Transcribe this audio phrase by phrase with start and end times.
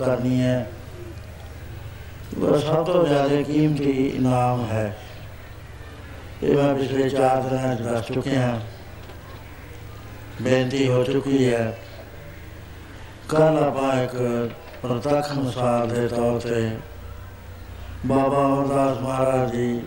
[0.00, 0.70] ਕਰਨੀ ਹੈ।
[2.38, 4.96] ਬਸ ਸਭ ਤੋਂ ਜ਼ਿਆਦਾ ਕੀਮਤੀ ਇਨਾਮ ਹੈ।
[6.42, 8.60] ਇਹ ਮੈਂ ਪਿਛਲੇ 4 ਦਿਨਾਂ ਤੋਂ ਦੱਸ ਚੁੱਕਿਆ ਹਾਂ।
[10.42, 11.78] ਬੇਨਤੀ ਹੋ ਚੁੱਕੀ ਹੈ।
[13.28, 14.14] ਕੱਲ ਆਪਾਂ ਇੱਕ
[14.82, 16.70] ਪ੍ਰਤੱਖ ਮਿਸਾਲ ਦੇ ਤੌਰ ਤੇ
[18.06, 19.82] ਬਾਬਾ ਅਮਰਦਾਸ ਮਹਾਰਾਜ ਜੀ,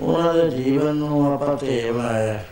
[0.00, 2.44] ਉਹਨਾਂ ਦੇ ਜੀਵਨ ਨੂੰ ਆਪਾਂ ਤੇ ਬਣਾਇਆ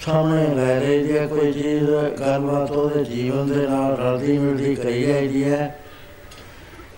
[0.00, 5.44] ਸਾਹਮਣੇ ਲੈ ਰਹੀ ਜੇ ਕੋਈ ਚੀਜ਼ ਗੱਲਬਾਤ ਉਹਦੇ ਜੀਵਨ ਦੇ ਨਾਲ ਰਲਦੀ ਮਿਲਦੀ ਕਹੀ ਜਾਂਦੀ
[5.44, 5.78] ਹੈ।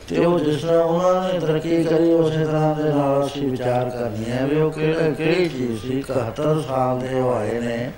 [0.08, 4.30] ਤੇ ਉਹ ਜਿਸ ਤਰ੍ਹਾਂ ਉਹਨਾਂ ਨੇ ਤਰੱਕੀ ਕਰੀ, ਉਸੇ ਤਰ੍ਹਾਂ ਦੇ ਨਾਲ ਅਸੀਂ ਵਿਚਾਰ ਕਰਨੀ
[4.30, 6.02] ਹੈ ਵੀ ਉਹ ਕਿਹੜੀ ਕਿਹੜੀ ਚੀਜ਼ ਸੀ?
[6.02, 7.90] 71 ਸਾਲ ਦੇ ਹੋਏ ਨੇ।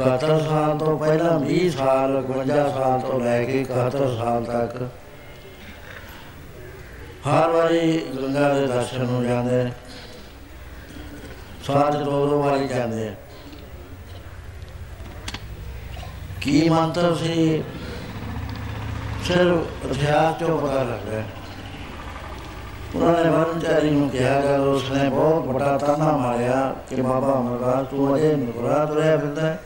[0.00, 4.88] 71 ਸਾਲ ਤੋਂ ਪਹਿਲਾਂ 20 ਸਾਲ 52 ਸਾਲ ਤੋਂ ਲੈ ਕੇ 71 ਸਾਲ ਤੱਕ
[7.28, 9.70] ਹਰ ਵਾਰੀ ਗੰਗਾ ਦੇ ਦਰਸ਼ਨ ਨੂੰ ਜਾਂਦੇ ਨੇ।
[11.72, 13.14] ਸਾਲ ਚ ਦੋ ਦੋ ਵਾਰੀ ਜਾਂਦੇ ਆ।
[16.40, 17.62] ਕੀ ਮੰਤਰ ਸੀ?
[19.24, 21.24] ਸਿਰਫ ਇਤਿਹਾਸ ਚੋਂ ਪਤਾ ਲੱਗਦਾ ਹੈ।
[22.94, 28.16] ਉਹਨਾਂ ਨੇ ਬਰਮਚਾਰੀ ਨੂੰ ਕਿਹਾ, ਜਦ ਉਸਨੇ ਬਹੁਤ ਵੱਡਾ ਤਾਨਾ ਮਾਰਿਆ ਕਿ ਬਾਬਾ ਅਮਰਦਾਸ ਤੂੰ
[28.16, 29.60] ਅਜੇ ਨਿਕੁਰਾ ਤੁਰਿਆ ਫਿਰਦਾ ਹੈ।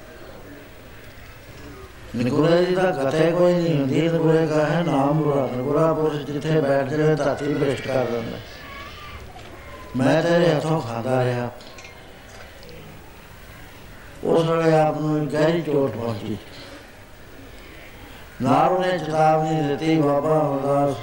[2.16, 6.60] ਨਿਕੁਰੇ ਜੀ ਦਾ ਕਥੇ ਕੋਈ ਨਹੀਂ ਹੁੰਦੀ। ਨਿਕੁਰੇ ਕਾ ਹੈ ਨਾਮ ਗੁਰਾ ਨਿਕੁਰਾ ਪੁਰਸ਼ ਜਿੱਥੇ
[6.60, 8.38] ਬੈਠ ਜਾਵੇ ਧਰਤੀ ਭ੍ਰਿਸ਼ਟ ਕਰ ਦਿੰਦਾ
[9.96, 11.50] ਮੈਂ ਤੇਰੇ ਹੱਥੋਂ ਖਾਂਦਾ ਰਿਹਾ।
[14.24, 16.36] ਉਸ ਵੇਲੇ ਆਪ ਨੂੰ ਗਹਿਰੀ ਚੋਟ ਪਹੁੰਚੀ।
[18.42, 20.96] ਨਾਰੂ ਨੇ ਚੇਤਾਵਨੀ ਦਿੱਤੀ, ਬਾਬਾ ਅਮਰਦਾਸ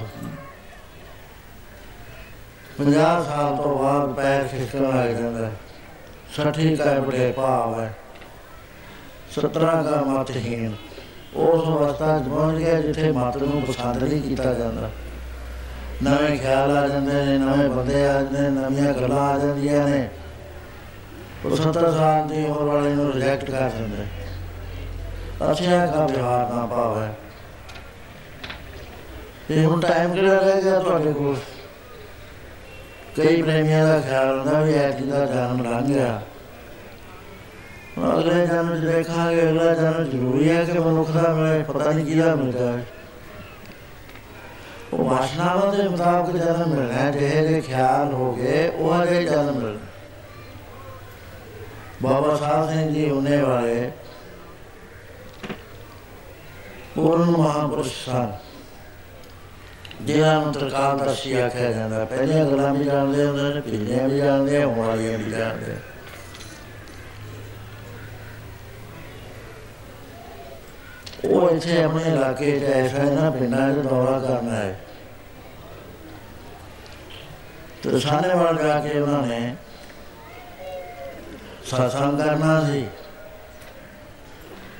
[2.78, 5.52] 50 ਸਾਲ ਤੋਂ ਬਾਅਦ ਪੈਰ ਖਿਸਕਣ ਲੱਗ ਜਾਂਦਾ ਹੈ।
[6.38, 7.94] ਸਠੀ ਕਾ ਬੜੇ ਭਾਵ ਹੈ।
[9.36, 10.76] 17 ਦਾ ਮਤਹੀਨ
[11.36, 14.90] ਉਸ ਅਵਸਥਾ 'ਚ ਪਹੁੰਚ ਗਿਆ ਜਿੱਥੇ ਮਤ ਨੂੰ ਪਸੰਦ ਨਹੀਂ ਕੀਤਾ ਜਾਂਦਾ।
[16.04, 20.10] ਨਵੇਂ ਖਿਆਲ ਆ ਜਾਂਦੇ ਨੇ, ਨਵੇਂ ਬੰਦੇ ਆ ਜਾਂਦੇ ਨੇ, ਨਵੀਆਂ ਗੱਲਾਂ ਆ ਜਾਂਦੀਆਂ ਨੇ।
[21.46, 24.04] ਉਹ 70 ਸਾਲ ਦੀ ਉਮਰ ਵਾਲੇ ਨੂੰ ਰਿਜੈਕਟ ਕਰ ਦਿੰਦੇ।
[25.52, 27.08] ਅੱਛਾ ਦਾ ਵਿਵਹਾਰ ਨਾ ਪਾਵੇ
[29.52, 31.36] ਇਹ ਹੁਣ ਟਾਈਮ ਕਿਹੜਾ ਰਹਿ ਗਿਆ ਤੁਹਾਡੇ ਕੋਲ?
[33.18, 36.22] ਕਈ ਪ੍ਰੇਮੀਆਂ ਦਾ ਖਿਆਲ ਹੁੰਦਾ ਵੀ ਐਤਕੀ ਦਾ ਜਨਮ ਲੰਘ ਗਿਆ।
[37.98, 42.06] ਹੁਣ ਅਗਲੇ ਜਨਮ ਚ ਦੇਖਾਂਗੇ, ਅਗਲਾ ਜਨਮ ਜ਼ਰੂਰੀ ਹੈ ਕਿ ਮਨੁੱਖ ਦਾ ਮਿਲੇ, ਪਤਾ ਨਹੀਂ
[42.06, 42.86] ਕਿਹਦਾ ਮਿਲਦਾ ਹੈ।
[44.94, 49.56] ਉਹ ਵਾਸ਼ਨਾਵਾਂ ਦੇ ਮੁਤਾਬਕ ਜਨਮ ਮਿਲਣਾ ਹੈ, ਜਿਹੇ ਜਿਹੇ ਖਿਆਲ ਹੋ ਗਏ, ਉਹ ਜਿਹੇ ਜਨਮ
[49.56, 49.91] ਮਿਲਣਾ।
[52.02, 53.92] ਬਾਬਾ ਸਾਹਿਬ ਸਿੰਘ ਜੀ ਉਹਨੇ ਵਾਲੇ
[56.96, 58.32] ਪੂਰਨ ਮਹਾਪੁਰਸ਼ ਸਨ।
[60.02, 64.64] ਜਿਹਨਾਂ ਨੂੰ ਤਰਕਾਲ ਦਰਸ਼ੀ ਆਖਿਆ ਜਾਂਦਾ। ਪਹਿਲੀਆਂ ਗੱਲਾਂ ਵੀ ਜਾਣਦੇ ਹੁੰਦੇ ਨੇ, ਪਿਛਲੀਆਂ ਵੀ ਜਾਣਦੇ
[64.64, 65.76] ਹੁਣ ਵਾਲੀਆਂ ਵੀ ਜਾਣਦੇ
[71.26, 74.80] ਉਹ ਇੱਥੇ ਆਪਣੇ ਇਲਾਕੇ 'ਚ ਐਸਾ ਨਾ ਪਿੰਡਾਂ 'ਚ ਦੌਰਾ ਕਰਨਾ ਹੈ
[77.84, 79.56] ਤੇ ਸਾਨੇ ਵਾਲ ਜਾ ਕੇ ਉਹਨਾਂ ਨੇ
[81.66, 82.86] ਸਾਸੰਗ ਕਰਨਾ ਸੀ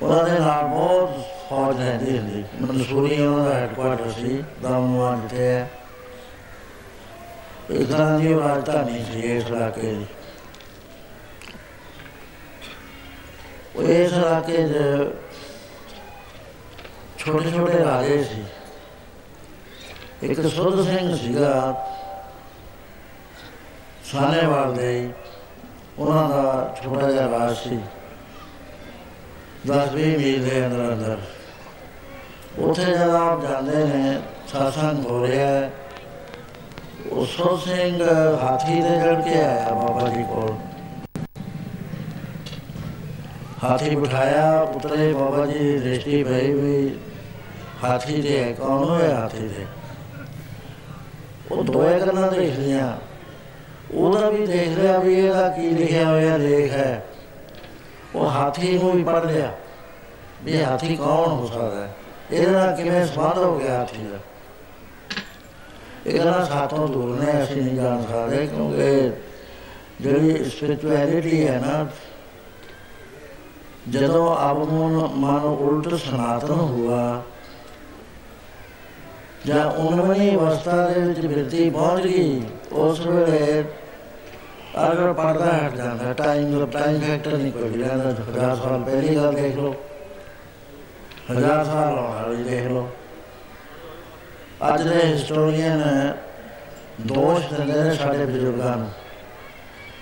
[0.02, 5.70] ਉਹਨਾਂ ਦੇ ਨਾਲ ਬਹੁਤ ਫੌਜ ਰਹਿੰਦੀ ਹੁੰਦੀ। ਮਨਸੂਰੀ ਉਹਨਾਂ ਦਾ ਹੈਡਕੁਆਟਰ ਸੀ ਦਮਨਵਾਨ ਜਿੱਥੇ ਹੈ
[7.70, 10.06] ਇੱਕ ਤਰ੍ਹਾਂ ਦੀ ਰਾਜਧਾਨੀ ਸੀ ਇਸ ਇਲਾਕੇ ਦੀ।
[13.76, 14.72] ਉਹ ਇਸ ਇਲਾਕੇ 'ਚ
[17.18, 18.44] ਛੋਟੇ ਛੋਟੇ ਰਾਜੇ ਸੀ।
[20.22, 21.86] ਇੱਕ ਸੁਰਦ ਸਿੰਘ ਸੀਗਾ।
[24.04, 25.10] ਸਾਨੇਵਾਲ ਦੇ
[25.98, 27.78] ਉਹਨਾਂ ਦਾ ਛੋਟਾ ਜਿਹਾ ਰਾਜ ਸੀ।
[29.66, 31.18] ਦਸ ਵੀਹ ਮੀਲ ਦੇ ਅੰਦਰ ਅੰਦਰ।
[32.58, 34.18] ਉੱਥੇ ਜਦ ਆਪ ਜਾਂਦੇ ਨੇ
[34.48, 35.70] ਸਾਸੰਗ ਹੋ ਰਿਹਾ ਹੈ।
[37.10, 38.02] ਉਹ ਸੋ ਸਿੰਘ
[38.42, 40.54] ਹਾਥੀ ਤੇ ਚੜ ਕੇ ਆਇਆ ਬਾਬਾ ਜੀ ਕੋਲ।
[43.64, 46.98] ਹਾਥੀ ਬਿਠਾਇਆ, ਉਤਰੇ ਬਾਬਾ ਜੀ ਦ੍ਰਿਸ਼ਟੀ ਭਈ ਵੀ
[47.84, 49.66] ਹਾਥੀ ਦੇ ਕੌਣ ਹੋਇਆ ਹਾਥੀ ਦੇ
[51.50, 52.98] ਉਹ ਦੋਏ ਗੱਲਾਂ ਦੇਖ ਲਿਆ
[53.94, 57.06] ਉਹਦਾ ਵੀ ਦੇਖ ਲਿਆ ਵੀ ਇਹਦਾ ਕੀ ਲਿਖਿਆ ਹੋਇਆ ਲੇਖ ਹੈ।
[58.14, 59.52] ਉਹ ਹਾਥੀ ਨੂੰ ਵੀ ਪੜ ਲਿਆ।
[60.44, 61.94] ਵੀ ਹਾਥੀ ਕੌਣ ਹੋ ਸਕਦਾ ਹੈ?
[62.30, 64.18] ਇਹਦੇ ਨਾਲ ਕਿਵੇਂ ਸੰਬੰਧ ਹੋ ਗਿਆ ਹਾਥੀ ਦਾ?
[66.06, 69.10] ਇਹ ਗੱਲਾਂ ਸਾਤੋਂ ਦੂਰ ਨੇ, ਅਸੀਂ ਨਹੀਂ ਜਾਣ ਸਕਦੇ, ਕਿਉਂਕਿ
[70.00, 71.86] ਜਿਹੜੀ ਸਪਿਰਚੁਅਲਿਟੀ ਹੈ ਨਾ,
[73.90, 77.22] ਜਦੋਂ ਆਪ ਨੂੰ ਮਨ ਉਲਟ ਸਨਾਤਨ ਹੁਆ,
[79.46, 83.64] ਜਾਂ ਉਨਵੀਂ ਅਵਸਥਾ ਦੇ ਵਿੱਚ ਬਿਰਤੀ ਪਹੁੰਚ ਗਈ, ਉਸ ਵੇਲੇ
[84.76, 89.32] ਅਗਰ ਪਰਦਾ ਹਟ ਜਾਂਦਾ, ਟਾਈਮ ਦਾ ਟਾਈਮ ਫੈਕਟਰ ਨਹੀਂ ਕੋਈ ਜਾਂਦਾ ਹਜ਼ਾਰ ਸਾਲ ਪਹਿਲੀ ਗੱਲ
[89.32, 89.74] ਦੇਖ ਲਓ।
[91.32, 92.88] ਹਜ਼ਾਰ ਸਾਲ ਵਾਲੀ ਦੇਖ ਲਓ।
[94.74, 96.12] ਅੱਜ ਦੇ ਹਿਸਟੋਰੀਅਨ
[97.00, 98.90] ਦੋਸ਼ ਦਿੰਦੇ ਨੇ ਸਾਡੇ ਬਜ਼ੁਰਗਾਂ ਨੂੰ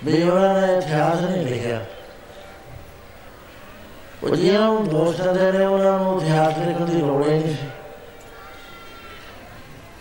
[0.03, 1.85] ਵੀ ਉਹਨਾਂ ਨੇ ਇਤਿਹਾਸ ਨਹੀਂ ਲਿਖਿਆ।
[4.23, 7.67] ਉਹ ਜਿਹਨਾਂ ਨੂੰ ਦੋਸ਼ ਦਿੰਦੇ ਨੇ, ਉਹਨਾਂ ਨੂੰ ਇਤਿਹਾਸ ਲਿਖਣ ਦੀ ਲੋੜ ਹੀ ਨਹੀਂ ਸੀ।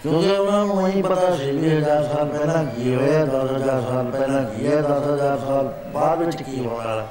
[0.02, 4.04] ਕਿਉਂਕਿ ਉਹਨਾਂ ਨੂੰ ਨਹੀਂ ਪਤਾ ਸੀ ਵੀ ਹਜ਼ਾਰ ਸਾਲ ਪਹਿਲਾਂ ਕੀ ਹੋਇਆ, ਦਸ ਹਜ਼ਾਰ ਸਾਲ
[4.04, 7.08] ਪਹਿਲਾਂ ਕੀ ਹੈ ਦਸ ਹਜ਼ਾਰ ਸਾਲ ਬਾਅਦ ਵਿੱਚ ਕੀ ਹੋਣ ਵਾਲਾ।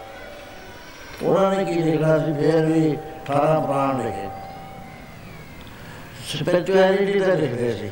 [1.23, 2.33] ਉਹਨਾਂ ਨੇ ਕੀ ਲਿਖਣਾ ਸੀ?
[2.33, 4.27] ਫਿਰ ਵੀ 18 ਪ੍ਰਾਣ ਲਿਖੇ।
[6.37, 7.89] ਸਪਿਰਚੁਅਲਿਟੀ ਦਾ ਲਿਖਦੇ ਸੀ।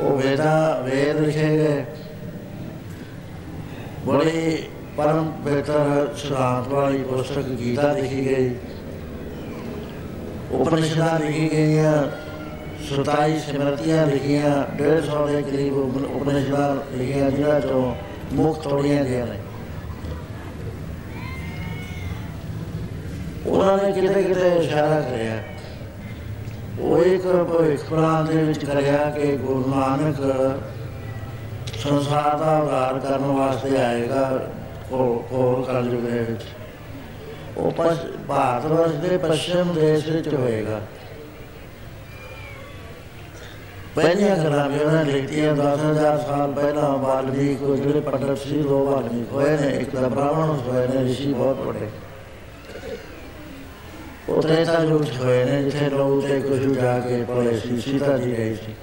[0.00, 1.84] ਉਹ ਵੇਦਾ, ਵੇਦ ਲਿਖੇ ਗਏ।
[4.06, 4.64] ਬੜੀ
[4.96, 8.54] ਪਰਮ ਬਿਹਤਰ ਸਿਧਾਂਤ ਵਾਲੀ ਪੁਸਤਕ ਗੀਤਾ ਲਿਖੀ ਗਈ।
[10.50, 12.23] ਉਪਨਿਸ਼ਦਾਂ ਲਿਖੀ ਗਈਆਂ।
[12.88, 15.76] 27 ਸਿਮਰਤੀਆਂ ਲਿਖੀਆਂ 150 ਦੇ ਕਰੀਬ
[16.16, 17.94] ਉਪਨਿਸ਼ਦਾਂ ਲਿਖੀਆਂ ਜਿਹੜਾ ਤੋਂ
[18.32, 19.38] ਮੁਖ ਤੋੜੀਆਂ ਗਈਆਂ ਨੇ।
[23.46, 25.42] ਉਹਨਾਂ ਨੇ ਕਿਤੇ ਕਿਤੇ ਇਸ਼ਾਰਾ ਕਰਿਆ।
[26.78, 30.16] ਉਹ ਇੱਕ ਭਵਿੱਖਬਾਣ ਦੇ ਵਿੱਚ ਕਰਿਆ ਕਿ ਗੁਰੂ ਨਾਨਕ
[31.78, 34.48] ਸੰਸਾਰ ਦਾ ਉਧਾਰ ਕਰਨ ਵਾਸਤੇ ਆਏਗਾ
[34.92, 36.42] ਉਹ ਉਹ ਕਲਯੁਗ ਦੇ ਵਿੱਚ।
[37.56, 37.70] ਉਹ
[38.28, 40.80] ਭਾਰਤ ਵਰਸ਼ ਦੇ ਪੱਛਮ ਦੇਸ਼ ਵਿੱਚ ਹੋਏਗਾ।
[43.96, 49.56] ਪਹਿਲੀਆਂ ਗੱਲਾਂ ਵੀ ਉਹਨਾਂ ਲਿਖਤੀਆਂ 10000 ਸਾਲ ਪਹਿਲਾਂ ਵਾਲਮੀਕ ਜਿਹੜੇ ਪੰਡਤ ਸੀ, ਦੋ ਵਾਲਮੀਕ ਹੋਏ
[49.56, 51.88] ਨੇ, ਇੱਕ ਦਾ ਬ੍ਰਾਹਮਣ ਹੋਏ ਨੇ, ਰਿਸ਼ੀ ਬਹੁਤ ਵੱਡੇ।
[54.28, 58.38] ਉਹ ਤ੍ਰੇਤਾ ਯੁੱਗ ਹੋਏ ਨੇ, ਜਿੱਥੇ ਲੋਕ ਤੇ ਕੁਝ ਜਾ ਕੇ ਪੜੇ ਸੀ, ਸੀਤਾ ਜੀ
[58.38, 58.74] ਗਈ ਸੀ।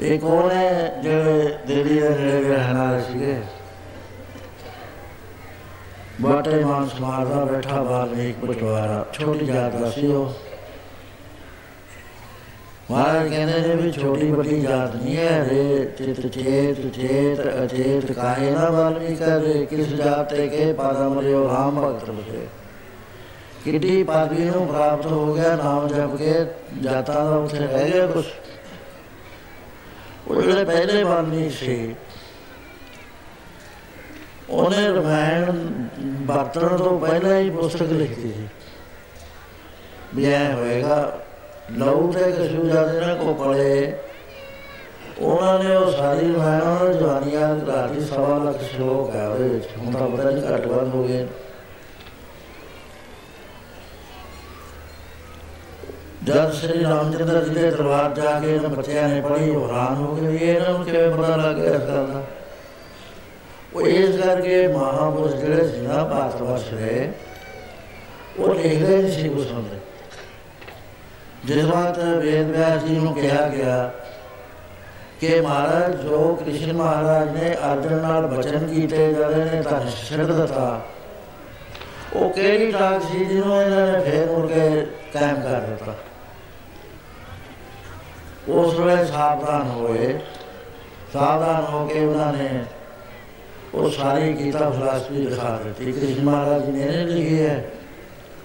[0.00, 3.42] ਇੱਕ ਹੋਰ ਹੈ ਜਿਹੜੇ ਦਿੱਲੀ ਦੇ ਨੇੜੇ ਰਹਿਣ ਵਾਲੇ ਸੀਗੇ?
[6.20, 10.34] ਬਾਟੇ ਮਾਨ ਸਮਾਜ ਦਾ ਬੈਠਾ ਵਾਲਮੀਕ ਪਟਵਾਰਾ, ਛੋਟੀ ਜਾਤ ਦਾ ਸੀ ਉਹ।
[12.90, 18.50] ਮਹਾਰਾਜ ਕਹਿੰਦੇ ਨੇ ਵੀ ਛੋਟੀ ਵੱਡੀ ਜਾਤ ਨਹੀਂ ਹੈ ਰੇ ਚਿਤ ਚੇਤ ਚੇਤ ਅਚੇਤ ਕਾਹੇ
[18.50, 22.46] ਨਾ ਵਾਲਮੀਕ ਰੇ ਕਿਸ ਜਾਤ ਤੇ ਕੇ ਪਾਦਮ ਰਿਓ ਰਾਮ ਭਗਤ ਬਸੇ
[23.64, 26.34] ਕਿੱਡੀ ਪਦਵੀ ਨੂੰ ਪ੍ਰਾਪਤ ਹੋ ਗਿਆ ਨਾਮ ਜਪ ਕੇ
[26.82, 28.24] ਜਾਤਾਂ ਦਾ ਉੱਥੇ ਰਹਿ ਗਿਆ ਕੁਛ
[30.28, 31.94] ਉਹ ਜਿਹੜੇ ਪਹਿਲੇ ਬਾਨੀ ਸੀ
[34.50, 35.52] ਉਹਨੇ ਰਮਾਇਣ
[36.26, 38.48] ਵਰਤਣ ਤੋਂ ਪਹਿਲਾਂ ਹੀ ਪੁਸਤਕ ਲਿਖੀ ਸੀ
[40.14, 41.25] ਵੀ ਐ ਹੋਏਗਾ
[41.70, 43.96] ਲਹੂ ਤੇ ਕਸ਼ੂ ਜਾਂਦੇ ਨਾ ਕੋ ਪੜੇ।
[45.20, 49.92] ਉਹਨਾਂ ਨੇ ਉਹ ਸਾਰੀ ਰਮਾਇਣ ਉਹਨਾਂ ਜਵਾਨੀਆਂ ਰਾਤੀ ਸਵਾ ਲੱਖ ਸ਼ਲੋਕ ਹੈ ਉਹਦੇ ਵਿੱਚ। ਹੁਣ
[49.92, 51.26] ਤਾਂ ਪਤਾ ਨਹੀਂ ਘੱਟ ਵੱਧ ਹੋ ਗਏ।
[56.24, 60.34] ਜਦ ਸ੍ਰੀ ਰਾਮਚੰਦਰ ਜੀ ਦੇ ਦਰਬਾਰ ਜਾ ਕੇ ਇਹਨਾਂ ਬੱਚਿਆਂ ਨੇ ਪੜ੍ਹੀ ਹੈਰਾਨ ਹੋ ਗਏ
[60.36, 62.22] ਇਹ ਇਹਨਾਂ ਨੂੰ ਕਿਵੇਂ ਪਤਾ ਲੱਗ ਗਿਆ ਇਸ ਗੱਲ ਦਾ।
[63.74, 67.10] ਉਹ ਇਸ ਕਰਕੇ ਮਹਾਪੁਰਸ਼ ਜਿਹੜੇ ਸੀ ਨਾ ਭਾਰਤ ਵਰਸ਼ ਦੇ,
[68.38, 69.78] ਉਹ ਲਿਖਦੇ ਨਹੀਂ ਸੀ ਕੁਛ ਹੁੰਦੇ
[71.46, 73.90] ਜਿਸ ਵਕਤ ਵੇਦ ਵਿਆਸ ਜੀ ਨੂੰ ਕਿਹਾ ਗਿਆ
[75.20, 80.80] ਕਿ ਮਹਾਰਾਜ, ਜੋ ਕ੍ਰਿਸ਼ਨ ਮਹਾਰਾਜ ਨੇ ਅਰਜਨ ਨਾਲ ਬਚਨ ਕੀਤੇ, ਜਾਂਦੇ ਨੇ ਤਾਂ ਛੱਡ ਦਿੱਤਾ,
[82.12, 85.94] ਉਹ ਕਿਹੜੀ ਟਾਕ ਸੀ ਜਿਹਨੂੰ ਇਹਨਾਂ ਨੇ ਫੇਰ ਮੁੜ ਕੇ ਕਾਇਮ ਕਰ ਦਿੱਤਾ?
[88.48, 90.18] ਉਸ ਵੇਲੇ ਸਾਵਧਾਨ ਹੋਏ।
[91.12, 92.48] ਸਾਵਧਾਨ ਹੋ ਕੇ ਉਹਨਾਂ ਨੇ
[93.74, 97.64] ਉਹ ਸਾਰੀ ਗੀਤਾ ਫਲਸਫੀ ਦਿਖਾ ਦਿੱਤੀ। ਕ੍ਰਿਸ਼ਨ ਮਹਾਰਾਜ ਜੀ ਨੇ ਲਿਖੀ ਹੈ,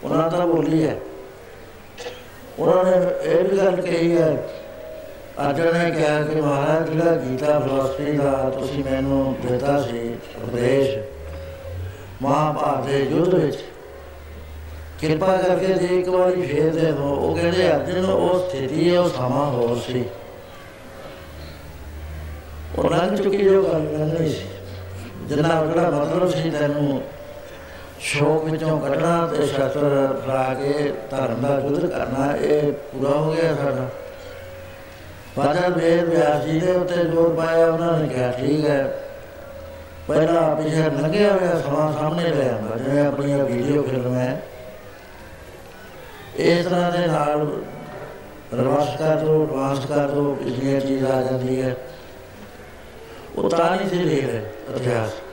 [0.04, 0.98] ਉਹਨਾਂ ਦਾ ਬੋਲੀ ਹੈ।
[2.62, 4.32] ਉਹਨਾਂ ਨੇ ਇਹ ਵੀ ਗੱਲ ਕਹੀ ਹੈ
[5.42, 10.14] ਅਰਜਨ ਨੇ ਕਿਹਾ ਕਿ ਮਹਾਰਾਜ, ਜਿਹੜਾ ਗੀਤਾ ਫਲਸਫੀ ਦਾ ਤੁਸੀਂ ਮੈਨੂੰ ਦਿੱਤਾ ਸੀ
[10.44, 10.98] ਉਪਦੇਸ਼,
[12.22, 13.58] ਮਹਾਭਾਰਤ ਦੇ ਯੁੱਧ ਵਿੱਚ,
[15.00, 19.10] ਕਿਰਪਾ ਕਰਕੇ ਜੇ ਇੱਕ ਵਾਰੀ ਫੇਰ ਦੇ ਦੋ ਉਹ ਕਹਿੰਦੇ ਅਰਜਨ ਉਹ ਸਥਿਤੀ ਹੈ, ਉਹ
[19.10, 20.04] ਸਮਾਂ ਹੋਰ ਸੀ।
[22.78, 24.46] ਉਹ ਲੰਘ ਚੁੱਕੀ ਜੋ ਗੱਲ ਨਹੀਂ ਸੀ।
[25.28, 27.02] ਜਿੰਨਾ ਉਹਦਾ ਮਤਲਬ ਸੀ, ਤੈਨੂੰ
[28.02, 33.56] ਸ਼ੋਕ ਵਿੱਚੋਂ ਕੱਢਣਾ ਤੇ ਸ਼ਸਤਰ ਫਰਾ ਕੇ ਧਰਮ ਦਾ ਯੁੱਧ ਕਰਨਾ, ਇਹ ਪੂਰਾ ਹੋ ਗਿਆ
[33.56, 33.90] ਸਾਡਾ।
[35.38, 38.94] ਬਾਜਾ ਵੇਦ ਵਿਆਸ ਜੀ ਦੇ ਉੱਤੇ ਜੋਰ ਪਾਇਆ, ਉਹਨਾਂ ਨੇ ਕਿਹਾ, ਠੀਕ ਹੈ।
[40.08, 44.42] ਪਹਿਲਾਂ ਪਿਛੇ ਲੰਘਿਆ ਹੋਇਆ, ਸਮਾਂ ਸਾਹਮਣੇ ਲੈ ਆਉਂਦਾ ਜਿਵੇਂ ਆਪਣੀਆਂ ਵੀਡੀਓ ਫਿਲਮ ਹੈ।
[46.38, 47.62] ਇਸ ਤਰ੍ਹਾਂ ਦੇ ਨਾਲ
[48.54, 51.76] ਰਵਾਸ ਕਰ ਦੋ, ਰਵਾਸ ਕਰ ਦੋ ਪਿਛਲੀਆਂ ਚੀਜ਼ ਆ ਜਾਂਦੀ ਹੈ
[53.38, 54.42] ਉਹ ਤਾਂ ਨਹੀਂ ਸੀ ਲਿਖ ਰਹੇ,
[54.76, 55.31] ਇਤਿਹਾਸ। ਉਹ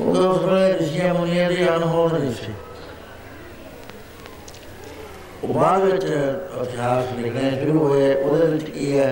[0.00, 2.52] ਉਸ ਵੇਲੇ ਰਿਸ਼ੀਆਂ ਮੁਨੀਆਂ ਦੀ ਅਨਹੋਲ ਨਹੀਂ ਸੀ
[5.42, 9.10] ਉਹ ਬਾਅਦ ਵਿੱਚ ਇਤਿਹਾਸ ਲਿਖਣੇ ਸ਼ੁਰੂ ਹੋਏ ਉਹਦੇ ਵਿੱਚ ਕੀ ਹੈ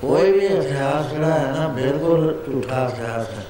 [0.00, 3.44] ਕੋਈ ਵੀ ਇਤਿਹਾਸ ਜਿਹੜਾ ਹੈ ਨਾ ਬਿਲਕੁਲ ਝੂਠਾ ਇਤਿਹਾਸ ਹੈ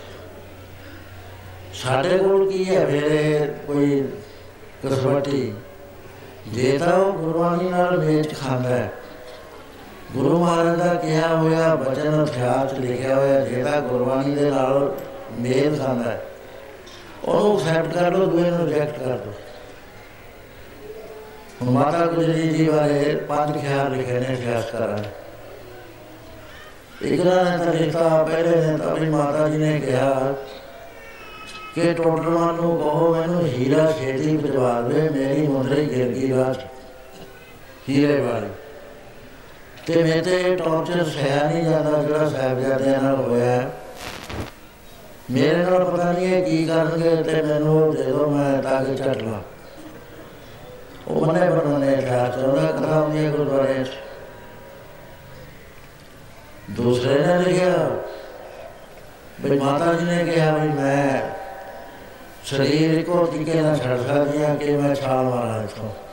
[1.75, 4.03] ਸਾਡੇ ਕੋਲ ਕੀ ਹੈ ਫਿਰ ਕੋਈ
[4.85, 5.53] ਕਸਵਟੀ
[6.53, 8.93] ਜੇ ਤਾਂ ਉਹ ਗੁਰਬਾਣੀ ਨਾਲ ਵੇਚ ਖਾਂਦਾ ਹੈ
[10.17, 14.95] ਗੁਰੂ ਮਹਾਰਾਜ ਦਾ ਕਿਹਾ ਹੋਇਆ ਬਚਨ ਇਤਿਹਾਸ ਲਿਖਿਆ ਹੋਇਆ, ਜਿਹੜਾ ਗੁਰਬਾਣੀ ਦੇ ਨਾਲ
[15.39, 16.21] ਮੇਲ ਖਾਂਦਾ ਹੈ।
[17.25, 19.33] ਉਹਨੂੰ ਐਕਸੈਪਟ ਕਰ ਲਓ ਦੂਏ ਨੂੰ ਰਿਜੈਕਟ ਕਰ ਦਿਓ
[21.63, 24.99] ਹੁਣ ਮਾਤਾ ਗੁਜਰੀ ਜੀ ਬਾਰੇ ਪੰਜ ਖਿਆਲ ਲਿਖੇ ਨੇ ਇਤਿਹਾਸ ਕਰਾਂ
[27.03, 30.35] ਇੱਕ ਨੇ ਤਾਂ ਲਿਖਤਾ ਪਹਿਲੇ ਨੇ ਤਾਂ ਆਪਣੀ ਮਾਤਾ ਜੀ ਨੇ ਕਿਹਾ
[31.75, 36.61] ਕਿ ਟੋਟਲਵਾਨ ਨੂੰ ਕਹੋ, ਮੈਨੂੰ ਹੀਰਾ ਛੇਤੀ ਪਜਵਾ ਦੇ, ਮੇਰੀ ਮੁੰਦਰੀ ਗਿਰ ਗਈ ਰਾਤ
[37.89, 38.49] ਹੀਰੇ ਵਾਲੀ।
[39.87, 43.71] ਤੇ ਮੈਂ ਤੇ ਟੌਰਚਰ ਸਹਿਆ ਨਹੀਂ ਜਾਂਦਾ ਜਿਹੜਾ ਸਾਹਿਬਜ਼ਾਦਿਆਂ ਨਾਲ ਹੋਇਆ
[45.31, 49.23] ਮੇਰੇ ਨਾਲ ਪਤਾ ਨਹੀਂ ਹੈ ਕੀ ਕਰਨਗੇ ਤੇ ਮੈਨੂੰ ਦੇ ਦੋ, ਮੈਂ ਤਾਂ ਕਿ ਚੱਟ
[49.23, 49.43] ਲਾ।
[51.09, 53.85] ਉਹ ਮਨੇ ਬਣਨੇ ਠਾ ਚੋਦਾ ਕਥਾ ਹੁੰਦੀ ਹੈ ਗੁਰਦੁਆਰੇ।
[56.71, 57.91] ਦੂਸਰੇ ਨੇ ਲਿਖਿਆ
[59.41, 61.21] ਵੀ ਮਾਤਾ ਜੀ ਨੇ ਕਿਹਾ ਵੀ ਮੈਂ
[62.45, 66.06] ਸਰੀਰ ਕੋ ਟਿਕੇ ਨਾ ਛੱਡ ਸਕਦੀ ਹਾਂ ਕਿ ਮੈਂ ਛਾਲ ਮਾਰਾਂ ਇਥੋਂ।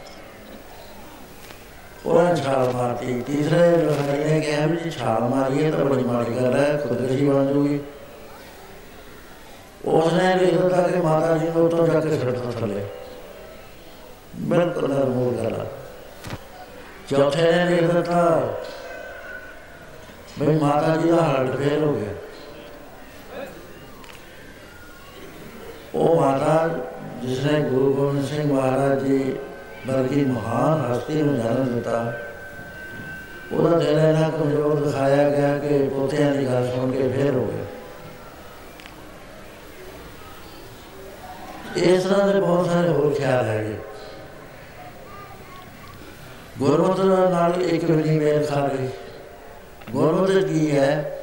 [2.06, 6.78] ਉਹ ਛਾਲ ਮਾਰਤੀ ਤੀਸਰੇ ਲੋਕਾਂ ਨੇ ਕਿਹਾ ਵੀ ਛਾਲ ਮਾਰੀਏ ਤਾਂ ਬੜੀ ਮਾੜੀ ਗੱਲ ਹੈ
[6.78, 7.80] ਖੁਦਕਸ਼ੀ ਬਣ ਜੂਗੀ।
[9.86, 12.86] ਉਸਨੇ ਲਿਖ ਦਿੱਤਾ ਕਿ ਮਾਤਾ ਜੀ ਨੂੰ ਉੱਤੋਂ ਜਾ ਕੇ ਛੱਡਤਾ ਥੱਲੇ।
[14.42, 15.66] ਬਿਲਕੁਲ ਨਰਮੂਲ ਕਰਾ
[17.10, 18.54] ਚੌਥੇ ਨੇ ਲਿਖ ਦਿੱਤਾ
[20.40, 22.14] ਬਈ ਮਾਤਾ ਜੀ ਦਾ ਹਾਰਟ ਫੇਲ ਹੋ ਗਿਆ।
[25.96, 26.68] ਉਹ ਮਾਤਾ,
[27.24, 29.36] ਜਿਸਨੇ ਗੁਰੂ ਗੋਬਿੰਦ ਸਿੰਘ ਮਹਾਰਾਜ ਜੀ
[29.88, 32.14] ਵਰਗੀ ਮਹਾਨ ਹਸਤੀ ਨੂੰ ਜਨਮ ਦਿੱਤਾ।
[33.52, 37.66] ਉਹਦਾ ਦਿਲ ਇਹਨਾਂ ਕਮਜ਼ੋਰ ਦਿਖਾਇਆ ਗਿਆ ਕਿ ਪੋਤਿਆਂ ਦੀ ਗੱਲ ਸੁਣ ਕੇ ਫੇਰ ਹੋ ਗਿਆ।
[41.76, 43.78] ਇਸ ਤਰ੍ਹਾਂ ਦੇ ਬਹੁਤ ਸਾਰੇ ਹੋਰ ਖਿਆਲ ਹੈਗੇ।
[46.60, 47.00] ਗੁਰਮਤ
[47.32, 48.90] ਨਾਲ ਇੱਕ ਵੀ ਨਹੀਂ ਮੇਲ ਖਾ ਰਹੀ।
[49.92, 51.20] ਗੁਰਮਤ ਕੀ ਹੈ?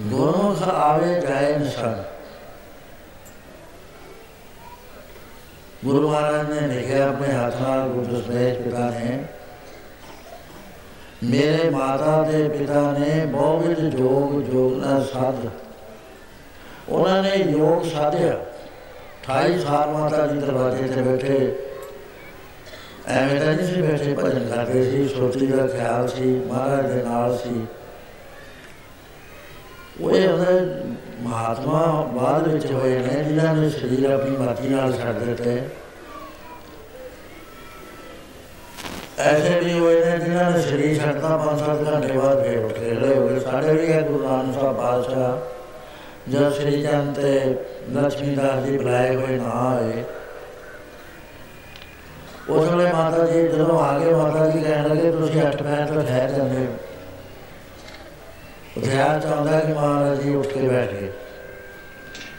[0.00, 2.02] ਗੁਰਮੁਖ ਆਵੇ ਜਾਏ ਨਿਸ਼ਾਨ।
[5.84, 9.24] ਗੁਰੂ ਮਹਾਰਾਜ ਨੇ ਲਿਖਿਆ ਆਪਣੇ ਹੱਥ ਨਾਲ ਗੁਰੂ ਸਵੇਸ਼ ਪਿਤਾ ਨੇ।
[11.24, 15.34] ਮੇਰੇ ਮਾਤਾ ਦੇ ਪਿਤਾ ਨੇ ਬਹੁਤ ਜੋਗ ਜੋਗ ਨਾਲ ਸਾਧ।
[16.88, 18.40] ਉਹਨਾਂ ਨੇ ਯੋਗ ਸਾਧਿਆ।
[19.22, 21.56] 28 ਸਾਲ ਮਾਤਾ ਜੀ ਦਰਵਾਜ਼ੇ ਤੇ ਬੈਠੇ।
[23.06, 27.38] ਐਵੇਂ ਤਾਂ ਨਹੀਂ ਸੀ ਬੈਠੇ, ਭਜਨ ਕਰਦੇ ਸੀ, ਸੋਚੀ ਦਾ ਖਿਆਲ ਸੀ, ਮਹਾਰਾਜ ਦੇ ਨਾਲ
[27.38, 27.66] ਸੀ।
[30.00, 30.28] ਉਹ ਇਹ
[31.26, 31.80] ਮਹਾਤਮਾ
[32.14, 35.60] ਬਾਅਦ ਵਿੱਚ ਹੋਏ ਨੇ, ਜਿਨ੍ਹਾਂ ਨੇ ਸਰੀਰ ਆਪਣੀ ਮਰਜ਼ੀ ਨਾਲ ਛੱਡ ਦਿੱਤੇ।
[39.18, 42.90] ਐਸੇ ਵੀ ਹੋਏ ਨੇ, ਜਿਨ੍ਹਾਂ ਨੇ ਸਰੀਰ ਛੱਡਦਾ ਪੰਜ ਸੱਤ ਘੰਟੇ ਬਾਅਦ ਫੇਰ ਉੱਠ ਕੇ
[42.90, 47.56] ਰਹੇ ਹੋਏ ਸਾਡੇ ਵੀ ਹੈ ਗੁਰੂ ਨਾਨਕ ਸਾਹਿਬ ਬਾਦਸ਼ਾਹ ਜਦ ਸ੍ਰੀ ਚੰਦ ਤੇ
[47.92, 50.04] ਲక్ష్ਮੀ ਦਾਸ ਜੀ ਬੁਲਾਏ ਹੋਏ ਨਾ ਆਏ।
[52.48, 56.02] ਉਸ ਵੇਲੇ ਮਾਤਾ ਜੀ, ਜਦੋਂ ਆ ਗਏ, ਮਾਤਾ ਜੀ ਕਹਿਣ ਲੱਗੇ, ਤੁਸੀਂ ਅੱਠ ਪੈਰ ਤੋਂ
[56.02, 56.72] ਠਹਿਰ ਜਾਂਦੇ ਹੋ।
[58.84, 61.12] ਧਿਆਨ ਚਾਹੁੰਦਾ ਕਿ ਮਹਾਰਾਜ ਜੀ ਉੱਠ ਕੇ ਬੈਠ ਗਏ।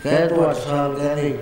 [0.04, 1.38] ਕਹੇ ਤੂੰ 8 ਸਾਲ ਕਹਿੰਦੀ,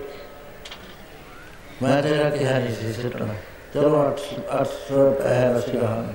[1.84, 3.34] ਮੈਂ ਤੇਰਾ ਕਿਹਾ ਨਹੀਂ ਸੀ ਸਿੱਟਣਾ।
[3.74, 4.20] ਚਲੋ 8
[4.52, 6.14] 8 ਪੈਰ ਅਸੀਂ ਰਹਾਂਗੇ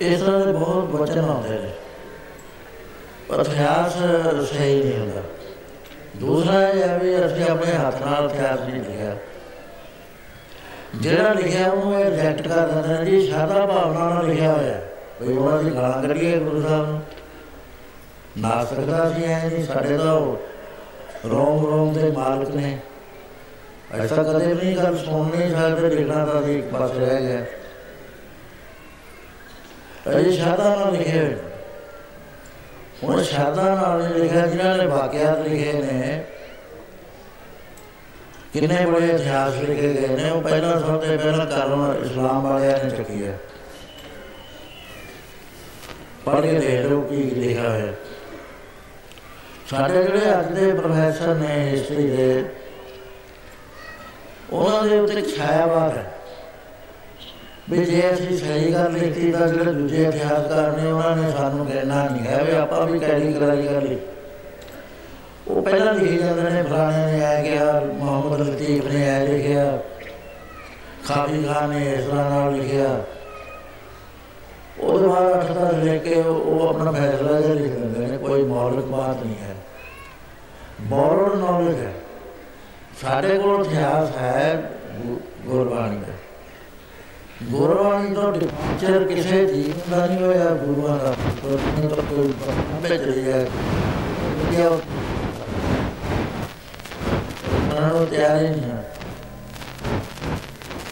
[0.00, 1.70] ਇਸ ਤਰ੍ਹਾਂ ਦੇ ਬਹੁਤ ਬਚਨ ਆਉਂਦੇ ਨੇ।
[3.28, 3.96] ਪਰ ਅਭਿਆਸ
[4.50, 5.22] ਸਹੀ ਨਹੀਂ ਹੁੰਦਾ।
[6.16, 9.16] ਦੂਸਰਾ ਇਹ ਵੀ ਅਸੀਂ ਆਪਣੇ ਹੱਥ ਨਾਲ ਅਭਿਆਸ ਨਹੀਂ ਲਿਖਿਆ।
[10.96, 14.80] ਜਿਹੜਾ ਲਿਖਿਆ ਉਹਨੂੰ ਇਹ ਰਿਜੈਕਟ ਕਰ ਦਿੰਦੇ ਨੇ ਜੀ, ਸ਼ਰਧਾ ਭਾਵਨਾ ਨਾਲ ਲਿਖਿਆ ਹੋਇਆ।
[15.20, 17.02] ਬਈ ਉਹਨਾਂ ਦੀ ਗਾਲਾਂ ਕੱਢੀਏ ਗੁਰੂ ਸਾਹਿਬ ਨੂੰ।
[18.38, 20.14] ਨਾ ਸਕਦਾ ਸੀ ਐ ਨਹੀਂ ਸਾਡੇ ਤਾਂ
[21.28, 22.78] ਰੋਮ ਰੋਮ ਦੇ ਮਾਲਕ ਨੇ।
[23.94, 27.44] ਐਸਾ ਕਦੇ ਵੀ ਨਹੀਂ ਗੱਲ ਸੁਣਨੀ ਸਾਡੇ ਲਿਖਣਾ ਤਾਂ ਸੀ ਇੱਕ ਪਾਸੇ ਰਹਿ ਗਿਆ
[30.10, 31.36] ਇਹ ਸ਼ਰਧਾ ਨਾਲ ਲਿਖੇ ਹੋਏ
[33.04, 36.24] ਹੁਣ ਸ਼ਰਧਾ ਨਾਲ ਲਿਖਿਆ, ਜਿਨ੍ਹਾਂ ਨੇ ਵਾਕਿਆਤ ਲਿਖੇ ਨੇ,
[38.52, 42.90] ਕਿੰਨੇ ਬੜੇ ਇਤਿਹਾਸ ਲਿਖੇ ਗਏ ਨੇ। ਉਹ ਪਹਿਲਾਂ ਸਭ ਤੋਂ ਪਹਿਲਾਂ ਕਰਮ ਇਸਲਾਮ ਵਾਲਿਆਂ ਨੇ
[42.90, 43.38] ਚੱਕੀ ਹੈ।
[46.26, 47.92] ਪੜ੍ਹ ਕੇ ਦੇਖ ਲਓ ਕੀ ਲਿਖਿਆ ਹੋਇਆ।
[49.70, 52.44] ਸਾਡੇ ਜਿਹੜੇ ਅੱਜ ਦੇ ਪ੍ਰੋਫੈਸਰ ਨੇ ਹਿਸਟਰੀ ਦੇ
[54.52, 56.12] ਉਹਨਾਂ ਦੇ ਉੱਤੇ ਛਾਇਆਵਾਦ ਹੈ।
[57.70, 62.08] ਵੀ ਜੇ ਅਸੀਂ ਸਹੀ ਗੱਲ ਲਿਖੀ ਤਾਂ ਜਿਹੜੇ ਦੂਜੇ ਇਤਿਹਾਸਕਾਰ ਨੇ, ਉਹਨਾਂ ਨੇ ਸਾਨੂੰ ਕਹਿਣਾ
[62.08, 63.98] ਨਹੀਂ ਹੈ ਵੀ ਆਪਾਂ ਵੀ ਕੈਰੀ ਕਰਾਈ ਕਰ ਲਈ।
[65.48, 69.78] ਉਹ ਪਹਿਲਾਂ ਲਿਖੇ ਜਾਂਦੇ ਨੇ, ਫਲਾਣੇ ਨੇ ਆਇਆ ਕਿਹਾ, ਮੁਹੰਮਦ ਲਤੀਫ ਨੇ ਆਇਆ ਲਿਖਿਆ
[71.08, 73.04] ਖਾਬੀ ਖਾਨ ਨੇ ਇਸ ਤਰ੍ਹਾਂ ਨਾਲ ਲਿਖਿਆ।
[74.80, 79.22] ਉਹਦੇ ਬਾਅਦ ਅਠਤਾ ਲੈ ਕੇ ਉਹ ਆਪਣਾ ਫੈਸਲਾ ਜਿਹਾ ਲਿਖ ਦਿੰਦੇ ਨੇ, ਕੋਈ ਮੌਲਿਕ ਬਾਤ
[79.22, 79.54] ਨਹੀਂ ਹੈ।
[80.80, 81.92] ਬੋਰਡ ਨੌਲੇਜ ਹੈ।
[83.02, 84.70] ਸਾਡੇ ਕੋਲ ਇਤਿਹਾਸ ਹੈ
[85.46, 86.12] ਗੁਰਬਾਣੀ ਦਾ।
[87.42, 93.24] ਗੁਰਬਾਣੀ ਤੋਂ ਡਿਪਾਰਚਰ ਕਿਸੇ ਜੀਵ ਦਾ ਨਹੀਂ ਹੋਇਆ, ਗੁਰੂਆਂ ਦਾ। ਗੁਰਬਾਣੀ ਤੋਂ ਕੋਈ ਬੰਬੇ ਚਲੀ
[93.24, 93.44] ਗਿਆ
[94.50, 94.78] ਕਿਹਾ
[97.74, 98.62] ਨਾਲੋਂ ਤਿਆਰ ਹੀ।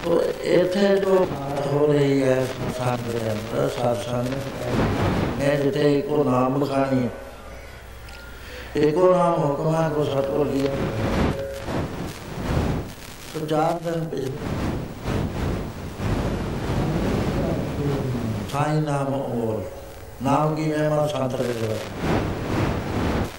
[0.04, 4.26] ਨਹੀਂ ਉਹ ਇੱਥੇ ਜੋ ਬਾਤ ਹੋ ਰਹੀ ਹੈ ਸੰਸਾਰ ਦੇ ਅੰਦਰ ਸਾਧਸਾਂਗ
[5.38, 7.08] ਮੈਂ ਜਿੱਥੇ ਇੱਕੋ ਨਾਮ ਲਿਖਾਣੀ
[8.78, 10.74] ਇੱਕੋ ਨਾਮ ਹੁਕਮਾਂ ਕੋ ਸਤੋ ਲਿਆ
[13.32, 14.26] ਸੁਜਾਤ ਦਿਨ ਪੇ
[18.52, 19.62] ਸਾਈ ਨਾਮ ਔਰ
[20.22, 21.76] ਨਾਮ ਕੀ ਮੈਂ ਮਨ ਸੰਤ ਕਰ ਰਿਹਾ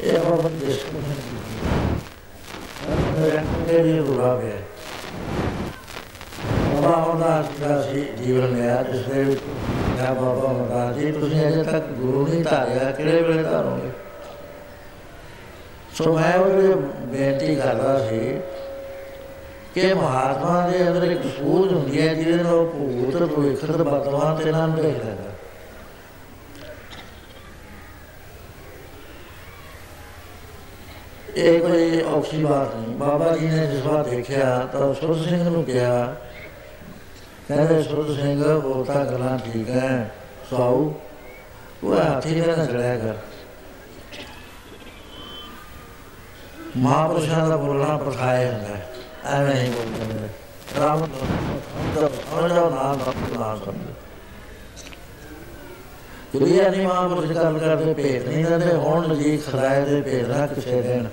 [0.01, 1.01] ਇਹ ਬਹੁਤ ਦੇਸ਼ ਨੂੰ
[3.17, 4.74] ਹੈ ਇਹ ਰੂਪ ਹੈ
[6.75, 9.41] ਬਾਬਾ ਹੁੰਦਾ ਦਾ ਸੀ ਜੀਵਨ ਲਿਆ, ਜਿਸ ਦੇ ਵਿੱਚ
[9.99, 13.91] ਮੈਂ ਬਾਬਾ ਹੁੰਦਾ ਜੀ ਤੁਸੀਂ ਅਜੇ ਤੱਕ ਗੁਰੂ ਨਹੀਂ ਧਾਰਿਆ, ਕਿਹੜੇ ਵੇਲੇ ਧਾਰੋਗੇ?
[15.93, 18.39] ਸੋ ਮੈਂ ਉਹ ਬੇਨਤੀ ਕਰਦਾ ਸੀ
[19.75, 24.35] ਕਿ ਮਹਾਤਮਾ ਦੇ ਅੰਦਰ ਇੱਕ ਸੂਝ ਹੁੰਦੀ ਹੈ, ਜਿਹਦੇ ਨਾਲ ਉਹ ਭੂਤ ਭਵਿੱਖ ਤੇ ਵਰਤਮਾਨ
[24.35, 25.31] ਤੇ ਨਾਲ ਦੇਖ ਲੈਂਦਾ
[31.37, 35.63] ਇਹ ਕੋਈ ਔਖੀ ਬਾਤ ਨਹੀਂ। ਬਾਬਾ ਜੀ ਨੇ ਜਿਸ ਵਾਰ ਦੇਖਿਆ ਤਾਂ ਸੁਰ ਸਿੰਘ ਨੂੰ
[35.63, 36.15] ਕਿਹਾ
[37.47, 40.15] ਕਹਿੰਦੇ ਸੁਰ ਸਿੰਘ ਉਹ ਤਾਂ ਗੱਲਾਂ ਠੀਕ ਹੈ
[40.49, 40.93] ਸਾਉ
[41.83, 43.15] ਉਹ ਹਾਥੀ ਦੇ ਨਾਲ ਚੜਿਆ ਕਰ।
[46.77, 48.87] ਮਹਾਪੁਰਸ਼ਾਂ ਦਾ ਬੋਲਣਾ ਪਰਖਾਇਆ ਹੁੰਦਾ ਹੈ
[49.25, 50.29] ਐਵੇਂ ਨਹੀਂ ਬੋਲਦੇ
[50.79, 50.99] ਰਾਮ
[51.95, 53.93] ਦਾ ਸਮਝੋ ਨਾਮ ਦਾ ਨਾਮ ਸਮਝੋ
[56.31, 60.81] ਕਿਉਂਕਿ ਨਹੀਂ ਮਹਾਪੁਰਸ਼ ਗੱਲ ਕਰਦੇ, ਭੇਦ ਨਹੀਂ ਦਿੰਦੇ। ਹੁਣ ਜੀ ਖਰਾਏ ਦੇ ਭੇਦ ਨਾ ਕਿਸੇ
[60.81, 61.07] ਦੇਣ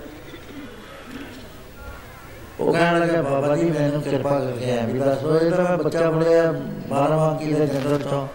[2.63, 6.11] ਉਹ ਕਹਿਣ ਲੱਗਾ, ਬਾਬਾ ਜੀ, ਮੈਨੂੰ ਕਿਰਪਾ ਕਰਕੇ ਐ ਵੀ ਦੱਸੋ ਇਹ ਤਾਂ ਮੈਂ ਬੱਚਾ
[6.11, 6.43] ਬੜਿਆ
[6.91, 8.27] 12ਵਾਂ ਕੀ ਦੇ ਜੰਗਲ ਤੋਂ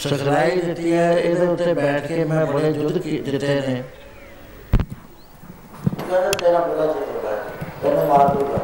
[0.00, 3.82] ਸਿਖਲਾਈ ਦਿੱਤੀ ਹੈ, ਇਹਦੇ ਉੱਤੇ ਬੈਠ ਕੇ ਮੈਂ ਬੜੇ ਯੁੱਧ ਦਿੱਤੇ ਨੇ।
[6.00, 7.36] ਕਹਿੰਦਾ, ਤੇਰਾ ਬੜਾ ਚਿੱਤਰ ਹੈ
[7.82, 8.58] ਤੈਨੂੰ ਮਾਰ ਦੂਗਾ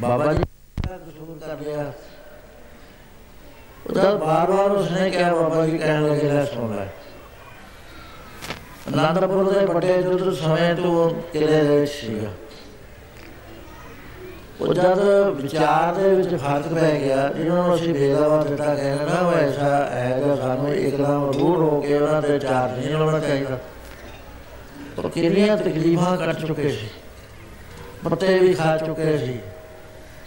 [0.00, 0.42] ਬਾਬਾ ਜੀ
[0.78, 1.92] ਕਸੂਰ ਕਰ ਲਿਆ
[3.86, 6.86] ਉਹਦਾ ਬਾਰ-ਬਾਰ ਉਸਨੇ ਕਿਹਾ, ਬਾਬਾ ਜੀ, ਕਹਿਣ ਲੱਗੇ, ਲੈ ਸੁਣ ਲੈ।
[8.88, 12.28] ਅਨੰਦਪੁਰ ਦੇ ਵੱਡੇ ਯੁੱਧ ਸਮੇਂ ਤੋਂ ਕਿਲੇ ਦੇ ਸੀਗਾ
[14.60, 14.98] ਉਹ ਜਦ
[15.36, 19.84] ਵਿਚਾਰ ਦੇ ਵਿੱਚ ਫ਼ਰਕ ਪੈ ਗਿਆ ਜਿਹਨਾਂ ਨੂੰ ਅਸੀਂ ਭੇਦਾਵਾ ਦਿੱਤਾ ਕਹਿੰਦੇ ਨਾ ਉਹ ਐਸਾ
[19.84, 23.58] ਹੈ ਕਿ ਸਾਨੂੰ ਇੱਕਦਮ ਰੂੜ ਹੋ ਕੇ ਉਹਨਾਂ ਤੇ ਚਾਰਜ ਨਹੀਂ ਲਾਉਣਾ ਚਾਹੀਦਾ।
[24.98, 26.88] ਉਹ ਕਿੰਨੀਆਂ ਤਕਲੀਫਾਂ ਕੱਟ ਚੁੱਕੇ ਸੀ।
[28.04, 29.38] ਪੱਤੇ ਵੀ ਖਾ ਚੁੱਕੇ ਸੀ।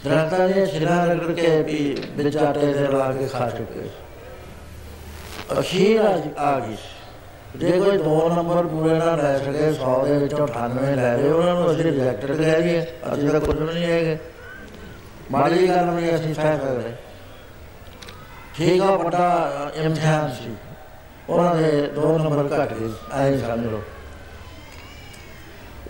[0.04, 3.90] ਦਰਖਤਾਂ ਦੀਆਂ ਛਿਲਾਂ ਰਗੜ ਕੇ ਵੀ ਵਿੱਚ ਆਟੇ ਦੇ ਲਾ ਕੇ ਖਾ ਚੁੱਕੇ ਸੀ।
[5.60, 6.00] ਅਖੀਰ
[6.38, 6.76] ਆ ਗਈ
[7.56, 11.54] ਜੇ ਕੋਈ ਦੋ ਨੰਬਰ ਪੂਰੇ ਨਾ ਲੈ ਸਕੇ 100 ਦੇ ਵਿੱਚੋਂ 98 ਲੈ ਲਏ ਉਹਨਾਂ
[11.54, 14.18] ਨੂੰ ਅਸੀਂ ਰਿਜੈਕਟਡ ਕਹਿ ਦਈਏ ਅਸੀਂ ਤਾਂ ਕੁਝ ਨਹੀਂ ਹੈਗੇ।
[15.30, 16.92] ਮਾੜੀ ਗੱਲ ਨਹੀਂ ਅਸੀਂ ਸਹਿ ਸਕਦੇ
[18.56, 20.54] ਠੀਕ ਆ, ਵੱਡਾ ਇਮਤਿਹਾਨ ਸੀ।
[21.28, 23.82] ਉਹਨਾਂ ਦੇ ਦੋ ਨੰਬਰ ਘਟ ਗਏ, ਐਂ ਸਮਝ ਲਓ।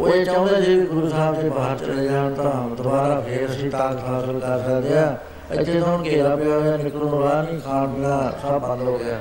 [0.01, 4.05] ਉਹ ਇਹ ਚਾਹੁੰਦੇ ਸੀ ਗੁਰੂ ਸਾਹਿਬ ਦੇ ਬਾਹਰ ਚਲੇ ਜਾਣ ਤਾਂ ਦੁਬਾਰਾ ਫੇਰ ਅਸੀਂ ਤਾਕਤ
[4.05, 5.17] ਹਾਸਲ ਕਰ ਸਕਦੇ ਆ
[5.53, 8.99] ਇੱਥੇ ਤਾਂ ਹੁਣ ਘੇਰਾ ਪਿਆ ਹੋਇਆ, ਨਿਕਲਣ ਨੂੰ ਰਾਹ ਨਹੀਂ ਖਾਣ ਪੀਣਾ ਸਭ ਬੰਦ ਹੋ
[8.99, 9.21] ਗਿਆ।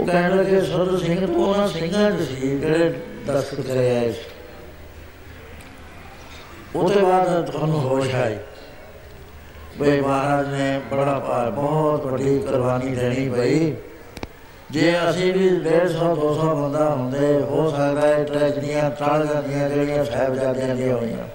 [0.00, 2.92] ਉਹ ਕਹਿਣ ਲੱਗੇ ਸੁਰ ਸਿੰਘ, ਤੂੰ ਉਹਨਾਂ ਸਿੰਘਾਂ ਚ ਸੀ ਜਿਹੜੇ
[3.26, 4.28] ਦਸਤ ਕਰੇ ਆਏ ਸੀ?
[6.74, 8.36] ਉਹਦੇ ਬਾਅਦ ਤੁਹਾਨੂੰ ਹੋਸ਼ ਆਈ।
[9.78, 11.18] ਬਈ ਮਹਾਰਾਜ ਨੇ ਬੜਾ
[11.56, 13.74] ਬਹੁਤ ਵੱਡੀ ਕੁਰਬਾਨੀ ਦੇਣੀ ਪਈ
[14.70, 20.74] ਜੇ ਅਸੀਂ ਵੀ 150 200 ਬੰਦਾ ਹੁੰਦੇ, ਹੋ ਸਕਦਾ ਹੈ ਟ੍ਰੈਜਡੀਆਂ ਟਲ ਜਾਂਦੀਆਂ ਜਿਹੜੀਆਂ ਸਾਹਿਬਜ਼ਾਦਿਆਂ
[20.76, 21.28] ਦੀਆਂ ਹੋਈਆਂ।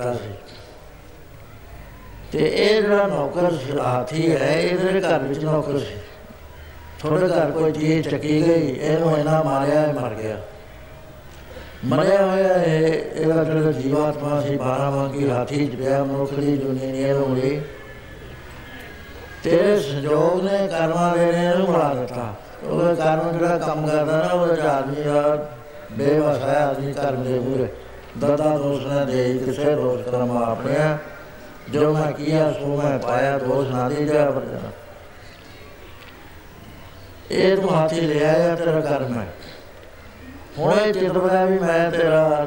[0.00, 0.34] ਵਾਰ ਦਿੱਤਾ ਸੀ।
[2.32, 5.96] ਤੇ ਇਹ ਜਿਹੜਾ ਨੌਕਰ ਹਾਥੀ ਹੈ ਇਹਦੇ ਘਰ ਵਿੱਚ ਨੌਕਰ ਸੀ।
[6.98, 10.40] ਥੋੜੇ ਘਰ ਕੋਈ ਚੀਜ਼ ਚੱਕੀ ਗਈ, ਇਹਨੂੰ ਇਹਨਾਂ ਮਾਰਿਆ ਮਰ ਗਿਆ।
[11.84, 17.14] ਮਰਿਆ ਹੋਇਆ ਇਹ, ਇਹਦਾ ਜਿਹੜਾ ਜੀਵਾਤਮਾ ਸੀ 12 ਵਾਂਗੀ ਹਾਥੀ ਚ ਪਿਆ, ਮਨੁੱਖ ਦੀ ਦੁਨੀਆ
[17.14, 17.60] ਨੂੰ ਮਿਲੀ।
[19.44, 24.32] ਤੇਰੇ ਸੰਜੋਗ ਨੇ ਕਰਮਾਂ ਦੇ ਨੇ ਇਹਨੂੰ ਬਣਾ ਦਿੱਤਾ। ਉਹ ਕਰਮ ਜਿਹੜਾ ਕੰਮ ਕਰਦਾ ਨਾ
[24.32, 25.48] ਉਹ ਆਦਮੀ ਦਾ
[25.92, 27.68] ਬੇਵਸ ਹੈ, ਆਦਮੀ ਕਰਮ ਦੇ ਪੂਰੇ
[28.16, 30.74] ਦਦਾ ਦੋਸ਼ ਨਾ ਦੇ ਕਿਸੇ ਦੋਸ਼ ਕਰਮ ਆਪਣੇ
[31.70, 34.70] ਜੋ ਮੈਂ ਕੀਆ ਸੋ ਮੈਂ ਪਾਇਆ ਦੋਸ਼ ਨਾ ਦੇ ਜਾ ਵਰਜਣਾ
[37.30, 39.26] ਇਹ ਤੂੰ ਹਾਥੀ ਲੈ ਆਇਆ ਤੇਰਾ ਕਰਮ ਹੈ
[40.58, 42.46] ਹੁਣ ਇਹ ਚਿੱਤ ਬਣਾ ਵੀ ਮੈਂ ਤੇਰਾ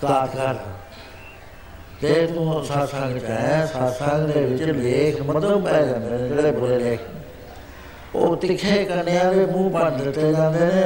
[0.00, 0.54] ਤਾਕਰ
[2.00, 6.78] ਤੇ ਤੂੰ ਸਾਸੰਗ ਚ ਹੈ ਸਾਸੰਗ ਦੇ ਵਿੱਚ ਲੇਖ ਮਤਲਬ ਪੈ ਜਾਂਦੇ ਨੇ ਜਿਹੜੇ ਬੁਰੇ
[6.78, 7.00] ਲੇਖ
[8.14, 10.82] ਉਹ ਤਿੱਖੇ ਕੰਨਿਆਂ ਦੇ ਮੂੰਹ ਬੰਦ ਦਿੱਤੇ ਜਾਂਦੇ ਨੇ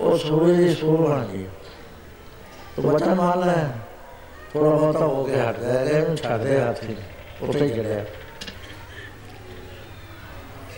[0.00, 1.46] ਉਹ ਸੂਰਜ ਦੀ ਸੂਰ ਬਣ ਗਈ
[2.76, 3.66] ਤੂੰ ਬਚਨ ਮੰਨ ਲੈ
[4.52, 6.96] ਥੋੜਾ ਬਹੁਤਾ ਹੋ ਕੇ ਹਟ ਗਿਆ ਇਹਨੂੰ ਛੱਡ ਦੇ ਹਾਥੀ
[7.42, 8.04] ਉੱਤੇ ਚੜਿਆ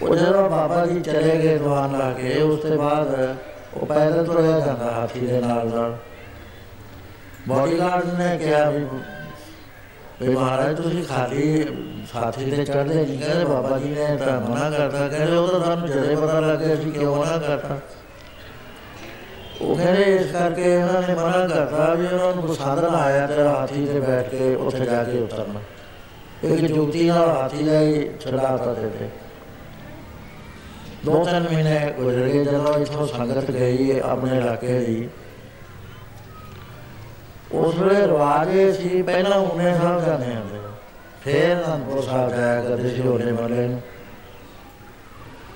[0.02, 3.36] ਉਹ ਜਦੋਂ ਬਾਬਾ ਜੀ ਚਲੇ ਗਏ ਦੁਆਨ ਲਾ ਕੇ, ਉਸ ਤੋਂ ਬਾਅਦ
[3.74, 5.96] ਉਹ ਪੈਦਲ ਤੁਰਿਆ ਜਾਂਦਾ ਹਾਥੀ ਦੇ ਨਾਲ ਨਾਲ।
[7.48, 8.84] ਬਾਡੀਗਾਰਡ ਨੇ ਕਿਹਾ ਵੀ
[10.22, 11.66] ਵੀ ਮਹਾਰਾਜ, ਤੁਸੀਂ ਖਾਲੀ
[12.12, 15.88] ਸਾਥੀ ਤੇ ਚੜਦੇ ਨਹੀਂ। ਕਹਿੰਦੇ ਬਾਬਾ ਜੀ ਨੇ ਤਾਂ ਮਨਾ ਕਰਤਾ, ਕਹਿੰਦੇ ਉਹ ਤਾਂ ਸਾਨੂੰ
[15.88, 17.78] ਜਦੇ ਪਤਾ ਲੱਗਿਆ ਸੀ ਕਿਉਂ ਮਨਾ ਕਰਤਾ।
[19.62, 23.48] ਉਹ ਕਹਿੰਦੇ ਇਸ ਕਰਕੇ ਉਹਨਾਂ ਨੇ ਮਨਾ ਕਰਤਾ ਵੀ ਉਹਨਾਂ ਨੂੰ ਪਸੰਦ ਨਾ ਆਇਆ ਤੇਰਾ
[23.50, 25.60] ਹਾਥੀ ਤੇ ਬੈਠ ਕੇ ਉੱਥੇ ਜਾ ਕੇ ਉਤਰਨਾ।
[26.44, 29.08] ਇੱਕ ਜੁਗਤੀ ਨਾਲ ਹਾਥੀ ਦਾ ਹੀ ਛਡਾਤਾ ਤੇ
[31.04, 35.08] ਦੋ ਤਿੰਨ ਮਹੀਨੇ ਗੁਜ਼ਰ ਗਏ, ਜਦੋਂ ਇਥੋਂ ਸੰਗਤ ਗਈ ਆਪਣੇ ਇਲਾਕੇ ਦੀ।
[37.52, 40.58] ਉਸ ਵੇਲੇ ਰਿਵਾਜ ਸੀ, ਪਹਿਲਾਂ ਉਹਨੇ ਸਾਹਿਬ ਜਾਂਦੇ ਹੁੰਦੇ।
[41.22, 43.80] ਫੇਰ ਅਨੰਦਪੁਰ ਸਾਹਿਬ ਜਾਇਆ ਕਰਦੇ ਸੀ, ਉਹਨੇ ਮਲੇ ਨੂੰ।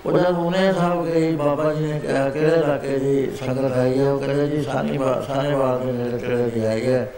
[0.07, 4.11] ਉਹ ਜਦ ਉਹਨੇ ਸਾਹਿਬ ਗਈ ਬਾਬਾ ਜੀ ਨੇ ਕਿਹਾ, ਕਿਹੜੇ ਇਲਾਕੇ ਦੀ ਸੰਗਤ ਆਈ ਹੈ?
[4.11, 7.13] ਉਹ ਕਹਿੰਦੇ ਜੀ, ਸਾਨੀ ਸਾਨੇ ਬਾਦ ਦੇ ਨੇੜੇ ਕਿਹੜੇ ਦੀ ਆਈ ਹੈ?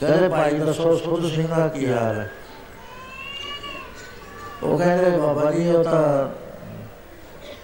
[0.00, 2.30] ਕਹਿੰਦੇ ਭਾਈ ਦੱਸੋ, ਸੁਧ ਸਿੰਘ ਦਾ ਕੀ ਹਾਲ ਹੈ?
[4.62, 6.28] ਉਹ ਕਹਿੰਦੇ ਬਾਬਾ ਜੀ, ਉਹ ਤਾਂ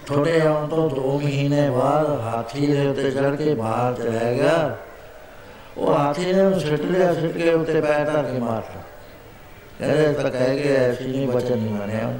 [0.07, 4.77] ਥੋੜੇ ਆਉਣ ਤੋਂ 2 ਮਹੀਨੇ ਬਾਅਦ ਹਾਥੀ ਦੇ ਉੱਤੇ ਚੜ ਕੇ ਬਾਹਰ ਚਲਾ ਗਿਆ।
[5.77, 8.81] ਉਹ ਹਾਥੀ ਨੇ ਉਹਨੂੰ ਸਿੱਟ ਲਿਆ, ਸਿੱਟ ਕੇ ਉੱਤੇ ਪੈਰ ਧਰ ਕੇ ਮਾਰਤਾ
[9.79, 12.13] ਕਹਿੰਦੇ ਤਾਂ ਕਹਿ ਕੇ ਐਸੀ ਨਹੀਂ, ਬਚਨ ਨਹੀਂ ਮੰਨਿਆ।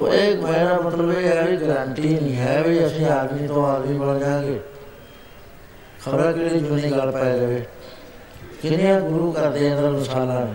[0.00, 3.98] ਸੋ ਇੱਕ ਮੇਰਾ ਮਤਲਬ ਇਹ ਹੈ ਕਿ ਗਾਰੰਟੀ ਨਹੀਂ ਹੈ ਵੀ ਅਸੀਂ ਆਦਮੀ ਤੋਂ ਆਦਮੀ
[3.98, 4.60] ਬਣ ਜਾਾਂਗੇ।
[6.04, 7.64] ਖਬਰ ਕਿਹੜੀ ਜੁਨੀ ਗੱਲ ਪੈ ਜਾਵੇ?
[8.62, 10.54] ਕਿੰਨੇ ਗੁਰੂ ਕਰਦੇ ਅੰਦਰ ਮਸਾਲਾ ਨੇ?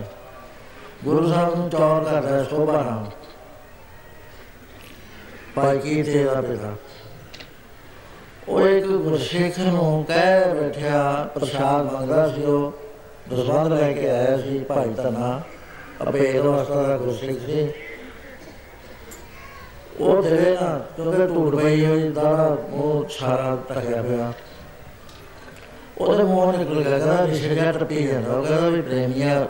[1.04, 3.06] ਗੁਰੂ ਸਾਹਿਬ ਨੂੰ ਚੌਰ ਕਰਦਾ ਸੋਭਾ ਨਾਲ
[5.54, 6.74] ਭਾਈ ਕੀ ਤੇ ਦਾ ਪਿਤਾ।
[8.48, 12.72] ਉਹ ਇੱਕ ਗੁਰਸਿੱਖ ਨੂੰ ਕਹਿ ਬੈਠਿਆ ਪ੍ਰਸ਼ਾਦ ਮੰਗਦਾ ਸੀ ਉਹ।
[13.30, 15.40] ਦਸਵੰਦ ਲੈ ਕੇ ਆਇਆ ਸੀ ਭਾਈ ਤਨਾ
[16.08, 17.68] ਅਪੇਰ ਵਾਸਤਾ ਦਾ ਗੁਰਸਿੱਖ ਸੀ।
[20.02, 24.32] ਉਹ ਦੇਵੇ ਨਾ ਕਿਉਂਕਿ ਧੂੜ ਪਈ ਹੋਈ ਦਾੜਾ ਉਹ ਸਾਰਾ ਟਕਿਆ ਪਿਆ
[25.98, 29.46] ਉਹਦੇ ਮੂੰਹ ਨਿਕਲ ਗਿਆ ਕਹਿੰਦਾ ਰਿਸ਼ਤਾ ਟੱਪੀ ਜਾਂਦਾ ਉਹ ਕਹਿੰਦਾ ਵੀ ਪ੍ਰੇਮੀਆ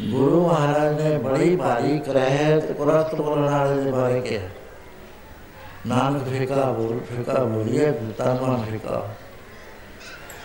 [0.00, 4.48] ਗੁਰੂ ਮਹਾਰਾਜ ਨੇ ਬੜੀ ਭਾਰੀ ਕਰਹਿਤ ਕੁਰਤ ਬੋਲਣ ਵਾਲੇ ਦੇ ਬਾਰੇ ਕਿਹਾ
[5.86, 9.02] ਨਾਨਕ ਫਿਕਾ ਬੋਲ ਫਿਕਾ ਬੋਲੀਏ ਤਨਮਨ ਫਿਕਾ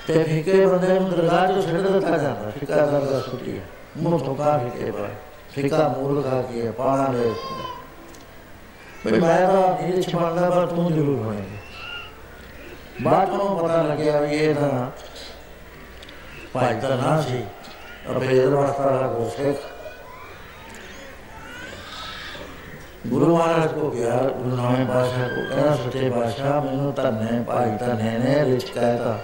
[0.07, 3.63] ਤੇ ਫਿਕੇ ਬੰਦੇ ਨੂੰ ਦਰਗਾਹ ਤੋਂ ਛੱਡ ਦਿੱਤਾ ਜਾਂਦਾ ਫਿਕਾ ਦਰਗਾਹ ਸੁੱਟੀ ਹੈ
[3.97, 5.07] ਮੂੰਹ ਤੋਂ ਕਾ ਫਿਕੇ ਬਾ
[5.51, 7.29] ਫਿਕਾ ਮੂਲ ਖਾ ਕੇ ਪਾਣਾ ਲੈ
[9.05, 11.57] ਵੀ ਮੈਂ ਤਾਂ ਇਹ ਛਪਾਣਾ ਪਰ ਤੂੰ ਜ਼ਰੂਰ ਹੋਏਗਾ
[13.01, 14.91] ਬਾਅਦ ਨੂੰ ਪਤਾ ਲੱਗਿਆ ਵੀ ਇਹ ਤਾਂ
[16.53, 17.43] ਭਾਈ ਤਾਂ ਨਾ ਸੀ
[18.11, 19.57] ਅਬੇਦ ਵਾਸਤਾ ਦਾ ਗੁਰਸਿੱਖ
[23.07, 28.17] ਗੁਰੂ ਮਹਾਰਾਜ ਕੋ ਗਿਆ ਗੁਰੂ ਨਾਨਕ ਬਾਦਸ਼ਾਹ ਕੋ ਕਹਿੰਦਾ ਸੱਚੇ ਬਾਦਸ਼ਾਹ ਮੈਨੂੰ ਧੰਨੇ ਭਾਈ ਧੰਨੇ
[28.17, 29.17] ਨੇ ਰਿਚ ਕਹਿਤਾ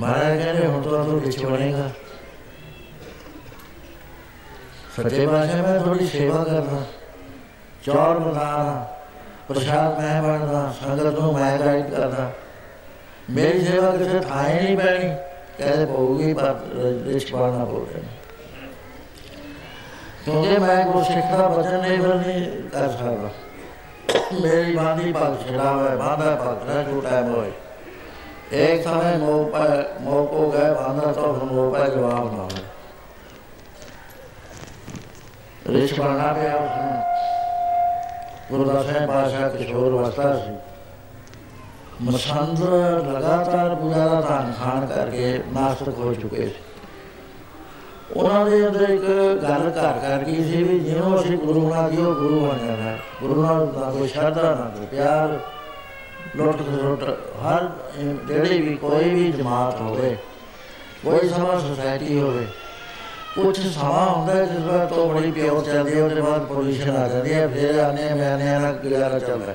[0.00, 1.90] ਮਹਾਰਾਜ ਕਹਿੰਦੇ ਹੁਣ ਤੋਂ ਤੂੰ ਰਿਚ ਬਣੇਗਾ
[4.96, 6.82] ਸੱਚੇ ਬਾਦਸ਼ਾਹ ਮੈਂ ਥੋੜੀ ਸੇਵਾ ਕਰਦਾ
[7.84, 8.86] ਚੌਰ ਬਣਾ
[9.48, 12.30] ਪ੍ਰਸ਼ਾਦ ਮੈਂ ਬਣਦਾ, ਸੰਗਤ ਨੂੰ ਮੈਂ ਗਾਈਡ ਕਰਦਾ।
[13.30, 15.08] ਮੇਰੀ ਸੇਵਾ ਕਿਸੇ ਥਾਂ ਨਹੀਂ ਪੈਣੀ
[15.58, 16.54] ਕਹਿੰਦੇ ਪਊਗੀ ਪਰ
[17.06, 18.00] ਰਿਚ ਬਣਨਾ ਪਊਗਾ
[20.24, 23.28] ਕਿਉਂਕਿ ਮੈਂ ਗੁਰੂ ਸਿੱਖ ਦਾ ਬਚਨ ਨਹੀਂ ਫਿਰ ਨਹੀਂ ਕਰ ਸਕਦਾ।
[24.42, 27.52] ਮੇਰੀ ਬਾਣੀ ਪੱਗ ਛੜਾ ਹੋਇਆ ਬਾਂਦਾ ਪੱਗ ਨਾ ਝੂਟਾ ਹੋਏ।
[28.52, 32.68] ਇੱਕ ਸਮੇਂ ਮੋਹ ਪਰ ਮੋਹ ਕੋ ਗਏ ਬਾਂਦਾ ਤੋਂ ਮੋਹ ਪਰ ਜਵਾਬ ਨਾ ਹੋਇਆ
[35.68, 37.19] ਰਿਸ਼ ਬਣਨਾ ਪਿਆ ਉਸਨੂੰ।
[38.50, 40.52] ਗੁਰੂ ਦਾਸਾਂ ਪਾਸ਼ਾ ਕਿਸ਼ੋਰ ਵਸਤਾ ਸੀ।
[42.02, 42.62] ਮਸੰਦ
[43.08, 46.54] ਲਗਾਤਾਰ ਪੂਜਾ ਦਾ ਧਾਨ ਖਾਣ ਕਰਕੇ ਨਾਸਤਕ ਹੋ ਚੁੱਕੇ ਸੀ।
[48.16, 49.02] ਉਹਨਾਂ ਦੇ ਅੰਦਰ ਇੱਕ
[49.42, 52.96] ਗੱਲ ਘਰ ਕਰ ਗਈ ਸੀ ਵੀ ਜਿਹਨੂੰ ਅਸੀਂ ਗੁਰੂ ਨਾਲ ਦੀ ਉਹ ਗੁਰੂ ਬਣ ਜਾਣਾ
[53.20, 55.38] ਗੁਰੂ ਨਾਲ ਨਾ ਕੋਈ ਸ਼ਰਧਾ, ਨਾ ਕੋਈ ਪਿਆਰ,
[56.36, 57.02] ਲੁੱਟ ਖਸੁੱਟ,
[57.44, 57.68] ਹਰ
[58.28, 60.16] ਜਿਹੜੀ ਵੀ ਕੋਈ ਵੀ ਜਮਾਤ ਹੋਵੇ,
[61.04, 62.46] ਕੋਈ ਸਮਾਜ ਸੁਸਾਇਟੀ ਹੋਵੇ
[63.34, 67.32] ਕੁਝ ਸਮਾਂ ਹੁੰਦਾ ਜਿਸ ਵਾਰ ਤੋਂ ਬੜੀ ਪਿਓ ਚੱਲਦੀ ਹੈ, ਉਹਦੇ ਬਾਅਦ ਪੋਲੂਸ਼ਨ ਆ ਜਾਂਦੀ
[67.34, 69.54] ਹੈ, ਫਿਰ ਆਨੇ ਮੈਨੇ ਨਾਲ ਗੁਜ਼ਾਰਾ ਚੱਲਦਾ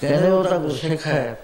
[0.00, 1.36] ਕਹਿੰਦੇ ਉਹ ਤਾਂ ਗੁਰਸਿੱਖ ਹੈ।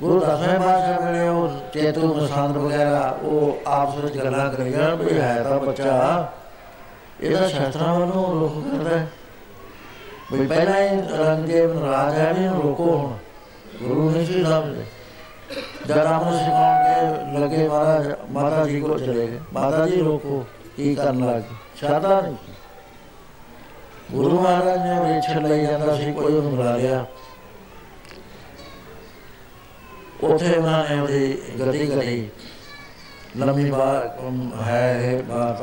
[0.00, 5.42] ਗੁਰੂ ਦਸਵੇਂ ਪਾਤਸ਼ਾਹ ਵੇਲੇ ਉਹ ਚੇਤੂ ਮਸੰਦ ਵਗੈਰਾ, ਉਹ ਆਪਸ ਵਿੱਚ ਗੱਲਾਂ ਕਰੀਆਂ ਵੀ ਹੈ
[5.42, 6.32] ਤਾਂ ਬੱਚਾ,
[7.20, 9.08] ਇਹਦਾ ਸ਼ਾਸਤਰਾਂ ਵੱਲੋਂ ਰੁਖ ਕਰਦਾ ਹੈ।
[10.32, 13.12] ਵੀ ਪਹਿਲਾਂ ਹੀ ਰੰਗਦੇਵ ਨਾਰਾਜ਼ ਹੈ ਵੀ ਰੋਕੋ ਹੁਣ,
[13.78, 14.84] ਗੁਰੂ ਨੇ ਸੀ ਸਮਝਦੇ।
[15.86, 20.44] ਜਦ ਰਾਮ ਸਿਖਾਉਣ ਕੇ ਲਗੇ ਮਹਾਰਾਜ, ਮਾਤਾ ਜੀ ਕੋ ਚਲੇ ਗਏ। ਮਾਤਾ ਜੀ, ਰੋਕੋ,
[20.76, 22.36] ਕੀ ਕਰਨ ਲੱਗੇ ਸ਼ਰਧਾ ਨਹੀਂ
[24.12, 27.04] ਗੁਰੂ ਮਹਾਰਾਜ ਨੇ ਰੇਛ ਲਈ ਜਾਂਦਾ ਸੀ, ਕੋਈ ਉਹਨੂੰ ਬੁਲਾ ਲਿਆ।
[30.22, 32.28] ਉਥੇ ਉਹਨਾਂ ਨੇ ਉਹਦੀ ਗੱਡੀ ਕਰੀ।
[33.36, 34.20] ਲੰਮੀ ਬਾਤ
[34.62, 35.62] ਹੈ ਇਹ ਬਾਤ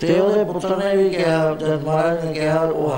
[0.00, 2.92] ਤੇ। ਉਹਦੇ ਪੁੱਤਰ ਨੇ ਵੀ ਕਿਹਾ, ਜਦ ਮਹਾਰਾਜ ਨੇ ਕਿਹਾ, ਉਹ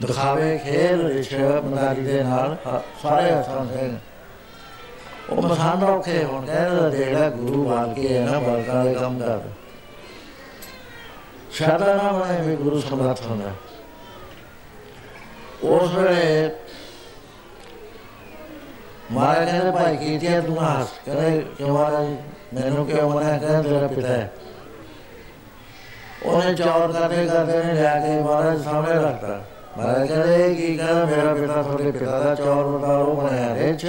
[0.00, 2.56] ਦਿਖਾਵੇ ਖੇਲ ਰਿਸ਼ਵ ਮਦਾਰੀ ਦੇ ਨਾਲ
[3.02, 3.90] ਸਾਰੇ ਹੱਥਾਂ ਦੇ
[5.30, 9.40] ਉਹ ਮਸਾਨ ਔਖੇ ਹੋਣ ਕਹਿੰਦਾ ਜਿਹੜਾ ਗੁਰੂ ਬਾਲ ਕੇ ਹੈ ਨਾ ਬਾਲਕਾਂ ਦੇ ਕੰਮ ਕਰ
[11.52, 13.52] ਸ਼ਰਦਾ ਨਾ ਬਣੇ ਵੀ ਗੁਰੂ ਸਮਰੱਥ ਹੁੰਦਾ
[15.64, 16.50] ਉਸ ਵੇਲੇ
[19.12, 22.16] ਮਾਰਾ ਕਹਿੰਦੇ ਭਾਈ ਕੀਤਿਆ ਤੂੰ ਹੱਸ ਕਹਿੰਦੇ ਕਿਉਂ ਮਹਾਰਾਜ
[22.54, 24.30] ਮੈਨੂੰ ਕਿਉਂ ਮਨਾ ਕਹਿੰਦਾ ਤੇਰਾ ਪਿਤਾ ਹੈ
[26.24, 29.40] ਉਹਨੇ ਚੌਰ ਕਰਦੇ ਕਰਦੇ ਨੇ ਲਿਆ ਕੇ ਮਹਾਰਾਜ ਸਾਹਮਣੇ ਰੱਖਤਾ
[29.80, 33.86] ਮਹਾਰਾਜ ਕਹਿੰਦੇ ਕੀ ਕਹਿੰਦਾ ਮੇਰਾ ਪਿਤਾ ਤੁਹਾਡੇ ਪਿਤਾ ਦਾ ਚੌਰ ਬਤਾ ਉਹ ਬਣਿਆ ਰਿਚ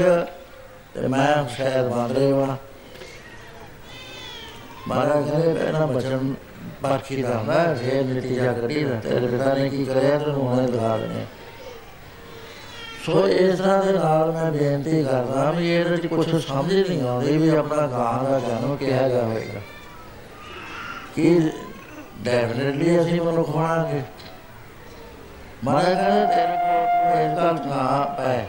[0.94, 2.58] ਤੇ ਮੈਂ ਸ਼ਾਇਦ ਬਾਂਦਰੇ ਵਾ।
[4.88, 6.34] ਮਹਾਰਾਜ ਕਹਿੰਦੇ, ਪਹਿਲਾਂ ਬਚਨ
[6.84, 10.98] ਬਾਕੀ ਦਾ ਹੁੰਦਾ, ਫੇਰ ਨਤੀਜਾ ਕੱਢੀ ਦਾ। ਤੇਰੇ ਪਿਤਾ ਨੇ ਕੀ ਕਰਿਆ, ਤੈਨੂੰ ਹੁਣੇ ਦਿਖਾ
[10.98, 11.26] ਦਿੰਦੇ
[13.06, 17.38] ਸੋ ਇਸ ਤਰ੍ਹਾਂ ਦੇ ਨਾਲ ਮੈਂ ਬੇਨਤੀ ਕਰਦਾ ਵੀ ਇਹਦੇ ਵਿੱਚ ਕੁਝ ਸਮਝ ਨਹੀਂ ਆਉਂਦੀ
[17.38, 19.62] ਵੀ ਆਪਣਾ ਗਾਂ ਦਾ ਜਨਮ ਕਿਹਾ ਜਾਵੇਗਾ।
[21.16, 21.52] ਕਿ
[22.22, 24.02] ਡੈਫੀਨਿਟਲੀ ਅਸੀਂ ਮਨੁੱਖ ਹੋਣਾਗੇ।
[25.64, 28.48] ਮਹਾਰਾਜ ਕਹਿੰਦੇ ਤੇਰੇ ਕੋਲ ਇਸ ਗੱਲ ਨਾ ਪੈ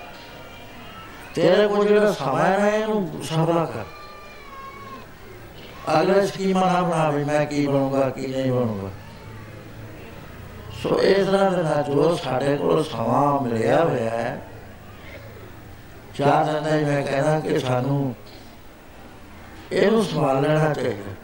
[1.34, 3.84] ਤੇਰੇ ਕੋਲ ਜਿਹੜਾ ਸਮਾਂ ਹੈ ਇਹਨੂੰ ਸਬਰਾ ਕਰ
[5.92, 8.90] ਅਗਲੇ ਸਕੀਮਾਂ ਨਾ ਬਣਾ ਵੀ ਮੈਂ ਕੀ ਬਣੂਗਾ ਕੀ ਨਹੀਂ ਬਣੂਗਾ
[10.82, 14.40] ਸੋ ਇਸ ਤਰ੍ਹਾਂ ਦੇ ਨਾਲ ਜੋ ਸਾਡੇ ਕੋਲ ਸਮਾਂ ਮਿਲਿਆ ਹੋਇਆ ਹੈ
[16.14, 18.14] ਚਾਹ ਦਿੰਦਾ ਮੈਂ ਕਹਿੰਦਾ ਕਿ ਸਾਨੂੰ
[19.72, 21.14] ਇਹਨੂੰ ਸੰਭਾਲ ਲੈਣਾ ਚਾਹੀਦਾ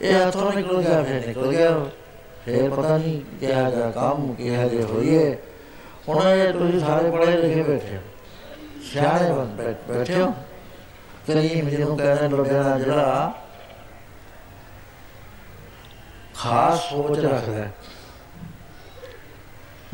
[0.00, 1.70] ਇਹ ਹੱਥੋਂ ਨਿਕਲ ਗਿਆ ਫਿਰ ਨਿਕਲ ਗਿਆ
[2.44, 5.38] ਫਿਰ ਪਤਾ ਨਹੀਂ ਕਿਹਾ ਜਾ ਕੰਮ, ਕਿਹਾ ਜੇ ਹੋਈਏ।
[6.08, 8.02] ਹੁਣ ਇਹ ਤੁਸੀਂ ਸਾਰੇ ਪੜੇ ਲਿਖੇ ਬੈਠੇ ਹੋ।
[8.92, 9.46] ਸਿਆਣੇ ਬਣ
[9.88, 10.34] ਬੈਠੇ ਹੋ।
[11.26, 13.32] ਕਰੀਮ ਜਿਹਨੂੰ ਕਹਿੰਦੇ ਲੁਧਿਆਣਾ ਜਿਹੜਾ
[16.34, 17.66] ਖਾਸ ਸੋਚ ਰੱਖਦਾ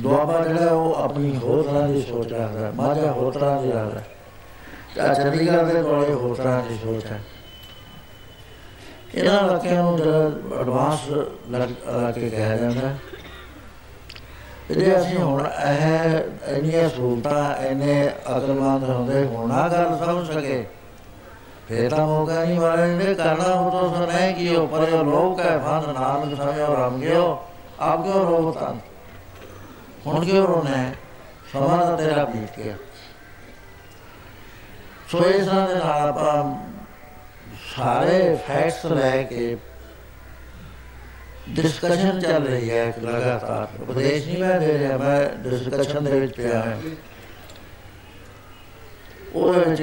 [0.00, 4.02] ਦੁਆਬਾ ਜਿਹੜਾ ਉਹ ਆਪਣੀ ਹੋਰ ਤਰ੍ਹਾਂ ਦੀ ਸੋਚ ਰੱਖਦਾ ਮਾਝਾ ਹੋਰ ਤਰ੍ਹਾਂ ਦੀ ਰੱਖਦਾ
[4.94, 7.20] ਤੇ ਚੰਡੀਗੜ੍ਹ ਦੇ ਕੋਲੇ ਹੋਰ ਤਰ੍ਹਾਂ ਦੀ ਸੋਚ ਹੈ।
[9.14, 12.94] ਇਹਨਾਂ ਇਲਾਕਿਆਂ ਨੂੰ ਜਿਹੜਾ ਐਡਵਾਂਸ ਇਲਾਕੇ ਕਿਹਾ ਜਾਂਦਾ
[14.70, 20.66] ਜੇ ਅਸੀਂ ਹੁਣ ਇਹ ਇੰਨੀਆਂ ਸਹੂਲਤਾਂ ਇੰਨੇ ਅਕਲਮੰਦ ਹੁੰਦੇ ਹੋਣਾ ਗੱਲ ਸਮਝ ਸਕੇ।
[21.68, 25.56] ਫੇਰ ਤਾਂ ਮੌਕਾ ਨਹੀਂ ਮਾਰੇ ਨੇ ਕਰਨਾ ਹੋ ਤਾਂ ਸੋ ਨਹੀਂ ਕੀਓ ਪਰ ਲੋਕ ਹੈ
[25.58, 27.38] ਫਾਨ ਨਾਨਕ ਸਮਿਓ ਰਮ ਗਿਓ
[27.80, 28.74] ਆਪ ਕਿਉਂ ਰੋਤਾ
[30.06, 30.94] ਹੁਣ ਕਿਉਂ ਰੋਣਾ ਹੈ?
[31.52, 32.74] ਸਮਾਂ ਤਾਂ ਤੇਰਾ ਬੀਤ ਗਿਆ।
[35.10, 36.42] ਸੋ ਇਸ ਨਾਲ ਆਪਾਂ
[37.56, 39.56] ਸਾਰੇ ਫੈਕਟਸ ਲੈ ਕੇ
[41.48, 46.60] ਡਿਸਕਸ਼ਨ ਚੱਲ ਰਹੀ ਹੈ ਲਗਾਤਾਰ ਉਪਦੇਸ਼ ਨਹੀਂ ਮੈਂ ਦੇ ਰਿਹਾ ਮੈਂ ਡਿਸਕਸ਼ਨ ਦੇ ਵਿੱਚ ਪਿਆ
[46.60, 46.76] ਹਾਂ
[49.34, 49.82] ਉਹ ਵਿੱਚ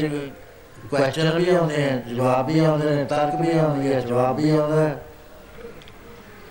[0.89, 4.89] ਕੁਐਸਚਨ ਵੀ ਆਉਂਦੇ ਨੇ ਜਵਾਬ ਵੀ ਆਉਂਦੇ ਨੇ ਤਰਕ ਵੀ ਆਉਂਦੇ ਨੇ ਜਵਾਬ ਵੀ ਆਉਂਦਾ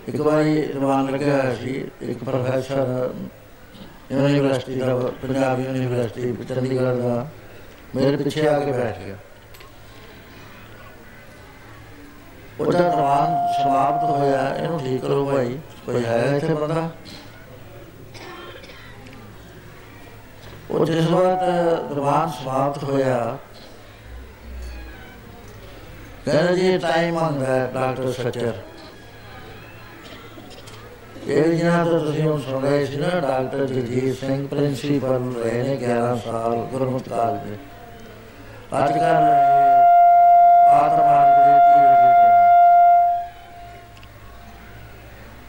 [0.07, 3.13] ਇੱਕ ਵਾਰੀ ਰਵਾਨ ਲੱਗਾ ਸੀ ਇੱਕ ਪ੍ਰੋਫੈਸਰ
[4.11, 7.27] ਯੂਨੀਵਰਸਿਟੀ ਦਾ ਪੰਜਾਬ ਯੂਨੀਵਰਸਿਟੀ ਚੰਡੀਗੜ੍ਹ ਦਾ
[7.95, 9.15] ਮੇਰੇ ਪਿੱਛੇ ਆ ਕੇ ਬੈਠ ਗਿਆ
[12.65, 16.89] ਉਹਦਾ ਰਵਾਨ ਸਮਾਪਤ ਹੋਇਆ, ਇਹਨੂੰ ਠੀਕ ਕਰੋ ਭਾਈ। ਕੋਈ ਹੈ ਇੱਥੇ ਬੰਦਾ?
[20.71, 23.37] ਉਹ ਜਿਸ ਵਕਤ ਰਵਾਨ ਸਮਾਪਤ ਹੋਇਆ,
[26.25, 28.53] ਕਹਿੰਦਾ ਜੀ ਟਾਈਮ ਮੰਗਦਾ ਡਾਕਟਰ ਸੱਚਰ
[31.25, 36.15] ਇਹ ਜਿਹੜਾ ਤੁਸੀਂ ਹੁਣ ਸੁਣ ਰਹੇ ਸੀ ਨਾ ਡਾਕਟਰ ਜਗਜੀਤ ਸਿੰਘ ਪ੍ਰਿੰਸੀਪਲ ਰਹੇ ਨੇ 11
[36.23, 37.55] ਸਾਲ ਗੁਰਮਤਿ ਕਾਲ ਦੇ
[38.77, 39.23] ਅੱਜ ਕੱਲ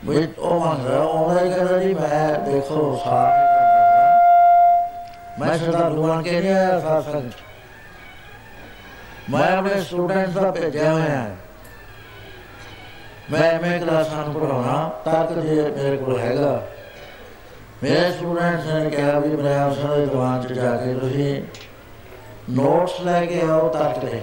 [0.07, 3.43] ਵੀ ਉਹ ਮੰਗਦਾ ਉਹ ਕਹਿੰਦਾ ਜੀ ਮੈਂ ਦੇਖੋ ਸਾਹ
[5.40, 7.31] ਮੈਂ ਸਦਾ ਦੁਆਨ ਕੇ ਨਹੀਂ ਆਇਆ ਸਾਸੰਗ
[9.31, 11.37] ਮੈਂ ਆਪਣੇ ਸਟੂਡੈਂਟਸ ਦਾ ਭੇਜਿਆ ਹੋਇਆ ਹੈ
[13.31, 16.62] ਮੈਂ ਐਮਏ ਕਲਾਸਾਂ ਨੂੰ ਪੜਾਉਣਾ ਤੱਕ ਜੇ ਮੇਰੇ ਕੋਲ ਹੈਗਾ
[17.83, 21.43] ਮੇਰੇ ਸਟੂਡੈਂਟਸ ਨੇ ਕਿਹਾ ਵੀ ਮੈਂ ਆਸਾ ਦੇ ਦੁਆਨ ਚ ਜਾ ਕੇ ਤੁਸੀਂ
[22.51, 24.23] ਨੋਟਸ ਲੈ ਕੇ ਆਓ ਤੱਕ ਦੇ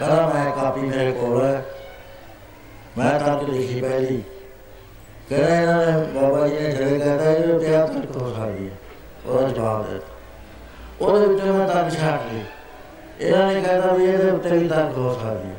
[0.00, 1.62] ਕਰਾ ਮੈਂ ਕਾਪੀ ਮੇਰੇ ਕੋਲ ਹੈ
[2.98, 4.22] ਮੈਂ ਤੱਕ ਲਿਖੀ ਪਹਿਲੀ।
[5.28, 8.76] ਕਹਿੰਦਾ ਇਹਨਾਂ ਨੇ ਬਾਬਾ ਜੀ ਨੇ ਜਿਹੜੇ ਕਹਿੰਦਾ ਇਹ ਤੇ ਆਪ ਤੱਕ ਹੋ ਸਕਦੀ ਹੈ
[9.26, 10.00] ਉਹਦਾ ਜਵਾਬ ਦੇ
[11.00, 12.42] ਉਹਦੇ ਵਿੱਚ ਮੈਂ ਤਾਂ ਛੱਡ ਲਈ।
[13.20, 15.56] ਇਹਨਾਂ ਨੇ ਕਹਿੰਦਾ ਵੀ ਇਹਦੇ ਉੱਤੇ ਵੀ ਤੱਕ ਹੋ ਸਕਦੀ ਹੈ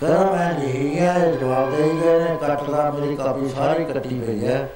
[0.00, 4.68] ਕਹਿੰਦਾ ਮੈਂ ਲਿਖੀ ਗਿਆ ਜਵਾਬ ਦੇ ਗਏ ਨੇ ਕੱਟਦਾ ਮੇਰੀ ਕਾਪੀ ਸਾਰੀ ਕੱਟੀ ਪਈ ਹੈ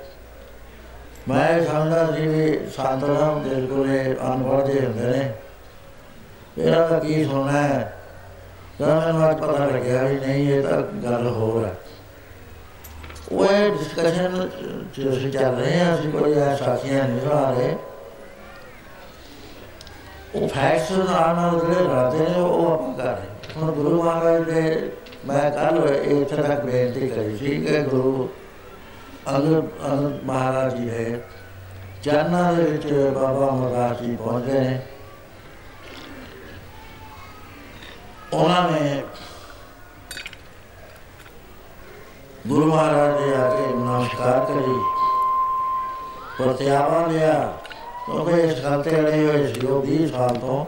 [1.28, 3.88] ਮੈਂ ਸਮਝਦਾ ਸੀ ਵੀ ਸੰਤਰਾਮ ਬਿਲਕੁਲ
[4.26, 5.32] ਅਨਪੜ੍ਹ ਜਿਹੇ ਹੁੰਦੇ ਨੇ।
[6.58, 7.92] ਇਹਨਾਂ ਦਾ ਕੀ ਸੁਣਨਾ ਹੈ?
[8.78, 11.74] ਤਾਂ ਮੈਨੂੰ ਅੱਜ ਪਤਾ ਲੱਗਿਆ ਵੀ ਨਹੀਂ, ਇਹ ਤਾਂ ਗੱਲ ਹੋਰ ਹੈ
[13.32, 13.46] ਉਹ
[13.78, 14.48] ਡਿਸਕਸ਼ਨ
[14.94, 17.76] ਜੋ ਅਸੀਂ ਚੱਲ ਰਹੇ ਹਾਂ, ਅਸੀਂ ਕੋਈ ਸਾਖੀਆਂ ਨਹੀਂ ਸੁਣਾ ਰਹੇ।
[20.34, 24.90] ਉਹ ਫੈਕਟਸ ਨਾਲ ਨਾਲ ਜਿਹੜੇ ਰਾਤੇ ਨੇ, ਉਹ ਆਪਾਂ ਕਰ ਰਹੇ ਹੁਣ ਗੁਰੂ ਮਹਾਰਾਜ ਦੇ
[25.26, 28.28] ਮੈਂ ਕੱਲ ਇੱਥੇ ਤੱਕ ਬੇਨਤੀ ਕਰੀ ਸੀ ਕਿ ਗੁਰੂ
[29.30, 29.62] ਅਗਰ
[30.24, 31.20] ਮਹਾਰਾਜ ਜੀ ਹੈ
[32.04, 34.80] ਜਾਨਾਂ ਦੇ ਵਿੱਚ ਬਾਬਾ ਮਹਾਰਾਜ ਜੀ ਪਹੁੰਚੇ ਨੇ
[38.34, 39.02] ਉਹਨਾਂ ਨੇ
[42.46, 44.80] ਗੁਰੂ ਮਹਾਰਾਜ ਦੇ ਆ ਕੇ ਨਮਸਕਾਰ ਕਰੀ
[46.38, 47.58] ਪ੍ਰਤਿਆਵਾ ਲਿਆ,
[48.06, 50.64] ਕਿਉਂਕਿ ਇਸ ਗੱਲ ਤੇ ਅੜੇ ਹੋਏ ਸੀ, ਉਹ 20 ਸਾਲ ਤੋਂ।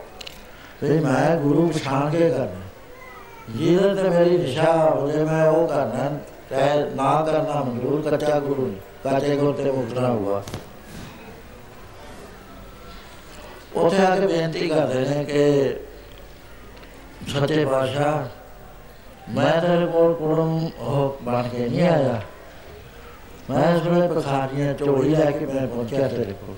[0.81, 2.61] ਫਿਰ ਮੈਂ ਗੁਰੂ ਪਛਾਣ ਕੇ ਕਰਨਾ।
[3.51, 6.19] ਜਿਹਦੇ ਤੇ ਮੇਰੀ ਦਿਸ਼ਾ ਹੋਵੇ, ਮੈਂ ਉਹ ਕਰਨਾ
[6.51, 8.75] ਚਾਹੇ ਨਾ ਕਰਨਾ ਮਨਜ਼ੂਰ ਕੱਚਾ ਗੁਰੂ
[9.05, 10.43] ਕੱਚੇ ਗੁਰੂ ਤੇ ਮੁਕਰਨਾ ਹੁਆ।
[13.75, 15.77] ਉੱਥੇ ਆ ਕੇ ਬੇਨਤੀ ਕਰਦੇ ਨੇ ਕਿ
[17.29, 18.29] ਸੱਚੇ ਬਾਦਸ਼ਾਹ
[19.31, 22.23] ਮੈਂ ਤੇਰੇ ਕੋਲ ਕੁੜਮ ਉਹ ਬਣ ਕੇ ਨਹੀਂ ਆਇਆ।
[23.51, 26.57] ਮੈਂ ਇਸ ਵੇਲੇ ਪਖਾਰੀਆਂ ਝੋਲੀ ਲੈ ਕੇ ਮੈਂ ਪਹੁੰਚਿਆ ਤੇਰੇ ਕੋਲ।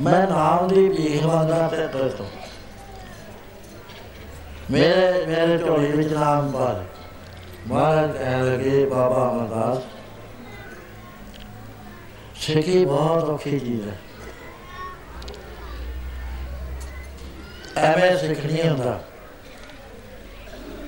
[0.00, 2.26] ਮੈਂ ਨਾਮ ਦੀ ਭੀਖ ਮੰਗਦਾ ਤੇ ਤੇਰੇ ਤੋਂ।
[4.70, 6.84] ਮੇਰੇ ਮੇਰੇ ਝੋਲੀ ਵਿੱਚ ਨਾਮ ਪਾ ਦੇ।
[7.66, 9.82] ਮਹਾਰਾਜ ਕਹਿ ਲਗੇ, ਬਾਬਾ ਅਮਰਦਾਸ,
[12.40, 13.98] ਸਿੱਖੀ ਬਹੁਤ ਔਖੀ ਚੀਜ਼ ਹੈ।
[17.78, 19.00] ਐਵੇਂ ਸਿੱਖਣੀ ਹੁੰਦਾ।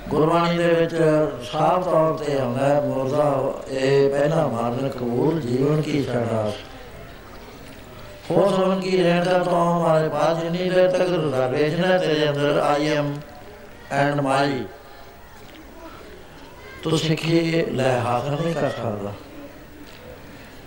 [0.09, 0.95] ਗੁਰਬਾਣੀ ਦੇ ਵਿੱਚ
[1.53, 6.53] ਸਾਫ਼ ਤੌਰ ਤੇ ਆਉਂਦਾ ਹੈ ਮੁਰਦਾ ਇਹ ਪਹਿਲਾ ਮਾਰਨ ਕਬੂਲ ਜੀਵਨ ਕੀ ਸਾਡਾ
[8.30, 12.88] ਹੋ। ਸਮਨ ਕੀ ਰਹਿਣਾ ਤਾਂ ਹਮਾਰੇ ਪਾਸ ਨਹੀਂ ਦੇਰ ਤੱਕ ਰਿਜ਼ਰਵੇਸ਼ਨ ਹੈ ਤੇਰੇ ਅੰਦਰ ਆਈ
[12.88, 13.16] ਐਮ
[13.91, 14.64] ਐਂਡ ਮਾਈ
[16.82, 19.12] ਤੂੰ ਸਿੱਖੀ ਲੈ ਹਾਸਲ ਨਹੀਂ ਕਰ ਸਕਦਾ।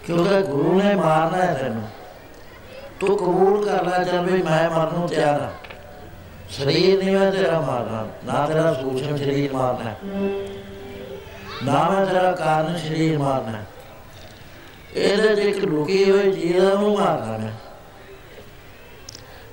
[0.06, 1.88] ਕਿਉਂਕਿ ਗੁਰੂ ਨੇ ਮਾਰਨਾ ਹੈ ਤੈਨੂੰ।
[3.00, 5.52] ਤੂੰ ਕਬੂਲ ਕਰ ਲੈ ਚੱਲ ਵੀ ਮੈਂ ਮਰਨ ਨੂੰ ਤਿਆਰ ਹਾਂ।
[6.54, 9.96] ਸਰੀਰ ਨਹੀਂ ਮੈਂ ਤੇਰਾ ਮਾਰਨਾ ਨਾ ਤੇਰਾ ਸੂਖਮ ਸਰੀਰ ਮਾਰਨਾ
[11.64, 13.64] ਨਾ ਮੈਂ ਤੇਰਾ ਕਾਰਨ ਸਰੀਰ ਮਾਰਨਾ
[14.96, 17.52] ਇਹਦੇ ਚ ਇੱਕ ਲੁਕੀ ਹੋਈ ਚੀਜ਼ ਨੂੰ ਮਾਰਨਾ ਮੈਂ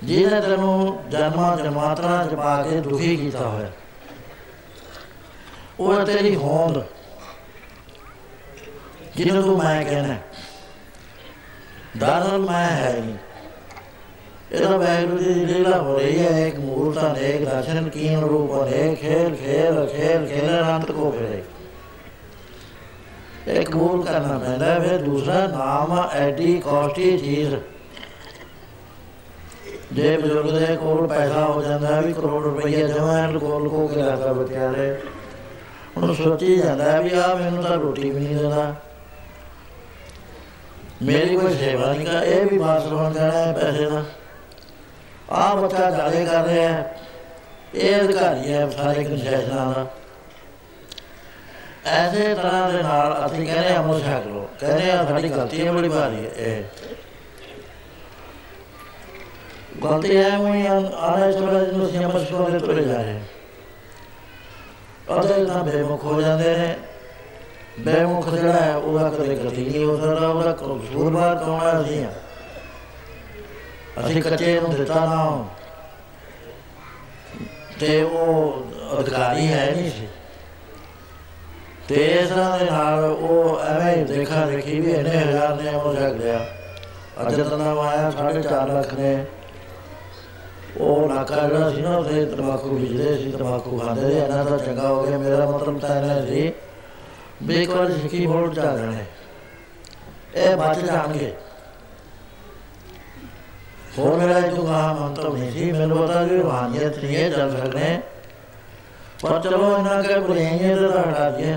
[0.04, 3.70] ਜਿਹਨੇ ਤੈਨੂੰ ਜਨਮਾਂ ਜਮਾਤਰਾ ਚ ਪਾ ਕੇ ਦੁਖੀ ਕੀਤਾ ਹੋਇਆ
[5.80, 6.82] ਉਹ ਤੇਰੀ ਹੋਂਦ
[9.16, 10.16] ਜਿਹਨੂੰ ਤੂੰ ਮੈਂ ਕਹਿਣਾ
[11.96, 13.16] ਦਰਅਸਲ ਮੈਂ ਹੈ ਨਹੀਂ
[14.52, 19.34] ਇਹਦਾ ਵੈਗੁਰੂ ਦੀ ਲੀਲਾ ਹੋ ਰਹੀ ਹੈ, ਇੱਕ ਮੂਰਤ ਅਨੇਕ ਦਰਸ਼ਨ ਕੀਨ ਰੂਪ ਅਨੇਕ ਖੇਲ
[19.36, 21.42] ਖੇਲ ਖੇਲ ਖੇਲ, ਅਨੰਤ ਕੋ ਫਿਰੇ
[23.50, 27.54] ਇੱਕ ਕਬੂਲ ਕਰਨਾ ਪੈਂਦਾ, ਫਿਰ ਦੂਸਰਾ ਨਾਮ ਐਡੀ ਕਾਸਟਲੀ ਚੀਜ਼।
[29.92, 34.02] ਜੇ ਬਜ਼ੁਰਗ ਦੇ ਕੋਲ ਪੈਸਾ ਹੋ ਜਾਂਦਾ ਹੈ ਵੀ ਕਰੋੜ ਰੁਪਈਆ ਜਮਾ ਲੁਕੋ ਲੁਕੋ ਕੇ
[34.02, 34.94] ਰੱਖਦਾ ਬੱਚਿਆਂ ਦੇ।
[35.96, 38.74] ਹੁਣ ਸੋਚੀ ਜਾਂਦਾ ਹੈ ਵੀ ਆ ਮੈਨੂੰ ਤਾਂ ਰੋਟੀ ਵੀ ਨਹੀਂ ਦਿੰਦਾ
[41.02, 44.02] ਮੇਰੀ ਕੋਈ ਸੇਵਾ ਨਹੀਂ ਕਰ, ਇਹ ਵੀ ਬਾਤ ਬਣ ਜਾਣਾ ਹੈ ਪੈਸੇ ਦਾ।
[45.32, 46.96] ਆ ਬੱਚਾ ਜਾਲੇ ਕਰ ਰਿਹਾ ਹੈ।
[47.74, 49.86] ਇਹ ਅਧਿਕਾਰੀ ਹੈ, ਸਾਰੇ ਕੰਸੈਸ਼ਨਾਂ ਦਾ।
[51.86, 55.72] ਐਸੇ ਤਰ੍ਹਾਂ ਦੇ ਨਾਲ ਅਸੀਂ ਕਹਿੰਦੇ ਆ ਮੁਰ ਛਕ ਲੋ ਕਹਿੰਦੇ ਆ ਸਾਡੀ ਗਲਤੀ ਹੈ,
[55.72, 56.62] ਬੜੀ ਭਾਰੀ ਹੈ। ਇਹ
[59.84, 63.20] ਗਲਤੀ ਹੈ ਮੈਂ ਆਲੇ ਚਲੇ ਨੂੰ ਅਸੀਂ ਅਮਰ ਸ਼ੋਰ ਦੇ ਤੁਰੇ ਜਾ ਰਹੇ
[65.20, 66.76] ਅਦੇ ਤਾਂ ਬੇਮੁਖ ਹੋ ਜਾਂਦੇ ਨੇ।
[67.80, 72.08] ਬੇਮੁਖ ਜਿਹੜਾ ਹੈ, ਉਹਦਾ ਕਦੇ ਗਲਤੀ ਨਹੀਂ ਹੋ ਸਕਦਾ ਉਹਦਾ ਕਸੂਰਵਾਰ ਕੌਣ ਹੈ ਅਸੀਂ ਆ?
[73.98, 75.44] ਅਸੀਂ ਕੱਚੇ ਨੂੰ ਦਿੱਤਾ ਨਾ
[77.80, 80.08] ਤੇ ਉਹ ਅਧਿਕਾਰੀ ਹੈ ਨਹੀਂ ਸੀ
[81.88, 86.20] ਤੇ ਇਸ ਤਰ੍ਹਾਂ ਦੇ ਨਾਲ ਉਹ ਐਵੇਂ ਦੇਖਾ ਦੇਖੀ ਵੀ ਇਹਨੇ ਹਜ਼ਾਰ ਨੇ ਉਹ ਜਗ
[86.20, 86.44] ਲਿਆ
[87.20, 89.24] ਅੱਜ ਤਾਂ ਆਇਆ 4.5 ਲੱਖ ਨੇ
[90.76, 94.88] ਉਹ ਨਾਕਾ ਜਿਹੜਾ ਸੀ ਨਾ ਉਹਦੇ ਤਮਾਕੂ ਵਿਜਦੇ ਸੀ ਤਮਾਕੂ ਖਾਂਦੇ ਸੀ ਇਹਨਾਂ ਦਾ ਚੰਗਾ
[94.88, 96.52] ਹੋ ਗਿਆ ਮੇਰਾ ਮਤਲਬ ਤਾਂ ਇਹਨਾਂ ਸੀ
[97.42, 99.04] ਵੀ ਇੱਕ ਵਾਰ ਸਿੱਖੀ ਬੋਰਡ ਚੱਲ ਰਹੇ
[100.36, 101.32] ਇਹ ਬਚ ਜਾਣਗੇ
[103.98, 107.50] ਹੋਰ ਮੇਰਾ ਇਹ ਤੋਂ ਕਹਾ ਮੰਤਵ ਨਹੀਂ ਸੀ ਮੈਨੂੰ ਪਤਾ ਕਿ ਰੂਹਾਨੀਅਤ ਨਹੀਂ ਹੈ ਚੱਲ
[107.52, 107.98] ਸਕਦੇ
[109.22, 111.56] ਪਰ ਚਲੋ ਇਹਨਾਂ ਕੇ ਬੁਲਾਈਏ ਤਾਂ ਹਟਾ ਦਈਏ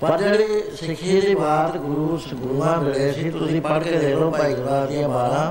[0.00, 4.54] ਪਰ ਜਿਹੜੀ ਸਿੱਖੀ ਦੀ ਬਾਤ ਗੁਰੂ ਗੁਰੂਆਂ ਮਿਲੇ ਸੀ ਤੁਸੀਂ ਪੜ੍ਹ ਕੇ ਦੇਖ ਲਓ ਭਾਈ
[4.54, 5.44] ਗੁਰਦਾਸ ਦੀਆਂ 12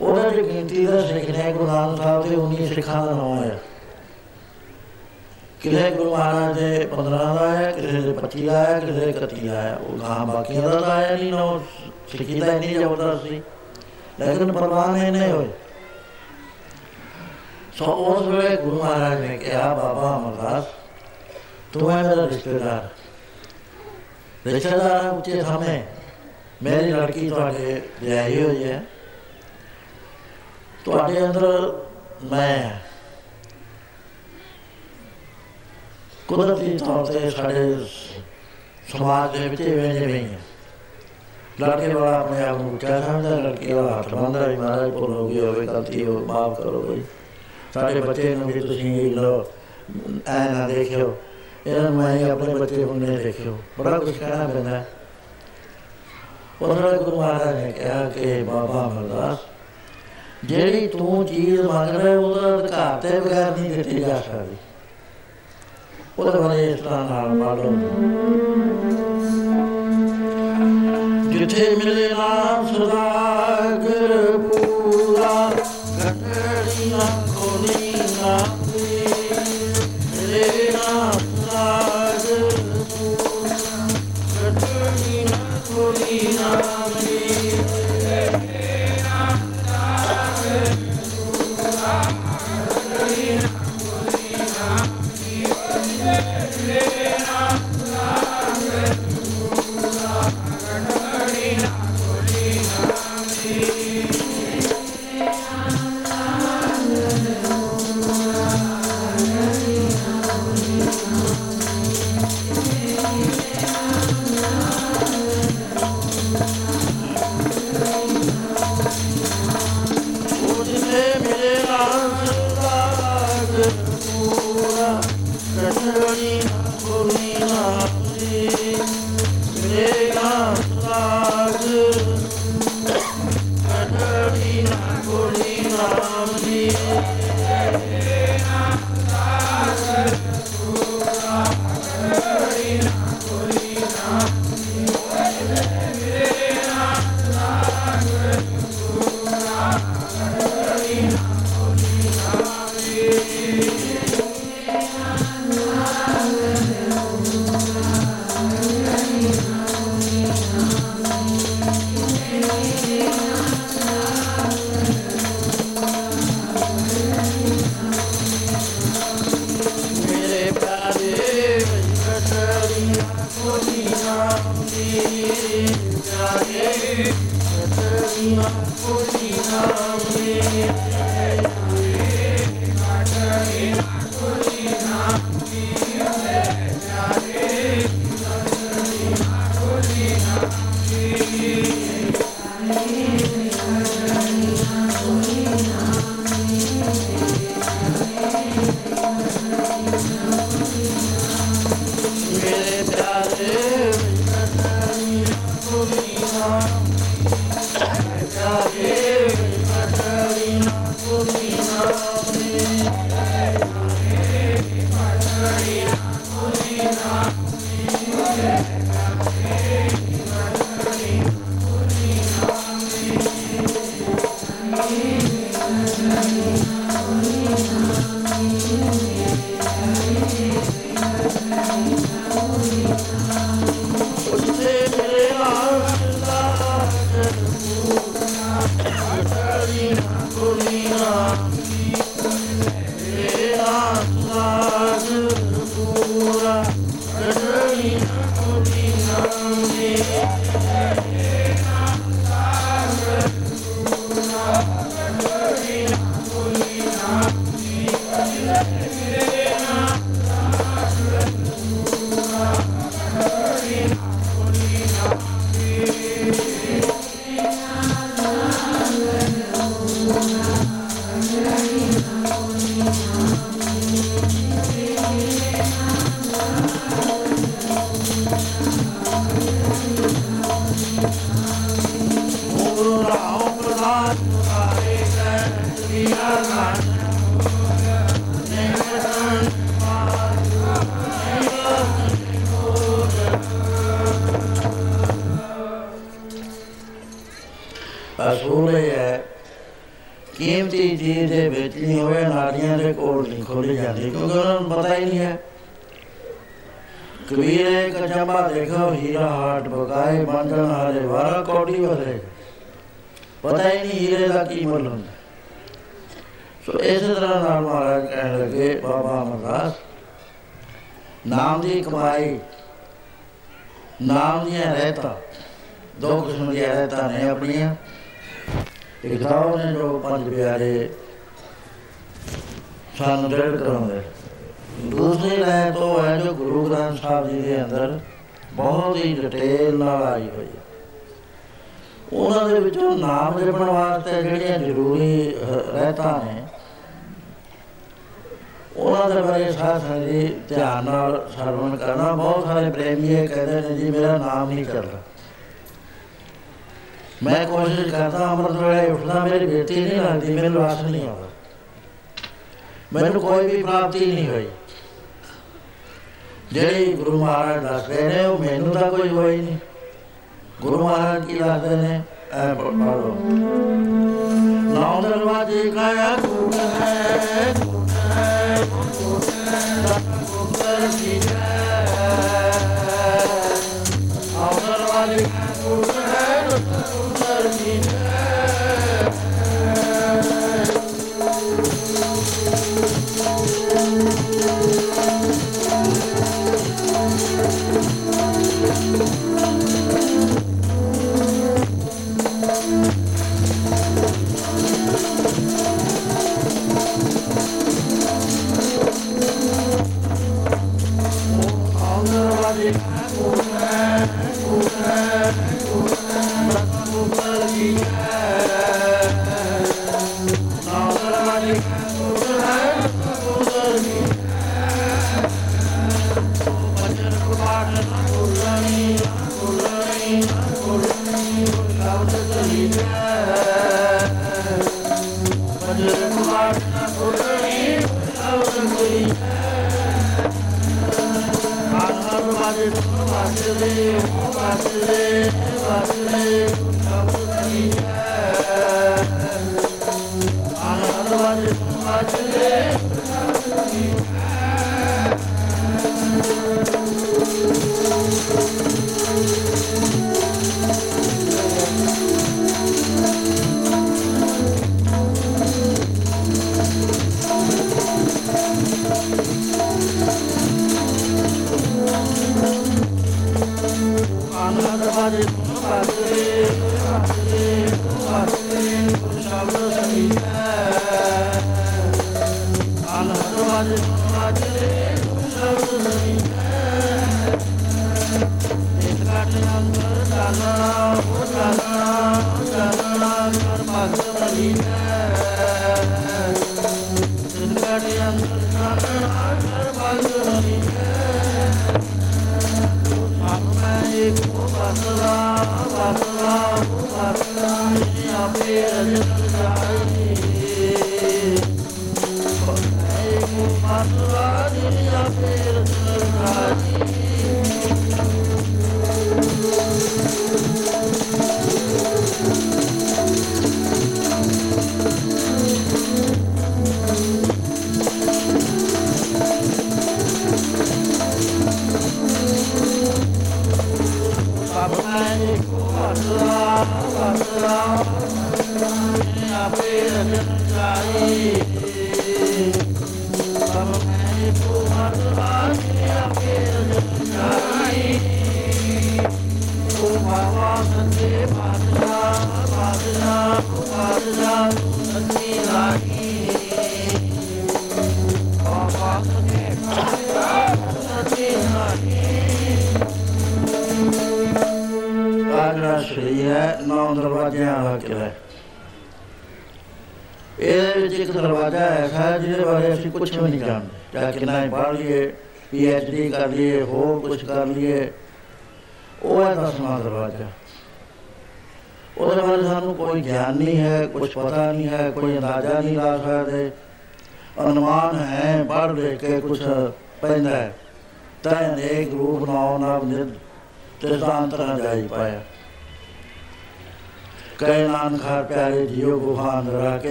[0.00, 3.58] ਉਹਦਾ ਦੀ ਗਿਣਤੀ ਦਾ ਸਿੱਖ ਨੇ ਗੁਰੂ ਨਾਨਕ ਸਾਹਿਬ ਦੇ 19 ਸਿੱਖਾਂ ਦਾ ਨਾਮ ਹੈ
[5.60, 9.46] ਕਿਸੇ ਗੁਰੂ ਮਹਾਰਾਜ ਦੇ 15 ਦਾ ਹੈ ਕਿਸੇ ਦੇ 25 ਦਾ ਹੈ ਕਿਸੇ ਦੇ 31
[9.46, 11.60] ਦਾ ਹੈ ਉਹ ਗਾਂ ਬਾਕੀਆਂ ਦਾ ਤਾਂ ਆਇਆ ਨਹੀਂ ਨੋ
[12.10, 13.42] ਸਿੱਖੀ ਦਾ ਨਹੀਂ ਜ਼ਬਰਦਸਤ ਸੀ
[14.20, 15.48] ਲੇਕਿਨ ਪਰਵਾਹ ਨਹੀਂ ਹੋਏ
[17.78, 20.64] ਸੋ ਉਸ ਵੇਲੇ ਗੁਰੂ ਮਹਾਰਾਜ ਨੇ ਕਿਹਾ ਬਾਬਾ ਅਮਰਦਾਸ
[21.72, 22.88] ਤੂੰ ਹੈ ਮੇਰਾ ਰਿਸ਼ਤੇਦਾਰ
[24.46, 25.82] ਰਿਸ਼ਤੇਦਾਰ ਉੱਚੇ ਸਾਹਮਣੇ
[26.62, 28.82] ਮੇਰੀ ਲੜਕੀ ਤੁਹਾਡੇ ਵਿਆਹੀ ਹੋਈ ਹੈ
[30.84, 31.72] ਤੁਹਾਡੇ ਅੰਦਰ
[32.24, 32.70] ਮੈਂ
[36.28, 37.64] ਕੁਦਰਤੀ ਤੌਰ ਤੇ ਸਾਡੇ
[38.92, 40.38] ਸਮਾਜ ਦੇ ਵਿੱਚ ਇਵੇਂ ਜਿਵੇਂ ਹੈ
[41.60, 45.26] ਲੜਕੇ ਵਾਲਾ ਆਪਣੇ ਆਪ ਨੂੰ ਉੱਚਾ ਸਮਝਦਾ ਲੜਕੀ ਵਾਲਾ ਹੱਥ ਬੰਨਦਾ ਵੀ ਮਹਾਰਾਜ ਭੁੱਲ ਹੋ
[45.28, 47.02] ਗਈ ਹੋਵੇ ਗਲਤੀ ਹੋ ਮਾਫ ਕਰੋ ਬਈ
[47.74, 49.34] ਸਾਡੇ ਬੱਚੇ ਨੂੰ ਵੀ ਤੁਸੀਂ ਲੋ
[50.28, 51.14] ਐ ਨਾ ਦੇਖਿਓ
[51.66, 54.82] ਇਹਨਾਂ ਨੂੰ ਮੈਂ ਆਪਣੇ ਬੱਚੇ ਨੂੰ ਨਹੀਂ ਦੇਖਿਓ ਬੜਾ ਕੁਝ ਕਹਿਣਾ ਪੈਂਦਾ
[56.62, 59.46] ਉਹਨਾਂ ਗੁਰੂ ਮਹਾਰਾਜ ਨੇ ਕਿਹਾ ਕਿ ਬਾਬਾ ਅਮਰਦਾਸ
[60.44, 64.56] ਜਿਹੜੀ ਤੂੰ ਚੀਜ਼ ਮੰਗ ਰਿਹਾ ਉਹਦਾ ਅਧਿਕਾਰ ਤੇ ਬਗੈਰ ਨਹੀਂ ਦਿੱਤੀ ਜਾ ਸਕਦੀ
[66.18, 67.72] ਉਹਦੇ ਬਾਰੇ ਇਸ ਤਰ੍ਹਾਂ ਨਾਲ ਮਾਲੋ
[71.50, 72.62] ਜਿੱਥੇ ਮਿਲੇ ਨਾ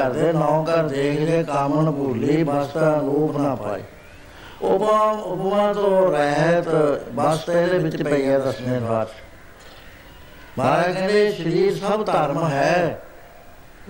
[0.00, 3.82] ਐਂਟਰ ਹੀ ਨਹੀਂ ਕਰਦੇ ਨੌ ਘਰ ਦੇਖਦੇ ਕਾਮਨ ਭੂਲੀ ਬਸਤਾ ਰੂਪ ਨਾ ਪਾਏ।
[4.62, 6.68] ਉਪਮਾ ਉਪਮਾ ਤੋਂ ਰਹਿਤ
[7.12, 9.06] ਬਸਤੇ ਦੇ ਵਿੱਚ ਪਈ ਹੈ ਦਸਵੇਂ ਦਵਾਰ
[10.58, 13.00] ਮਹਾਰਾਜ ਕਹਿੰਦੇ, ਸਰੀਰ ਸਭ ਧਰਮ ਹੈ।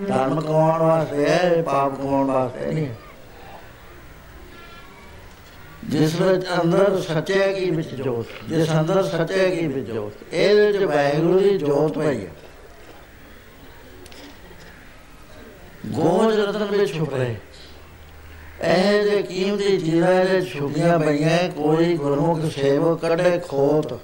[0.07, 2.87] ਧਰਮ ਕਮਾਉਣ ਵਾਸਤੇ ਹੈ, ਪਾਪ ਕਮਾਉਣ ਵਾਸਤੇ ਨਹੀਂ
[5.85, 8.25] ਜਿਸ ਵਿੱਚ ਅੰਦਰ ਸੱਚੇ ਕੀ ਵਿੱਚ ਜੋਤ?
[8.49, 10.33] ਜਿਸ ਅੰਦਰ ਸੱਚੇ ਕੀ ਵਿੱਚ ਜੋਤ?
[10.33, 12.31] ਇਹਦੇ ਵਿੱਚ ਵਾਹਿਗੁਰੂ ਦੀ ਜੋਤ ਪਈ ਹੈ
[15.91, 17.35] ਗੋਜ ਰਤਨ ਵਿੱਚ ਛੁਪ ਰਹੇ
[18.63, 23.99] ਇਹ ਜੇ ਕੀਮਤੀ ਚੀਜ਼ਾਂ ਦੇ ਛੁਪੀਆਂ ਪਈਆਂ, ਕੋਈ ਗੁਰਮੁਖ ਸੇਵਕ ਕੱਢੇ ਖੋਤ।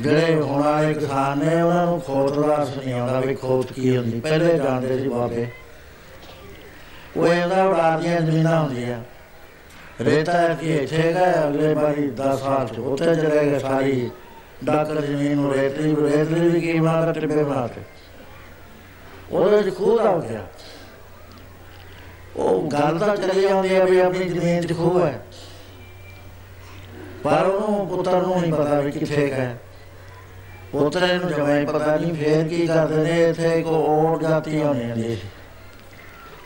[0.00, 4.20] ਜਿਹੜੇ ਹੁਣ ਵਾਲੇ ਕਿਸਾਨ ਨੇ, ਉਹਨਾਂ ਨੂੰ ਖੋਤ ਦਾ ਨਹੀਂ ਆਉਂਦਾ ਵੀ ਖੋਤ ਕੀ ਹੁੰਦੀ।
[4.20, 5.46] ਪਹਿਲੇ ਜਾਣਦੇ ਸੀ ਬਾਬੇ।
[7.16, 9.02] ਉਹ ਇਹਦਾ ਉਡਾਰੀਆਂ ਜ਼ਮੀਨਾਂ ਹੁੰਦੀਆਂ।
[10.00, 14.10] ਰੇਤਾ ਕੀ ਇੱਥੇ ਗਏ ਅਗਲੇ ਵਾਰੀ 10 ਸਾਲ ਚ ਉੱਥੇ ਚਲੇ ਗਏ ਸਾਰੀ।
[14.64, 17.80] ਡਾਕਰ ਜ਼ਮੀਨ ਨੂੰ ਰੇਤਲੀ ਰੇਤਲੀ ਵੀ ਕੀ ਬਣਾ ਕੇ। ਟਿੱਬੇ ਬਣਾਤੇ
[19.32, 20.46] ਉਹਦੇ ਚ ਖੂਹ ਆ ਗਿਆ।
[22.36, 25.26] ਉਹ ਗੱਲ ਤਾਂ ਚੱਲੀ ਜਾਂਦੀ ਹੈ ਵੀ ਆਪਣੀ ਜ਼ਮੀਨ 'ਚ ਖੂਹ ਹੈ।
[27.24, 29.58] ਪਰ ਉਹਨੂੰ ਪੁੱਤਰ ਨੂੰ ਨਹੀਂ ਪਤਾ ਵੀ ਕਿੱਥੇ ਹੈ
[30.72, 35.16] ਪੁੱਤਰ ਨੂੰ ਜਮਾਈ ਪਤਾ ਨਹੀਂ ਫੇਰ ਕੀ ਕਰਦੇ ਨੇ, ਇੱਥੇ ਕੋ ਔਰ ਜਾਤੀ ਹੋਣੀ ਹੁੰਦੀ
[35.16, 35.28] ਸੀ।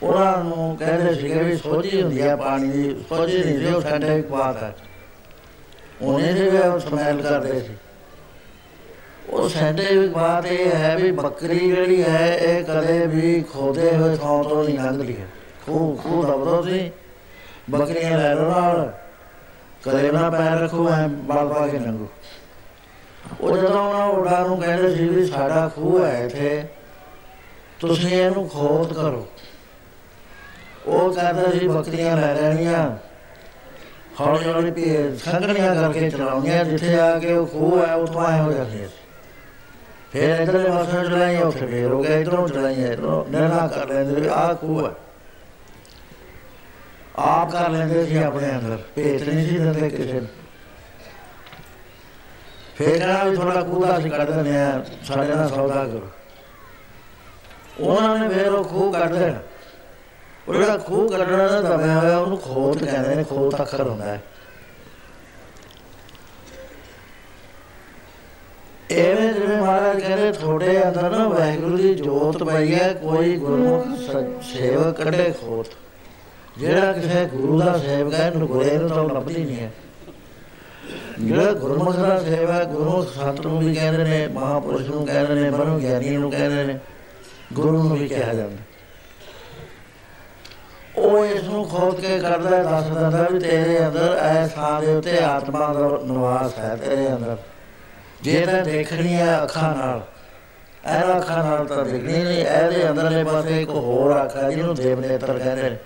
[0.03, 4.19] ਉਹਨਾਂ ਨੂੰ ਕਹਿੰਦੇ ਸੀਗੇ ਵੀ ਸੋਝੀ ਹੁੰਦੀ ਹੈ ਪਾਣੀ ਦੀ ਸੋਝੀ ਨਹੀਂ ਸੀ, ਉਹ ਸਾਡੇ
[4.19, 4.75] ਇੱਕ ਬਾਤ ਹੈ।
[6.03, 7.75] ਉਹਨੇ ਵੀ ਉਹ ਸਮੈਲ ਕਰਦੇ ਸੀ।
[9.31, 14.17] ਉਹ ਸਾਡੇ ਇੱਕ ਬਾਤ ਇਹ ਹੈ ਵੀ ਬੱਕਰੀ ਜਿਹੜੀ ਹੈ, ਇਹ ਕਦੇ ਵੀ ਖੋਦੇ ਹੋਏ
[14.17, 15.27] ਥਾਂ ਤੋਂ ਨਹੀਂ ਲੰਘਦੀ। ਹੈ
[15.67, 16.91] ਖੂ ਖੂ ਦਬਦੋ ਸੀ।
[17.71, 18.93] ਬੱਕਰੀਆਂ ਲੈ ਲੋ ਨਾਲ।
[19.83, 22.09] ਕਦੇ ਨਾ ਪੈਰ ਰੱਖੋ, ਐ ਬਲ ਪਾ ਕੇ ਲੰਘੋ।
[23.41, 26.65] ਉਹ ਜਦੋਂ ਉਹਨਾਂ ਉਡਾ ਨੂੰ ਕਹਿੰਦੇ ਸੀ ਵੀ ਸਾਡਾ ਖੂਹ ਹੈ ਇੱਥੇ,
[27.81, 29.27] ਤੁਸੀਂ ਇਹਨੂੰ ਖੋਦ ਕਰੋ।
[30.87, 32.97] ਉਹ ਕਹਿੰਦਾ ਸੀ, ਬੱਕਰੀਆਂ ਲੈ ਲੈਣੀਆਂ।
[34.21, 38.53] ਹੌਲੀ ਹੌਲੀ ਪੀ ਸੰਗਣੀਆਂ ਕਰਕੇ ਚਲਾਉਣੀਆਂ ਜਿੱਥੇ ਆ ਕੇ ਉਹ ਖੂਹ ਹੈ, ਉੱਥੋਂ ਆਏ ਹੋ
[38.53, 38.89] ਜਾਂਦੇ
[40.13, 44.53] ਫਿਰ ਇਧਰਲੇ ਪਾਸੇ ਚਲਾਈਆਂ ਉੱਥੇ ਫੇਰ ਹੋ ਗਿਆ ਇਧਰੋਂ ਚਲਾਈਆਂ ਇਧਰੋਂ ਨਰਨਾ ਕਰ ਲੈਂਦੇ ਆ
[44.55, 44.93] ਖੂਹ ਹੈ
[47.19, 50.29] ਆਪ ਕਰ ਲੈਂਦੇ ਸੀ ਆਪਣੇ ਅੰਦਰ ਭੇਤ ਨਹੀਂ ਸੀ ਦਿੰਦੇ ਕਿਸੇ ਨੂੰ
[52.77, 56.09] ਫੇਰ ਕਹਣਾ ਵੀ ਥੋੜਾ ਕੂਦਾ ਸੀ ਕੱਢ ਦਿੰਦੇ ਆ ਸਾਡੇ ਨਾਲ ਸੌਦਾ ਕਰੋ
[57.81, 59.39] ਉਹਨਾਂ ਨੇ ਫੇਰ ਉਹ ਖੂਹ ਕੱਢ ਦੇਣਾ
[60.49, 64.21] ਉਹ ਜਿਹੜਾ ਖੂਹ ਕੱਢਣਾ ਦਾ ਦਬਿਆ ਹੋਇਆ ਉਹਨੂੰ ਖੋਤ ਕਹਿੰਦੇ ਨੇ ਖੋਤ ਅੱਖਰ ਹੁੰਦਾ ਹੈ।
[68.91, 73.87] ਐਵੇਂ ਜਿਵੇਂ ਮਹਾਰਾਜ ਕਹਿੰਦੇ ਥੋੜੇ ਅੰਦਰ ਨਾ ਵਾਹਿਗੁਰੂ ਦੀ ਜੋਤ ਪਈ ਹੈ, ਕੋਈ ਗੁਰਮੁਖ
[74.43, 75.67] ਸੇਵਕ ਕੱਢੇ ਖੋਤ।
[76.59, 79.71] ਜਿਹੜਾ ਕਿਸੇ ਗੁਰੂ ਦਾ ਸੇਵਕ ਹੈ ਨਗੁਰੇ ਨੂੰ ਤਾਂ ਲੱਭਦੀ ਨਹੀਂ ਹੈ।
[81.21, 85.79] ਜਿਹੜਾ ਗੁਰਮੁਖ ਦਾ ਸੇਵਾ ਗੁਰਮੁਖ ਸੰਤ ਨੂੰ ਵੀ ਕਹਿੰਦੇ ਨੇ, ਮਹਾਪੁਰਸ਼ ਨੂੰ ਕਹਿੰਦੇ ਨੇ ਬਰਮ
[85.79, 86.79] ਗਿਆਨੀ ਨੂੰ ਕਹਿੰਦੇ ਨੇ,
[87.53, 88.57] ਗੁਰੂ ਨੂੰ ਵੀ ਕਿਹਾ ਜਾਂਦਾ।
[90.97, 95.23] ਉਹ ਇਸ ਨੂੰ ਖੋਦ ਕੇ ਕਰਦਾ ਦੱਸ ਦਿੰਦਾ ਵੀ ਤੇਰੇ ਅੰਦਰ ਐ ਥਾਂ ਦੇ ਉੱਤੇ
[95.23, 97.37] ਆਤਮਾ ਦਾ ਨਿਵਾਸ ਹੈ, ਤੇਰੇ ਅੰਦਰ।
[98.23, 100.01] ਜੇ ਤਾਂ ਦੇਖਣੀ ਹੈ ਅੱਖਾਂ ਨਾਲ।
[100.87, 105.01] ਇਹ ਅੱਖਾਂ ਨਾਲ ਤਾਂ ਦੇਖਣੀ ਨਹੀਂ, ਇਹਦੇ ਅੰਦਰਲੇ ਪਾਸੇ ਇੱਕ ਹੋਰ ਅੱਖ ਹੈ, ਜਿਹਨੂੰ ਦੇਵ
[105.01, 105.77] ਨੇਤਰ ਕਹਿੰਦੇ ਨੇ।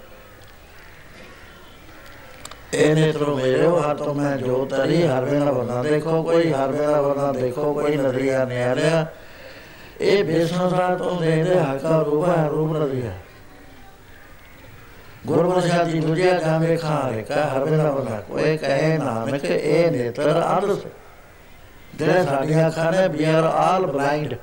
[2.74, 7.03] ਇਹ ਨੇਤਰੋਂ, ਮੇਰੇ ਹਰ ਤੋਂ ਮੈਂ ਜੋ ਤਰੀ ਹਰ ਵੇਲਾ ਬੰਦਾ ਦੇਖੋ, ਕੋਈ ਹਰ ਵੇਲਾ
[7.03, 9.07] ਬੰਦਾ ਦੇਖੋ, ਕੋਈ ਨਜ਼ਰੀਆ ਨਹੀਂ ਆ ਰਿਹਾ
[10.01, 13.12] ਇਹ ਬੇਸੰਸਾਰ ਤੋਂ ਦੇਖਦੇ ਹਕਾ ਰੂਪ ਹੈ, ਰੂਪ ਨਜ਼ਰੀਆ।
[15.26, 20.78] ਗੁਰਮੁਖਿਆ ਜੀ ਦੂਜਿਆ ਜਾਮੇ ਖਾਰੇ ਕਾ ਹਰ ਵੇਲਾ ਬੰਦਾ ਕੋਈ ਕਹੇ ਨਾਨਕ, ਇਹ ਨੇਤਰ ਅਰਧ
[21.99, 24.34] ਜਿਹੜੇ ਸਾਡੀਆਂ ਅੱਖਾਂ ਨੇ ਵੀ ਆਰ ਆਲ ਬਲਾਈਂਡ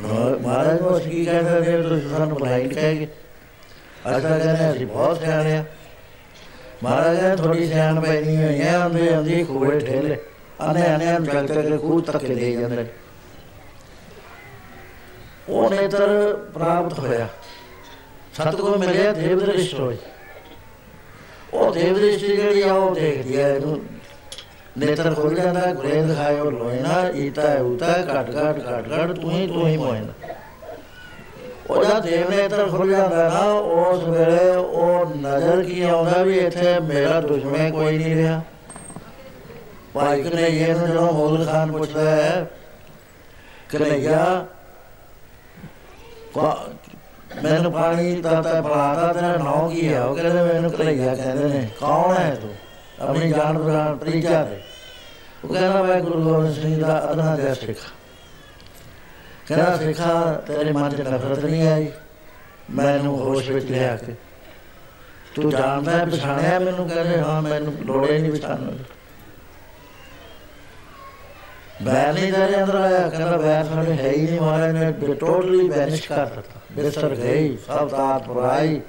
[0.00, 3.06] ਮਹਾਰਾਜ ਨੂੰ ਅਸੀਂ ਕੀ ਕਹਿੰਦੇ ਨੇ ਤੁਸੀਂ ਸਾਨੂੰ ਬਲਾਈਂਡ ਕਹੇਗੇ
[4.08, 5.64] ਅਸਾਂ ਕਹਿੰਦੇ ਅਸੀਂ ਬਹੁਤ ਸਿਆਣੇ ਆ।
[6.82, 10.16] ਮਹਾਰਾਜ ਥੋੜੀ ਸਿਆਣ ਪੈਣੀ ਹੋਈ ਹੈ ਆਂਦੇ ਆਂਦੀ ਖੂਏ ਠੇਲੇ।
[10.60, 12.86] ਆਨੇ ਆਨੇ ਜਗ ਤੱਕ ਖੂਹ ਤੱਕ ਦੇ ਜਾਂਦੇ।
[15.48, 17.28] ਉਹ ਨੇਤਰ ਪ੍ਰਾਪਤ ਹੋਇਆ।
[18.34, 19.96] ਸਤਗੁਰ ਮਿਲਿਆ, ਦੇਵ ਦ੍ਰਿਸ਼ਟ ਹੋਈ
[21.54, 23.80] ਉਹ ਦੇਵ ਦ੍ਰਿਸ਼ਟ ਜਿਹੜੀ ਆ, ਉਹ ਦੇਖਦੀ ਹੈ ਇਹਨੂੰ।
[24.78, 29.66] ਨੇਤਰ ਖੁੱਲ ਜਾਂਦਾ ਗੁਰੇ ਦਿਖਾਇਓ ਲੋਇਨਾ ਈਤਾ ਉਤਾ ਘਟ ਘਟ ਘਟ ਘਟ, ਤੂੰ ਹੀ ਤੂੰ
[29.68, 30.12] ਹੀ ਮੋਇਨਾ
[31.70, 36.78] ਉਹ ਜਦ ਦੇਵ ਨੇਤਰ ਖੁੱਲ ਜਾਂਦਾ ਨਾ ਉਸ ਵੇਲੇ ਉਹ ਨਜ਼ਰ ਕੀ ਆਉਂਦਾ ਵੀ ਇੱਥੇ
[36.80, 38.40] ਮੇਰਾ ਦੁਸ਼ਮਣ ਕੋਈ ਨਹੀਂ ਰਿਹਾ।
[39.94, 42.46] ਭਾਈ ਕਨਈਆ ਨੂੰ ਜਦੋਂ ਮੌਲਵੀ ਖਾਨ ਪੁੱਛਦਾ ਹੈ,
[43.70, 44.46] ਕਨਈਆ
[47.42, 50.00] ਮੈਨੂੰ ਪਾਣੀ ਦਾ ਤਾਂ ਪਲਾਤਾ, ਤੇਰਾ ਨਾਮ ਕੀ ਹੈ?
[50.04, 52.50] ਉਹ ਕਹਿੰਦੇ, ਮੈਨੂੰ ਕਨਈਆ ਕਹਿੰਦੇ ਨੇ, ਕੌਣ ਹੈ ਤੂੰ?
[53.00, 54.60] ਆਪਣੀ ਜਾਣ ਪਛਾਣ ਤਰੀਕਾ ਦੇ
[55.44, 57.78] ਉਹ ਕਹਿੰਦਾ ਮੈਂ ਗੁਰੂ ਗੋਬਿੰਦ ਸਿੰਘ ਦਾ ਅਦਨਾ ਜਿਹਾ ਸਿੱਖ
[59.48, 61.92] ਕਹਿੰਦਾ ਸਿੱਖਾ ਤੇਰੇ ਮਨ 'ਚ ਨਫ਼ਰਤ ਨਹੀਂ ਆਈ।
[62.70, 64.14] ਮੈਨੂੰ ਹੋਸ਼ ਵਿੱਚ ਲਿਆ ਕੇ।
[65.34, 68.84] ਤੂੰ ਜਾਣਦਾ ਹੈ ਪਛਾਣਿਆ ਮੈਨੂੰ ਕਹਿੰਦੇ ਹਾਂ ਮੈਨੂੰ ਲੋੜੇ ਨਹੀਂ ਪਛਾਣਨ ਦੀ।
[71.82, 76.08] ਬੈਰ ਨਹੀਂ ਦੇ ਅੰਦਰ ਆਇਆ। ਕਹਿੰਦਾ ਬੈਰ ਸਾਡੇ ਹੈ ਹੀ ਨਹੀਂ ਮਹਾਰਾਜ ਨੇ ਟੋਟਲੀ ਬੈਨਿਸ਼
[76.08, 78.80] ਕਰ ਦਿੱਤਾ। ਬਿਸਰ ਗਈ ਸਭ ਤਾਤ ਪੁਰਾਈ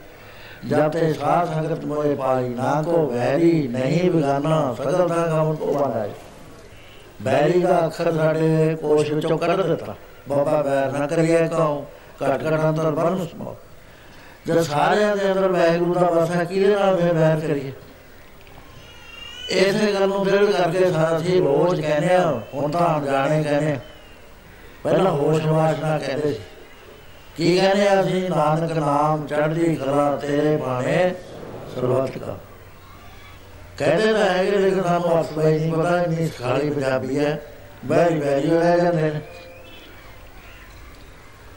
[0.70, 5.74] ਜਬ ਤੇ ਸਾਧ ਸੰਗਤ ਮੋਏ ਪਾਈ, ਨਾ ਕੋ ਵੈਰੀ ਨਹੀਂ ਬਿਗਾਨਾ ਸਗਲ ਦਾ ਕੰਮ ਕੋ
[5.74, 6.10] ਬਣਾਈ
[7.22, 9.96] ਬੈਰੀ ਦਾ ਅੱਖਰ ਸਾਡੇ ਕੋਸ਼ ਵਿੱਚੋਂ ਕੱਢ ਦਿੱਤਾ।
[10.30, 11.86] ਬਾਬਾ ਬੈਰ ਨਾ ਕਰੀਏ ਕਹੋ
[12.24, 13.56] ਘਟ ਘਟ ਅੰਦਰ ਬਰਮ ਸਮੋ
[14.48, 17.72] ਜਦ ਸਾਰਿਆਂ ਦੇ ਅੰਦਰ ਵੈਗੁਰੂ ਦਾ ਵਸਾ ਕਿਹਦੇ ਨਾਲ ਬੈਰ ਕਰੀਏ?
[19.52, 23.78] ਇਸੇ ਗੱਲ ਨੂੰ ਦ੍ਰਿੜ ਕਰਕੇ ਸਾਥੀ ਰੋਜ਼ ਕਹਿੰਦੇ ਆ, ਹੁਣ ਤਾਂ ਜਾਣੇ ਕਹਿੰਦੇ
[24.84, 26.40] ਪਹਿਲਾਂ ਹੋਸ਼ ਵਾਸ਼ਨਾ ਕਹਿੰਦੇ ਸੀ।
[27.36, 31.14] ਕੀ ਕਹਿੰਦੇ ਆ ਅਸੀਂ ਨਾਨਕ ਨਾਮ ਚੜ੍ਹਦੀ ਕਲਾ ਤੇਰੇ ਬਾਣੇ।
[31.76, 32.38] ਸਰਬਤ ਦਾ
[33.78, 37.42] ਕਹਿੰਦੇ ਤਾਂ ਹੈਗੇ ਲੇਕਿਨ ਸਾਨੂੰ ਅਰਥ ਬਈ ਨਹੀਂ ਪਤਾ ਨਹੀਂ ਖਾਲੀ ਪੰਜਾਬੀ ਹੈ।
[37.86, 39.22] ਬੈਰੀ ਬੈਰੀ ਰਹਿ ਜਾਂਦੇ ਨੇ।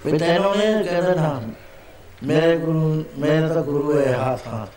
[0.07, 1.41] ਵੀ ਤੈਨੂੰ ਨੇ ਕਹਿੰਦੇ ਨਾ,
[2.23, 4.71] ਮੇਰੇ ਗੁਰੂ, ਮੇਰੇ ਤਾਂ ਗੁਰੂ ਹੈ ਹੱਥ ਹੱਥ।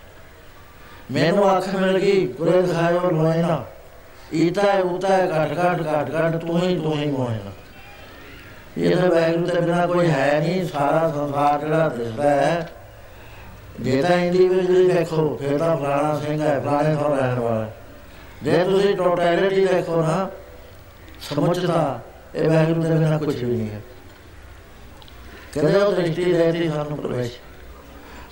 [1.11, 3.63] ਮੈਨੂੰ ਅੱਖ ਮਿਲ ਗਈ, ਗੁਰੇ ਦਿਖਾਇਓ ਲੋਇਨਾ
[4.33, 7.51] ਈਤਾ ਉਤਾ ਘਟ ਘਟ ਘਟ ਘਟ, ਤੂੰ ਹੀ ਤੂੰ ਹੀ ਮੋਇਨਾ
[8.77, 12.69] ਇਹ ਤਾਂ ਵੈਗਰੂ ਤੇ ਬਿਨਾ ਕੋਈ ਹੈ ਨਹੀਂ, ਸਾਰਾ ਸੰਸਾਰ ਜਿਹੜਾ ਦਿਸਦਾ ਹੈ।
[13.81, 17.69] ਜੇ ਤਾਂ ਇੰਡੀਵਿਜੂਅਲੀ ਦੇਖੋ, ਫਿਰ ਤਾਂ ਫਲਾਣਾ ਸਿੰਘ ਹੈ, ਫਲਾਣੇ ਤੋਂ ਰਹਿਣ ਵਾਲਾ
[18.43, 20.29] ਜੇ ਤੁਸੀਂ ਟੋਟੈਲਿਟੀ ਦੇਖੋ ਨਾ
[21.21, 21.99] ਸਮੁੱਚਤਾ
[22.35, 23.81] ਇਹ ਵੈਗਰੂ ਤੇ ਬਿਨਾ ਕੁਝ ਵੀ ਨਹੀਂ ਹੈ।
[25.53, 27.37] ਕਹਿੰਦੇ ਉਹ ਦ੍ਰਿਸ਼ਟੀ ਦੇਤੀ ਸਾਨੂੰ ਪ੍ਰਵੇਸ਼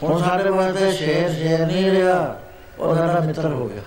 [0.03, 2.39] ਹੁਣ ਸਾਡੇ ਵਾਸਤੇ ਸ਼ੇਰ ਸ਼ੇਰ ਨਹੀਂ ਰਿਹਾ,
[2.79, 3.81] ਉਹ ਸਾਡਾ ਮਿੱਤਰ ਹੋ ਗਿਆ।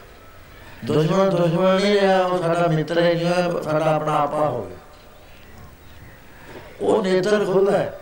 [0.85, 4.78] ਦੁਸ਼ਮਣ ਦੁਸ਼ਮਣ ਨਹੀਂ ਰਿਹਾ, ਉਹ ਸਾਡਾ ਮਿੱਤਰ ਹੈ ਜਿਹੜਾ ਸਾਡਾ ਆਪਣਾ ਆਪਾ ਹੋ ਗਿਆ।
[6.81, 8.01] ਉਹ ਨੇਤਰ ਖੁੱਲਦਾ ਹੈ।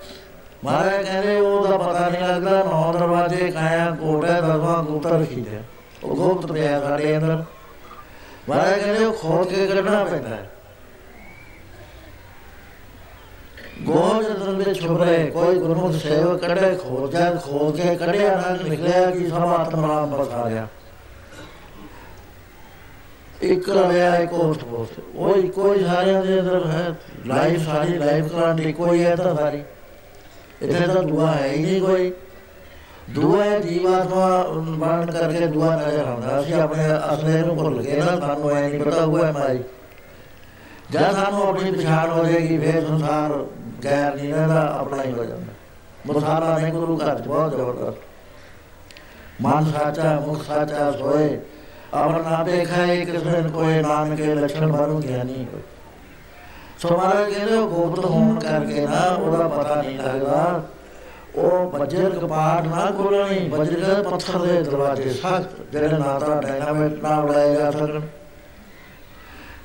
[0.64, 5.64] ਮਹਾਰਾਜ ਕਹਿੰਦੇ, ਉਹਦਾ ਪਤਾ ਨਹੀਂ ਲੱਗਦਾ, ਨੌ ਦਰਵਾਜ਼ੇ ਕਾਇਆ ਕੋਟ ਹੈ, ਦਸਵਾਂ ਗੁਪਤ ਰੱਖੀ ਹੈ।
[6.05, 7.45] ਉਹ ਗੁਪਤ ਪਿਆ ਸਾਡੇ ਅੰਦਰ।
[8.49, 10.51] ਮਹਾਰਾਜ ਕਹਿੰਦੇ, ਉਹ ਖੋਲ ਕੇ ਕੱਢਣਾ ਪੈਂਦਾ ਹੈ।
[13.83, 18.68] ਗੋਜ ਅੰਦਰ ਵਿੱਚ ਛੁਪ ਰਹੇ, ਕੋਈ ਗੁਰਮੁਖ ਸੇਵਕ ਕੱਢੇ ਖੋਲ ਜਾ ਖੋਲ ਕੇ ਕੱਢਿਆ ਨਾ
[18.68, 20.68] ਨਿਕਲਿਆ ਕਿ ਸਭ ਆਤਮ ਨਾਮ ਬਸਾ ਗਿਆ
[23.43, 26.95] ਇੱਕ ਰਵਿਆ ਇੱਕ ਹੋਸਟ ਹੋਸਟ ਉਹ ਕੋਈ ਸਾਰਿਆਂ ਦੇ ਅੰਦਰ ਹੈ।
[27.26, 29.64] ਲਾਈਫ ਸਾਰੀ ਲਾਈਫ ਕਰਾਂਟ ਕੋਈ ਹੈ ਤਾਂ ਸਾਰੀ।
[30.62, 32.12] ਇੱਥੇ ਤਾਂ ਦੁਆ ਹੈ ਹੀ ਨਹੀਂ ਕੋਈ।
[33.11, 36.84] ਦੁਆ ਹੈ ਜੀਵਾਤਮਾ ਵਰਣ ਕਰਕੇ ਦੁਆ ਨਜ਼ਰ ਆਉਂਦਾ। ਅਸੀਂ ਆਪਣੇ
[37.14, 39.59] ਅਸਲੇ ਨੂੰ ਭੁੱਲ ਗਏ ਨਾ, ਸਾਨੂੰ ਐ ਨਹੀਂ ਪਤਾ ਹੋਇਆ ਮਾਈ।
[40.91, 43.47] ਜਦ ਸਾਨੂੰ ਆਪਣੀ ਪਛਾਣ ਹੋ ਜਾਏਗੀ, ਫੇਰ ਸੰਸਾਰ
[43.84, 45.53] ਗੈਰ ਨਹੀਂ ਰਹਿੰਦਾ, ਆਪਣਾ ਹੀ ਹੋ ਜਾਂਦਾ।
[46.07, 47.99] ਮੁਸਾਰਾ ਨੇ ਗੁਰੂ ਘਰ ਚ ਬਹੁਤ ਜ਼ਬਰਦਸਤ
[49.43, 51.41] ਮਨ ਸਾਚਾ, ਮੁਖ ਸਾਚਾ ਸੋਏ।
[51.95, 55.62] ਅਮਰ ਨਾ ਦੇਖਾਏ ਕਿਸਨ ਕੋਈ ਨਾਨਕੇ ਲਛਣ ਬਾਰੂ ਗਿਆਨੀ ਹੋਏ।
[56.78, 60.62] ਸੋ ਮਹਾਰਾਜ ਕਹਿੰਦੇ ਉਹ ਗੋਪਤ ਹੋਣ ਕਰਕੇ ਨਾ ਉਹਦਾ ਪਤਾ ਨਹੀਂ ਲੱਗਦਾ।
[61.34, 67.16] ਉਹ ਵਜਰ ਕਪਾਟ ਨਾ ਖੋਲਣੀ ਵਜਰ ਪੱਥਰ ਦੇ ਦਰਵਾਜ਼ੇ ਸਖਤ, ਜਿਹੜੇ ਨਾ ਤਾਂ ਡਾਇਨਾਮਿਟ ਨਾ
[67.16, 68.01] ਉਡਾਏ ਜਾ ਸਕਣ।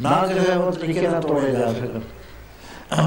[0.01, 1.99] ਨਾ ਕਿਸੇ ਹੋਰ ਤਰੀਕੇ ਨਾਲ ਤੋੜੇ ਜਾ ਸਕਣ।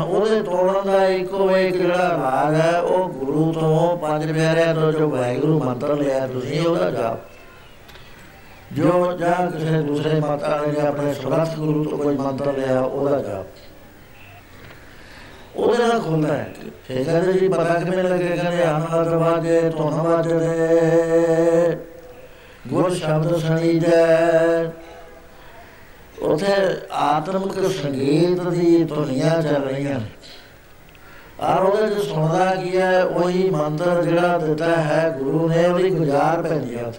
[0.03, 5.09] ਉਹਦੇ ਤੋੜਨ ਦਾ ਇੱਕੋ ਇੱਕ ਜਿਹੜਾ ਰਾਗ ਹੈ, ਉਹ ਗੁਰੂ ਤੋਂ ਪੰਜ ਪਿਆਰਿਆਂ ਤੋਂ ਜੋ
[5.11, 7.19] ਵਾਹਿਗੁਰੂ ਮੰਤਰ ਲਿਆ, ਤੁਸੀਂ ਉਹਦਾ ਜਾਪ
[8.73, 13.47] ਜੋ ਜਾਂ ਕਿਸੇ ਦੂਸਰੇ ਮਾਤਾ ਨੇ ਆਪਣੇ ਸੁਰਤ ਗੁਰੂ ਤੋਂ ਕੋਈ ਮੰਤਰ ਲਿਆ ਉਹਦਾ ਜਾਪ
[15.57, 16.55] ਉਹਦੇ ਨਾਲ ਖੁੱਲਦਾ ਹੈ
[16.91, 21.77] ਇਹ ਕਹਿੰਦੇ ਜੀ ਪਤਾ ਕਿਵੇਂ ਲੱਗੇ ਕਹਿੰਦੇ ਆਨੰਦ ਦਰਵਾਜੇ ਧੁਨ ਵਾਜਦੇ
[22.69, 24.73] ਗੁਰ ਸ਼ਬਦ ਸੁਣੀਜੈ
[26.23, 26.53] ਉਥੇ
[26.93, 30.07] ਆਤਮਿਕ ਸੰਗੀਤ ਦੀ ਧੁਨੀਆਂ ਚੱਲ ਰਹੀਆਂ ਨੇ
[31.41, 36.43] ਆਰ ਉਹਦੇ ਚ ਸੁਣਦਾ ਕੀ ਹੈ ਉਹੀ ਮੰਤਰ ਜਿਹੜਾ ਦਿੱਤਾ ਹੈ ਗੁਰੂ ਨੇ ਉਹਦੀ ਗੁਜ਼ਾਰ
[36.43, 36.93] ਪੈਂਦੀ ਹੈ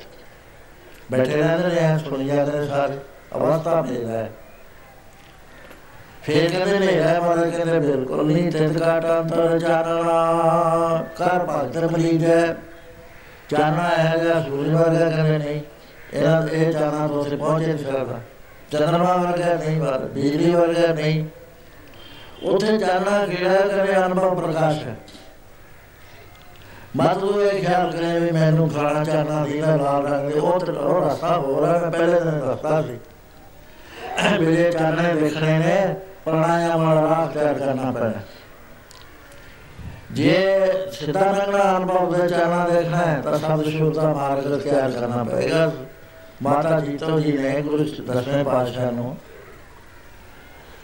[1.11, 2.93] ਬੈਠੇ ਰਹਿੰਦੇ ਨੇ ਸੁਣੀ ਜਾਂਦੇ ਨੇ ਸਾਰੇ
[3.35, 4.31] ਅਵਸਥਾ ਮਿਲਦਾ ਹੈ।
[6.23, 12.25] ਫੇਰ ਕਹਿੰਦੇ ਨੇ ਹੈ ਮਨ ਕਹਿੰਦੇ, ਬਿਲਕੁਲ ਨਹੀਂ, ਤਿੰਨ ਕਾਟ ਅੰਤਰ ਜਾਣਨਾ ਕਰ ਭਗਤ ਮਲੀਜ
[12.25, 12.55] ਹੈ।
[13.49, 15.61] ਜਾਣਾ ਹੈਗਾ, ਸੂਰਜ ਵਰਗਾ ਕਹਿੰਦੇ, ਨਹੀਂ
[16.13, 18.19] ਇਹ ਇਹ ਜਾਣਾ ਤੋਂ ਸੇ ਪਹੁੰਚੇ ਨਹੀਂ ਸਕਦਾ।
[18.71, 21.25] ਚੰਦਰਮਾ ਵਰਗਾ ਨਹੀਂ ਬਾਤ ਬਿਜਲੀ ਵਰਗਾ ਨਹੀਂ।
[22.43, 24.95] ਉਥੇ ਜਾਣਾ ਕਿਹੜਾ ਕਰੇ ਅਨੁਭਵ ਪ੍ਰਕਾਸ਼ ਹੈ।
[26.95, 30.51] ਮਤ ਤੂੰ ਇਹ ਖਿਆਲ ਕਰੇ ਵੀ ਮੈਨੂੰ ਖਾਣਾ ਚਾਹਨਾ ਦੀ ਨਾ ਲਾਲ ਰੰਗ ਦੇ ਉਹ
[30.69, 32.97] ਉਹ ਰਸਤਾ ਹੋ ਰਿਹਾ ਮੈਂ ਪਹਿਲੇ ਦਿਨ ਰਸਤਾ ਸੀ।
[34.39, 38.21] ਮੇਰੇ ਚਾਹਨੇ ਦੇਖਣੇ ਨੇ ਪ੍ਰਾਣਾਯਾਮ ਵਾਲਾ ਰਾਹ ਤਿਆਰ ਕਰਨਾ ਪੈਣਾ
[40.11, 40.37] ਜੇ
[40.91, 45.71] ਸਿੱਧਾ ਰੰਗਣਾ ਅਨੁਭਵ ਦੇ ਚਾਹਨਾ ਦੇਖਣਾ ਹੈ, ਤਾਂ ਸਭ ਸ਼ੁੱਧ ਦਾ ਮਾਰਗ ਤਿਆਰ ਕਰਨਾ ਪਏਗਾ।
[46.43, 49.15] ਮਾਤਾ ਜੀਤੋ ਜੀ ਨੇ ਗੁਰੂ ਦਸਵੇਂ ਪਾਤਸ਼ਾਹ ਨੂੰ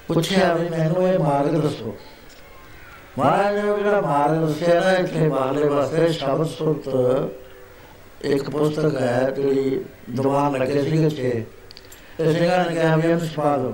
[0.08, 1.96] ਪੁੱਛਿਆ ਵੀ ਮੈਨੂੰ ਇਹ ਮਾਰਗ ਦੱਸੋ।
[3.20, 9.84] ਮਹਾਰਾਜ ਨੇ ਜਿਹੜਾ ਮਾਰਗ ਦੱਸਿਆ ਨਾ, ਇੱਥੇ ਬਾਹਲੇ ਵਾਸਤੇ ਸ਼ਬਦ ਸੁਰਤ ਇੱਕ ਪੁਸਤਕ ਹੈ ਜਿਹੜੀ
[10.10, 11.44] ਦੀਵਾਨ ਲੱਗੇ ਸੀ ਕਿ
[12.18, 13.74] ਤੇ ਸਿੰਘਾਂ ਨੇ ਕਿਹਾ ਵੀ ਇਹਨੂੰ ਛਪਾ ਦਿਓ।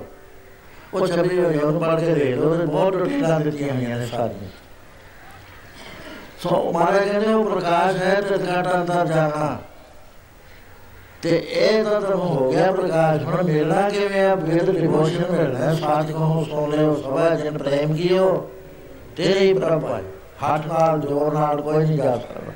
[0.94, 4.48] ਉਹ ਛਪੀ ਹੋਈ ਉਹਨੂੰ ਪੜ੍ਹ ਕੇ ਦੇਖ ਲਓ ਬਹੁਤ ਰੁਟੀਆਂ ਦਿੱਤੀਆਂ ਹੋਈਆਂ ਨੇ ਸਾਰੀਆਂ।
[6.42, 9.58] ਸੋ ਮਹਾਰਾਜ ਕਹਿੰਦੇ ਉਹ ਪ੍ਰਕਾਸ਼ ਹੈ ਤੇ ਘਾਟਾ ਅੰਦਰ ਜਾਣਾ।
[11.22, 16.10] ਤੇ ਇਹ ਤਾਂ ਤਾਂ ਹੋ ਗਿਆ ਪ੍ਰਕਾਸ਼। ਹੁਣ ਮਿਲਣਾ ਕਿਵੇਂ ਆ, ਵੇਦ ਡਿਵੋਸ਼ਨ ਮਿਲਣਾ ਸਾਥ
[16.10, 18.50] ਕੋ ਸੋਲੇ ਹੋ ਸਵਾ ਜਨ ਪ੍ਰੇਮ ਕੀਓ।
[19.18, 20.02] ਤੇਰੇ ਹੀ ਪ੍ਰਭ ਹੈ।
[20.42, 22.52] ਹੱਥ ਨਾਲ, ਜੋਰ ਨਾਲ ਕੋਈ ਨਹੀਂ ਜਾ ਸਕਦਾ।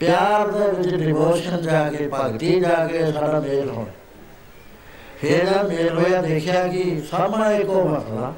[0.00, 3.92] ਪਿਆਰ ਦੇ ਵਿੱਚ ਡਿਵੋਸ਼ਨ ਜਾ ਕੇ, ਭਗਤੀ ਜਾ ਕੇ ਸਾਡਾ ਮੇਲ ਹੋਣਾ।
[5.20, 8.32] ਫੇਰ ਆ ਮੇਲ ਹੋਇਆ, ਦੇਖਿਆ ਕਿ ਸਾਹਮਣੇ ਇੱਕੋ ਮਸਲਾ।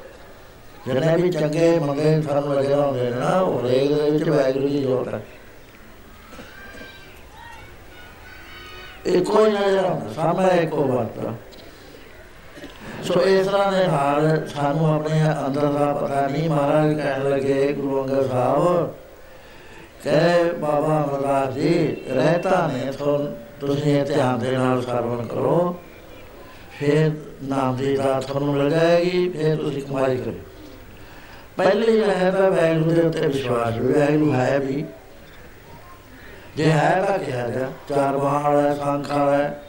[0.85, 4.81] ਜਿਹਨੇ ਵੀ ਚੰਗੇ ਮੰਗੇ ਸਾਨੂੰ ਲੱਗੇ ਹੁੰਦੇ ਨੇ ਨਾ, ਉਹ ਰੇਗ ਦੇ ਵਿੱਚ ਵੈਗਰੂ ਜੀ
[4.83, 5.21] ਜੋੜ ਹੈ
[9.05, 11.33] ਇੱਕੋ ਹੀ ਨਜ਼ਰ ਆਉਂਦਾ, ਸਾਹਮਣੇ ਇੱਕੋ ਵਰਤਾ
[13.03, 18.03] ਸੋ ਇਸ ਤਰ੍ਹਾਂ ਦੇ ਨਾਲ ਸਾਨੂੰ ਆਪਣੇ ਅੰਦਰ ਦਾ ਪਤਾ ਨਹੀਂ ਮਹਾਰਾਜ ਕਹਿਣ ਲੱਗੇ, ਗੁਰੂ
[18.03, 18.93] ਅੰਗਦ ਸਾਹਿਬ,
[20.03, 22.91] ਕਹੇ ਬਾਬਾ ਅਮਰਦਾਸ ਜੀ, ਰਹਿਤਾ ਨੇ
[23.59, 25.75] ਤੁਸੀਂ ਇਹ ਧਿਆਨ ਦੇ ਨਾਲ ਸਰਵਣ ਕਰੋ।
[26.79, 27.11] ਫਿਰ
[27.43, 30.33] ਨਾਮ ਦੀ ਰਾਤ ਤੁਹਾਨੂੰ ਮਿਲ ਜਾਏਗੀ, ਫਿਰ ਤੁਸੀਂ ਕਮਾਈ ਕਰੋ
[31.57, 34.83] ਪਹਿਲੀ ਹੈ ਤਾਂ ਵੈਗਰੂ ਦੇ ਉੱਤੇ ਵਿਸ਼ਵਾਸ ਵੈਗਰੂ ਹੈ ਵੀ।
[36.57, 39.61] ਜੇ ਹੈ ਤਾਂ ਕਿਹਾ ਜਾ, ਚਾਰ ਬਾਹਰ ਹੈ, ਸੰਖਾ ਹੈ।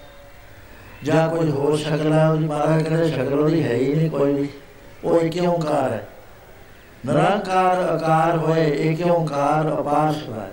[1.04, 4.48] ਜਾਂ ਕੋਈ ਹੋਰ ਸ਼ਕਲ ਹੈ ਉਹਦੀ ਮਹਾਰਾਜ ਕਹਿੰਦੇ ਸ਼ਕਲ ਉਹਦੀ ਹੈ ਹੀ ਨਹੀਂ ਕੋਈ ਵੀ
[5.04, 6.08] ਉਹ ਇੱਕ ਓੰਕਾਰ ਹੈ।
[7.06, 10.50] ਨਿਰੰਕਾਰ ਆਕਾਰ ਹੋਏ ਇੱਕ ਓੰਕਾਰ ਅਪਾਰ ਹੈ।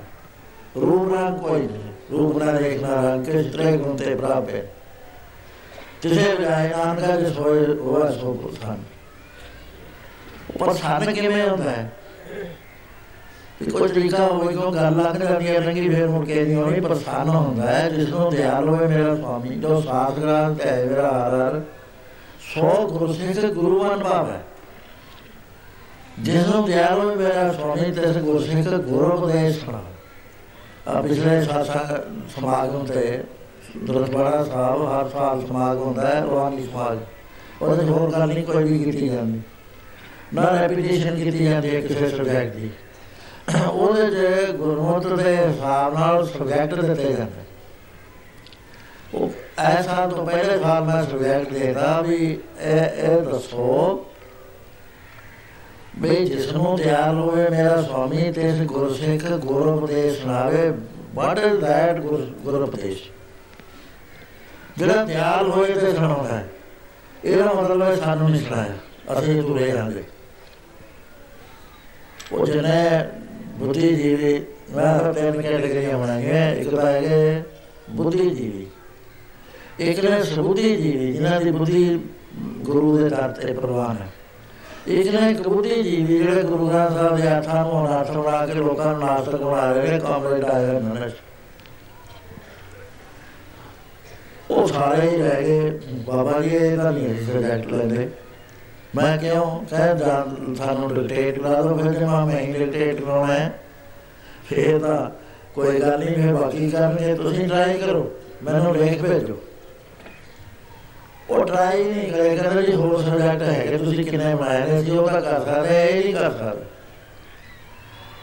[0.82, 4.66] ਰੂਪ ਰੰਗ ਕੋਈ ਨਹੀਂ ਰੂਪ ਨਾ ਦੇਖਣਾ ਰੰਗ ਕੇ ਤਰੇ ਗੁਣ ਤੇ ਪ੍ਰਾਪ ਹੈ।
[6.02, 8.84] ਤਿਸੇ ਜਾਇ ਨਾਨਕਾ ਜਿਸ ਹੋਏ ਹੋਆ ਸੋ ਪੁਰਖਾਨ
[10.60, 11.92] ਪਰ ਸਾਨ ਕਿਵੇਂ ਹੁੰਦਾ ਹੈ?
[13.62, 17.30] ਕੋਈ ਤਰੀਕਾ ਹੋਵੇ ਕਿਉਂ ਗੱਲ ਲੱਗ ਜਾਂਦੀ ਹੈ ਰੰਗੀ ਫੇਰ ਮੁੜ ਕੇ ਨਹੀਂ ਹੋਣੀ, ਪ੍ਰਸੰਨ
[17.30, 21.62] ਹੁੰਦਾ ਹੈ, ਜਿਸ ਨੂੰ ਦਿਆਲ ਹੋਵੇ ਮੇਰਾ ਸੁਆਮੀ, ਜੋ ਸਾਥ ਗ੍ਰਾਂਤ ਹੈ ਮੇਰਾ ਹਰ ਹਰ
[22.40, 24.44] ਸੋ ਗੁਰੂ ਸਿੱਖ ਗੁਰੂ ਅਨੁਭਵ ਹੈ
[26.20, 29.82] ਜਿਸ ਨੂੰ ਦਿਆਲ ਹੋਵੇ ਮੇਰਾ ਸੁਆਮੀ ਤੇ ਗੁਰੂ ਸਿੱਖ ਗੁਰੂ ਉਪਦੇਸ਼ ਸੁਣਾ।
[30.88, 32.04] ਆ ਪਿਛਲੇ ਸਾਸਾ
[32.36, 33.24] ਸਮਾਗਮ ਤੇ
[33.78, 38.80] ਦੁਰਗੜਾ ਸਾਹਿਬ, ਹਰ ਸਾਲ ਸਮਾਗਮ ਹੁੰਦਾ ਹੈ ਰਵਾਨੀ ਸਮਾਗਮ ਉਹਦੇ ਹੋਰ ਗੱਲ ਨਹੀਂ, ਕੋਈ ਵੀ
[38.80, 39.42] ਕੀਤੀ ਜਾਂਦੀ।
[40.34, 42.70] ਨਾ ਰੈਪੀਟੇਸ਼ਨ ਕੀਤੀ ਜਾਂਦੀ ਹੈ ਕਿਸੇ ਸਬਜੈਕਟ ਦੀ।
[43.72, 47.44] ਉਹਦੇ ਜੇ ਗੁਰਮਤਿ ਦੇ ਹਿਸਾਬ ਨਾਲ ਸਬਜੈਕਟ ਦਿੱਤੇ ਜਾਂਦੇ।
[49.14, 54.06] ਉਹ ਐਸਾ ਤੋਂ ਪਹਿਲੇ ਸਾਲ ਮੈਂ ਸਬਜੈਕਟ ਦੇਦਾ ਵੀ ਇਹ ਇਹ ਦੱਸੋ
[56.00, 60.74] ਬਈ ਜਿਸ ਨੂੰ ਦਿਆਲ ਹੋਵੇ ਮੇਰਾ ਸੁਆਮੀ ਤੇ ਇਸ ਗੁਰਸਿੱਖ ਗੁਰੂ ਉਪਦੇਸ਼ ਸੁਣਾਵੇ
[61.16, 63.04] ਵਾਟ ਇਜ਼ ਦੈਟ ਗੁਰੂ ਉਪਦੇਸ਼?
[64.78, 66.48] ਜਿਹੜਾ ਦਿਆਲ ਹੋਏ ਤੇ ਸੁਣਾਉਂਦਾ ਹੈ।
[67.26, 70.04] ਇਹਦਾ ਮਤਲਬ ਹੈ ਸਾਨੂੰ ਨਹੀਂ ਸੁਣਾਇਆ। ਅਸੀਂ ਤੁਰੇ ਜਾਂਦੇ
[72.32, 73.10] ਉਹ ਜਿਹਨੇ
[73.56, 74.34] ਬੁੱਧੀ ਜੀਵੀ
[74.76, 77.44] ਮੈਂ ਤਿੰਨ ਕੈਟੇਗਰੀਆਂ ਬਣਾਈਆਂ ਇੱਕ ਤਾਂ ਹੈਗੇ
[77.90, 78.66] ਬੁੱਧੀ ਜੀਵੀ
[79.80, 82.00] ਇੱਕ ਨੇ ਸੁਬੁੱਧੀ ਜੀਵੀ ਜਿਨ੍ਹਾਂ ਦੀ ਬੁੱਧੀ
[82.62, 84.08] ਗੁਰੂ ਦੇ ਦਰ ਤੇ ਪ੍ਰਵਾਨ ਹੈ।
[84.88, 88.86] ਇੱਕ ਨੇ ਕਬੂਤੀ ਜੀਵੀ ਜਿਹੜੇ ਗੁਰੂ ਗ੍ਰੰਥ ਸਾਹਿਬ ਦੇ ਆਥਾਂ ਨੂੰ ਨਾਥ ਬਣਾ ਕੇ ਲੋਕਾਂ
[88.86, 91.10] ਨੂੰ ਨਾਸਤਕ ਬਣਾ ਰਹੇ ਨੇ ਕਾਮਰੇਡ ਆਏ ਨੇ
[94.52, 98.10] ਉਹ ਸਾਰੇ ਹੀ ਰਹਿ ਗਏ। ਬਾਬਾ ਜੀ ਇਹਦਾ ਨਹੀਂ ਸਬਜੈਕਟ ਲੈਂਦੇ।
[98.96, 103.52] ਮੈਂ ਕਿਉਂ ਕਹਿ ਸਾਨੂੰ ਡਿਕਟੇਟ ਕਰਾ ਦੋ ਫਿਰ ਜੇ ਮੈਂ ਹੀ ਡਿਕਟੇਟ ਕਰਾਉਣਾ ਹੈ
[104.50, 105.10] ਫੇਰ ਤਾਂ
[105.56, 108.10] ਕੋਈ ਗੱਲ ਨਹੀਂ ਫਿਰ ਬਾਕੀ ਕਰਨਗੇ ਤੁਸੀਂ ਟਰਾਈ ਕਰੋ
[108.44, 109.38] ਮੈਨੂੰ ਲਿਖ ਭੇਜੋ
[111.30, 115.08] ਉਹ ਟਰਾਈ ਨਹੀਂ ਕਰੇ ਕਹਿੰਦੇ ਜੀ ਹੋਰ ਸਬਜੈਕਟ ਹੈ ਤੁਸੀਂ ਕਿੰਨੇ ਬਣਾਏ ਨੇ ਜੀ ਉਹ
[115.08, 116.64] ਤਾਂ ਕਰ ਸਕਦੇ ਇਹ ਨਹੀਂ ਕਰ ਸਕਦੇ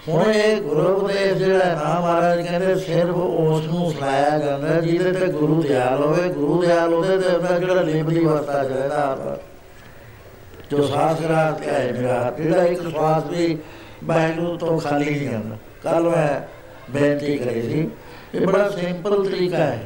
[0.08, 5.26] ਹੁਣ ਇਹ ਗੁਰੂ ਦੇ ਜਿਹੜਾ ਨਾਮ ਮਹਾਰਾਜ ਕਹਿੰਦੇ ਸਿਰਫ ਉਸ ਨੂੰ ਸੁਣਾਇਆ ਜਾਂਦਾ ਜਿਹਦੇ ਤੇ
[5.32, 9.36] ਗੁਰੂ ਦਿਆਲ ਹੋਵੇ ਗੁਰੂ ਦਿਆਲ ਉਹਦੇ ਤੇ ਉਹਦਾ ਜਿਹੜਾ ਲੇਬਲੀ ਵਰਤਾ ਜਾਂਦਾ
[10.72, 13.58] ਜੋ ਸਾਸਰਾ ਤੇ ਹੈ ਮੇਰਾ ਜਿਹੜਾ ਇੱਕ ਸਵਾਸ ਵੀ
[14.04, 16.40] ਬੈਗੂ ਤੋਂ ਖਾਲੀ ਨਹੀਂ ਜਾਂਦਾ ਕੱਲ ਮੈਂ
[16.90, 17.90] ਬੇਨਤੀ ਕਰੀ ਸੀ
[18.34, 19.82] ਇਹ ਬੜਾ ਸਿੰਪਲ ਤਰੀਕਾ ਹੈ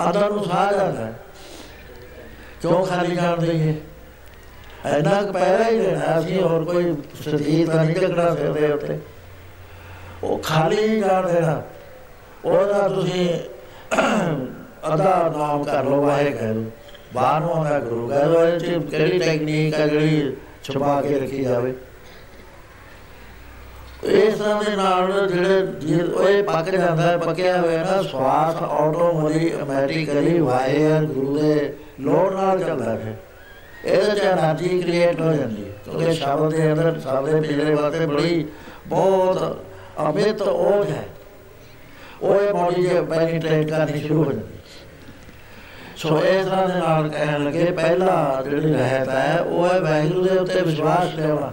[0.00, 1.12] ਆਦਾ ਨੂੰ ਸਾਹ ਜਾਂਦਾ ਹੈ।
[2.62, 3.74] ਕਿਉਂ ਖਾਲੀ ਜਾਣ ਦਈਏ?
[4.84, 8.98] ਐਨਾ ਪੈਰਾ ਹੀ ਦੇਣਾ ਅਸੀਂ ਹੋਰ ਕੋਈ ਸਰੀਰ ਦਾ ਨਹੀਂ ਝਗੜਾ ਫਿਰਦੇ ਉੱਤੇ।
[10.22, 11.62] ਉਹ ਖਾਲੀ ਜਾਣ ਦੇਣਾ।
[12.44, 13.38] ਉਹਦਾ ਤੁਸੀਂ
[14.94, 16.70] ਅਦਾ ਨਾਮ ਕਰ ਲੋ ਵਾਹਿਗੁਰੂ।
[17.14, 21.74] ਬਾਹਰੋਂ ਆਉਂਦਾ ਗੁਰੂ ਘਰ ਹੋਏ ਤੇ ਕਿਹੜੀ ਟੈਕਨੀਕ ਹੈ ਜਿਹੜੀ ਛੁਪਾ ਕੇ ਰੱਖੀ ਜਾਵੇ।
[24.04, 25.62] ਇਸ ਤਰ੍ਹਾਂ ਦੇ ਨਾਲ ਜਿਹੜੇ
[26.02, 32.90] ਉਹ ਪੱਕ ਜਾਂਦਾ ਹੈ ਪੱਕਿਆ ਹੋਇਆ ਨਾ ਸਵਾਸ ਆਟੋਮੈਟਿਕਲੀ ਵਾਇਰ ਗੁਰੂ ਦੇ ਲੋੜ ਨਾਲ ਚੱਲਦਾ
[32.90, 33.20] ਹੈ
[33.84, 38.46] ਇਹਦੇ ਚ એનર્ਜੀ ਕ੍ਰੀਏਟ ਹੋ ਜਾਂਦੀ ਹੈ। ਕਿਉਂਕਿ ਸ਼ਬਦ ਦੇ ਅੰਦਰ ਸਾਡੇ ਪਿਛਲੇ ਵਾਸਤੇ ਬੜੀ
[38.86, 39.64] ਬਹੁਤ
[40.10, 41.04] ਅਮਿਤ ਓਜ ਹੈ।
[42.22, 44.49] ਉਹ ਇਹ ਬੋਡੀ ਜੇ ਪੈਨੀਟ੍ਰੇਟ ਕਰਨੀ ਸ਼ੁਰੂ ਹੋ ਜਾਂਦੀ
[46.00, 50.36] ਸੋ ਇਸ ਤਰ੍ਹਾਂ ਦੇ ਨਾਲ ਕਹਿਣ ਲੱਗੇ ਪਹਿਲਾ, ਜਿਹੜੀ ਰਹਿਤ ਹੈ ਉਹ ਹੈ ਵੈਗਰੂ ਦੇ
[50.38, 51.52] ਉੱਤੇ ਵਿਸ਼ਵਾਸ ਲੈਣਾ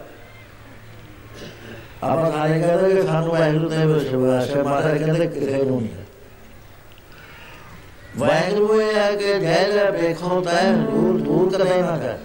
[2.04, 6.06] ਆਪਾਂ ਸਾਰੇ ਕਹਿੰਦੇ ਕਿ ਸਾਨੂੰ ਵੈਗਰੂ ਤੇ ਵਿਸ਼ਵਾਸ ਹੈ, ਮਹਾਰਾਜ ਕਹਿੰਦੇ ਕਿਸੇ ਨੂੰ ਨਹੀਂ।
[8.18, 12.18] ਵੈਗਰੂ ਇਹ ਹੈ ਕਿ ਜਿਹੜਾ ਵੇਖੋ ਤਾਂ ਦੂਰ ਦੂਰ ਕਰੇ ਨਾ ਕਰ।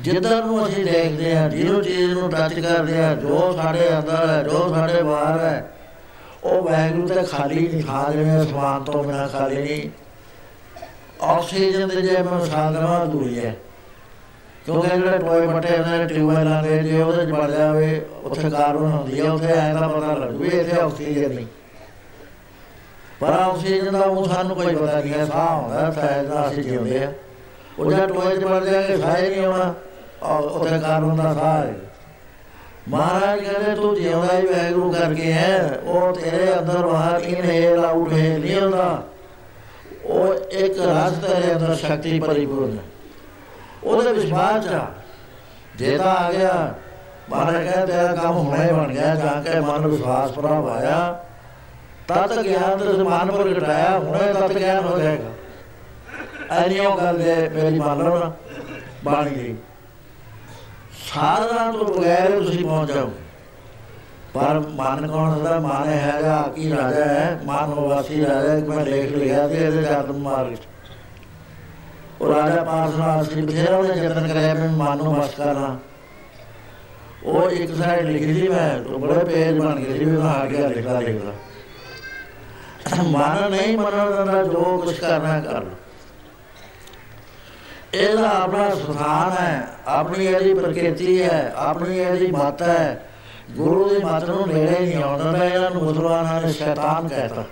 [0.00, 4.42] ਜਿੱਦਾਂ ਨੂੰ ਅਸੀਂ ਦੇਖਦੇ ਹਾਂ ਜਿਹਨੂੰ ਚੀਜ਼ ਨੂੰ ਟੱਚ ਕਰਦੇ ਹਾਂ, ਜੋ ਸਾਡੇ ਅੰਦਰ ਹੈ,
[4.42, 5.70] ਜੋ ਸਾਡੇ ਬਾਹਰ ਹੈ,
[6.44, 9.90] ਉਹ ਵੈਗਰੂ ਤੇ ਖਾਲੀ ਨਹੀਂ ਖਾ ਜਿਵੇਂ ਅਸਮਾਨ ਤੋਂ ਬਿਨਾ ਖਾਲੀ ਨਹੀਂ।
[11.22, 13.54] ਆਕਸੀਜਨ ਦੇ ਜੇ ਮੈਂ ਸਾਗਰਾਂ ਦੂਰੀ ਹੈ।
[14.66, 18.90] ਕਿਉਂਕਿ ਜਿਹੜੇ ਟੋਏ ਮਟੇ ਉਹਨਾਂ ਦੇ ਟਿਊਬਵੈਲਾਂ ਦੇ ਜੇ ਉਹਦੇ ਚ ਵੜ ਜਾਵੇ, ਉੱਥੇ ਕਾਰਬਨ
[18.90, 21.46] ਹੁੰਦੀ ਹੈ, ਉੱਥੇ ਐਂ ਦਾ ਪਤਾ ਲੱਗ ਵੀ ਇੱਥੇ ਆਕਸੀਜਨ ਨਹੀਂ।
[23.20, 27.02] ਪਰ ਆਕਸੀਜਨ ਦਾ ਉਹ ਸਾਨੂੰ ਕੋਈ ਪਤਾ ਨਹੀਂ ਹੈ, ਸਾਹ ਹੁੰਦਾ ਸਾਇਦ ਦਾ ਅਸੀਂ ਜਿਉਂਦੇ
[27.04, 27.12] ਆ
[27.78, 29.74] ਉਹ ਜਦ ਟੋਏ ਚ ਵੜ ਜਾਗੇ ਸਾਹ ਨਹੀਂ ਆਉਣਾ
[30.22, 31.74] ਉੱਥੇ ਕਾਰਬਨ ਦਾ ਸਾਹ ਹੈ।
[32.88, 38.38] ਮਹਾਰਾਜ ਕਹਿੰਦੇ, ਤੂੰ ਜਿਉਂਦਾ ਹੀ ਵੈਗਰੂ ਕਰਕੇ ਹੈ, ਉਹ ਤੇਰੇ ਅੰਦਰ ਬਾਹਰ ਇਨਹੇਲ ਆਊਟ ਹੈ
[38.38, 39.02] ਨਹੀਂ ਹੁੰਦਾ।
[40.06, 42.76] ਉਹ ਇੱਕ ਰਸ ਤੇਰੇ ਅੰਦਰ ਸ਼ਕਤੀ ਪਰਿਪੂਰਨ
[43.84, 44.86] ਉਹਦੇ ਵਿਸ਼ਵਾਸ ਆ
[45.76, 46.74] ਜੇ ਤਾਂ ਆ ਗਿਆ,
[47.30, 51.22] ਮਹਾਰਾਜ ਕਹਿੰਦੇ ਤੇਰਾ ਕੰਮ ਹੁਣੇ ਹੀ ਬਣ ਗਿਆ, ਜਾਂ ਕੇ ਮਨ ਵਿਸ਼ਵਾਸ ਪ੍ਰਾਪ ਆਇਆ
[52.08, 55.30] ਤਤ ਗਿਆਨ ਤੇ ਮਨ ਪਰ ਘਟਾਇਆ, ਹੁਣੇ ਤਤ ਗਿਆਨ ਹੋ ਜਾਏਗਾ।
[56.54, 58.32] ਐਨੀਓ ਗੱਲ ਦੇ ਮੇਰੀ ਮੰਨ ਲਓ ਨਾ,
[59.04, 59.56] ਬਾਣੀ ਦੀ
[61.06, 63.10] ਸਾਧਨਾ ਤੋਂ ਬਗੈਰ ਤੁਸੀਂ ਪਹੁੰਚ ਜਾਓ
[64.36, 67.40] ਪਰ ਮਨ ਕੌਣ ਦਾ ਮਨ ਹੈਗਾ, ਕੀ ਰਾਜਾ ਹੈ?
[67.44, 70.56] ਮਨ ਵਾਸੀ ਰਾਜਾ, ਇੱਕ ਮੈਂ ਲੇਖ ਲਿਆ ਤੇ ਇਹਦੇ ਜਨਮ ਮਾਰਗ
[72.20, 75.76] ਉਹ ਰਾਜਾ ਪਾਸਨਾ ਸੀ, ਬਥੇਰਾ ਉਹਨੇ ਯਤਨ ਕਰਿਆ ਮੈਂ ਮਨ ਨੂੰ ਵਸ ਕਰਾਂ।
[77.24, 80.48] ਉਹ ਇੱਕ ਸਾਈਡ ਲਿਖ ਲਈ ਮੈਂ, ਤੋਂ ਬੜੇ ਪੇਜ ਬਣ ਗਏ ਸੀ ਵੀ ਮੈਂ ਹਟ
[80.48, 81.32] ਗਿਆ, ਲਿਖਦਾ ਲਿਖਦਾ।
[83.02, 85.70] ਮਨ ਨਹੀਂ ਮੰਨਣ ਦਾ ਜੋ ਕੁਝ ਕਰਨਾ ਕਰ। ਲੋ
[87.94, 93.02] ਇਹਦਾ ਆਪਣਾ ਸੁਥਾਨ ਹੈ, ਆਪਣੀ ਇਹਦੀ ਪ੍ਰਕਿਰਤੀ ਹੈ, ਆਪਣੀ ਇਹਦੀ ਮਤ ਹੈ।
[93.50, 97.44] ਗੁਰੂ ਦੀ ਮਤ ਨੂੰ ਨੇੜੇ ਨਹੀਂ ਆਉਂਦਾ ਤਾਂ ਇਹਨਾਂ ਨੂੰ ਮੁਸਲਮਾਨਾਂ ਨੇ ਸ਼ੈਤਾਨ ਕਹਿਤਾ।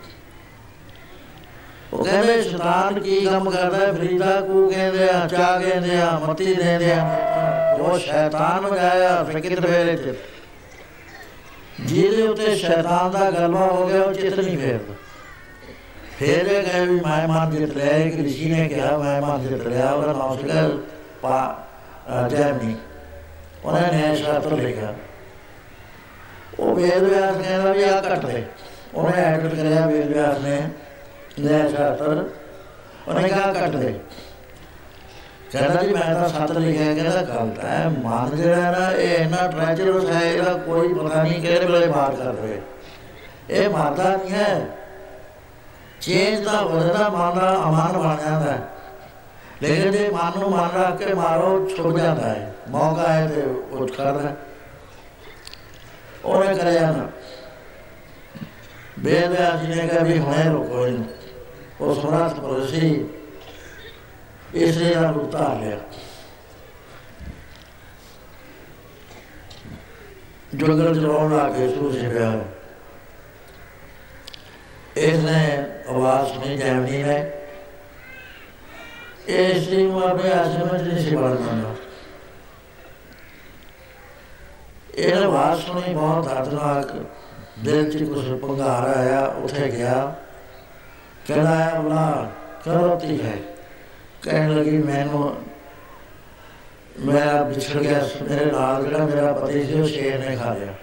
[1.92, 6.92] ਉਹ ਕਹਿੰਦੇ, ਸ਼ੈਤਾਨ ਕੀ ਕੰਮ ਕਰਦਾ ਫਰੀਦਾ ਕੂ ਕਹਿੰਦੇ ਆ ਚਾ ਕਹਿੰਦੇ ਆ, ਮਤੀ ਦੇਂਦੇ
[6.92, 10.14] ਆ। ਜੋ ਸ਼ੈਤਾਨ ਵਜਾਇਆ ਫਿਕਰ ਵੇਲੇ ਚ
[11.80, 14.94] ਜਿਹਦੇ ਉੱਤੇ ਸ਼ੈਤਾਨ ਦਾ ਗਲਵਾ ਹੋ ਗਿਆ, ਉਹ ਚਿੱਤ ਨਹੀਂ ਫੇਰਦਾ।
[16.18, 19.66] ਫੇਰ ਇਹ ਕਹੇ ਵੀ, ਮੈਂ ਮਨ ਜਿੱਤ ਲਿਆ ਇੱਕ ਰਿਸ਼ੀ ਨੇ ਕਿਹਾ, ਮੈਂ ਮਨ ਜਿੱਤ
[19.66, 20.68] ਲਿਆ, ਉਹਦਾ ਨਾਮ ਸੀਗਾ
[21.22, 21.64] ਪਾ
[22.30, 22.76] ਜੈਮਨੀ
[23.64, 24.94] ਉਹਨਾਂ ਨੇ ਸ਼ਾਸਤਰ ਲਿਖਿਆ।
[26.60, 28.44] ਉਹ ਵੇਦ ਵਿਆਸ ਕਹਿੰਦਾ ਵੀ ਆ ਕੱਟ ਦੇ।
[28.94, 30.68] ਉਹਨੇ ਐਡਿਟ ਕਰਿਆ ਵੇਦ ਵਿਆਸ ਨੇ
[31.38, 32.24] ਲੈ ਸ਼ਾਸਤਰ।
[33.08, 34.00] ਉਹਨੇ ਕਹਾ ਕੱਟ ਦੇ।
[35.52, 40.10] ਕਹਿੰਦਾ ਜੀ, ਮੈਂ ਤਾਂ ਸੱਤ ਲਿਖਿਆ, ਕਹਿੰਦਾ ਗਲਤ ਹੈ। ਮਨ ਜਿਹੜਾ ਨਾ, ਇਹ ਇੰਨਾ ਟ੍ਰੈਜਰਸ
[40.10, 42.60] ਹੈ, ਇਹਦਾ ਕੋਈ ਪਤਾ ਨਹੀਂ ਕਿਹੜੇ ਵੇਲੇ ਮਾਰ ਕਰ ਰਹੇ
[43.50, 44.66] ਇਹ ਮਾਰਦਾ ਨਹੀਂ ਹੈ।
[46.00, 48.68] ਚੇਂਜ ਦਾ ਵਰਦਾ ਮਨ ਦਾ ਅਮਨ ਬਣ ਜਾਂਦਾ ਹੈ।
[49.62, 53.90] ਲੇਕਿਨ ਜੇ ਮਨ ਨੂੰ ਮਨ ਰੱਖ ਕੇ ਮਾਰੋ ਛੁੱਟ ਜਾਂਦਾ ਹੈ। ਮੌਕਾ ਹੈ ਤੇ ਉੱਠ
[53.90, 54.28] ਕਰਦਾ
[56.24, 57.08] ਉਹਨੇ ਕਰਿਆ ਨਾ।
[58.98, 61.04] ਬੇਦਿਆ ਜੀ ਨੇ ਕਿਹਾ ਵੀ ਹੁਣੇ ਰੁਕੋ ਇਹਨੂੰ।
[61.80, 63.08] ਉਹ ਸੁਨਾਤ ਪਰਸੀ
[64.54, 65.78] ਇਸ ਨੇ ਨਾ ਉਤਾਰ ਲਿਆ
[70.54, 72.44] ਜੁਗਲ ਜਲਾਉਣ ਲੱਗੇ ਸੂਸੇ ਪਿਆ
[74.96, 77.30] ਇਹਨੇ ਆਵਾਜ਼ ਸੁਣੀ ਜੈਮਨੀ ਨੇ
[79.28, 81.16] ਇਸ ਦੀ ਨੂੰ ਆਪਣੇ ਆਸ਼ਰਮ ਵਿੱਚ ਨਹੀਂ ਸੀ
[84.96, 87.06] ਇਹ ਆਵਾਜ਼ ਸੁਣੀ ਬਹੁਤ ਦਰਦਨਾਕ।
[87.64, 90.14] ਦਿਲ 'ਚ ਕੁਝ ਪੰਗਾਰ ਆਇਆ, ਉੱਥੇ ਗਿਆ।
[91.28, 92.30] ਕਹਿੰਦਾ ਹੈ ਬਲਾ
[92.64, 93.36] ਕਰੋਤੀ ਹੈ।
[94.22, 95.36] ਕਹਿਣ ਲੱਗੀ, ਮੈਨੂੰ
[97.00, 100.74] ਮੈਂ ਵਿਛੜ ਗਿਆ, ਮੇਰੇ ਨਾਲ ਜਿਹੜਾ ਮੇਰਾ ਪਤੀ ਸੀ, ਉਹ ਸ਼ੇਰ ਨੇ ਖਾ ਲਿਆ।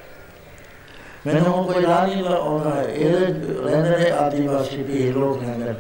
[1.28, 3.14] ਮੈਨੂੰ ਹੁਣ ਕੋਈ ਰਾਹ ਨਹੀਂ ਆਉਂਦਾ ਇਹ
[3.66, 5.74] ਰਹਿੰਦੇ ਨੇ ਆਦੀਵਾਸੀ ਵੀ ਲੋਕ ਨੇ।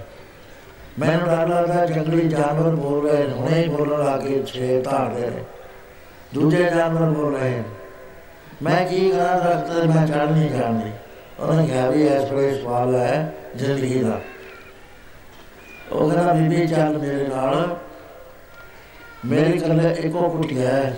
[1.00, 5.44] ਮੈਨੂੰ ਡਰ ਲੱਗਦਾ, ਜੰਗਲੀ ਜਾਨਵਰ ਬੋਲ ਰਹੇ ਨੇ। ਹੁਣੇ ਹੀ ਬੋਲਣ ਲੱਗੇ ਛੇ ਧਾੜਦੇ ਨੇ।
[6.34, 7.64] ਦੂਜੇ ਜਾਨਵਰ ਬੋਲ ਰਹੇ ਨੇ।
[8.62, 10.92] ਮੈਂ ਕੀ ਕਰਾਂ ਦਰਖਤ ਮੈਂ ਚੜ ਨਹੀਂ ਜਾਣਦੀ
[11.40, 14.22] ਉਹਨੇ ਕਿਹਾ ਵੀ ਇਸ ਵੇਲੇ ਸਵਾਲ ਹੈ ਜ਼ਿੰਦਗੀ ਦਾ।
[15.92, 17.78] ਉਹ ਕਹਿੰਦਾ, ਬੀਬੀ, ਚੱਲ ਮੇਰੇ ਨਾਲ।
[19.26, 20.98] ਮੇਰੀ ਕੱਲੇ ਇੱਕੋ ਕੁਟਿਆ ਹੈ।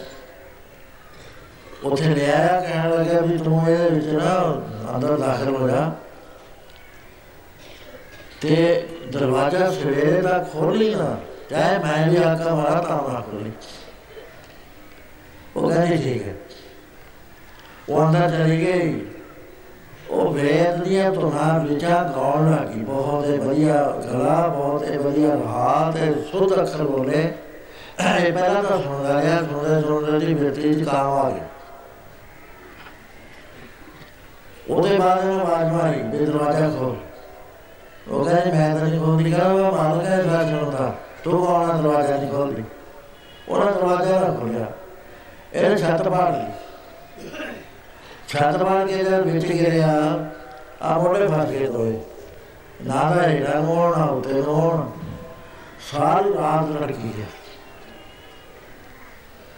[1.84, 4.62] ਉੱਥੇ ਲਿਆ ਕਹਿਣ ਲੱਗਾ ਵੀ ਤੂੰ ਇਹਦੇ ਵਿੱਚ ਨਾ
[4.96, 5.92] ਅੰਦਰ ਦਾਖਲ ਹੋ ਜਾ।
[8.42, 11.18] ਤੇ ਦਰਵਾਜ਼ਾ ਸਵੇਰੇ ਦਾ ਖੋਲ ਲਈ ਨਾ,
[11.50, 13.52] ਚਾਹੇ ਮੈਂ ਵੀ ਆਕਾ ਮਾਰਾ ਤਾਂ ਨਾ ਖੋਲੀ
[15.56, 16.34] ਉਹ ਕਹਿੰਦੀ, ਠੀਕ ਹੈ।
[17.90, 19.06] ਉਹ ਅੰਦਰ ਚਲੀ ਗਈ
[20.10, 25.92] ਉਹ ਵੇਦ ਦੀਆਂ ਤੁਨਾਂ ਵਿਚਾਂ ਗਾਉਣ ਲੱਗੀ। ਬਹੁਤ ਹੀ ਵਧੀਆ ਗਲਾ ਬਹੁਤ ਹੀ ਵਧੀਆ ਹਾਲ
[25.92, 27.22] ਤੇ ਸੁਧ ਅੱਖਰ ਬੋਲੇ।
[28.00, 31.48] ਇਹ ਪਹਿਲਾਂ ਤਾਂ ਸੁਣਦਾ ਰਿਹਾ, ਸੁਣਦੇ ਸੁਣਦੇ ਦੀ ਬਿਰਤੀ ਚ ਕਾਮ ਆ ਗਿਆ।
[34.70, 36.96] ਉਹਦੇ ਬਾਅਦ ਉਹ ਆਵਾਜ਼ ਮਾਰੀ, ਵੀ ਦਰਵਾਜ਼ਾ ਖੋਲ
[38.08, 42.18] ਉਹ ਕਹਿੰਦੇ, ਮੈਂ ਤਾਂ ਨਹੀਂ ਖੋਲਦੀ ਕਹਾਂ ਮਾਲਕ ਹੈ ਦਰਵਾਜ਼ਾ ਚਲਾਉਂਦਾ ਤੂੰ ਕੌਣ ਆ ਦਰਵਾਜ਼ਾ
[42.18, 42.64] ਨਹੀਂ ਖੋਲਦੀ
[43.50, 44.66] ਉਹਨਾਂ ਦਰਵਾਜ਼ਾ ਨਾ ਖੋਲਿਆ
[45.54, 46.52] ਇਹਨੇ ਛੱਤ ਪਾੜ ਲਈ।
[48.34, 49.88] ਛੱਤ ਮਾਰ ਕੇ ਜਦ ਵਿੱਚ ਗਿਰਿਆ।
[50.82, 52.00] ਆ ਮੋੜੇ ਫਸ ਗਏ ਦੋਏ
[52.86, 54.80] ਨਾ ਦਾ ਹੀੜਾ ਮੋੜ ਨਾ ਉਤੇ ਮੋੜ
[55.92, 57.28] ਸਾਰੀ ਰਾਤ ਲੜਕੀ ਹੈ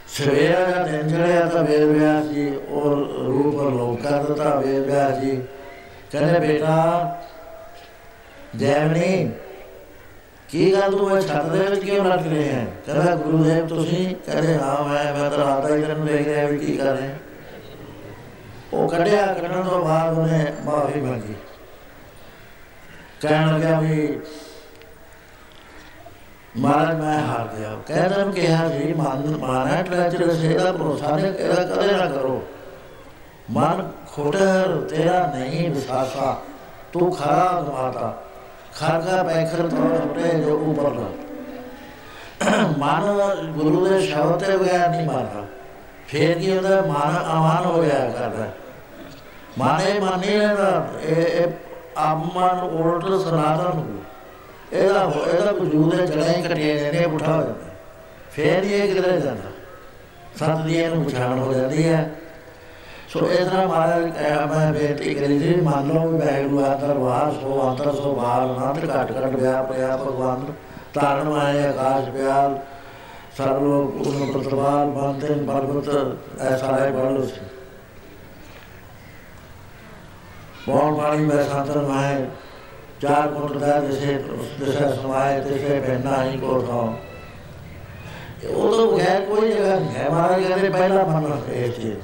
[0.08, 2.96] ਸਵੇਰਾ ਦਾ ਦਿਨ ਚੜਿਆ ਤਾਂ ਵੇਦ ਵਿਆਸ ਜੀ ਔਰ
[3.26, 5.42] ਰੂਪ ਲੋਕ ਕਰ ਦਿੱਤਾ ਵੇਦ ਵਿਆਸ ਜੀ
[6.12, 7.16] ਕਹਿੰਦੇ, ਬੇਟਾ
[8.56, 9.30] ਜੈਵਨੀ
[10.48, 12.66] ਕੀ ਗੱਲ ਤੂੰ ਇਹ ਛੱਤ ਦੇ ਵਿੱਚ ਕਿਉਂ ਲੱਗ ਰਹੇ ਹੈ?
[12.86, 16.76] ਕਹਿੰਦਾ, ਗੁਰੂਦੇਵ, ਤੁਸੀਂ ਕਹਿੰਦੇ ਹਾਂ, ਮੈਂ ਮੈਂ ਤਾਂ ਰਾਤ ਹੀ ਤੈਨੂੰ ਦੇਖ ਰਿਹਾ ਵੀ ਕੀ
[16.76, 17.10] ਕਰ ਰਹੇ।
[18.76, 21.34] ਉਹ ਕੱਢਿਆ, ਕੱਢਣ ਤੋਂ ਬਾਅਦ ਉਹਨੇ ਮਾਫੀ ਮੰਗੀ
[23.20, 24.18] ਕਹਿਣ ਲੱਗਾ ਵੀ,
[26.56, 31.62] ਮਹਾਰਾਜ, ਮੈਂ ਹਾਰ ਗਿਆ। ਕਹਿੰਦਾ ਨੂੰ ਕਿਹਾ ਸੀ ਮਨ, ਮਾਨਾ ਟਰੈਚਰ ਇਹਦਾ ਭਰੋਸਾ ਨੇ ਇਹਦਾ
[31.64, 32.42] ਕਦੇ ਨਾ ਕਰੋ।
[33.50, 36.36] ਮਨ ਖੋਟਰ ਤੇਰਾ ਨਹੀਂ ਵਿਸਾਸਾ
[36.92, 38.16] ਤੂੰ ਖਰਾ ਮਾਤਾ
[38.74, 40.90] ਖਾਗਾ ਪੈਖਰ ਤੋਂ ਛੋਟੇ ਜੋ ਉੱਪਰ
[42.78, 45.44] ਮਨ ਗੁਰੂ ਦੇ ਸ਼ਬਦ ਤੇ ਬਗੈਰ ਨਹੀਂ ਮਾਰਦਾ
[46.08, 46.80] ਫੇਰ ਕੀ ਹੁੰਦਾ?
[46.82, 48.46] ਮਨ ਆਵਾਨ ਹੋ ਜਾਇਆ ਕਰਦਾ।
[49.58, 51.46] ਮਾਨੇ ਮਾਨੇ ਦਾ ਇਹ ਇਹ
[51.98, 53.98] ਆਮਨ ਉਲਟ ਸਨਾਤਨ ਨੂੰ
[54.72, 57.70] ਇਹਦਾ ਇਹਦਾ ਵਜੂਦ ਹੈ ਜੜਾਂ ਹੀ ਕੱਟੀਆਂ ਨੇ ਉਠਾ ਹੋ ਜਾਂਦਾ।
[58.32, 59.50] ਫੇਰ ਇਹ ਕਿਧਰੇ ਜਾਂਦਾ?
[60.38, 62.10] ਸਤ ਦੀ ਇਹਨੂੰ ਪਛਾਣ ਹੋ ਜਾਂਦੀ ਹੈ।
[63.08, 64.04] ਸੋ ਇਸ ਤਰ੍ਹਾਂ ਮਹਾਰਾਜ
[64.50, 68.84] ਮੈਂ ਬੇਨਤੀ ਕਰੀ ਸੀ, ਮੰਨ ਲਓ ਵੀ ਵੈਗਰੂ ਆਦਰ ਵਾਸ ਹੋ ਅੰਤਰ ਸੋ ਬਾਲ ਨਾਂਦ
[68.84, 70.44] ਘਟ ਘਟ ਵਿਆ ਪਿਆ, ਭਗਵਾਨ
[70.94, 72.58] ਤਾਰਨ ਮਾਏ ਆਕਾਸ਼ ਪਿਆਲ
[73.36, 77.40] ਸਰਬ ਲੋਕ ਉਹਨੂੰ ਪ੍ਰਤਵਾਲ ਬੰਦੇ ਪਰਬਤ ਐਸਾ ਹੈ ਬੜੋ ਸੀ
[80.66, 82.24] ਬੋਲ ਵਾਲੀ ਮੈਂ ਸੰਤਰ ਮਾਏ
[83.00, 84.14] ਚਾਰ ਕੋਟ ਦਾ ਜਿਸੇ
[84.60, 86.78] ਦਿਸ਼ਾ ਸਮਾਏ ਤਿਸੇ ਪਹਿਨਾ ਹੀ ਕੋ ਥਾ
[88.48, 91.96] ਉਹ ਤੋਂ ਬਗੈਰ ਕੋਈ ਜਗ੍ਹਾ ਨਹੀਂ। ਹੈ ਮਹਾਰਾਜ ਕਹਿੰਦੇ ਪਹਿਲਾ ਮੰਨਣਾ ਇਹ ਚੀਜ਼।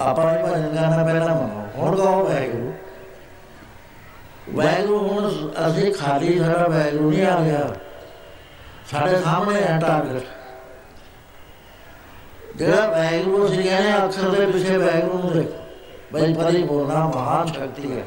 [0.00, 2.72] ਆਪਾਂ ਹੀ ਭਜਨ ਕਰਨਾ ਪਹਿਲਾਂ ਮੰਨੋ। ਹੁਣ ਕਹੋ ਵੈਗਰੂ
[4.54, 5.28] ਵੈਗਰੂ ਹੁਣ
[5.68, 7.74] ਅਸੀਂ ਖਾਲੀ ਸਾਡਾ ਵੈਗਰੂ ਨਹੀਂ ਆ ਗਿਆ।
[8.90, 10.24] ਸਾਡੇ ਸਾਹਮਣੇ ਹੈ ਟਾਰਗੇਟ
[12.56, 15.59] ਜਿਹੜਾ ਵੈਗਰੂ ਅਸੀਂ ਕਹਿੰਦੇ ਅਕਸਰ ਦੇ ਪਿੱਛੇ ਵੈਗਰੂ ਨੂੰ ਦੇਖੋ।
[16.12, 18.04] ਬਈ ਪਰੀ ਬੋਲਣਾ ਮਹਾਨ ਸ਼ਕਤੀ ਹੈ।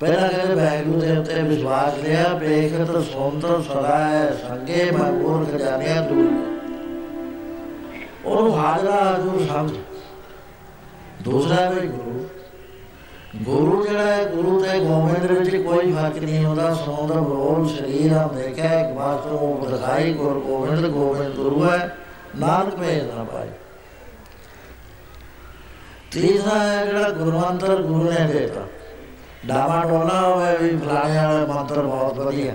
[0.00, 6.30] ਪਹਿਲਾਂ ਕਹਿੰਦੇ ਵੈਗਰੂ ਦੇ ਉੱਤੇ ਵਿਸ਼ਵਾਸ ਲਿਆ ਬੇਖਤ ਸੁੰਦਰ ਸਦਾ ਹੈ, ਸੰਗੇ ਮਨਪੂਰ ਖਜ਼ਾਨਿਆ ਦੂਰ
[8.24, 9.72] ਉਹਨੂੰ ਹਾਜ਼ਰਾ ਹਜ਼ੂਰ ਸਮਝ।
[11.22, 12.26] ਦੂਸਰਾ ਵੀ ਗੁਰੂ।
[13.36, 18.12] ਗੁਰੂ ਜਿਹੜਾ ਹੈ, ਗੁਰੂ ਤੇ ਗੋਬਿੰਦ ਦੇ ਵਿੱਚ ਕੋਈ ਫ਼ਰਕ ਨਹੀਂ ਹੁੰਦਾ। ਸਮੁੰਦਰ ਬੋਲ ਸਰੀਰ
[18.12, 21.96] ਆ ਦੇਖਿਆ ਇੱਕ ਬਾਤ ਨੂੰ ਦਿਖਾਈ ਗੁਰ ਗੋਬਿੰਦ ਗੋਬਿੰਦ ਗੁਰੂ ਹੈ।
[22.36, 23.48] ਨਾਨਕ ਭੇਜ ਨਾ ਪਾਏ
[26.12, 28.66] ਤੀਸਰਾ ਹੈ ਜਿਹੜਾ ਗੁਰਮੰਤਰ ਗੁਰੂ ਨੇ ਦਿੱਤਾ।
[29.46, 32.52] ਡਾਵਾ ਡੋਲਾ ਹੋਵੇ ਵੀ ਫਲਾਣੇ ਵਾਲਾ ਮੰਤਰ ਬਹੁਤ ਵਧੀਆ।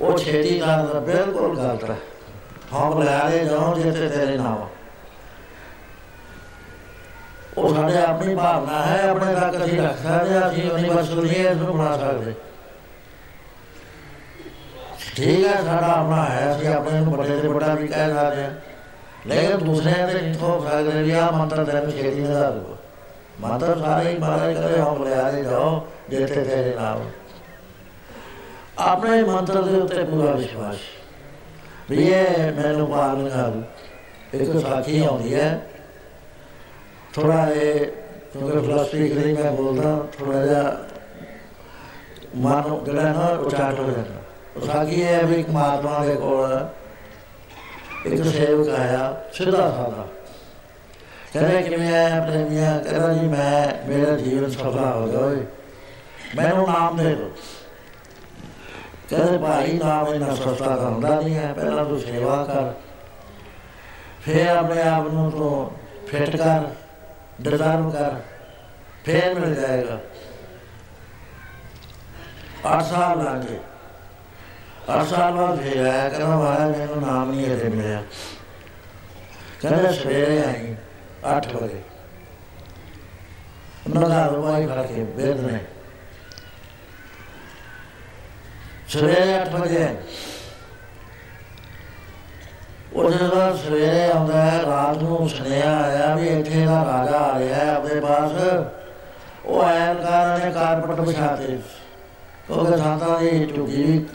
[0.00, 1.96] ਉਹ ਛੇਤੀ ਦਾ ਬਿਲਕੁਲ ਗਲਤ ਹੈ।
[2.74, 4.68] ਹਮ ਲੈ ਲੈ ਜਾਓ ਜਿੱਤੇ ਤੇਰੇ ਨਾਮ
[7.58, 11.46] ਉਹ ਸਾਡੇ ਆਪਣੀ ਭਾਵਨਾ ਹੈ, ਆਪਣੇ ਤੱਕ ਅਸੀਂ ਰੱਖ ਸਕਦੇ ਹਾਂ, ਅਸੀਂ ਉਹਨੀ ਬਸ ਨਹੀਂ
[11.46, 12.34] ਇਸ ਨੂੰ ਬਣਾ ਸਕਦੇ।
[15.16, 18.50] ਠੀਕ ਹੈ, ਸਾਡਾ ਆਪਣਾ ਹੈ, ਅਸੀਂ ਆਪਣੇ ਨੂੰ ਵੱਡੇ ਤੇ ਵੱਡਾ ਵੀ ਕਹਿ ਸਕਦੇ ਹਾਂ।
[19.26, 22.76] ਲੇਕਿਨ ਦੂਸਰੇ ਤੇ ਨਹੀਂ ਹੋ ਸਕਦੇ ਵੀ ਆ ਮੰਤਰ ਤੈਨੂੰ ਛੇਤੀ ਨਾ ਦੱਸ ਦੋ
[23.40, 27.04] ਮੰਤਰ ਸਾਰੇ ਹੀ ਮਹਾਰਾਜ ਕਰੇ ਹੋ ਲਿਆ ਦੇ ਜਾਓ ਜਿੱਥੇ ਤੇਰੇ ਨਾਮ
[28.80, 30.78] ਆਪਣੇ ਮੰਤਰ ਦੇ ਉੱਤੇ ਪੂਰਾ ਵਿਸ਼ਵਾਸ
[31.90, 33.62] ਵੀ ਇਹ ਮੈਨੂੰ ਪਾਰ ਲਗਾ ਦੂ
[34.34, 35.48] ਇੱਕ ਸਾਖੀ ਆਉਂਦੀ ਹੈ
[37.14, 37.86] ਥੋੜਾ ਇਹ
[38.32, 40.76] ਕਿਉਂਕਿ ਫਲਸਫੀ ਕਰੀ ਮੈਂ ਬੋਲਦਾ ਥੋੜਾ ਜਿਹਾ
[42.36, 44.20] ਮਨ ਜਿਹੜਾ ਨਾ ਉਚਾਟ ਹੋ ਜਾਂਦਾ
[44.56, 46.58] ਉਹ ਸਾਖੀ ਹੈ ਵੀ ਇੱਕ ਮਹਾਤਮਾ ਦੇ ਕੋਲ
[48.06, 50.08] ਇੱਕ ਸੇਵਕ ਆਇਆ ਸਿੱਧਾ ਸਾਦਾ
[51.32, 55.46] ਕਹਿੰਦਾ, ਕਿਵੇਂ ਆਇਆ ਪ੍ਰੇਮੀਆ ਕਹਿੰਦਾ, ਜੀ, ਮੈਂ ਮੇਰਾ ਜੀਵਨ ਸਫਲ ਹੋ ਗਿਆ ਓਏ।
[56.36, 57.30] ਮੈਨੂੰ ਨਾਮ ਦੇ ਦਿਓ।
[59.10, 62.72] ਕਹਿੰਦੇ, ਭਾਈ, ਨਾਮ ਇਹਨਾਂ ਸਸਤਾ ਤਾਂ ਹੁੰਦਾ ਨਹੀਂ ਹੈ ਪਹਿਲਾਂ ਤੂੰ ਸੇਵਾ ਕਰ।
[64.24, 65.70] ਫਿਰ ਆਪਣੇ ਆਪ ਨੂੰ ਤੋਂ
[66.06, 66.64] ਫਿੱਟ ਕਰ
[67.42, 68.10] ਡਿਜ਼ਾਰਵ ਕਰ,
[69.04, 69.98] ਫਿਰ ਮਿਲ ਜਾਏਗਾ।
[72.74, 73.42] ਅੱਠ ਸਾਲ ਲੱਗ
[74.88, 78.02] ਗਏ ਅੱਠ ਸਾਲ ਬਾਅਦ ਫਿਰ ਆਇਆ ਕਹਿੰਦਾ ਮਹਾਰਾਜ ਮੈਨੂੰ ਨਾਮ ਨਹੀਂ ਇਹਦੇ ਮਿਲਿਆ।
[79.60, 80.76] ਕਹਿੰਦਾ ਸਵੇਰੇ ਆਈ
[81.38, 81.80] 8 ਵਜੇ।
[83.90, 85.58] ਨਗਾ ਰਵਾਈ ਫੜ ਕੇ ਬੇਦ ਨੇ।
[88.88, 89.96] ਸਵੇਰੇ 8 ਵਜੇ।
[92.92, 97.54] ਉਹ ਜਦੋਂ ਸਵੇਰੇ ਆਉਂਦਾ ਹੈ, ਰਾਤ ਨੂੰ ਸੁਨੇਹਾ ਆਇਆ ਵੀ ਇੱਥੇ ਦਾ ਰਾਜਾ ਆ ਰਿਹਾ
[97.54, 98.30] ਹੈ ਆਪਣੇ ਪਾਸ।
[99.44, 101.58] ਉਹ ਐਨਕਾਰ ਨੇ ਕਾਰਪਟ ਵਿਛਾਤੇ।
[102.46, 104.06] ਕਿਉਂਕਿ ਸਾਤਾ ਦੀ ਝੁੱਗੀ ਵੀ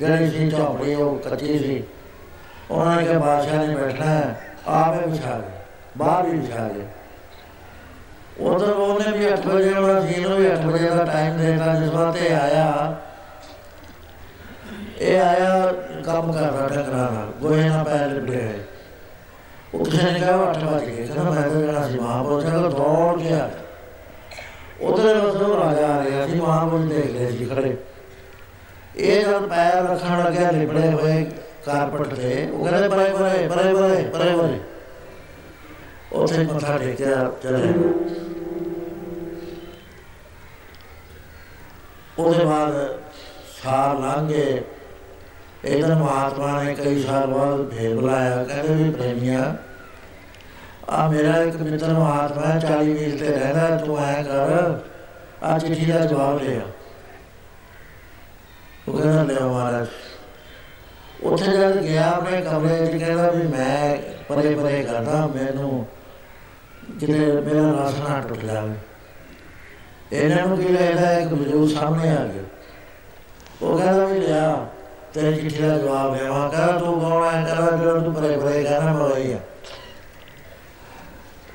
[0.00, 1.82] ਜਿਹੜੀ ਸੀ ਝੌਂਪੜੀ ਉਹ ਕੱਚੀ ਸੀ
[2.70, 5.50] ਉਹਨਾਂ ਨੇ ਕਿਹਾ, ਬਾਦਸ਼ਾਹ ਨੇ ਬੈਠਣਾ ਹੈ, ਆਪੇ ਵਿਛਾ ਦੇ,
[5.98, 6.86] ਬਾਹਰ ਵੀ ਵਿਛਾ ਦੇ।
[8.40, 11.90] ਉਧਰ ਉਹਨੇ ਵੀ 8 ਵਜੇ ਉਹਨਾਂ ਸੀ ਨੂੰ ਵੀ 8 ਵਜੇ ਦਾ ਟਾਈਮ ਦੇਣਾ ਜਿਸ
[11.90, 12.96] ਵਾਸਤੇ ਆਇਆ।
[15.00, 15.72] ਇਹ ਆਇਆ
[16.06, 18.60] ਕੰਮ ਕਰ ਰਿਹਾ ਟਕਰਾ ਨਾਲ, ਗੋਹੇ ਨਾਲ ਪੈਰ ਲਿਪੜੇ ਹੋਏ।
[19.74, 23.50] ਉੱਥੇ ਨੇ ਕਿਹਾ 8 ਵਜੇ ਗਏ। ਕਹਿੰਦਾ, ਮੈਂ ਤਾਂ ਜਾਣਾ ਸੀ, ਮਹਾਪੁਰਸ਼ ਨੇ ਦੌੜ ਗਿਆ
[24.80, 27.76] ਉਧਰ ਉਧਰ ਰਾਜਾ ਆ ਰਿਹਾ ਸੀ ਮਹਾਪੁਰਸ਼ ਦੇਖ ਰਹੇ ਸੀ, ਖੜੇ।
[28.96, 31.24] ਇਹ ਜਦ ਪੈਰ ਰੱਖਣ ਲੱਗਿਆ ਲਿਪੜੇ ਹੋਏ
[31.66, 34.58] ਕਾਰਪਟ ਤੇ ਉਹ ਕਹਿੰਦੇ ਪਰੇ ਪਰੇ ਪਰੇ ਪਰੇ ਪਰੇ ਪਰੇ।
[36.12, 37.72] ਉਥੇ ਮੱਥਾ ਟੇਕਿਆ, ਚਲੇ
[42.18, 42.72] ਉਹਦੇ ਬਾਅਦ
[43.62, 44.62] ਸਾਲ ਲੰਘੇ
[45.64, 49.56] ਇਹਦਾ ਮਹਾਤਮਾ ਨੇ ਕਈ ਸਾਲ ਬਾਅਦ ਫੇਰ ਬੁਲਾਇਆ। ਕਹਿੰਦੇ ਵੀ ਪ੍ਰੇਮੀਆ
[50.88, 54.78] ਆ ਮੇਰਾ ਇੱਕ ਮਿੱਤਰ ਮਹਾਤਮਾ 40 ਮੀਲ ਤੇ ਰਹਿੰਦਾ, ਤੂੰ ਆਇਆ ਕਰ
[55.42, 56.75] ਆ ਚਿੱਠੀ ਦਾ ਜਵਾਬ ਲਿਆ ਉਹ
[58.92, 59.86] ਕਹਿੰਦਾ ਲਿਆ ਮਹਾਰਾਜ
[61.22, 63.96] ਉੱਥੇ ਜਦ ਗਿਆ, ਆਪਣੇ ਕਮਰੇ 'ਚ ਕਹਿੰਦਾ ਵੀ ਮੈਂ
[64.28, 65.86] ਪਰੇ ਪਰੇ ਕਰਦਾ, ਮੈਨੂੰ
[67.00, 68.74] ਕਿਤੇ ਮੇਰਾ ਰਾਸਨਾ ਟੁੱਟ ਜਾਵੇ।
[70.12, 72.42] ਇਹਨਾਂ ਨੂੰ ਕੀ ਲੱਗਦਾ ਇੱਕ ਬਜ਼ੁਰਗ ਸਾਹਮਣੇ ਆ ਗਿਆ।
[73.62, 74.66] ਉਹ ਕਹਿੰਦਾ ਵੀ ਲਿਆ,
[75.14, 78.62] ਤੇਰੀ ਚਿੱਠੀ ਦਾ ਜਵਾਬ ਹੈ ਉਹ ਕਹਿੰਦਾ ਤੂੰ ਕੌਣ ਹੈ ਕਹਿੰਦਾ, ਜਿਹੜਾ ਤੂੰ ਪਰੇ ਪਰੇ
[78.62, 79.38] ਕਹਿਣਾ ਮੈਂ ਵਹੀ ਆ।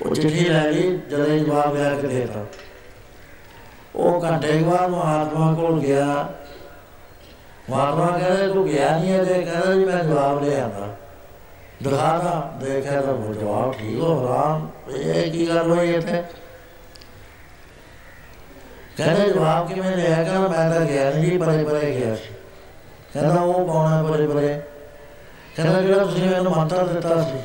[0.02, 2.44] ਉਹ ਚਿੱਠੀ ਲੈ ਲਈ ਜਦੋਂ ਜਵਾਬ ਲਿਆ ਕੇ ਦੇਤਾ
[3.94, 6.32] ਉਹ ਘੰਟੇ ਬਾਅਦ ਮਹਾਤਮਾ ਕੋਲ ਗਿਆ।
[7.72, 10.88] ਮਹਾਤਮਾ ਕਹਿੰਦੇ ਤੂੰ ਗਿਆ ਨਹੀਂ ਹੈ ਤੇ ਕਹਿੰਦਾ ਜੀ ਮੈਂ ਜਵਾਬ ਲੈ ਆਂਦਾ।
[11.82, 16.22] ਦਿਖਾਦਾ ਦੇਖਿਆ ਤਾਂ ਉਹ ਜਵਾਬ ਠੀਕ ਹੋ ਰਾਮ ਇਹ ਕੀ ਗੱਲ ਹੋਈ ਇੱਥੇ?
[18.96, 20.22] ਕਹਿੰਦੇ, ਜਵਾਬ ਕਿਵੇਂ ਲਿਆ?
[20.22, 22.34] ਕਹਿੰਦਾ, ਮੈਂ ਤਾਂ ਗਿਆ ਨਹੀਂ ਪਰੇ ਪਰੇ ਗਿਆ ਸੀ।
[23.12, 24.60] ਕਹਿੰਦਾ, ਉਹ ਕੌਣ ਹੈ ਪਰੇ ਪਰੇ?
[25.56, 27.38] ਕਹਿੰਦਾ, ਜਿਹੜਾ ਤੁਸੀਂ ਮੈਨੂੰ ਮੰਤਰ ਦਿੱਤਾ ਸੀ।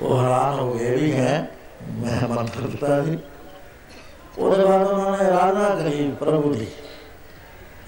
[0.00, 1.50] ਉਹ ਹੈਰਾਨ ਹੋ ਗਏ ਵੀ ਹੈ,
[1.90, 3.18] ਮੈਂ ਮੰਤਰ ਦਿੱਤਾ ਸੀ।
[4.38, 6.66] ਉਹਦੇ ਬਾਅਦ ਉਹਨਾਂ ਨੇ ਰਾਧਨਾ ਕਰੀ ਪ੍ਰਭੂ ਦੀ।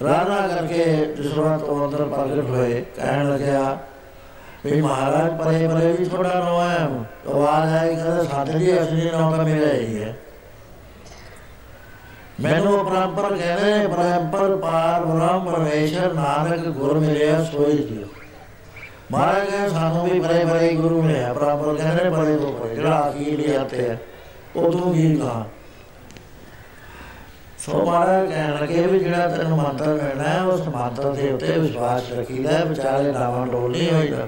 [0.03, 0.83] ਰਾਧਨਾ ਕਰਕੇ
[1.17, 3.77] ਜਿਸ ਵਾਰ ਤੋਂ ਅੰਦਰ ਪ੍ਰਗਟ ਹੋਏ, ਕਹਿਣ ਲੱਗਿਆ,
[4.65, 6.87] ਵੀ ਮਹਾਰਾਜ ਪਰੇ ਪਰੇ ਵੀ ਥੋੜਾ ਨੋ ਹੈ
[7.29, 10.15] ਆਵਾਜ਼ ਆਈ ਕਹਿੰਦਾ ਸਾਡੇ ਜੀ ਅਸਲੀ ਨਾਮ ਤਾਂ ਮੇਰਾ ਹੀ ਹੈ।
[12.39, 18.05] ਮੈਨੂੰ ਪਰੰਪਰ ਕਹਿੰਦੇ ਪਰੰਪਰ ਪਾਰ ਬ੍ਰਹਮ ਪਰਮੇਸ਼ਰ, ਨਾਨਕ ਗੁਰ ਮਿਲਿਆ, ਸੋਈ ਜੀ
[19.11, 23.35] ਮਹਾਰਾਜ ਕਹਿੰਦੇ, ਸਾਨੂੰ ਵੀ ਬੜੇ ਬੜੇ ਗੁਰੂ ਮਿਲਿਆ। ਪਰੰਪਰ ਕਹਿੰਦੇ, ਬੜੇ ਤੋਂ ਬੜੇ ਜਿਹੜਾ ਆਖੀ
[23.37, 23.97] ਲਿਆਤੇ ਹੈ
[24.55, 25.45] ਉਹ ਤੂੰ ਹੀ ਕਹਾ
[27.61, 32.11] ਸੋ ਮਹਾਰਾਜ ਕਹਿਣ ਲੱਗੇ ਵੀ ਜਿਹੜਾ ਤੈਨੂੰ ਮੰਤਰ ਮਿਲਣਾ ਹੈ, ਉਸ ਮੰਤਰ ਦੇ ਉੱਤੇ ਵਿਸ਼ਵਾਸ
[32.11, 34.27] ਰੱਖੀਦਾ ਵਿਚਾਰੇ ਨਾਵਾਂ ਡੋਲ ਨਹੀਂ ਹੋਈਦਾ।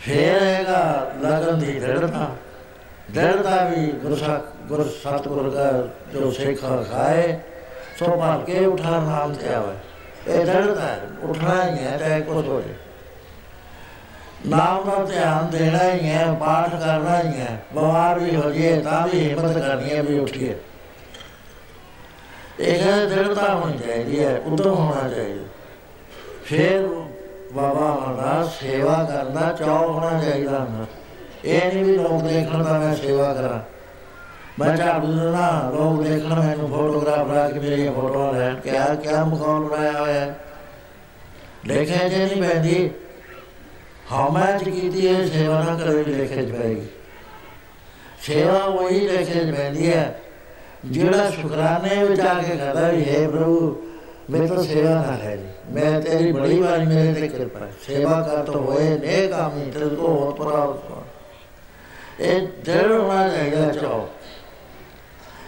[0.00, 2.28] ਫੇਰ ਹੈਗਾ ਲਗਨ ਦੀ ਦ੍ਰਿੜਤਾ।
[3.10, 4.16] ਦ੍ਰਿੜਤਾ ਵੀ ਗੁਰੂ
[4.68, 5.70] ਗੁਰ ਸਤਿਗੁਰ ਦਾ
[6.12, 6.60] ਜੋ ਸਿੱਖ
[6.90, 7.38] ਖਾਏ,
[7.98, 9.76] ਸੋ ਭਰ ਕੇ ਉਠਾ ਨਾਮ ਤੇ ਆਵੇ
[10.28, 12.74] ਇਹ ਦ੍ਰਿੜਤਾ ਹੈ, ਉਠਣਾ ਹੀ ਹੈ, ਚਾਹੇ ਕੁਝ ਹੋ ਜਾਏ।
[14.48, 19.06] ਨਾਮ ਦਾ ਧਿਆਨ ਦੇਣਾ ਹੀ ਹੈ, ਪਾਠ ਕਰਨਾ ਹੀ ਹੈ, ਬਿਮਾਰ ਵੀ ਹੋ ਜੇ ਤਾਂ
[19.08, 20.56] ਵੀ ਹਿੰਮਤ ਕਰਨੀ ਹੈ ਵੀ ਉੱਠੀਏ।
[22.62, 25.44] ਇਹ ਦ੍ਰਿੜਤਾ ਹੋਣੀ ਚਾਹੀਦੀ ਹੈ ਉਦੋਂ ਹੋਣਾ ਚਾਹੀਦਾ।
[26.44, 26.88] ਫਿਰ
[27.52, 30.86] ਬਾਬਾ ਦਾ ਸੇਵਾ ਕਰਨਾ ਚਾਹ ਹੋਣਾ ਚਾਹੀਦਾ ਹੁੰਦਾ।
[31.44, 33.60] ਇਹ ਨਹੀਂ ਵੀ ਲੋਕ ਦੇਖਣ ਦਾ ਮੈਂ ਸੇਵਾ ਕਰਾਂ।
[34.58, 39.60] ਮੈਂ ਝਾੜੂ ਦੇਣਾ ਲੋਕ ਦੇਖਣ ਮੈਨੂੰ ਫੋਟੋਗ੍ਰਾਫ ਲਾ ਕੇ ਮੇਰੀਆਂ ਫੋਟੋਆਂ ਲੈਣ, ਕਿਆ ਕਿਆ ਮੁਖੌਲ
[39.60, 40.34] ਬਣਾਇਆ ਹੋਇਆ
[41.66, 42.90] ਦੇਖਿਆ ਜੇ ਨਹੀਂ ਪੈਂਦੀ,
[44.12, 46.86] ਹਾਂ, ਮੈਂ ਕੀਤੀ ਹੈ, ਸੇਵਾ ਨਾ ਕਰੇ ਵੀ ਦੇਖੇ ਜਾਏਗੀ
[48.22, 50.21] ਸੇਵਾ ਉਹੀ ਦੇਖੇ ਜਾਂਦੀ ਹੈ
[50.84, 53.82] ਜਿਹੜਾ ਸ਼ੁਕਰਾਨੇ ਵਿੱਚ ਆ ਕੇ ਕਹਦਾ ਵੀ, ਹੈ ਪ੍ਰਭੂ
[54.30, 55.38] ਮੈਂ ਤਾਂ ਸੇਵਾ ਨਾ ਹੈ
[55.70, 60.06] ਮੈਂ ਤੇਰੀ ਬੜੀ ਵਾਰੀ ਮੇਰੇ ਤੇ ਕਿਰਪਾ ਸੇਵਾ ਕਰ ਤੋ ਹੋਏ ਨੇ ਕਾਮੀ ਤੇ ਕੋ
[60.06, 60.78] ਹੋ ਪਰਾ
[62.20, 64.08] ਇਹ ਜਿਹੜਾ ਹੋਣਾ ਚਾਹੀਦਾ ਚਾਹੋ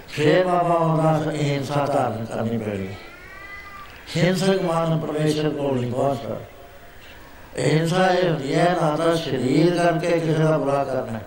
[0.08, 2.88] ਫੇਰ ਬਾਬਾ ਉਹਦਾ ਹਿੰਸਾ ਧਾਰਨ ਕਰਨੀ ਪੈਣੀ।
[4.16, 6.36] ਹਿੰਸਕ ਮਾਨ ਪਰਮੇਸ਼ਰ ਕੋਲ ਨਹੀਂ ਪਹੁੰਚਦਾ।
[7.58, 11.20] ਹਿੰਸਾ ਇਹ ਹੁੰਦੀ ਹੈ, ਨਾ ਤਾਂ ਸਰੀਰ ਕਰਕੇ ਕਿਸੇ ਦਾ ਬੁਰਾ ਕਰਨਾ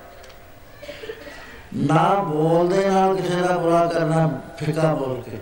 [1.76, 5.38] ਨਾ ਬੋਲਦੇ ਨਾਲ ਕਿਸੇ ਦਾ ਬੁਰਾ ਕਰਨਾ, ਫਿੱਕਾ ਬੋਲ ਕੇ।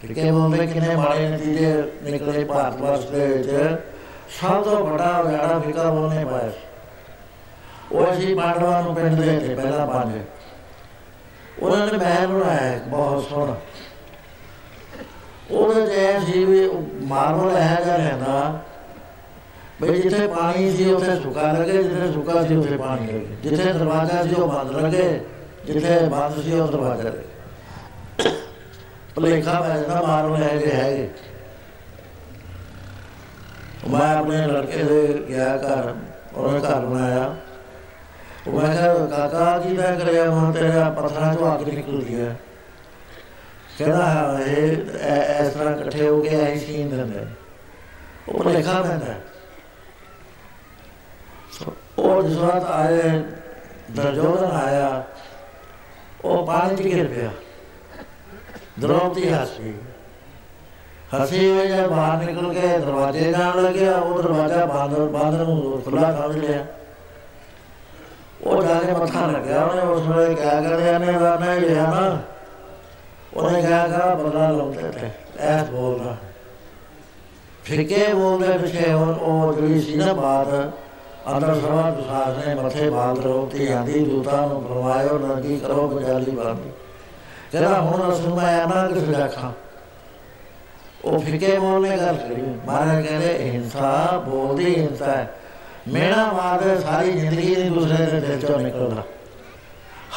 [0.00, 3.80] ਫਿੱਕੇ ਬੋਲਦੇ ਕਿੰਨੇ ਮਾੜੇ ਨਤੀਜੇ ਨਿਕਲੇ ਭਾਰਤ ਵਰਸ਼ ਦੇ ਵਿੱਚ।
[4.40, 6.50] ਸਭ ਤੋਂ ਵੱਡਾ ਵਿਆੜਾ ਫਿੱਕਾ ਬੋਲਨੇ ਪਾਇਆ।
[7.92, 10.12] ਉਹ ਅਸੀਂ ਪਾਂਡਵਾਂ ਨੂੰ ਪਿੰਡ ਦੇ ਤੇ ਪਹਿਲਾਂ ਪੰਜ
[11.62, 13.56] ਉਹਨਾਂ ਨੇ ਮਹਿਲ ਬਣਾਇਆ ਬਹੁਤ ਸੋਹਣਾ।
[15.50, 16.70] ਉਹਦੇ ਤੇ ਸੀ ਵੀ
[17.02, 18.62] ਮਾਰਬਲ ਹੈ ਜਾਂ ਰਹਿੰਦਾ
[19.82, 24.22] ਬਈ ਜਿੱਥੇ ਪਾਣੀ ਸੀ ਉੱਥੇ ਸੁੱਕਾ ਲੱਗੇ, ਜਿੱਥੇ ਸੁੱਕਾ ਸੀ ਉੱਥੇ ਪਾਣੀ ਲੱਗੇ। ਜਿੱਥੇ ਦਰਵਾਜ਼ਾ
[24.22, 25.20] ਸੀ ਉਹ ਬੰਦ ਲੱਗੇ।
[25.66, 28.30] ਜਿੱਥੇ ਬੰਦ ਸੀ ਉਹ ਦਰਵਾਜ਼ਾ ਲੱਗੇ
[29.16, 31.08] ਭਲੇਖਾ ਪੈ ਜਾਂਦਾ ਮਾਰਬਲ ਹੈ ਜੇ ਹੈਗੇ
[33.90, 35.94] ਮੈਂ ਆਪਣੇ ਲੜਕੇ ਦੇ ਗਿਆ ਘਰ
[36.34, 37.36] ਉਹਨੇ ਘਰ ਬਣਾਇਆ।
[38.46, 42.36] ਉਹ ਮੈਂ ਕਿਹਾ ਕਾਕਾ ਕੀ ਮੈਂ ਕਰਿਆ ਹੁਣ ਤੇਰਾ ਪੱਥਰਾਂ ਚੋਂ ਅੱਗ ਨਿਕਲਦੀ ਹੈ।
[43.78, 44.72] ਕਹਿੰਦਾ ਇਹ
[45.40, 47.26] ਇਸ ਤਰ੍ਹਾਂ ਇਕੱਠੇ ਹੋ ਕੇ ਐਂ ਸੀਨ ਦਿੰਦੇ
[48.28, 49.14] ਉਹ ਲਿਖਾ ਪੈਂਦਾ।
[51.98, 53.22] ਉਹ ਜਿਸ ਵਾਰ ਆਏ
[53.90, 55.04] ਦਰਜੋਦਨ ਆਇਆ।
[56.24, 57.30] ਉਹ ਪਾਣੀ ਚ ਗਿਰ ਪਿਆ
[58.80, 59.74] ਦਰੋਪਤੀ ਹੱਸੀ
[61.14, 66.12] ਹੱਸੀ ਹੋਈ ਜਦ ਬਾਹਰ ਨਿਕਲ ਕੇ ਦਰਵਾਜ਼ੇ ਜਾਣ ਲੱਗਿਆ ਉਹ ਦਰਵਾਜ਼ਾ ਬੰਦ ਬੰਦ ਨੂੰ ਖੁੱਲਾ
[66.12, 66.64] ਸਮਝ ਲਿਆ।
[68.42, 72.18] ਉਹ ਜਾ ਕੇ ਮੱਥਾ ਲੱਗਿਆ ਉਹਨੇ ਉਸ ਵੇਲੇ ਕਿਆ ਕਰਿਆ ਨੇ ਵਾਰਨਾ ਲਿਆ ਨਾ।
[73.34, 76.16] ਉਹਨੇ ਕਿਹਾ ਕਰਾ ਬਦਲਾ ਲਾਉਂਦੇ ਤੇ ਐਸ ਬੋਲਦਾ।
[77.64, 80.48] ਫਿੱਕੇ ਬੋਲਦੇ ਪਿਛੇ ਉਹ ਜਿਹੜੀ ਸੀ ਨਾ ਬਾਤ।
[81.28, 86.30] ਅੰਦਰ ਸਵਾ ਦੁਸਾਰ ਨੇ ਮੱਥੇ ਬਾਲ ਰੋ ਤੇ ਆਂਦੀ ਦੂਤਾਂ ਨੂੰ ਫਰਮਾਇਓ ਨਰਗੀ ਕਰੋ ਬਜਾਲੀ
[86.30, 86.58] ਬੰਦ
[87.52, 89.52] ਕਹਿੰਦਾ ਹੁਣ ਅਸਲ ਮੈਂ ਆਣਾ ਕਿਸ ਰੱਖਾਂ?
[91.04, 95.30] ਉਹ ਫਿੱਕੇ ਬੋਲਨੇ ਗੱਲ ਕਰੀ। ਮਹਾਰਾਜ ਕਹਿੰਦੇ, ਹਿੰਸਾ ਬੋਲਦੀ ਹਿੰਸਾ ਹੈ।
[95.88, 99.02] ਮੇਣਾ ਮਾਰਦੇ ਸਾਰੀ ਜ਼ਿੰਦਗੀ ਦੀ ਦੂਸਰੇ ਦੇ ਦਿਲ ਚੋਂ ਨਿਕਲਦਾ।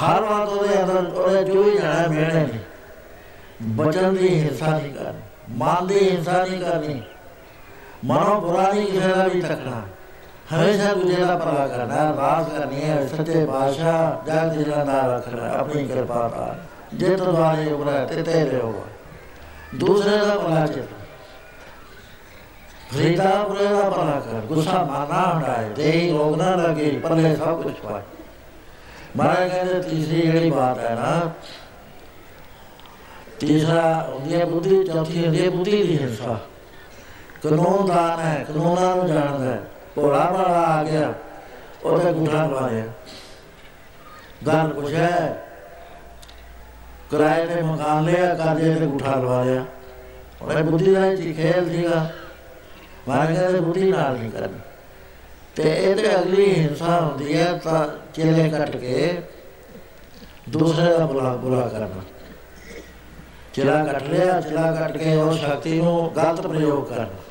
[0.01, 2.59] ਹਰ ਵਾਰ ਉਹਦੇ ਅੰਦਰ ਉਹਦੇ ਜੋ ਹੀ ਜਾਣਾ ਮੇਣੇ ਨੇ।
[3.61, 7.01] ਬਚਨ ਦੀ ਹਿੰਸਾ ਨਹੀਂ ਕਰਨੀ, ਮਨ ਦੀ ਹਿੰਸਾ ਨਹੀਂ ਕਰਨੀ।
[8.05, 9.81] ਮਨੋਂ ਬੁਰਾ ਨਹੀਂ ਕਿਸੇ ਦਾ ਵੀ ਤੱਕਣਾ
[10.45, 15.85] ਹਮੇਸ਼ਾ ਦੂਜੇ ਦਾ ਭਲਾ ਕਰਨਾ ਰਾਸ ਕਰਨੀ ਹੈ ਸੱਚੇ ਬਾਦਸ਼ਾਹ ਜਗ ਜਿਹੜਾ ਦਾ ਰੱਖਣਾ ਆਪਣੀ
[15.85, 16.55] ਕਿਰਪਾ ਦਾ
[16.93, 18.83] ਜੇ ਤੁਹਾਡੇ ਉਪਰ ਤੇ ਤੇਰੇ ਹੋਗਾ
[19.75, 20.89] ਦੂਸਰੇ ਦਾ ਭਲਾ ਚੇਤ
[22.91, 27.73] ਫਰੀਦਾ ਪੁਰੇ ਦਾ ਭਲਾ ਕਰ ਗੁੱਸਾ ਮਾਨਾ ਹਟਾਏ ਦੇਹੀ ਰੋਗ ਨਾ ਲਗੇ ਪੱਲੇ ਸਭ ਕੁਝ
[27.83, 28.01] ਪਾਏ
[29.17, 31.31] ਮਾਰੇ ਕਹਿੰਦੇ ਤੀਸਰੀ ਜਿਹੜੀ ਬਾਤ ਹੈ ਨਾ
[33.39, 36.37] ਤੀਸਰਾ ਹੁੰਦੀ ਹੈ ਬੁੱਧੀ ਚੌਥੀ ਹੁੰਦੀ ਹੈ ਬੁੱਧੀ ਦੀ ਹਿੰਸਾ
[37.43, 39.61] ਕਾਨੂੰਨ ਦਾਨ ਹੈ ਕਾਨੂੰਨਾਂ ਨੂੰ ਜਾਣਦਾ ਹੈ
[39.95, 41.13] ਭੋਲਾ ਵਾਲਾ ਆ ਗਿਆ,
[41.83, 42.85] ਉਹਦੇ ਗੁੱਠਾ ਲਵਾਇਆ
[44.47, 45.43] ਗੱਲ ਕੁਛ ਹੈ
[47.11, 49.65] ਕਿਰਾਏ ਤੇ ਮਕਾਨ ਲਿਆ, ਕਰਜ਼ੇ ਤੇ ਗੁੱਠਾ ਲਵਾਇਆ
[50.41, 52.09] ਉਹਨੇ ਬੁੱਧੀ ਦਾ ਹੀ ਖੇਲ ਸੀਗਾ।
[53.07, 54.59] ਮਾਰੇ ਕਹਿੰਦੇ ਬੁੱਧੀ ਨਾਲ ਨਹੀਂ ਕਰਨੀ।
[55.55, 59.21] ਤੇ ਇਹਦੇ ਅਗਲੀ ਹਿੰਸਾ ਹੁੰਦੀ ਹੈ ਤਾਂ ਚੇਲੇ ਕੱਟ ਕੇ
[60.49, 62.01] ਦੂਸਰੇ ਦਾ ਬੁਲਾ ਬੁਲਾ ਕਰਨਾ।
[63.53, 67.22] ਚਿਲਾ ਕੱਟ ਲਿਆ ਚਿਲਾ ਕੱਟ ਕੇ ਉਹ ਸ਼ਕਤੀ ਨੂੰ ਗਲਤ ਪ੍ਰਯੋਗ ਕਰਨਾ।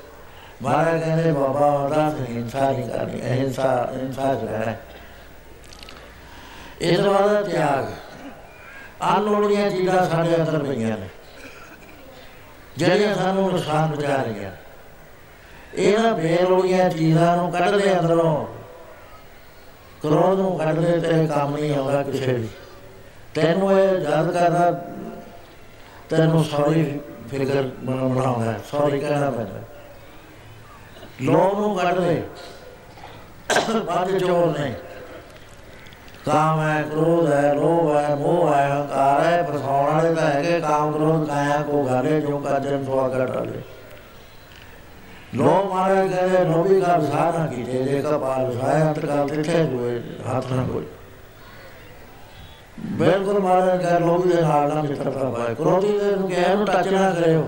[0.62, 4.76] ਮਹਾਰਾਜ ਕਹਿੰਦੇ ਬਾਬਾ ਉਹਦਾ ਹਿੰਸਾ ਨਹੀਂ ਕਰਨੀ ਅਹਿੰਸਾ ਹਿੰਸਾ ਜਿਹੜਾ
[6.80, 7.84] ਇਸ ਵਾਲਾ ਤਿਆਗ।
[9.16, 11.08] ਅਨਲੋੜੀਆਂ ਚੀਜ਼ਾਂ ਸਾਡੇ ਅੰਦਰ ਪਈਆਂ ਨੇ।
[12.76, 14.50] ਜਿਹੜੀਆਂ ਸਾਨੂੰ ਨੁਕਸਾਨ ਪਹੁੰਚਾ ਰਹੀਆਂ।
[15.74, 18.46] ਇਹਨਾਂ ਬੇਲੋੜੀਆਂ ਚੀਜ਼ਾਂ ਨੂੰ ਕੱਢ ਦੇ ਅੰਦਰੋਂ।
[20.02, 22.48] ਕਰੋਧ ਨੂੰ ਕੱਢ ਦੇ ਤੇਰੇ ਕੰਮ ਨਹੀਂ ਆਉਂਦਾ ਕਿਸੇ ਵੀ।
[23.34, 24.84] ਤੈਨੂੰ ਇਹ ਯਾਦ ਕਰਦਾ,
[26.08, 29.60] ਤੈਨੂੰ ਸੌਰੀ ਫਿਕਰ ਬਣਾਉਂਦਾ, ਸੌਰੀ ਕਹਿਣਾ ਪੈਂਦਾ।
[31.18, 32.22] ਲੋਭ ਨੂੰ ਕੱਢ ਦੇ।
[33.86, 34.72] ਬਾਅਦ ਚੋਰ ਨੇ
[36.24, 40.92] ਕਾਮ ਹੈ, ਕ੍ਰੋਧ ਹੈ, ਲੋਭ ਹੈ, ਮੋਹ ਹੈ, ਹੰਕਾਰ ਹੈ, ਫਸਾਉਣ ਵਾਲੇ ਤਾਂ ਹੈਗੇ। ਕਾਮ,
[40.92, 43.62] ਕ੍ਰੋਧ ਕਾਇਆ ਕੋ ਘਰੇ ਜੋ ਕਾਜਨ ਸਵਾਗਤ ਵਾਲੇ
[45.34, 50.52] ਲੋਭ ਮਾਰੇ ਗਏ ਲੋਭੀ ਦਾ ਵਿਸਾਰ ਨਾ ਕੀਤੇ, ਜੇ ਕਪਾਲ ਵਿਸਾਇਆ ਅੰਤਕਾਲ ਤਿੱਥੇ ਹੋਏ ਹੱਥ
[50.52, 50.86] ਨਾ ਕੋਈ।
[52.92, 56.88] ਬਿਲਕੁਲ ਮਾਰੇ ਗਏ ਲੋਭੀ ਦੇ ਨਾਲ ਨਾ ਮਿੱਤਰਤਾ ਪਾਏ। ਕ੍ਰੋਧੀ ਦੇ ਨੂੰ ਕਿਹਾ ਇਹਨੂੰ ਟੱਚ
[56.88, 57.46] ਨਾ ਕਰਿਓ।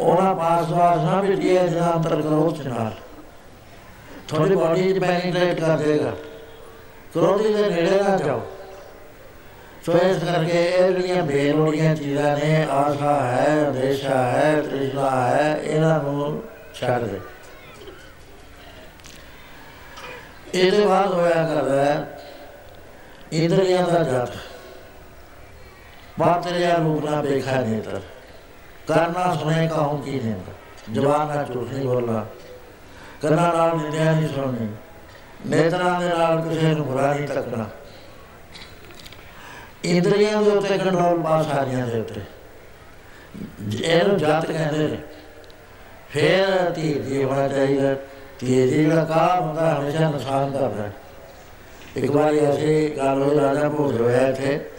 [0.00, 2.92] ਉਹਨਾਂ ਪਾਸ ਵਾਸ ਨਾ ਬਿਟੀਏ ਜਾਂ ਅੰਤਰ ਕ੍ਰੋਧ ਨਾਲ
[4.28, 6.14] ਥੋੜੀ ਬਾਡੀ ਚ ਪੈਨੀਟ੍ਰੇਟ ਕਰ ਦੇਗਾ
[7.14, 8.42] ਕ੍ਰੋਧੀ ਦੇ ਨੇੜੇ ਨਾ ਜਾਓ
[9.86, 15.98] ਸੋ ਇਸ ਕਰਕੇ ਇਹ ਜਿਹੜੀਆਂ ਬੇਲੋੜੀਆਂ ਚੀਜ਼ਾਂ ਨੇ ਆਸਾ ਹੈ ਦੇਸ਼ਾ ਹੈ ਤ੍ਰਿਸ਼ਨਾ ਹੈ ਇਹਨਾਂ
[16.02, 16.42] ਨੂੰ
[16.74, 17.20] ਛੱਡ ਦੇ
[20.54, 22.20] ਇਹਦੇ ਬਾਅਦ ਹੋਇਆ ਕਰਦਾ ਹੈ
[23.32, 24.36] ਇੰਦਰੀਆਂ ਦਾ ਜਪ
[26.18, 27.82] ਬਾਤਰਿਆ ਰੂਪ ਨਾ ਦੇਖਾ ਨਹੀਂ
[28.88, 30.34] ਤਰ ਕਰਨਾ ਸੁਣੇ ਕਹੂੰ ਕੀ ਨਹੀਂ
[30.94, 32.26] ਜਵਾਨ ਦਾ ਝੂਠ ਨਹੀਂ ਬੋਲਣਾ।
[33.22, 34.68] ਕੰਨਾਂ ਨਾਲ ਨਿੰਦਿਆ ਨਹੀਂ ਸੁਣਨੀ।
[35.46, 37.66] ਨੇਤਰਾਂ ਦੇ ਨਾਲ ਕਿਸੇ ਨੂੰ ਬੁਰਾ ਨਹੀਂ ਤੱਕਣਾ
[39.84, 42.20] ਇੰਦਰੀਆਂ ਦੇ ਉੱਤੇ ਕੰਟਰੋਲ ਪਾ ਸਾਰੀਆਂ ਦੇ ਉੱਤੇ।
[43.84, 44.98] ਇਹਨੂੰ ਜਾਤ ਕਹਿੰਦੇ ਨੇ,
[46.10, 47.94] ਫੇਰ ਤੀ ਦੀ ਹੋਣਾ ਚਾਹੀਦਾ।
[48.38, 50.90] ਤੀ ਦੀ ਦਾ ਕੰਮ ਹੁੰਦਾ, ਹਮੇਸ਼ਾ ਨੁਕਸਾਨ ਕਰਦਾ।
[51.96, 54.70] ਇੱਕ ਵਾਰੀ ਅਸੀਂ ਗੱਲ ਹੋਈ ਰਾਜਾ ਭੋਜ ਹੋਇਆ ਇੱਥੇ।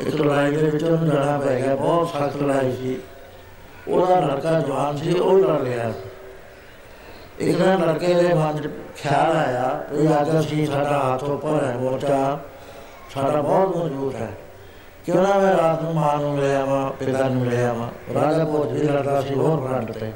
[0.00, 3.00] ਇੱਕ ਲੜਾਈ ਦੇ ਵਿੱਚ ਉਹਨੂੰ ਲੜਨਾ ਪੈ ਗਿਆ, ਬਹੁਤ ਸਖਤ ਲੜਾਈ ਸੀ।
[3.88, 5.92] ਉਹਦਾ ਲੜਕਾ ਜਵਾਨ ਸੀ, ਉਹ ਲੜ ਰਿਹਾ।
[7.38, 11.76] ਇੱਕ ਦਿਨ ਲੜਕੇ ਦੇ ਮਨ 'ਚ ਖਿਆਲ ਆਇਆ ਵੀ ਅੱਜ ਅਸੀਂ ਸਾਡਾ ਹੱਥ ਉੱਪਰ ਹੈ,
[11.76, 12.38] ਮੋਰਚਾ।
[13.14, 14.28] ਸਾਡਾ ਬਹੁਤ ਮਜ਼ਬੂਤ ਹੈ।
[15.06, 18.72] ਕਿਉਂ ਨਾ ਮੈਂ ਰਾਤ ਨੂੰ ਮਾਂ ਨੂੰ ਲੈ ਆਵਾਂ, ਪਿਤਾ ਨੂੰ ਲੈ ਆਵਾਂ। ਰਾਜਾ ਭੋਜ
[18.72, 20.12] ਵੀ ਲੜਦਾ ਸੀ ਹੋਰ ਫਰੰਟ ਤੇ।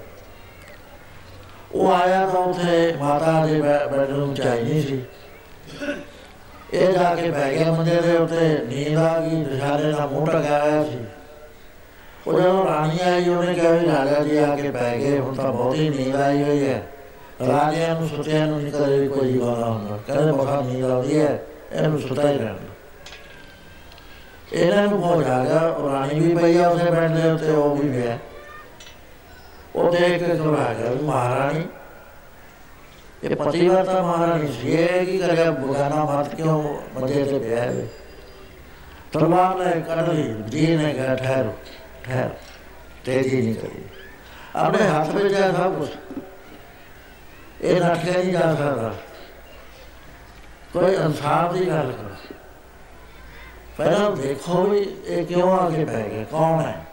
[1.72, 5.04] ਉਹ ਆਇਆ ਤਾਂ ਉਥੇ ਮਾਤਾ ਦੇ ਬੈਡਰੂਮ ਚ ਆਈ ਨਹੀਂ ਸੀ।
[6.74, 10.62] ਇਹ ਜਾ ਕੇ ਬਹਿ ਗਿਆ ਮੰਜੇ ਦੇ ਉੱਤੇ, ਨੀਂਦ ਆ ਗਈ ਦਿਸ਼ਾਰੇ ਨਾਲ ਮੂੰਹ ਟਕਿਆ
[10.62, 10.98] ਹੋਇਆ ਸੀ।
[12.26, 15.52] ਉਹ ਜਦੋਂ ਰਾਣੀ ਆਈ, ਉਹਨੇ ਕਿਹਾ ਵੀ ਰਾਜਾ ਜੀ ਆ ਕੇ ਬਹਿ ਗਏ, ਹੁਣ ਤਾਂ
[15.52, 16.82] ਬਹੁਤ ਹੀ ਨੀਂਦ ਆਈ ਹੋਈ ਹੈ।
[17.48, 21.42] ਰਾਜਿਆਂ ਨੂੰ, ਸੁੱਤਿਆਂ ਨੂੰ ਨਹੀਂ ਕਦੇ ਵੀ ਕੋਈ ਜਵਾਨਾ ਹੁੰਦਾ ਕਹਿੰਦੇ ਬਹੁਤ ਨੀਂਦ ਆਉਂਦੀ ਹੈ,
[21.72, 22.54] ਇਹਨੂੰ ਸੁੱਤਾ ਹੀ ਰਹਿਣਾ
[24.52, 25.60] ਇਹਨਾਂ ਨੂੰ ਹੋ ਜਾਗਾ
[25.92, 28.18] ਰਾਣੀ ਵੀ ਪਈ ਆ ਉਸੇ ਬੈਠ ਦੇ ਉੱਤੇ, ਉਹ ਵੀ ਪਿਆ।
[29.76, 31.64] ਉਹ ਦੇਖ ਕੇ ਘਬਰਾ ਗਿਆ ਮਹਾਰਾਣੀ
[33.24, 36.62] ਇਹ ਪਤੀਵਰਤਾ ਮਹਾਰਾਣੀ ਸੀ ਇਹ ਕੀ ਕਰਿਆ, ਬੁਗਾਨਾ ਮਤ ਕਿਉਂ
[36.94, 37.86] ਮੰਜੇ ਤੇ ਪਿਆ ਹੈ
[39.12, 41.50] ਤਲਵਾਰ ਲੈ ਕੱਢ ਲਈ ਜੀ ਨੇ ਕਿਹਾ, ਠਹਿਰ
[42.04, 42.28] ਠਹਿਰ,
[43.04, 43.84] ਤੇਜ਼ੀ ਨਹੀਂ ਕਰੀ।
[44.56, 45.88] ਆਪਣੇ ਹੱਥ ਵਿੱਚ ਆ ਸਭ ਕੁਝ
[47.60, 48.94] ਇਹ ਰੱਖਿਆ ਨਹੀਂ ਜਾ ਸਕਦਾ।
[50.72, 52.34] ਕੋਈ ਇਨਸਾਫ ਦੀ ਗੱਲ ਕਰੋ।
[53.76, 56.84] ਪਹਿਲਾਂ ਦੇਖੋ ਵੀ ਇਹ ਕਿਉਂ ਆ ਕੇ ਬਹਿ ਗਿਆ, ਕੌਣ ਹੈ?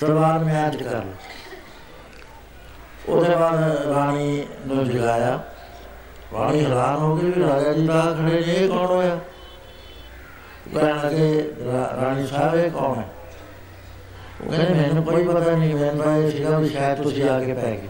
[0.00, 1.14] ਤਲਵਾਰ ਮਿਆਜ ਕਰ ਲਓ
[3.08, 5.38] ਉਹਦੇ ਬਾਅਦ ਰਾਣੀ ਨੂੰ ਜਗਾਇਆ।
[6.34, 9.18] ਰਾਣੀ ਹੈਰਾਨ ਹੋ ਗਈ ਵੀ ਰਾਜਾ ਜੀ ਤਾਂ ਖੜੇ ਨੇ ਇਹ ਕੌਣ ਹੋਇਆ?
[10.74, 11.54] ਕਹਿਣ ਲੱਗੇ
[12.00, 13.08] ਰਾਣੀ ਸਾਹਿਬ, ਇਹ ਕੌਣ ਹੈ?
[14.40, 17.52] ਉਹ ਕਹਿੰਦੇ, ਮੈਨੂੰ ਕੋਈ ਪਤਾ ਨਹੀਂ, ਮੈਨੂੰ ਤਾਂ ਇਹ ਸੀਗਾ ਵੀ ਸ਼ਾਇਦ ਤੁਸੀਂ ਆ ਕੇ
[17.52, 17.88] ਪੈ ਗਏ।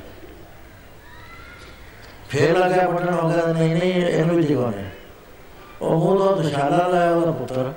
[2.28, 4.84] ਫੇਰ ਲੱਗਿਆ ਪਟਣ ਹੋ ਗਿਆ, ਨਹੀਂ ਨਹੀਂ, ਇਹਨੂੰ ਵੀ ਜਗਾਉਣੇ
[5.82, 7.72] ਉਹ ਮੂੰਹ ਤੋਂ ਦਸ਼ਾਲਾ ਲਾਇਆ ਉਹਦਾ ਪੁੱਤਰ।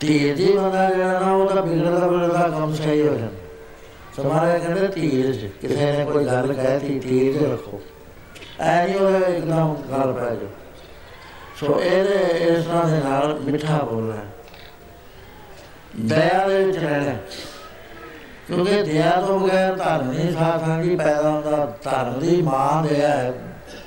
[0.00, 3.41] ਧੀਏ ਜੀ ਬੰਦਾ ਜਿਹੜਾ ਨਾ ਉਹਦਾ ਬਿਗੜਦਾ ਬਿਗੜਦਾ ਕੰਮ ਸਹੀ ਹੋ ਜਾਂਦਾ।
[4.16, 7.80] ਸਮਾਰੇ ਕਹਿੰਦੇ ਧੀਰ ਚ ਕਿਸੇ ਨੇ ਕੋਈ ਗੱਲ ਕਹਿਤੀ ਧੀਰ ਚ ਰੱਖੋ।
[8.60, 10.46] ਐ ਨਹੀਂ ਉਹ ਇੱਕਦਮ ਗੱਲ ਪੈ ਜਾ
[11.56, 12.18] ਸੋ ਇਹਦੇ,
[12.48, 14.24] ਇਸ ਤਰ੍ਹਾਂ ਦੇ ਨਾਲ ਮਿੱਠਾ ਬੋਲਣਾ
[16.00, 17.14] ਦਇਆ ਦੇ ਵਿੱਚ ਰਹਿਣਾ
[18.46, 23.32] ਕਿਉਂਕਿ ਦਇਆ ਤੋਂ ਬਗੈਰ ਧਰਮ ਨਹੀਂ ਸਾਥਾਂਗੀ ਪੈਦਾ ਹੁੰਦਾ ਧਰਮ ਦੀ ਮਾਂ ਦਇਆ ਹੈ।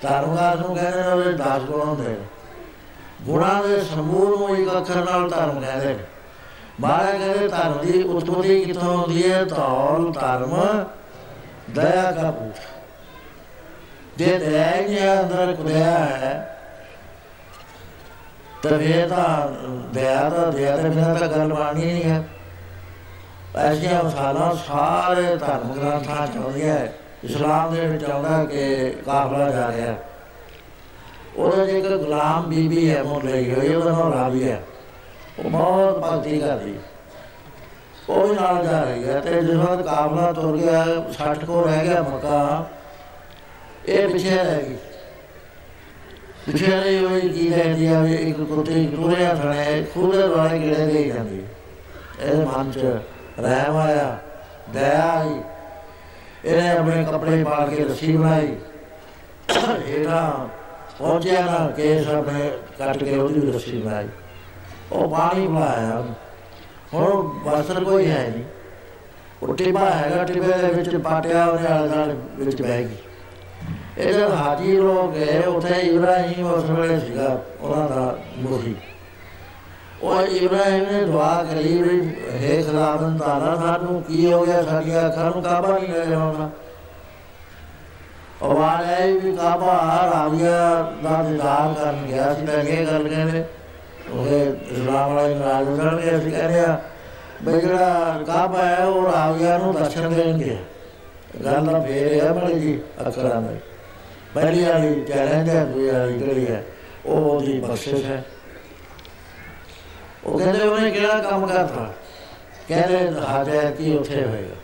[0.02, 2.26] ਧਰਮਗਾਸ ਨੂੰ ਕਹਿੰਦੇ ਨੇ 10 ਗੁਣ ਹੁੰਦੇ ਨੇ।
[3.22, 6.00] ਗੁਣਾਂ ਦੇ ਸਮੂਹ ਨੂੰ ਇੱਕ ਅੱਖਰ ਨਾਲ ਧਰਮ ਕਹਿੰਦੇ ਨੇ।
[6.82, 9.44] ਮਹਾਰਾਜ ਕਹਿੰਦੇ ਧਰਮ ਦੀ ਉਤਪਤੀ ਕਿੱਥੋਂ ਹੁੰਦੀ ਹੈ?
[9.46, 10.56] ਧੌਲ, ਧਰਮ,
[11.70, 12.60] ਦਇਆ ਦਾ ਪੁੱਤ
[14.18, 16.52] ਜੇ ਦਇਆ ਹੀ ਅੰਦਰ ਕੁਦਿਆ ਹੈ
[18.64, 19.48] ਤਵੇ ਤਾਂ
[19.94, 22.24] ਦਇਆ ਦਾ, ਦਇਆ ਦੇ ਬਿਨਾਂ ਤਾਂ ਗੱਲ ਬਾਣੀ ਨਹੀਂ ਹੈ।
[23.58, 26.78] ਐਸੀਆਂ ਮਸਾਲਾ ਸਾਰੇ ਧਰਮ ਗ੍ਰੰਥਾਂ ਚ ਆਉਂਦੀਆਂ
[27.24, 29.96] ਇਸਲਾਮ ਦੇ ਵਿੱਚ ਆਉਂਦਾ ਕਿ ਕਾਫਲਾ ਜਾ ਰਿਹਾ
[31.36, 34.58] ਉਹਦੇ ਜੇ ਇੱਕ ਗੁਲਾਮ ਬੀਬੀ ਹੈ ਮੋਰ ਲਈ ਹੋਈ, ਉਹਦਾ ਨਾਮ ਰਾਬੀਆ
[35.40, 36.76] ਉਹ ਬਹੁਤ ਭਗਤੀ ਕਰਦੀ
[38.10, 41.88] ਉਹ ਵੀ ਨਾਲ ਜਾ ਰਹੀ ਹੈ ਤੇ ਜਿਸ ਵਕਤ ਕਾਫਲਾ ਤੁਰ ਗਿਆ 60 ਕੋ ਰਹਿ
[41.88, 42.66] ਗਿਆ ਮੱਕਾ।
[43.88, 44.76] ਇਹ ਪਿੱਛੇ ਰਹਿ ਗਈ।
[46.46, 51.04] ਪਿੱਛੇ ਰਹੀ ਹੋਈ ਕੀ ਕਹਿੰਦੀ ਆ ਵੀ ਇੱਕ ਕੁੱਤੇ ਟੁਰਿਆ ਥਣੇ ਖੂਦੇ ਵਾਲੇ ਕਿਹੜੇ ਦੇ
[51.04, 51.42] ਜਾਂਦੀ।
[52.20, 52.78] ਇਹਦੇ ਮਨ ਚ
[53.40, 54.18] ਰਹਿਮ ਆਇਆ,
[54.74, 55.42] ਦਇਆ ਆਈ।
[56.46, 58.56] ਇਹਨੇ ਆਪਣੇ ਕੱਪੜੇ ਪਾੜ ਕੇ ਰੱਸੀ ਬਣਾਈ।
[59.86, 60.48] ਇਹਦਾ
[61.00, 64.08] ਪਹੁੰਚਿਆ ਨਾ, ਕੇਸ ਆਪਣੇ ਕੱਟ ਕੇ ਉਹਦੀ ਰੱਸੀ ਬਣਾਈ।
[64.92, 66.04] ਉਹ ਪਾਣੀ ਬਣਾਇਆ।
[66.94, 68.44] ਹੁਣ ਬਸਰ ਕੋਈ ਹੈ ਨਹੀਂ।
[69.44, 72.96] ਉਹ ਟਿੱਬਾ ਹੈਗਾ, ਟਿੱਬੇ ਦੇ ਵਿੱਚ ਪਾਟਿਆ ਉਹਦੇ ਆਲੇ ਦੁਆਲੇ ਵਿੱਚ ਬਹਿ ਗਈ।
[73.98, 78.76] ਇਹ ਜਦ ਹਾਜੀ ਲੋਕ ਗਏ, ਉੱਥੇ ਇਬਰਾਹੀਮ ਉਸ ਵੇਲੇ ਸੀਗਾ, ਉਹਨਾਂ ਦਾ ਮੁਖੀ।
[80.02, 84.64] ਉਹ ਇਬਰਾਹੀਮ ਨੇ ਦੁਆ ਕਰੀ ਵੀ, ਹੈ ਖੁਦਾਵੰਦ ਤਾਲਾ ਸਾਨੂੰ ਕੀ ਹੋ ਗਿਆ?
[84.64, 86.50] ਸਾਡੀਆਂ ਅੱਖਾਂ ਨੂੰ ਕਾਬਾ ਨਹੀਂ ਲੈ ਜਾਣਾ
[88.42, 93.44] ਉਹ ਵਾਲੇ ਵੀ, ਕਾਬਾ ਰਾਵੀਆ ਦਾ ਦਿਦਾਰ ਕਰਨ ਗਿਆ ਸੀ। ਤਾਂ ਇਹ ਗੱਲ ਕਹਿੰਦੇ
[94.12, 96.82] ਉਹ ਇਸਲਾਮ ਵਾਲੇ ਨਾਲ ਜੁੜਨ ਗਏ ਸੀ ਕਹਿੰਦੇ ਆ,
[97.44, 100.58] ਬਈ ਜਿਹੜਾ ਕਾਬਾ ਹੈ ਉਹ ਰਾਵੀਆ ਨੂੰ ਦਰਸ਼ਨ ਦੇਣਗੇ।
[101.46, 103.60] ਗੱਲ ਦਾ ਫੇਰ ਹੈ ਬੜੀ ਜੀ ਅਕਰਾਂ ਦੇ
[104.34, 106.64] ਪਹਿਲੀ ਵਾਲੀ ਚੈਲੰਜ ਹੈ, ਦੂਜੀ ਵਾਲੀ ਜਿਹੜੀ ਹੈ,
[107.06, 108.24] ਉਹ ਉਹਦੀ ਬਖਸ਼ਿਸ਼ ਹੈ।
[110.24, 111.94] ਉਹ ਕਹਿੰਦੇ ਉਹਨੇ ਕਿਹੜਾ ਕੰਮ ਕਰਤਾ?
[112.68, 114.56] ਕਹਿੰਦੇ ਹਾਜਤੀ ਉੱਥੇ ਹੋਏਗਾ।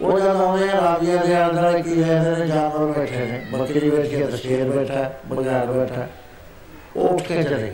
[0.00, 4.22] ਉਹ ਜਦ ਆਉਂਦੇ ਆ ਰਾਜੀਆ ਦੇ ਅੰਦਰ ਕੀ ਹੈ ਨੇ ਜਾਨਵਰ ਬੈਠੇ ਨੇ, ਬੱਕਰੀ ਬੈਠੀ
[4.22, 6.06] ਹੈ ਸ਼ੇਰ ਬੈਠਾ ਬਗਾਰ ਬੈਠਾ।
[6.96, 7.72] ਉਹ ਉੱਠ ਕੇ ਚਲੇ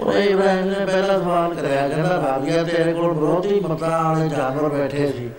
[0.00, 5.12] ਉਹਨੇ ਇਬਰਾਹਿਮ ਨੇ ਪਹਿਲਾ ਸਵਾਲ ਕਰਿਆ, ਕਹਿੰਦਾ ਰਾਜੀਆ ਤੇਰੇ ਕੋਲ ਵਿਰੋਧੀ ਮਤਾਂ ਵਾਲੇ ਜਾਨਵਰ ਬੈਠੇ
[5.12, 5.30] ਸੀ।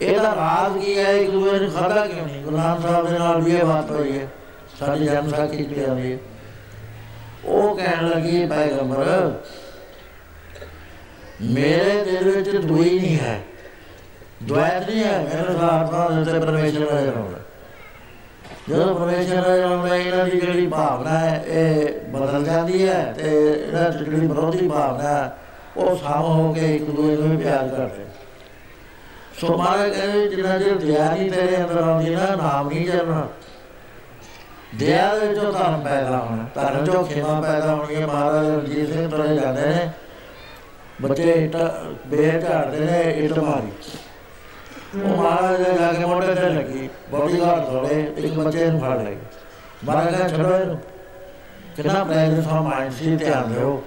[0.00, 1.12] ਇਹਦਾ ਰਾਜ ਕੀ ਹੈ?
[1.12, 2.44] ਇੱਕ ਦੂਜੇ ਨੂੰ ਖਾਦਾ ਕਿਉਂ ਨਹੀਂ?
[2.44, 4.28] ਗੁਰੂ ਨਾਨਕ ਸਾਹਿਬ ਦੇ ਨਾਲ ਵੀ ਇਹ ਬਾਤ ਹੋਈ ਹੈ।
[4.80, 6.18] ਸਾਡੀ ਜਨਮ ਸਾਖੀ ਚ ਆਉਂਦੀ ਹੈ?
[7.44, 9.32] ਉਹ ਕਹਿਣ ਲੱਗੀ, ਪੈਗੰਬਰ,
[11.42, 13.40] ਮੇਰੇ ਦਿਲ ਵਿੱਚ ਦੁਈ ਨਹੀਂ ਹੈ।
[14.42, 17.38] ਦੁਆਇਤ ਨਹੀਂ ਹੈ। ਮੇਰੇ ਸਾਥ ਨਾਲ ਤੇ ਪਰਮੇਸ਼ਰ ਨਜ਼ਰ ਆਉਂਦਾ
[18.68, 23.90] ਜਦੋਂ ਪਰਮੇਸ਼ਰ ਨਜ਼ਰ ਆਉਂਦਾ ਇਹਨਾਂ ਦੀ ਜਿਹੜੀ ਭਾਵਨਾ ਹੈ, ਇਹ ਬਦਲ ਜਾਂਦੀ ਹੈ ਤੇ ਇਹਨਾਂ
[23.90, 25.36] ਦੀ ਜਿਹੜੀ ਵਿਰੋਧੀ ਭਾਵਨਾ ਹੈ,
[25.76, 28.04] ਉਹ ਸਾਮ ਹੋ ਕੇ ਇੱਕ ਦੂਜੇ ਨੂੰ ਪਿਆਰ ਕਰਦੇ
[29.40, 33.26] ਸੋ ਮਾਰੇ ਕਹਿੰਦੇ ਜਿੰਨਾ ਚਿਰ ਦਇਆ ਨਹੀਂ ਤੇਰੇ ਅੰਦਰ ਆਉਂਦੀ ਨਾ, ਨਾਮ ਨਹੀਂ ਜਰਨਾ
[34.74, 39.08] ਦਇਆ ਦੇ ਵਿੱਚੋਂ ਧਰਮ ਪੈਦਾ ਹੋਣਾ ਧਰਮ ਜੋ ਖੇਮਾ ਪੈਦਾ ਹੋਣੀ ਹੈ, ਮਹਾਰਾਜ ਰਣਜੀਤ ਸਿੰਘ
[39.10, 39.90] ਤੁਰੇ ਜਾਂਦੇ ਨੇ।
[41.02, 41.56] ਬੱਚੇ ਇੱਟ
[42.06, 43.72] ਬੇਰ ਝਾੜਦੇ ਨੇ, ਇੱਟ ਮਾਰੀ।
[44.96, 49.16] ਉਹ ਮਹਾਰਾਜ ਦੇ ਜਾ ਕੇ ਮੋਢੇ ਤੇ ਲੱਗੀ ਬੋਡੀਗਾਰਡ ਥੋੜੇ ਇੱਕ ਬੱਚੇ ਨੂੰ ਫੜ ਲਈ
[49.84, 50.80] ਮਹਾਰਾਜ ਕਹਿੰਦਾ, ਛੱਡੋ ਇਹਨੂੰ।
[51.76, 53.84] ਕਿੰਨਾ ਪ੍ਰੈਜ਼ੈਂਸ ਆਫ ਮਾਈਂਡ ਸੀ, ਧਿਆਨ ਦਿਓ।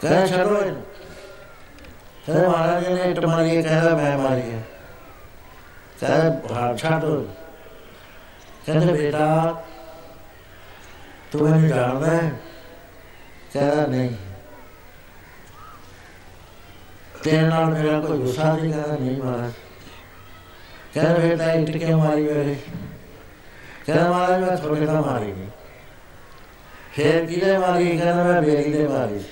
[0.00, 0.82] ਕਹਿੰਦਾ, ਛੱਡੋ ਇਹਨੂੰ।
[2.26, 4.62] ਕਹਿੰਦਾ, ਮਹਾਰਾਜ ਨੇ ਇੱਟ ਮਾਰੀ ਹੈ, ਕਹਿੰਦਾ, ਮੈਂ ਮਾਰੀ ਹੈ।
[6.00, 7.28] ਕਹਿੰਦਾ ਹਾਂ ਛੱਡੋ
[8.66, 9.62] ਕਹਿੰਦੇ, ਬੇਟਾ,
[11.32, 12.32] ਤੂੰ ਮੈਨੂੰ ਜਾਣਦਾ ਹੈ?
[13.52, 14.10] ਕਹਿੰਦਾ, ਨਹੀਂ।
[17.24, 19.52] ਤੇਰੇ ਨਾਲ ਮੇਰਾ ਕੋਈ ਗੁੱਸਾ ਨਹੀਂ ਕਹਿੰਦਾ ਨਹੀਂ ਮਹਾਰਾਜ
[20.94, 22.56] ਕਹਿੰਦਾ ਬੇਟਾ ਇੱਟ ਕਿਉਂ ਮਾਰੀ ਮੇਰੇ
[23.86, 25.48] ਕਹਿੰਦਾ ਮਹਾਰਾਜ ਮੈਂ ਥੋੜੇ ਤਾਂ ਮਾਰੀ ਨਹੀਂ
[26.94, 29.22] ਫੇਰ ਕਿਹਦੇ ਮਾਰੀ ਕਹਿੰਦਾ ਮੈਂ ਬੇਰੀ ਦੇ ਮਾਰੀ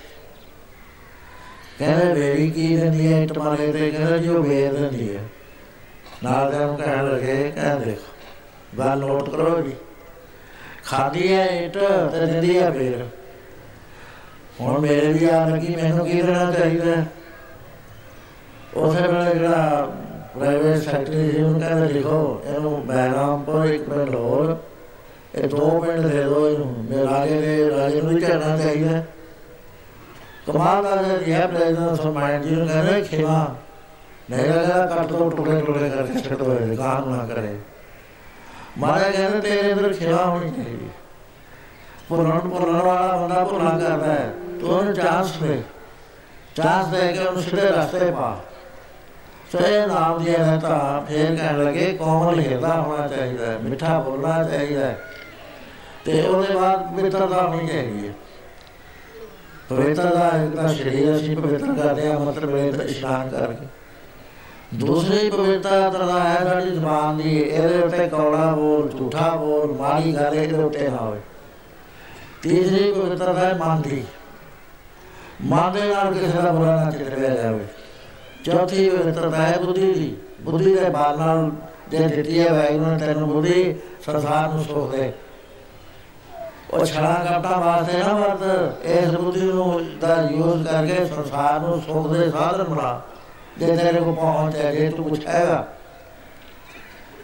[1.79, 5.23] ਕਹਿੰਦਾ ਬੇਰੀ ਕੀ ਦਿੰਦੀ ਹੈ ਇੱਟ ਮਾਰੇ ਤੇ ਕਹਿੰਦਾ ਜੀ ਉਹ ਬੇਰ ਦਿੰਦੀ ਹੈ
[6.25, 9.75] ਨਾਲ ਦੇ ਨੂੰ ਕਹਿਣ ਲੱਗੇ ਕਹਿੰਦੇ ਦੇਖੋ ਗੱਲ ਨੋਟ ਕਰੋ ਜੀ
[10.85, 11.79] ਖਾਦੀ ਹੈ ਇੱਟ
[12.13, 13.07] ਤੇ ਦਿੰਦੀ ਹੈ ਬੇਰ
[14.61, 16.95] ਹੁਣ ਮੇਰੇ ਵੀ ਆ ਲੱਗੀ ਮੈਨੂੰ ਕੀ ਦੇਣਾ ਚਾਹੀਦਾ
[18.77, 19.89] ਉਸੇ ਵੇਲੇ ਜਿਹੜਾ
[20.35, 24.57] ਪ੍ਰਾਈਵੇਟ ਸੈਕਟਰੀ ਸੀ ਉਹਨੂੰ ਕਹਿੰਦਾ ਲਿਖੋ ਇਹਨੂੰ ਬੈਰਾਮਪੁਰ ਇੱਕ ਮਿੰਟ ਹੋਰ
[25.35, 29.03] ਇਹ ਦੋ ਮਿੰਟ ਦੇ ਦਿਓ ਇਹਨੂੰ ਮੇਰੇ ਰਾਜੇ ਦੇ ਰਾਜੇ ਨੂੰ ਕਹਿਣਾ ਚਾਹੀਦਾ
[30.47, 33.55] ਕਮਾਲ ਦਾ ਇਹ ਪ੍ਰੈਜ਼ੀਡੈਂਟ ਆਫ ਮਾਈਂਡ ਜੀ ਨੂੰ ਕਹਿੰਦੇ ਖੇਵਾ
[34.31, 37.57] ਨਹੀਂ ਲਗਾ ਕੱਟ ਦੋ ਟੁਕੜੇ ਟੁਕੜੇ ਕਰਕੇ ਛੱਡ ਦੋ ਇਹ ਕਾਮ ਨਾ ਕਰੇ
[38.79, 40.89] ਮਾਰੇ ਕਹਿੰਦੇ ਤੇਰੇ ਅੰਦਰ ਖੇਵਾ ਹੋਣੀ ਚਾਹੀਦੀ
[42.09, 45.63] ਪੁਰਾਣ ਪੁਰਾਣ ਵਾਲਾ ਬੰਦਾ ਪੁਰਾਣ ਕਰਦਾ ਹੈ ਤੂੰ ਉਹਨੂੰ ਚਾਂਸ ਦੇ
[46.57, 48.37] ਚਾਂਸ ਦੇ ਕੇ ਉਹਨੂੰ ਸਿੱਧੇ ਰਸਤੇ ਪਾ।
[49.53, 54.87] ਸੇ ਨਾਮ ਦੀ ਰਹਿਤਾ ਫੇਰ ਕਹਿਣ ਲੱਗੇ ਕੋਮਲ ਹਿਰਦਾ ਹੋਣਾ ਚਾਹੀਦਾ ਹੈ, ਮਿੱਠਾ ਬੋਲਣਾ ਚਾਹੀਦਾ
[54.87, 54.99] ਹੈ।
[56.05, 58.15] ਤੇ ਉਹਦੇ ਬਾਅਦ ਮਿੱਤਰਤਾ ਹੋਣੀ ਚਾਹੀਦੀ ਹੈ
[59.69, 63.67] ਪਵਿੱਤਰ ਦਾ ਇੱਕ ਤਾਂ ਸਰੀਰ ਅਸੀਂ ਪਵਿੱਤਰ ਕਰਦੇ ਆ ਮਤਲਬ ਵੇਦ ਇਸ਼ਨਾਨ ਕਰਕੇ।
[64.75, 70.35] ਦੂਸਰੀ ਪਵਿੱਤਰਤਾ ਦਾ ਹੈ ਸਾਡੀ ਜ਼ਬਾਨ ਦੀ, ਇਹਦੇ ਉੱਤੇ ਕੌੜਾ ਬੋਲ, ਝੂਠਾ ਬੋਲ, ਮਾੜੀ ਗੱਲ
[70.35, 71.21] ਇਹਦੇ ਉੱਤੇ ਨਾ ਹੋਵੇ।
[72.43, 74.05] ਤੀਸਰੀ ਪਵਿੱਤਰਤਾ ਹੈ ਮਨ ਦੀ।
[75.45, 77.65] ਮਨ ਦੇ ਨਾਲ ਕਿਸੇ ਦਾ ਬੁਰਾ ਨਾ ਚਿਤਰਿਆ ਜਾਵੇ।
[78.47, 81.51] ਚੌਥੀ ਪਵਿੱਤਰਤਾ ਹੈ ਬੁੱਧੀ ਦੀ, ਬੁੱਧੀ ਦੇ ਬਾਲ ਨਾਲ
[81.91, 83.75] ਜੇ ਦਿੱਤੀ ਹੈ ਵੈਗੁਰੂ ਨੇ, ਤੈਨੂੰ ਬੁੱਧੀ
[84.07, 85.13] ਸੰਸਾਰ ਨੂੰ ਸੁਖ ਦੇ।
[86.71, 92.07] ਉਹ ਛੜਾ ਕਪਟਾ ਵਾਸਤੇ ਨਾ ਵਰਤ, ਇਸ ਬੁੱਧੀ ਨੂੰ ਦਾ ਯੂਜ਼ ਕਰਕੇ ਸੰਸਾਰ ਨੂੰ ਸੁਖ
[92.13, 93.01] ਦੇ ਸਾਧਨ ਬਣਾ।
[93.59, 95.65] ਜੇ ਤੇਰੇ ਕੋ ਪਹੁੰਚ ਹੈ, ਜੇ ਤੂੰ ਕੁਛ ਹੈਗਾ।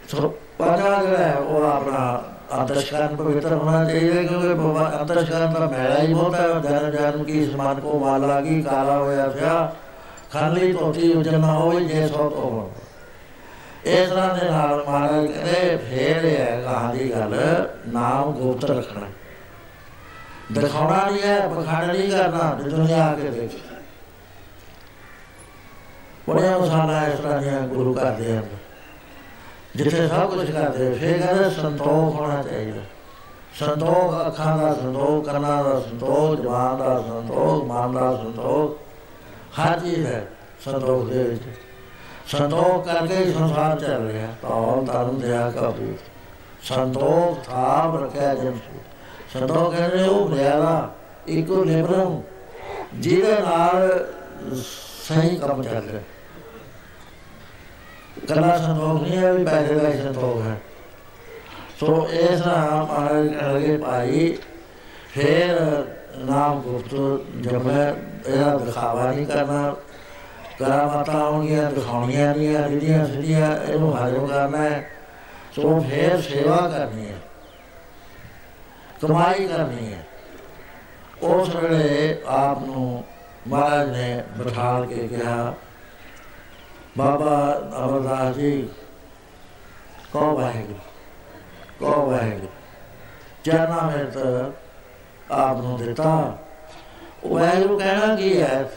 [0.09, 0.27] ਸੋ
[0.57, 2.23] ਪਤਾ ਜਿਹੜਾ ਉਹ ਆਪਣਾ
[2.53, 4.53] ਅੰਤਸ਼ਕਰਨ ਪਵਿੱਤਰ ਹੋਣਾ ਚਾਹੀਦਾ, ਕਿਉਂਕਿ
[4.99, 9.27] ਅੰਤਸ਼ਕਰਨ ਦਾ ਮੈਲਾ ਹੀ ਬਹੁਤ ਹੈ। ਜਨ ਜਨ ਕੀ ਸਮਾਨ ਕੋ ਮਾਲ ਲਾਗੀ ਕਾਲਾ ਹੋਇਆ
[9.27, 9.73] ਪਿਆ
[10.33, 12.69] ਖਾਲੀ ਧੋਤੀ ਉਜਨਾ ਹੋਈ ਜੇ ਸੋ ਤੋਂ
[13.89, 17.35] ਇਸ ਤਰ੍ਹਾਂ ਦੇ ਨਾਲ ਮਹਾਰਾਜ ਕਹਿੰਦੇ, ਫੇਰ ਹੈ ਕਹਾਂ ਦੀ ਗੱਲ,
[17.87, 19.07] ਨਾਮ ਗੁਪਤ ਰੱਖਣਾ।
[20.51, 23.51] ਦਿਖਾਉਣਾ ਨਹੀਂ ਹੈ ਪਖੰਡ ਨਹੀਂ ਕਰਨਾ ਦੁਨੀਆ ਆ ਕੇ ਦੇਖ।
[26.29, 28.57] ਬੜਿਆ ਮਸਾਲਾ ਇਸ ਤਰ੍ਹਾਂ ਦੀਆਂ ਗੁਰੂ ਘਰ ਦੇ ਅੰਦਰ
[29.75, 32.81] ਜਿੱਥੇ ਸਭ ਕੁਝ ਕਰਦੇ, ਫੇਰ ਕਹਿੰਦੇ, ਸੰਤੋਖ ਹੋਣਾ ਚਾਹੀਦਾ।
[33.59, 38.82] ਸੰਤੋਖ ਅੱਖਾਂ ਦਾ ਸੰਤੋਖ, ਕੰਨਾਂ ਦਾ ਸੰਤੋਖ ਜਵਾਨ ਦਾ ਸੰਤੋਖ, ਮਨ ਦਾ ਸੰਤੋਖ।
[39.59, 40.27] ਹਰ ਚੀਜ਼ ਹੈ।
[40.65, 41.43] ਸੰਤੋਖ ਦੇ ਵਿੱਚ।
[42.27, 45.97] ਸੰਤੋਖ ਕਰਕੇ ਹੀ ਸੰਸਾਰ ਚੱਲ ਰਿਹਾ। ਤਾਂ ਧਰਮ ਦਿਆ ਕਾਬੂ
[46.63, 48.57] ਸੰਤੋਖ ਥਾਪ ਰੱਖਿਆ ਜਨ
[49.33, 50.95] ਸੰਤੋਖ ਕਹਿੰਦੇ ਉਹ ਲਿਆਵਾ
[51.27, 52.21] ਇੱਕੋ ਨਿਬਰਮ
[52.93, 54.05] ਜਿਹਦੇ ਨਾਲ
[55.07, 56.01] ਸਹੀ ਕੰਮ ਚੱਲ ਰਿਹਾ।
[58.27, 60.61] ਕਲਾ ਸੰਤੋਖ ਨਹੀਂ ਹੈ ਵੀ ਪੈਸੇ ਦਾ ਸੰਤੋਖ ਹੈ।
[61.79, 62.87] ਸੋ ਇਸ ਨਾਮ
[63.57, 64.37] ਅਗੇ ਭਾਈ,
[65.13, 65.57] ਫੇਰ
[66.17, 66.95] ਨਾਮ ਗੁਪਤ
[67.41, 67.93] ਜਮੈ
[68.27, 69.75] ਇਹਦਾ ਦਿਖਾਵਾ ਨਹੀਂ ਕਰਨਾ।
[70.59, 74.89] ਕਰਾਮਾਤਾਂ ਆਉਣਗੀਆਂ ਦਿਖਾਉਣੀਆਂ ਨਹੀਂ ਆ, ਜਿਹੜੀਆਂ ਸਿੱਧੀਆਂ, ਇਹਨੂੰ ਹਾਜ਼ਰ ਕਰਨਾ ਹੈ
[75.55, 77.17] ਸੋ ਫੇਰ ਸੇਵਾ ਕਰਨੀ ਹੈ
[79.01, 80.05] ਕਮਾਈ ਕਰਨੀ ਹੈ
[81.23, 83.03] ਉਸ ਵੇਲੇ ਆਪ ਨੂੰ
[83.47, 85.53] ਮਹਾਰਾਜ ਨੇ ਬਿਠਾਲ ਕੇ ਕਿਹਾ,
[86.97, 88.69] ਬਾਬਾ ਅਮਰਦਾਸ ਜੀ
[90.13, 90.79] ਕੋ ਵਾਹਿਗੁਰੂ
[91.79, 92.47] ਕੋ ਵਾਹਿਗੁਰੂ।
[93.45, 94.51] ਜਨਾ ਮੈਂ ਤਾਂ
[95.31, 96.37] ਆਪ ਨੂੰ ਦਿੱਤਾ।
[97.27, 98.69] ਵਾਹਿਗੁਰੂ ਕਹਿਣਾ ਕੀ ਹੈ।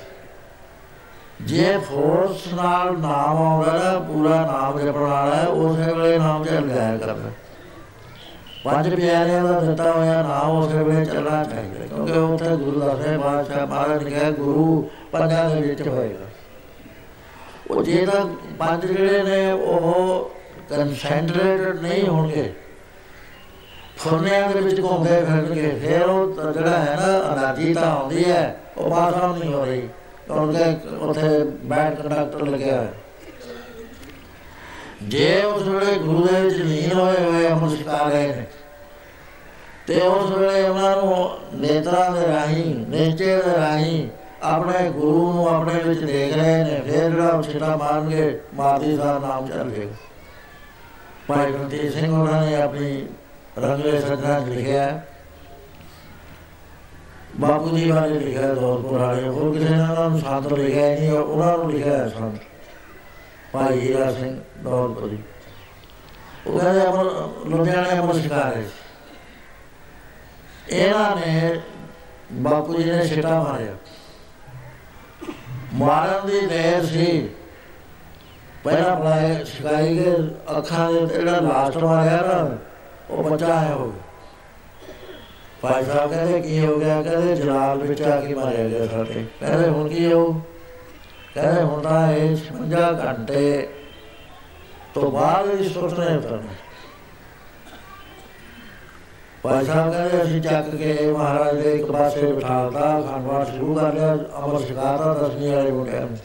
[1.43, 6.97] ਜੇ ਫੋਰਸ ਨਾਲ ਨਾਮ ਆਉਂਦਾ ਪੂਰਾ ਨਾਮ ਜਪਣ ਵਾਲਾ ਹੈ। ਉਸੇ ਵੇਲੇ ਨਾਮ ਚੱਲ ਗਿਆ
[6.97, 7.31] ਕਰਦਾ
[8.65, 13.21] ਪੰਜ ਪਿਆਰਿਆਂ ਦਾ ਦਿੱਤਾ ਹੋਇਆ ਨਾਮ ਉਸੇ ਵੇਲੇ ਚੱਲਣਾ ਚਾਹੀਦਾ ਕਿਉਂਕਿ ਉੱਥੇ ਗੁਰੂ ਦਾ ਸਾਹਿਬ
[13.21, 16.27] ਬਾਦਸ਼ਾਹ ਮਹਾਰਾਜ ਨੇ ਕਿਹਾ, ਗੁਰੂ, ਪੰਜਾਂ ਦੇ ਵਿੱਚ ਹੋਏਗਾ।
[17.71, 18.27] ਉਹ ਜੇ ਤਾਂ
[18.59, 20.31] ਪੰਜ ਜਿਹੜੇ ਨੇ, ਉਹ
[20.71, 22.55] ਕਨਸੈਂਟਰੇਟਡ ਨਹੀਂ ਹੋਣਗੇ।
[23.97, 28.91] ਫੁਰਨਿਆਂ ਦੇ ਵਿੱਚ ਘੁੰਮਦੇ ਫਿਰਨਗੇ ਫਿਰ ਉਹ ਜਿਹੜਾ ਹੈ ਨਾ ਅਨਾਜੀ ਤਾਂ ਆਉਂਦੀ ਹੈ, ਉਹ
[28.91, 29.89] ਬਾਹਰ ਨਹੀਂ ਹੋ ਰਹੀ।
[30.27, 31.29] ਕਿਉਂਕਿ ਉੱਥੇ
[31.65, 32.93] ਬੈਡ ਕੰਡਕਟਰ ਲੱਗਿਆ ਹੈ
[35.03, 38.45] ਜੇ ਉਸ ਵੇਲੇ ਗੁਰੂ ਦੇ ਵਿੱਚ ਲੀਨ ਹੋਏ ਹੋਏ ਅਮਰ ਸਿਕਾ ਗਏ ਨੇ
[39.87, 44.09] ਤੇ ਉਸ ਵੇਲੇ ਉਹਨਾਂ ਨੂੰ ਨੇਤਰਾਂ ਦੇ ਰਾਹੀਂ, ਨੇਚੇ ਦੇ ਰਾਹੀਂ
[44.43, 49.47] ਆਪਣੇ ਗੁਰੂ ਨੂੰ ਆਪਣੇ ਵਿੱਚ ਦੇਖ ਰਹੇ ਨੇ। ਫਿਰ ਜਿਹੜਾ ਛਿੜਾ ਮਾਰਨਗੇ ਮਾਦੀ ਦਾ ਨਾਮ
[49.47, 49.95] ਚੱਲ ਜਾਏਗਾ
[51.29, 53.07] ਭਾਈ ਗੁਰਦੀਪ ਸਿੰਘ ਉਹਨਾਂ ਨੇ ਆਪਣੀ
[53.63, 55.01] ਰੰਗਲੇ ਸੱਜਣਾ ਲਿਖਿਆ
[57.41, 61.59] ਬਾਪੂ ਜੀ ਬਾਰੇ ਲਿਖਿਆ ਦੌਲਪੁਰ ਵਾਲੇ ਹੋਰ ਕਿਸੇ ਨੇ ਉਹਨਾਂ ਨੂੰ ਸਾਦਰ ਲਿਖਿਆ ਨਹੀਂ ਉਹਨਾਂ
[61.59, 62.41] ਨੂੰ ਲਿਖਿਆ ਸੰਤ।
[63.53, 65.19] ਭਾਈ ਹੀਰਾ ਸਿੰਘ ਦੌਲਪੁਰੀ
[66.47, 67.05] ਉਹ ਕਹਿੰਦੇ ਅਮਰ
[67.47, 68.65] ਲੁਧਿਆਣੇ ਅਮਰ ਸ਼ਿਕਾਰ ਹੈ
[70.71, 71.61] ਇਹਨਾਂ ਨੇ
[72.33, 73.77] ਬਾਪੂ ਜੀ ਨੇ ਛਿੱਟਾ ਮਾਰਿਆ।
[75.75, 77.29] ਮਾਰਨ ਦੀ ਦੇਰ ਸੀ।
[78.65, 80.17] ਪਹਿਲਾਂ ਬਲਾਏ ਸ਼ਿਕਾਈ ਦੇ
[80.59, 82.57] ਅੱਖਾਂ ਦੇ ਜਿਹੜਾ ਲਾਸਟ ਮਾਰਿਆ ਨਾ
[83.11, 83.93] ਉਹ ਬੱਚਾ ਹੈ ਉਹ।
[85.61, 87.03] ਭਾਈ ਸਾਹਿਬ ਕਹਿੰਦੇ, ਕੀ ਹੋ ਗਿਆ?
[87.03, 89.25] ਕਹਿੰਦੇ, ਜਲਾਲ ਵਿੱਚ ਆ ਕੇ ਮਾਰਿਆ ਗਿਆ ਸਾਡੇ?
[89.41, 90.43] ਕਹਿੰਦੇ, ਹੁਣ ਕੀ ਹੋ?
[91.35, 93.69] ਕਹਿੰਦੇ, ਹੁਣ ਤਾਂ ਇਹ 56 ਘੰਟੇ
[94.95, 96.55] ਤੋਂ ਬਾਅਦ ਇਸ ਸੁਪਨੇ ਉਤਰਨਾ
[99.43, 104.15] ਭਾਈ ਸਾਹਿਬ ਕਹਿੰਦੇ, ਅਸੀਂ ਚੱਕ ਕੇ ਮਹਾਰਾਜ ਦੇ ਇੱਕ ਪਾਸੇ ਬਿਠਾਲਤਾ ਖਾਨਵਾਸ ਸ਼ੁਰੂ ਕਰ ਲਿਆ,
[104.15, 106.17] ਅਮਰ ਸ਼ਿਕਾਰ ਦਾ ਦਸਵੀਂ ਵਾਲੇ ਮੁੰਡਿਆਂ ਨੂੰ।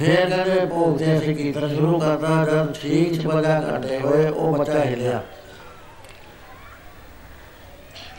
[0.00, 4.84] ਫਿਰ ਕਹਿੰਦੇ ਭੋਗ ਦੇ ਅਸੀਂ ਕੀਰਤਨ ਸ਼ੁਰੂ ਕਰਤਾ ਜਦ ਠੀਕ 56 ਘੰਟੇ ਹੋਏ ਉਹ ਬੱਚਾ
[4.84, 5.22] ਹਿਲਿਆ।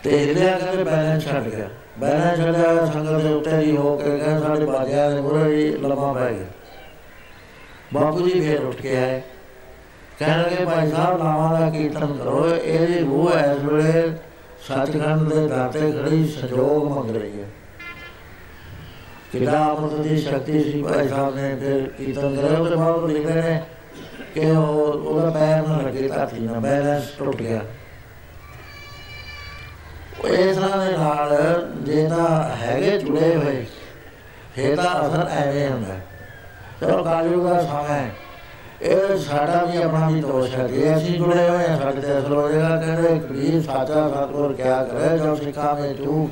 [0.04, 4.48] ਤੇ ਹਿਲਿਆ ਕਹਿੰਦੇ ਬੈਲੈਂਸ ਛੱਡ ਗਿਆ। ਬੈਲੈਂਸ ਛੱਡਿਆ, ਸੰਗਤ ਦੇ ਉੱਤੇ ਹੀ ਹੋ ਕੇ ਕਹਿੰਦੇ
[4.48, 6.46] ਸਾਡੇ ਬਾਜਿਆਂ ਦੇ ਮੁਰੇ ਹੀ ਲੰਮਾ ਪੈ ਗਿਆ।
[7.94, 9.22] ਬਾਪੂ ਜੀ ਫੇਰ ਉੱਠ ਕੇ ਆਏ।
[10.20, 14.12] ਕਹਿਣ ਲੱਗੇ ਭਾਈ ਸਾਹਿਬ ਨਾਮਾਂ ਦਾ ਕੀਰਤਨ ਕਰੋ, ਇਹਦੀ ਰੂਹ ਇਸ ਵੇਲੇ
[14.68, 17.48] ਸੱਚਖੰਡ ਦੇ ਦਾਤੇ ਖੜੀ ਸੰਜੋਗ ਮੰਗ ਰਹੀ ਹੈ।
[19.32, 23.62] ਕਿਹੜਾ ਅਮਰਤ ਦੀ ਸ਼ਕਤੀ ਸੀ ਭਾਈ ਸਾਹਿਬ ਨੇ ਫਿਰ ਕੀਰਤਨ ਕਰਿਆ ਉਹਦੇ ਬਾਅਦ ਲਿਖਦੇ ਨੇ
[24.34, 27.62] ਕਿ ਉਹ ਉਹਦਾ ਪੈਰ ਨਾ ਲੱਗੇ ਧਰਤੀ ਨਾਲ ਬੈਲੈਂਸ ਟੁੱਟ ਗਿਆ
[30.20, 31.38] ਉਹ ਇਸ ਤਰ੍ਹਾਂ ਦੇ ਨਾਲ
[31.84, 32.28] ਜੇ ਤਾਂ
[32.58, 33.66] ਹੈਗੇ ਜੁੜੇ ਹੋਏ
[34.56, 35.96] ਫੇਰ ਤਾਂ ਅਸਰ ਐਵੇਂ ਹੁੰਦਾ
[36.82, 38.12] ਚਲੋ ਕਾਲਯੁਗ ਦਾ ਸਮਾਂ ਹੈ
[38.82, 42.34] ਇਹ ਸਾਡਾ ਵੀ ਆਪਣਾ ਵੀ ਦੋਸ਼ ਹੈ ਜੇ ਅਸੀਂ ਜੁੜੇ ਹੋਏ ਹਾਂ ਸਾਡੇ ਤੇ ਅਸਰ
[42.34, 46.30] ਹੋ ਜਾਏਗਾ ਕਹਿੰਦੇ ਕਬੀਰ ਸਾਚਾ ਸਤਗੁਰ ਕਿਆ ਕਰੇ ਜੋ ਸਿੱਖਾ ਮੇ ਤੂੰ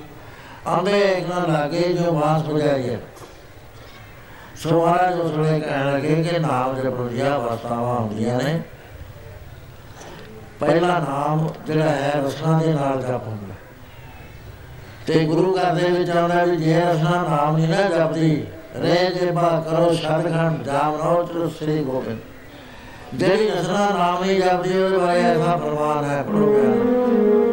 [0.70, 2.98] आंधे एक न लागे जो बांस बजाइए
[4.56, 8.62] ਸੋ ਮਹਾਰਾਜ ਉਸ ਵੇਲੇ ਕਹਿਣ ਲੱਗੇ ਕਿ ਨਾਮ ਦੇ ਬੁਝਿਆ ਵਸਤਾਵਾਂ ਹੁੰਦੀਆਂ ਨੇ।
[10.60, 13.54] ਪਹਿਲਾ ਨਾਮ ਜਿਹੜਾ ਹੈ, ਰਸਨਾ ਦੇ ਨਾਲ ਜਪ ਹੁੰਦਾ।
[15.08, 19.32] ਤੇ ਗੁਰੂ ਘਰ ਦੇ ਵਿੱਚ ਆਉਂਦਾ ਵੀ ਜੇ ਰਸਨਾ ਨਾਮ ਨਹੀਂ ਨਾ ਜਪਦੀ, ਰਹਿ ਜੇ
[19.32, 22.20] ਬਾ ਕਰੋ ਸ਼ਤਖੰਡ ਜਾਮ ਰੋ ਚੋ ਸ੍ਰੀ ਗੋਬਿੰਦ।
[23.14, 27.49] ਜਿਹੜੀ ਰਸਨਾ ਨਾਮ ਹੀ ਜਪਦੀ, ਉਹਦੇ ਬਾਰੇ ਐਸਾ ਫਰਮਾਨ ਹੈ, ਪ੍ਰਭੂ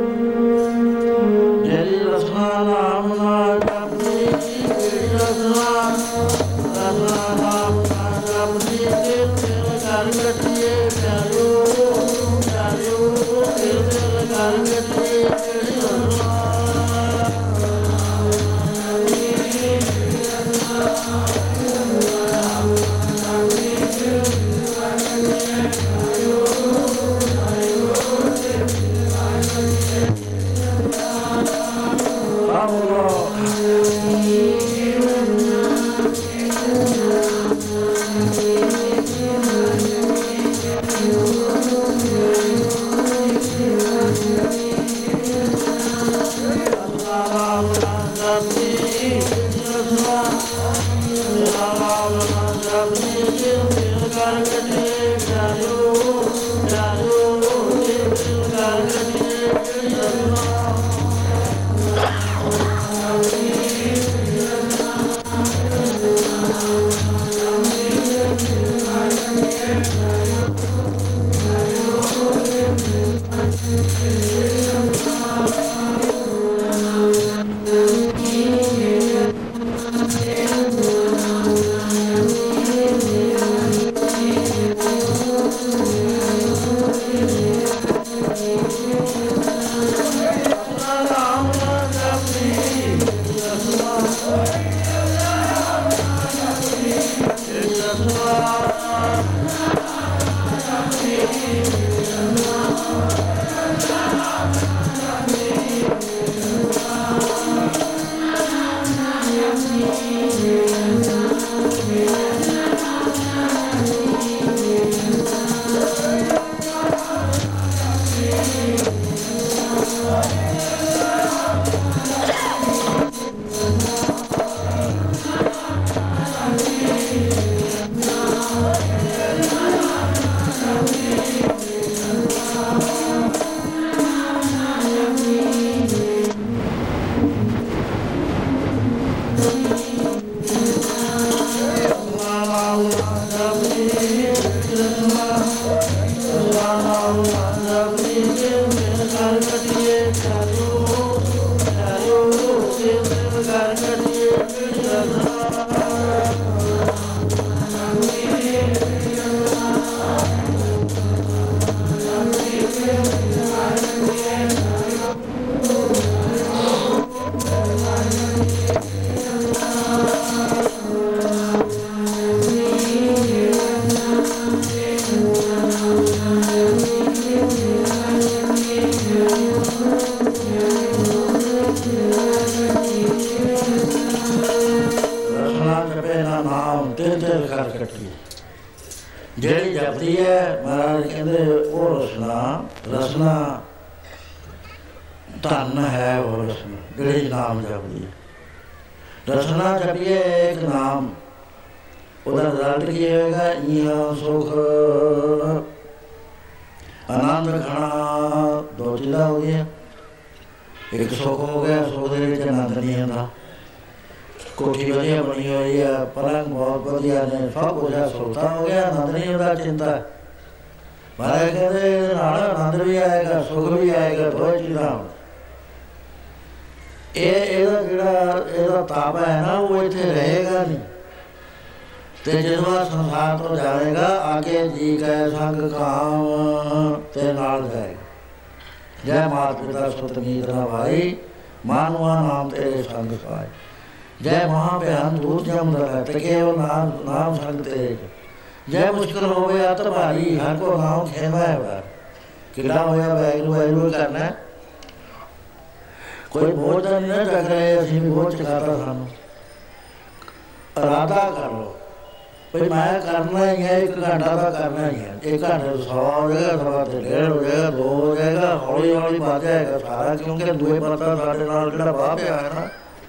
[265.26, 269.18] ਇੱਕ ਘੰਟੇ 100 ਹੋ ਜਾਏਗਾ ਸਵਾ ਤੇ ਡੇਢ ਹੋ ਜਾਏਗਾ ਦੋ ਹੋ ਜਾਏਗਾ ਹੌਲੀ ਹੌਲੀ
[269.18, 272.68] ਵੱਧ ਜਾਏਗਾ ਸਾਰਾ ਕਿਉਂਕਿ ਦੂਏ ਪਾਸਾ ਸਾਡੇ ਨਾਲ ਜਿਹੜਾ ਵਾਹ ਪਿਆ ਹੈ ਨਾ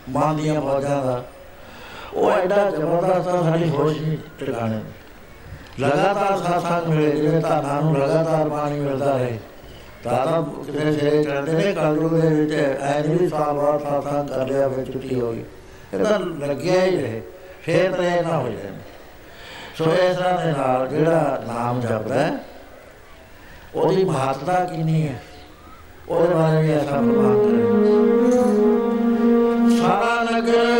[0.10, 1.22] ਮਾਂ ਦੀਆਂ ਫੌਜਾਂ ਦਾ
[2.14, 4.82] ਉਹ ਐਡਾ ਜ਼ਬਰਦਸਤ ਆ ਸਾਡੀ ਹੋਸ਼ ਨਹੀਂ ਟਿਕਾਣੇ
[5.80, 9.38] ਲਗਾਤਾਰ ਸਾਥਾਂ ਮਿਲੇ ਜਿਵੇਂ ਧਾਨਾਂ ਨੂੰ ਲਗਾਤਾਰ ਪਾਣੀ ਮਿਲਦਾ ਰਹੇ
[10.04, 12.54] ਦਾਦਾ ਕਿਤੇ ਜੇ ਚੜਦੇ ਨੇ ਕਲਯੁਗ ਦੇ ਵਿੱਚ
[12.84, 15.44] ਐਨੀ ਸਾਲ ਬਾਅਦ ਸਾਥਾਂ ਕਰ ਲਿਆ ਫਿਰ ਛੁੱਟੀ ਹੋ ਗਈ
[15.94, 17.22] ਇਹ ਤਾਂ ਲੱਗਿਆ ਹੀ ਰਹੇ
[17.62, 18.57] ਫੇਰ ਤਾਂ ਇਹ ਨਾ ਹੋਏ
[19.78, 22.32] ਸੋ ਇਸ ਤਰ੍ਹਾਂ ਦੇ ਨਾਲ ਜਿਹੜਾ ਨਾਮ ਜਪਦਾ ਹੈ,
[23.76, 25.20] ਉਹਦੀ ਮਹੱਤਤਾ ਕਿੰਨੀ ਹੈ?
[26.10, 27.62] ਉਹਦੇ ਬਾਰੇ ਵੀ ਐਸਾ ਪ੍ਰਮਾਣ ਕਰੇ
[29.80, 30.77] ਸਾਰਾ ਨਗਰ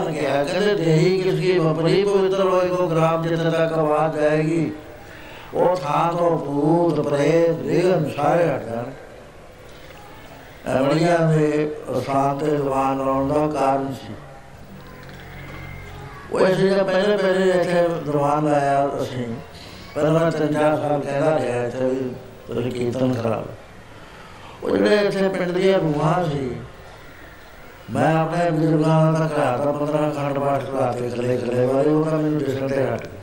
[0.00, 4.72] ਧਨ ਕਿਹਾ ਕਹਿੰਦੇ ਦੇਹੀ ਕਿਸ ਕੀ ਵਪਰੀ ਪਵਿੱਤਰ ਹੋਏ ਕੋ ਗ੍ਰਾਮ ਜਿੱਥੇ ਤੱਕ ਆਵਾਜ਼ ਜਾਏਗੀ।
[5.54, 8.90] ਉਹ ਥਾਂ ਤੋਂ ਭੂਤ ਪ੍ਰੇਤ ਵਿਗਨ ਸਾਰੇ ਹਟ ਜਾਣ।
[10.78, 11.70] ਅਮਲੀਆਂ ਦੇ
[12.06, 14.14] ਸ਼ਾਂਤ ਜ਼ਬਾਨ ਲਾਉਣ ਦਾ ਕਾਰਨ ਸੀ।
[16.32, 19.24] ਉਹ ਇਸ ਜਿਹੜਾ ਪਹਿਲੇ ਪਹਿਲੇ ਇੱਥੇ ਦਰਵਾਨ ਆਇਆ ਅਸੀਂ।
[19.94, 22.10] ਪਹਿਲਾਂ ਤਿੰਨ ਚਾਰ ਸਾਲ ਕਹਿੰਦਾ ਰਿਹਾ ਇੱਥੇ ਵੀ
[22.46, 23.46] ਤੁਸੀਂ ਕੀਰਤਨ ਖਰਾਬ
[24.62, 26.50] ਉਹ ਜਿਹੜੇ ਇੱਥੇ ਪਿੰਡ ਦੀਆਂ ਰੂਹਾਂ ਸੀ
[27.92, 32.18] ਮੈਂ ਆਪਣੇ ਬਜ਼ੁਰਗਾਂ ਦਾ ਘਰ ਦਾ 15 ਖੰਡ ਪਾਠ ਕਰਾ ਕੇ ਇਕੱਲੇ ਇਕੱਲੇ ਵਾਲੇ ਉਹਨਾਂ
[32.18, 33.18] ਮੈਨੂੰ ਦਿਸਣ ਤੇ ਹਟ ਗਏ।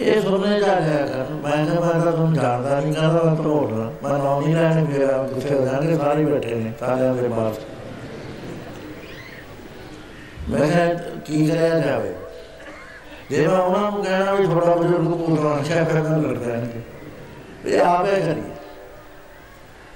[0.00, 3.72] ਇਹ ਸੁਣਨੇ ਜਾ ਰਿਹਾ ਕਰ ਮੈਂ ਕਿਹਾ, ਮੈਂ ਤਾਂ ਤੁਹਾਨੂੰ ਜਾਣਦਾ ਨਹੀਂ, ਕਹਿੰਦਾ ਮੈਂ ਭਰੋੜ
[3.72, 7.54] ਮੈਂ ਨਾਮ ਨਹੀਂ ਲੈਣੇ ਮੇਰਾ ਕਿੱਥੇ ਹੋ ਜਾਣਗੇ, ਸਾਰੇ ਬੈਠੇ ਨੇ ਸਾਰਿਆਂ ਦੇ ਬਾਹਰ।
[10.48, 10.86] ਮੈਂ ਕਿਹਾ,
[11.26, 12.14] ਕੀ ਕਰਿਆ ਜਾਵੇ?
[13.30, 16.80] ਜੇ ਮੈਂ ਉਹਨਾਂ ਨੂੰ ਕਹਿਣਾ ਵੀ ਤੁਹਾਡਾ ਬਜ਼ੁਰਗ ਪੂਰਾ ਸ਼ਾਇਦ ਫਿਰ ਮੈਂ ਲੜ ਪੈਣਗੇ
[17.66, 18.55] ਇਹ ਆਪੇ ਕਰੀਏ।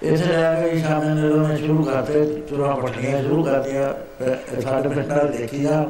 [0.02, 4.88] ਇੱਥੇ ਆ ਕੇ ਸ਼ਾਮ ਨੂੰ ਜਦੋਂ ਮੈਂ ਸ਼ੁਰੂ ਕਰਤੇ ਚੁਰਾ ਪੱਟੀਆਂ ਸ਼ੁਰੂ ਕਰਤੀਆਂ ਅਹ ਸਾਡੇ
[4.88, 5.84] ਪਿੰਡ ਨਾਲ ਦੇਖੀਆਂ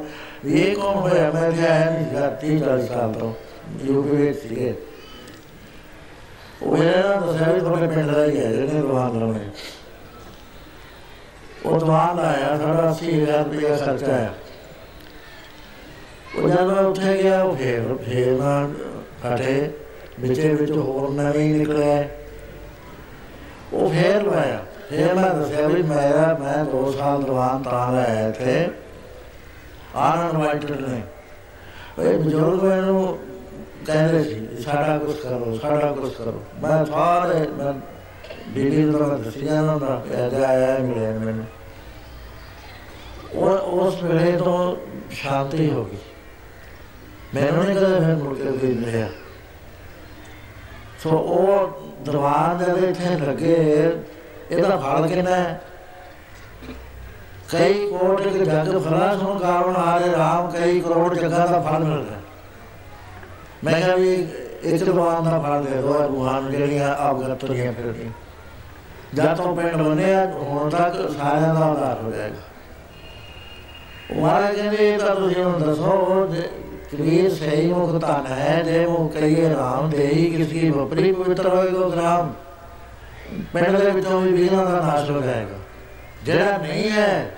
[0.45, 1.31] ਵੀ ਇਹ ਕੌਣ ਹੋਇਆ?
[1.31, 3.33] ਮੈਂ ਕਿਹਾ ਹੈ ਨਹੀਂ ਜਾਤੀ 40 ਸਾਲ ਤੋਂ
[3.85, 4.73] ਯੂਪੀ ਵਿੱਚ ਸੀਗੇ।
[6.63, 9.39] ਉਹ ਇਹਨਾਂ ਨੇ ਦੱਸਿਆ ਵੀ ਤੁਹਾਡੇ ਪਿੰਡ ਦਾ ਹੀ ਹੈ ਜਿਹਨੇ ਦੁਕਾਨ ਲਾਉਣੇ
[11.65, 14.33] ਉਹ ਦੁਕਾਨ ਆਇਆ, ਸਾਡਾ 80000 ਰੁਪਇਆ ਖਰਚਾ ਆਇਆ।
[16.35, 18.69] ਉਹ ਜਦੋਂ ਮੈਂ ਉੱਥੇ ਗਿਆ, ਉਹ ਫੇਰ ਫੇਰ ਨਾ
[19.23, 19.71] ਫਟੇ,
[20.19, 22.03] ਵਿੱਚੇ ਵਿੱਚ ਹੋਰ ਨਵੇਂ ਹੀ ਨਿਕਲਿਆ।
[23.73, 28.69] ਉਹ ਫੇਰ ਲਵਾਇਆ ਫੇਰ ਮੈਂ ਦੱਸਿਆ ਵੀ ਮੇਰਾ ਮੈਂ 2 ਸਾਲ ਦਵਾਨ ਤਾਂ ਲਾਇਆ ਇੱਥੇ।
[29.95, 31.01] ਆਨੰਦ ਵਾਈਟਰ ਨੇ।
[31.99, 33.19] ਇਹ ਬਜ਼ੁਰਗ ਮੈਨੂੰ
[33.85, 37.73] ਕਹਿੰਦੇ ਸੀ, ਸਾਡਾ ਕੁਝ ਕਰੋ, ਸਾਡਾ ਕੁਝ ਕਰੋ। ਮੈਂ ਸਾਰੇ ਮੈਂ
[38.49, 41.45] ਬੀਬੀ ਨੂੰ ਤਾਂ ਦੱਸਿਆ ਨਾ ਦਾ ਪਿਆਜਾ ਆਇਆ ਮਿਲਿਆ ਮੈਨੂੰ।
[43.33, 44.75] ਉਹ ਉਸ ਵੇਲੇ ਤੋਂ
[45.11, 45.97] ਸ਼ਾਂਤੀ ਹੋ ਗਈ।
[47.35, 49.09] ਮੈਨੂੰ ਨਹੀਂ ਕਦੇ ਫਿਰ ਮੁੜ ਕੇ ਕੋਈ ਮਿਲਿਆ।
[51.03, 53.55] ਸੋ ਉਹ ਦਰਬਾਰ ਦੇ ਵਿੱਚ ਇੱਥੇ ਲੱਗੇ।
[54.51, 55.61] ਇਹਦਾ ਫਲ ਕਿੰਨਾ ਹੈ?
[57.51, 62.19] ਕਈ ਕੋਟ ਇੱਕ ਜਗ ਫਲਾ ਸੁਣ ਕਾਵਣ ਹਾਰੇ ਰਾਮ, ਕਈ ਕਰੋੜ ਜਗ੍ਹਾ ਦਾ ਫਲ ਮਿਲਦਾ
[63.63, 64.13] ਮੈਂ ਕਿਹਾ ਵੀ
[64.63, 68.11] ਇੱਕ ਦਰਬਾਰ ਦਾ ਫਲ ਦੇ ਦੋ ਰੂਹਾਨ ਜਿਹੜੀਆਂ ਆਪ ਤੁਰੀਆਂ ਫਿਰਦੀਆਂ
[69.13, 72.49] ਜਦ ਤੋਂ ਪਿੰਡ ਬਣਿਆ ਹੁਣ ਤੱਕ ਸਾਰਿਆਂ ਦਾ ਉਧਾਰ ਹੋ ਜਾਏਗਾ।
[74.11, 76.49] ਉਹ ਮਹਾਰਾਜ ਕਹਿੰਦੇ, ਇਹ ਤਾਂ ਤੁਸੀਂ ਹੁਣ ਦੱਸੋ ਜੇ
[76.91, 82.33] ਕਬੀਰ ਸਹੀ ਮੁਖ ਧਨ ਹੈ, ਜੇ ਮੁਖ ਕਹੀਏ ਰਾਮ, ਦੇਹੀ ਕਿਸੀ ਵਪਰੀ ਪਵਿੱਤਰ ਹੋਏਗਾ ਗ੍ਰਾਮ
[83.53, 85.57] ਪਿੰਡ ਦੇ ਵਿੱਚੋਂ ਵੀ ਵੀਰਾਂ ਦਾ ਨਾਸ਼ ਹੋ ਜਾਏਗਾ।
[86.23, 87.31] ਜਿਹੜਾ ਨਹੀਂ ਹੈ,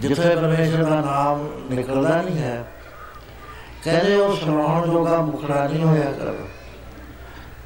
[0.00, 2.64] ਜਿੱਥੇ ਪਰਮੇਸ਼ਰ ਦਾ ਨਾਮ ਨਿਕਲਦਾ ਨਹੀਂ ਹੈ,
[3.84, 6.34] ਕਹਿੰਦੇ ਉਹ ਸੁਣਾਉਣ ਜੋਗਾ ਮੁਖੜਾ ਨਹੀਂ ਹੋਇਆ ਕਰ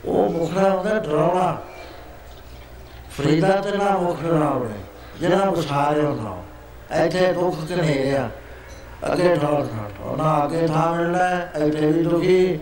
[0.04, 1.56] ਉਹ ਮੁਖੜਾ ਹੁੰਦਾ ਡਰਾਉਣਾ।
[3.10, 4.74] ਫਰੀਦਾ ਤੇ ਨਾ ਮੁਖੜਾ ਹੋਵੇ
[5.20, 6.36] ਜਿਹੜਾ ਬਸਾਰੇ ਨਾ
[7.04, 8.28] ਇੱਥੇ ਦੁੱਖ ਕਨੇਰਿਆ
[9.12, 9.66] ਅੱਗੇ ਠੋਰ
[9.98, 11.30] ਠੋਰ ਨਾ ਅੱਗੇ ਥਾਂ ਮਿਲਣਾ
[11.66, 12.58] ਇੱਥੇ ਵੀ ਦੁਖੀ।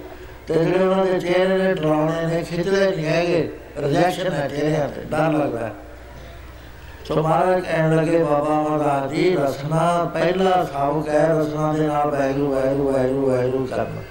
[0.47, 5.01] ਤੇ ਜਿਹੜੇ ਉਹਨਾਂ ਦੇ ਚਿਹਰੇ ਦੇ ਡਰਾਉਣੇ ਨੇ, ਖਿੱਚਦੇ ਨਹੀਂ ਹੈਗੇ। ਰਿਜੈਕਸ਼ਨ ਹੈ ਚਿਹਰਿਆਂ ਤੇ,
[5.11, 5.71] ਡਰ ਲੱਗਦਾ
[7.05, 12.55] ਸੋ ਮਹਾਰਾਜ ਕਹਿਣ ਲੱਗੇ, ਬਾਬਾ ਮਹਾਰਾਜ ਜੀ, ਰਸਨਾ, ਪਹਿਲਾ ਸਾਉਕ ਹੈ, ਰਸਨਾ ਦੇ ਨਾਲ ਵੈਰੂ
[12.55, 14.03] ਵੈਰੂ ਵੈਰੂ ਵੈਰੂ ਕਰਨਾ।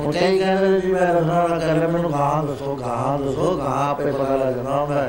[0.00, 4.12] ਉਹ ਕਈ ਕਹਿੰਦੇ ਜੀ, ਮੈਂ ਰਸਨਾ ਦਾ ਕਰ ਮੈਨੂੰ ਗਾਂ ਦੱਸੋ ਗਾਂ ਦੱਸੋ ਗਾਂ ਆਪੇ
[4.12, 5.08] ਪਤਾ ਲੱਗਣਾ ਮੈਂ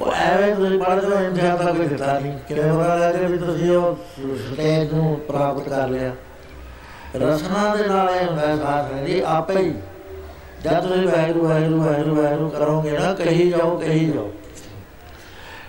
[0.00, 3.76] ਉਹ ਐਵੇਂ ਤੁਸੀਂ ਪੜ੍ਹਦੇ ਹੋ ਇੰਤਿਹਾਨ ਦਾ ਕੋਈ ਦਿੱਤਾ ਨਹੀਂ। ਕਿਵੇਂ ਪਤਾ ਲੱਗੇ ਵੀ ਤੁਸੀਂ
[3.76, 3.98] ਉਹ
[4.52, 6.12] ਸਟੇਜ ਨੂੰ ਪ੍ਰਾਪਤ ਕਰ ਲਿਆ?
[7.16, 9.74] ਰਸਨਾ ਦੇ ਨਾਲ ਇਹ ਹੁੰਦਾ ਸਾਥ ਦੀ ਆਪੇ ਹੀ
[10.64, 14.32] ਜਦ ਤੁਸੀਂ ਵੈਰੂ ਵੈਰੂ ਵੈਰੂ ਵੈਰੂ ਕਰੋਗੇ ਨਾ ਕਹੀ ਜਾਓ ਕਹੀ ਜਾਓ।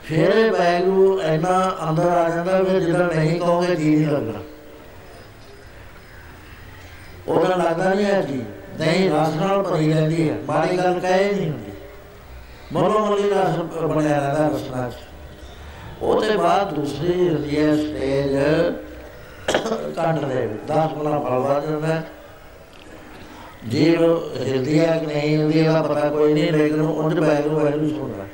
[0.04, 4.40] ਫਿਰ ਵੈਰੂ ਐਨਾ ਅੰਦਰ ਆ ਜਾਂਦਾ ਫਿਰ ਜਦੋਂ ਨਹੀਂ ਕਹੋਗੇ ਜੀ ਨਹੀਂ ਲੱਗਦਾ।
[7.28, 8.46] ਉਹਦਾ ਲੱਗਦਾ ਨਹੀਂ ਹੈ ਜੀ।
[8.80, 11.72] ਨਹੀਂ ਰਸ ਨਾਲ ਭਰੀ ਰਹਿੰਦੀ ਹੈ। ਮਾੜੀ ਗੱਲ ਕਹੇ ਨਹੀਂ ਹੁੰਦੀ।
[12.74, 14.94] ਮਨੋ ਮਲੀ ਰਸ ਬਣਿਆ ਰਹਿੰਦਾ ਰਸਨਾ ਚ।
[16.02, 18.36] ਉਹਦੇ ਬਾਅਦ ਦੂਸਰੀ ਰਲੀਏ ਸਟੇਜ
[19.96, 22.02] ਕੰਡ ਦੇ 10 ਗੁਣਾ ਫਲ ਵੱਧ ਜਾਂਦਾ
[23.68, 24.02] ਜੀਵ
[24.38, 28.26] ਹਿਲਦੀ ਹੈ ਕਿ ਨਹੀਂ ਹਿਲਦੀ, ਇਹਦਾ ਪਤਾ ਕੋਈ ਨਹੀਂ, ਲੇਕਿਨ ਉਹਦੇ ਬੈਗ ਵੈਰੂ ਸੁਣਦਾ।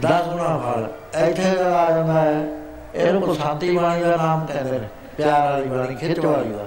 [0.00, 0.88] 10 ਗੁਣਾ ਫਲ
[1.20, 2.46] ਇੱਥੇ ਆ ਜਾਂਦਾ ਹੈ,
[2.94, 6.66] ਇਹਨੂੰ ਕੋ ਸ਼ਾਂਤੀ ਬਾਣੀ ਦਾ ਨਾਮ ਕਹਿੰਦੇ ਨੇ, ਪਿਆਰ ਵਾਲੀ ਬਾਣੀ, ਖਿੱਚ ਵਾਲੀ ਦਾ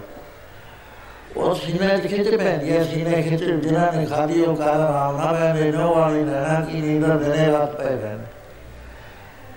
[1.35, 5.31] ਉਹ ਸੀਨੇ ਚ ਖਿੱਚ ਪੈਂਦੀ ਹੈ ਸੀਨੇ ਖਿੱਚ ਜਿਹਨਾਂ ਨੇ ਖਾਦੀ ਉਹ ਕਾਲ ਰਾਮ ਨਾ
[5.33, 8.25] ਪੈਂਦੇ ਨੋ ਵਾਲੀ ਲੈਣਾ ਕੀ ਨੀਂਦਰ ਦਿਨੇ ਰਾਤ ਪੈ ਪੈਂਦੇ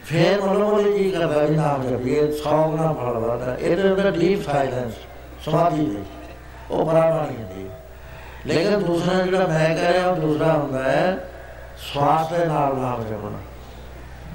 [0.05, 4.95] ਫੇਰ ਮਨੋਮਲੀ ਜੀ ਕਰਦਾ ਵੀ ਨਾਮ ਜਪੀਏ ਸੌਗ ਨਾ ਫਲ ਵਾਦਾ ਇਹਦੇ ਅੰਦਰ ਡੀਪ ਸਾਇਲੈਂਸ
[5.45, 6.03] ਸਮਾਧੀ ਦੇ
[6.71, 7.69] ਉਹ ਬਰਾਬਰ ਨਹੀਂ ਹੁੰਦੀ
[8.47, 11.19] ਲੇਕਿਨ ਦੂਸਰਾ ਜਿਹੜਾ ਮੈਂ ਕਹਿ ਰਿਹਾ ਉਹ ਦੂਸਰਾ ਹੁੰਦਾ ਹੈ
[11.83, 13.39] ਸਵਾਸ ਦੇ ਨਾਲ ਨਾਮ ਜਪਣਾ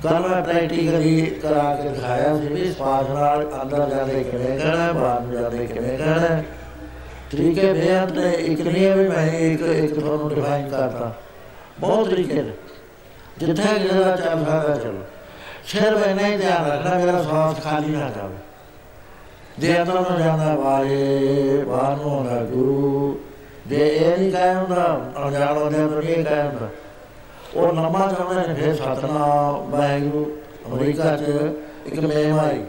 [0.03, 5.21] ਕੱਲ ਮੈਂ ਪ੍ਰੈਕਟੀਕਲੀ ਕਰਾ ਕੇ ਦਿਖਾਇਆ ਸੀ ਵੀ ਸਵਾਸ ਨਾਲ ਅੰਦਰ ਜਾਂਦੇ ਕਿਵੇਂ ਕਰਨਾ ਬਾਹਰ
[5.21, 6.41] ਨੂੰ ਜਾਂਦੇ ਕਿਵੇਂ ਕਰਨਾ
[7.31, 11.15] ਤਰੀਕੇ ਬੇਅੰਤ ਨੇ ਇੱਕ ਨਹੀਂ ਹੈ ਵੀ ਮੈਂ ਇੱਕ ਇੱਕ ਤੁਹਾਨੂੰ ਡਿਫਾਈਨ ਕਰਤਾ।
[11.79, 12.51] ਬਹੁਤ ਤਰੀਕੇ ਨੇ।
[13.37, 14.99] ਜਿੱਥੇ ਜਿਹੜਾ ਚੱਲ ਸਕਦਾ ਚਲੋ।
[15.65, 18.35] ਸਿਰਫ ਇੰਨਾ ਹੀ ਧਿਆਨ ਰੱਖਣਾ, ਮੇਰਾ ਸਵਾਸ ਖਾਲੀ ਨਾ ਜਾਵੇ।
[19.59, 23.19] ਜੇ ਅੰਦਰ ਨੂੰ ਜਾਂਦਾ ਵਾਰੇ ਬਾਹਰ ਨੂੰ ਆਉਂਦਾ ਗੁਰੂ।
[23.67, 26.69] ਜੇ ਇਹ ਨਹੀਂ ਕਹਿ ਹੁੰਦਾ, ਅਣਜਾਣ ਹੁੰਦੇ ਤਾਂ ਇਹ ਕਹਿ ਹੁੰਦਾ।
[27.55, 30.37] ਉਹ ਲੰਮਾ ਚਾਹੁੰਦੇ ਨੇ, ਫਿਰ ਸਤਨਾਮ, ਵਾਹਿਗੁਰੂ,
[30.67, 31.23] ਅਮਰੀਕਾ 'ਚ
[31.85, 32.63] ਇੱਕ ਮੇਮ ਆਈ।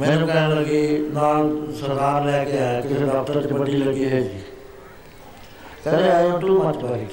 [0.00, 4.42] ਮੈਨੂੰ ਕਹਿਣ ਲੱਗੀ ਨਾਲ ਸਰਦਾਰ ਲੈ ਕੇ ਆਇਆ, ਕਿਸੇ ਦਫ਼ਤਰ 'ਚ ਬੱਡੀ ਲੱਗੀ ਹੈ ਜੀ
[5.84, 7.06] ਕਹਿੰਦੇ ਆਈ ਹਾਂ ਟੂ ਮਚ ਬਰੀ?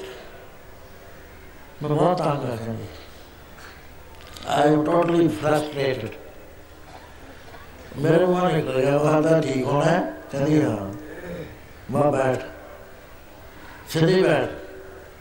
[1.82, 2.86] ਮੈਂ ਬਹੁਤ ਤੰਗ ਆ ਕਹਿੰਦੀ।
[4.52, 6.08] I am totally frustrated.
[7.98, 10.92] ਮੇਰੇ ਮੂੰਹ ਨਿਕਲ ਗਿਆ ਉਹ ਆਦਾ ਠੀਕ ਹੋਣਾ ਹੈ, ਕਹਿੰਦੀ, ਹਾਂ,
[11.90, 12.40] ਮੈਂ ਬੈਠ।
[13.88, 14.50] ਸਿੱਧੀ ਬੈਠ।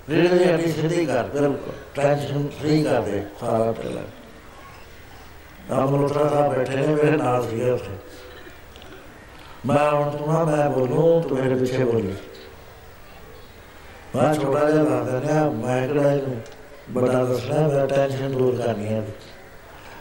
[0.09, 4.03] ਰੀੜ ਦੀ ਹੱਡੀ ਸਿੱਧੀ ਕਰ ਬਿਲਕੁਲ ਟੈਨਸ਼ਨ ਫ੍ਰੀ ਕਰ ਦੇ, ਸਾਰਾ ਪਹਿਲਾਂ
[5.71, 7.91] ਆਮ ਲੋਟਰਾ ਸਾਹਿਬ ਬੈਠੇ ਨੇ ਮੇਰੇ ਨਾਲ ਸੀਗੇ ਉੱਥੇ।
[9.65, 12.13] ਮੈਂ ਹੁਣ ਤੁਮਾ ਮੈਂ ਬੋਲੂੰ, ਤੂੰ ਮੇਰੇ ਪਿੱਛੇ ਬੋਲੀ।
[14.15, 16.41] ਮੈਂ ਛੋਟਾ ਜਿਹਾ ਲੱਗਦਾ ਰਿਹਾ ਮੈਂ ਕਿਹੜਾ ਇਹਨੂੰ
[16.91, 19.03] ਬੜਾ ਦੱਸਣਾ, ਮੈਂ ਟੈਨਸ਼ਨ ਦੂਰ ਕਰਨੀ ਹੈ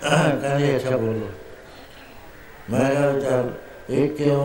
[0.03, 1.29] ਕਹਿੰਦੇ, ਅੱਛਾ ਬੋਲੋ।
[2.71, 3.51] ਮੈਂ ਕਿਹਾ, ਚੱਲ,
[3.91, 4.39] ਇਹ ਕਿਉਂ?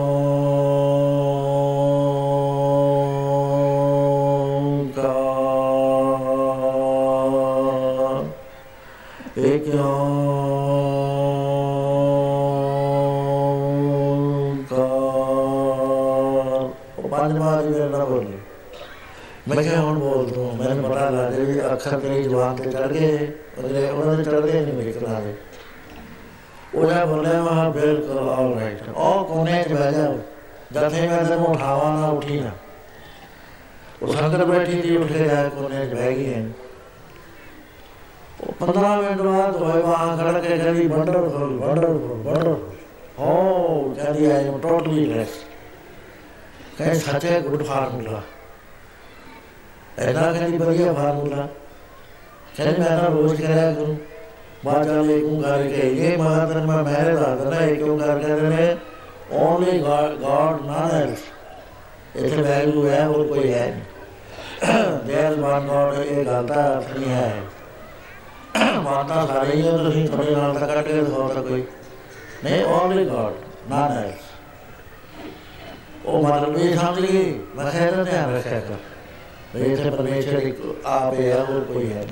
[19.48, 22.86] ਮੈਂ ਕਿਹਾ, ਹੁਣ ਬੋਲ ਤੂੰ, ਮੈਨੂੰ ਪਤਾ ਲੱਗ ਗਿਆ ਵੀ ਅੱਖਰ ਤੇਰੀ ਜ਼ੁਬਾਨ ਤੇ ਚੜ
[22.86, 25.34] ਗਏ, ਉਹਦੇ ਉਹਨਾਂ ਦੇ ਚੜਦੇ ਨਹੀਂ ਮੇਰੇ ਕਿਨਾਰੇ
[26.74, 30.08] ਉਹ ਜਾ ਬੋਲਿਆ, ਮਾ ਬਿਲਕੁਲ ਆਲ ਰਾਈਟ ਉਹ ਕੋਨੇ 'ਚ ਬਹਿ ਜਾ
[30.72, 32.50] ਜਥੇ ਮੈਂ ਤੈਨੂੰ ਉਠਾਵਾ ਨਾ ਉਠੀ ਨਾ।
[34.02, 36.46] ਉਹ ਸੰਗਤ ਬੈਠੀ ਸੀ, ਉੱਠ ਕੇ ਜਾ ਕੋਨੇ 'ਚ ਬਹਿ ਗਈ। ਹੈ
[38.40, 42.70] ਉਹ 15 ਮਿੰਟ ਬਾਅਦ ਹੋਏ ਵਾਂ ਖੜ ਕੇ ਕਹਿੰਦੀ ਵੰਡਰਫੁਲ ਵੰਡਰਫੁਲ ਵੰਡਰਫੁਲ
[43.18, 45.28] ਹੋ ਕਹਿੰਦੀ ਆਈ ਐਮ ਟੋਟਲੀ ਲੈਸ
[46.78, 48.22] ਕਹਿੰਦੀ, ਸੱਚੇ ਗੁੱਡ ਫਾਰਮੂਲਾ।
[49.98, 51.46] ਐਦਾਂ ਕਹਿੰਦੀ ਵਧੀਆ ਫਾਰਮੂਲਾ
[52.56, 53.96] ਚਲ ਮੈਂ ਤਾਂ ਰੋਜ਼ ਕਰਿਆ ਕਰੂੰ
[54.64, 58.76] ਬਾਜਾ ਲੈ ਕੋ ਕਰਕੇ ਇਹ ਮਹਾਤਨ ਮੈਂ ਮਹਿਰੇ ਦਾ ਦਨਾ ਇਹ ਕਿਉਂ ਕਰ ਕਰਦੇ ਨੇ?
[59.32, 61.22] ਓਨਲੀ ਗੋਡ ਨਾ ਹੈਲਸ
[62.16, 63.66] ਇੱਥੇ ਵੈਲਿਊ ਹੈ, ਹੋਰ ਕੋਈ ਹੈ
[65.06, 67.42] ਦੇਰ ਵਨ ਗੋਡ, ਇਹ ਗੱਲ ਦਾ ਅਰਥ ਨਹੀਂ ਹੈ।
[68.82, 71.64] ਮਾਤਾ ਸਾਰੇ ਹੀ ਤੁਸੀਂ ਤੁਹਾਡੇ ਨਾਲ ਤਾਂ ਕੱਟ ਕੇ ਦਿਖਾਓ ਤਾਂ ਕੋਈ।
[72.44, 73.34] ਨਹੀਂ ਓਨਲੀ ਗੋਡ
[73.68, 74.24] ਨਾ ਹੈਲਸ
[76.04, 77.38] ਉਹ ਮਤਲਬ ਇਹ ਸਮਝ ਗਈ?
[77.56, 78.74] ਮੈਂ ਖੈਰ ਧਿਆਨ ਰੱਖਿਆ ਕਰ।
[79.54, 82.04] ਇੱਥੇ ਪਰਮੇਸ਼ਰ ਇੱਕ ਆਪੇ ਹੈ ਹੋਰ ਕੋਈ ਹੈ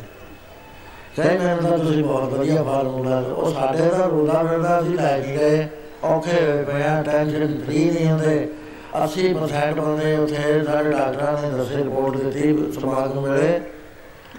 [1.19, 5.37] ਨਹੀਂ ਮੈਂ ਤਾਂ ਤੁਸੀਂ ਬਹੁਤ ਵਧੀਆ ਫਾਰਮੂਲਾ ਉਹ ਸਾਡੇ ਦਾ ਰੋਲਾ ਮਿਲਦਾ ਅਸੀਂ ਲੈ ਕੇ
[5.37, 5.67] ਗਏ
[6.05, 8.49] ਔਖੇ ਹੋਏ ਪਏ ਆ ਟੈਨਸ਼ਨ ਫਰੀ ਨਹੀਂ ਹੁੰਦੇ
[8.97, 13.61] 80% ਬੰਦੇ ਉੱਥੇ ਸਾਡੇ ਡਾਕਟਰਾਂ ਨੇ ਦੱਸੇ ਰਿਪੋਰਟ ਦਿੱਤੀ ਸਮਾਗਮ ਵੇਲੇ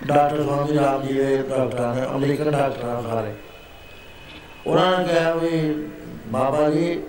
[0.05, 3.33] ਡਾਕਟਰ ਸਵਾਮੀ ਰਾਮ ਜੀ ਦੇ ਡਾਕਟਰਾਂ ਨੇ ਅਮਰੀਕਨ ਡਾਕਟਰਾਂ ਸਾਰੇ
[4.67, 5.59] ਉਹਨਾਂ ਨੇ ਕਿਹਾ ਵੀ
[6.27, 6.99] ਬਾਬਾ ਜੀ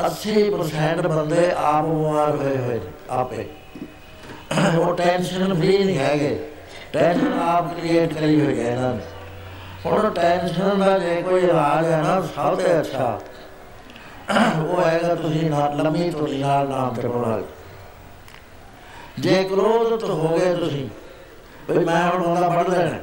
[0.00, 2.80] 80% ਬੰਦੇ ਆਪ ਬਿਮਾਰ ਹੋਏ ਹੋਏ
[3.10, 3.46] ਆਪੇ
[4.78, 6.38] ਉਹ ਟੈਨਸ਼ਨ ਵੀ ਨਹੀਂ ਹੈਗੇ।
[6.92, 9.02] ਟੈਨਸ਼ਨ ਆਪ ਕ੍ਰੀਏਟ ਕਰੀ ਹੋਈ ਹੈ ਇਹਨਾਂ ਨੇ
[9.86, 13.18] ਹੁਣ ਟੈਨਸ਼ਨ ਦਾ ਜੇ ਕੋਈ ਇਲਾਜ ਹੈ ਨਾ, ਸਭ ਤੋਂ ਅੱਛਾ।
[14.60, 17.40] ਉਹ ਹੈਗਾ ਤੁਸੀਂ ਲੰਮੀ ਤੋਂ ਨਾਲ ਨਾਮ ਤੇ ਬੋਲਾ
[19.18, 20.88] ਜੇ ਕ੍ਰੋਧਤ ਹੋ ਗਏ ਤੁਸੀਂ।
[21.68, 22.98] ਵੀ ਮੈਂ ਹੁਣ ਉਹਦਾ ਪੜ ਲੈਣਾ।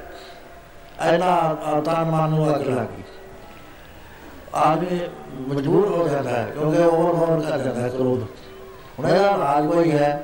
[1.02, 3.04] ਐਨਾ ਤਾਂ ਮਨ ਨੂੰ ਅਗ ਲੱਗੀ
[4.56, 5.00] ਆਦਮੀ
[5.48, 8.24] ਮਜਬੂਰ ਹੋ ਜਾਂਦਾ ਹੈ, ਕਿਉਂਕਿ ਉਹ ਹੋਰ ਕਰ ਜਾਂਦਾ ਹੈ ਕ੍ਰੋਧ
[9.00, 10.24] ਹੁਣ ਇਹਦਾ ਰਾਜ ਕੋਈ ਹੈ।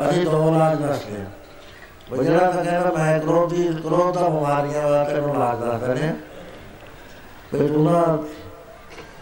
[0.00, 5.34] ਅਸੀਂ ਦੋ ਲਾਜ ਦੱਸਦੇ ਹਾਂ ਜਿਹੜਾ ਤਾਂ ਕਹਿੰਦਾ ਮੈਂ ਕ੍ਰੋਧੀ ਕ੍ਰੋਧ ਦਾ ਬਿਮਾਰੀਆਂ ਦਾ ਤੈਨੂੰ
[5.34, 6.12] ਇਲਾਜ ਦੱਸਦੇ ਨੇ
[7.52, 8.18] ਵੀ ਤੂੰ ਨਾ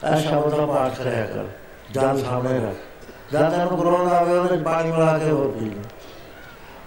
[0.04, 1.46] ਇਹ ਸ਼ਬਦ ਦਾ ਪਾਠ ਕਰਿਆ ਕਰ
[1.92, 5.70] ਜਲ ਸਾਹਮਣੇ ਰੱਖ ਜਦ ਤੈਨੂੰ ਕ੍ਰੋਧ ਆਵੇ ਉਹਦੇ ਪਾਣੀ ਮਿਲਾ ਕੇ ਹੋਰ ਪੀ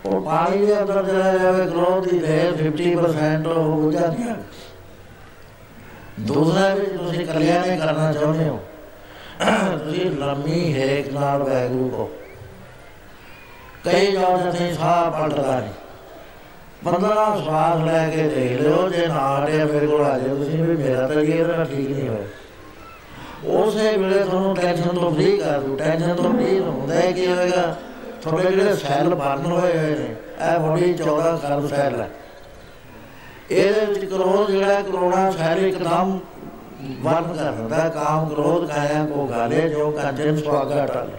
[0.06, 4.36] ਉਹ ਪਾਣੀ ਦੇ ਅੰਦਰ ਚਲਾ ਜਾਵੇ ਕ੍ਰੋਧ ਦੀ ਲੈ 50% ਹੋ ਜਾਂਦੀ ਹੈ
[6.22, 8.60] ਦੂਸਰਾ ਵੀ ਤੁਸੀਂ ਕਲਿਆਣ ਕਰਨਾ ਚਾਹੁੰਦੇ ਹੋ
[9.78, 12.10] ਤੁਸੀਂ ਲੰਮੀ ਹੇਕ ਨਾਲ ਵੈਗੂ ਕੋ
[13.86, 15.74] ਕਈ ਜਾਓ ਜਿੱਥੇ ਸਾਹ ਪਲਟਦਾ ਨਹੀਂ
[16.84, 17.08] ਬੰਦਾ
[17.38, 21.08] ਸਵਾਸ ਲੈ ਕੇ ਦੇਖ ਲਿਓ, ਜੇ ਨਾ ਹਟਿਆ ਮੇਰੇ ਕੋਲ ਆ ਜਾਓ, ਤੁਸੀਂ ਵੀ ਮੇਰਾ
[21.08, 26.16] ਤਾਂ ਇਹ ਤਾਂ ਠੀਕ ਨਹੀਂ ਹੋਇਆ। ਉਸੇ ਵੇਲੇ ਤੁਹਾਨੂੰ ਟੈਨਸ਼ਨ ਤੋਂ ਫ੍ਰੀ ਕਰ ਦੂ ਟੈਨਸ਼ਨ
[26.16, 27.76] ਤੋਂ ਫ੍ਰੀ ਹੁੰਦਾ ਕੀ ਹੋਏਗਾ?
[28.22, 32.10] ਤੁਹਾਡੇ ਜਿਹੜੇ ਸੈੱਲ ਬਰਨ ਹੋਏ ਹੋਏ ਨੇ, ਇਹ ਬੋਡੀ 14 ਕਰਬ ਸੈੱਲ ਹੈ।
[33.52, 36.20] ਇਹਦੇ ਵਿੱਚ ਕ੍ਰੋਧ ਜਿਹੜਾ ਕਰੋਨਾ ਸੈੱਲ ਇੱਕਦਮ
[37.02, 41.10] ਵਰਨ ਕਰ ਦਿੰਦਾ, ਕਾਮ ਕ੍ਰੋਧ ਕਾਇਆ ਕੋ ਗਾਲੇ, ਜੋ ਕੰਜਨ ਸਵਾਗਾ ਟਲ।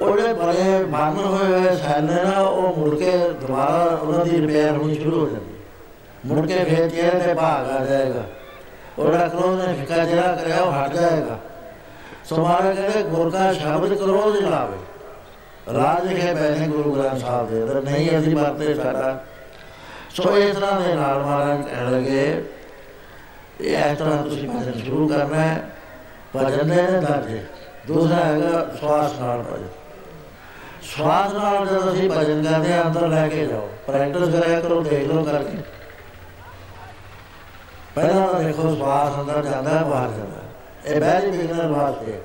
[0.00, 3.10] ਉਹਦੇ ਬੜੇ ਬਰਨ ਹੋਏ ਹੋਏ ਸੈੱਲ ਨੇ ਨਾ, ਉਹ ਮੁੜ ਕੇ
[3.40, 5.54] ਦੁਬਾਰਾ ਉਹਨਾਂ ਦੀ ਰਿਪੇਅਰ ਹੋਣੀ ਸ਼ੁਰੂ ਹੋ ਜਾਂਦੀ।
[6.26, 8.22] ਮੁੜ ਕੇ ਫੇਰ ਚਿਹਰੇ ਤੇ ਭਾਗ ਆ ਜਾਏਗਾ।
[8.98, 11.38] ਉਹਦਾ ਕ੍ਰੋਧ ਨੇ ਫਿੱਕਾ ਜਿਹੜਾ ਕਰਿਆ, ਉਹ ਹਟ ਜਾਏਗਾ।
[12.24, 14.78] ਸੋ ਮਾਰੇ ਕਹਿੰਦੇ, ਗੁਰ ਕਾ ਸ਼ਬਦ ਕ੍ਰੋਧ ਲਾਵੇ
[15.74, 19.24] ਰਾਜ ਲਿਖੇ ਪਏ ਨੇ ਗੁਰੂ ਗ੍ਰੰਥ ਸਾਹਿਬ ਦੇ ਅੰਦਰ, ਨਹੀਂ ਅਸੀਂ ਵਰਤੇ ਸਾਡਾ।
[20.14, 22.44] ਸੋ ਇਸ ਤਰ੍ਹਾਂ ਦੇ ਨਾਲ ਮਹਾਰਾਜ ਕਹਿਣ ਲੱਗੇ,
[23.60, 25.70] ਇਹ ਇਸ ਤਰ੍ਹਾਂ ਤੁਸੀਂ ਭਜਨ ਸ਼ੁਰੂ ਕਰਨਾ ਹੈ।
[26.36, 27.40] ਭਜਨ ਦੇ ਦਰਜੇ
[27.86, 29.68] ਦੂਸਰਾ ਹੈਗਾ ਸਵਾਸ ਨਾਲ ਭਜਨ।
[30.86, 35.06] ਸਵਾਸ ਨਾਲ ਜਦ ਅਸੀਂ ਭਜਨ ਕਰਦੇ ਆ ਅੰਦਰ ਲੈ ਕੇ ਜਾਓ। ਪ੍ਰੈਕਟਿਸ ਕਰਿਆ ਕਰੋ, ਦੇਖ
[35.08, 35.62] ਲਓ ਕਰਕੇ।
[37.94, 40.42] ਪਹਿਲਾਂ ਤਾਂ ਦੇਖੋ ਸਵਾਸ ਅੰਦਰ ਜਾਂਦਾ, ਬਾਹਰ ਜਾਂਦਾ।
[40.86, 42.18] ਇਹ ਬੈਰੀ ਬਿਗਨਰ ਵਾਸਤੇ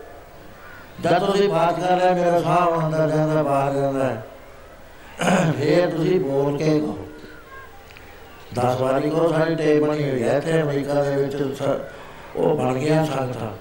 [1.02, 4.16] ਜਦ ਤੁਸੀਂ ਬਾਤ ਕਰ ਰਹੇ ਮੇਰਾ ਸਾਹ ਅੰਦਰ ਜਾਂਦਾ, ਬਾਹਰ ਜਾਂਦਾ
[5.58, 6.98] ਫੇਰ ਤੁਸੀਂ ਬੋਲ ਕੇ ਕਹੋ
[8.56, 11.64] ਦਸ ਵਾਰੀ ਕੋ ਸਾਡੀ ਟੇਪ ਬਣੀ ਹੋਈ ਹੈ ਤੇ ਅਮਰੀਕਾ ਦੇ ਵਿੱਚ
[12.36, 13.52] ਉਹ ਬਣ ਗਿਆ ਸੰਗਠਾ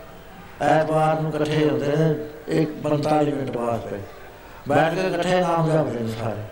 [0.63, 2.15] ਐਤਵਾਰ ਨੂੰ ਇਕੱਠੇ ਹੁੰਦੇ ਨੇ,
[2.61, 3.99] ਇੱਕ 45 ਮਿੰਟ ਵਾਸਤੇ
[4.69, 6.43] ਬੈਠ ਕੇ ਇਕੱਠੇ ਨਾਮ ਜਪਦੇ ਨੇ ਸਾਰੇ।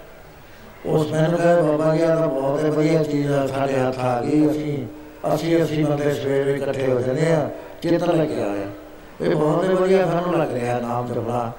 [0.87, 4.87] ਉਸ ਮੈਨੂੰ ਕਹੇ ਬਾਬਾ ਜੀ ਦਾ ਬਹੁਤ ਵਧੀਆ ਚੀਜ਼ ਆ, ਸਾਡੇ ਹੱਥ ਆ ਗਈ ਅਸੀਂ।
[5.35, 7.49] ਅਸੀਂ ਅਸੀਂ ਬੰਦੇ ਸਵੇਰੇ ਇਕੱਠੇ ਹੋ ਜਾਂਦੇ ਆ
[7.83, 8.67] ਚਿੱਤਰ ਲੱਗਿਆ ਆਇਆ
[9.21, 11.51] ਇਹ ਬਹੁਤ ਵਧੀਆ ਸਾਨੂੰ ਲੱਗ ਰਿਹਾ ਨਾਮ ਜਪਣਾ।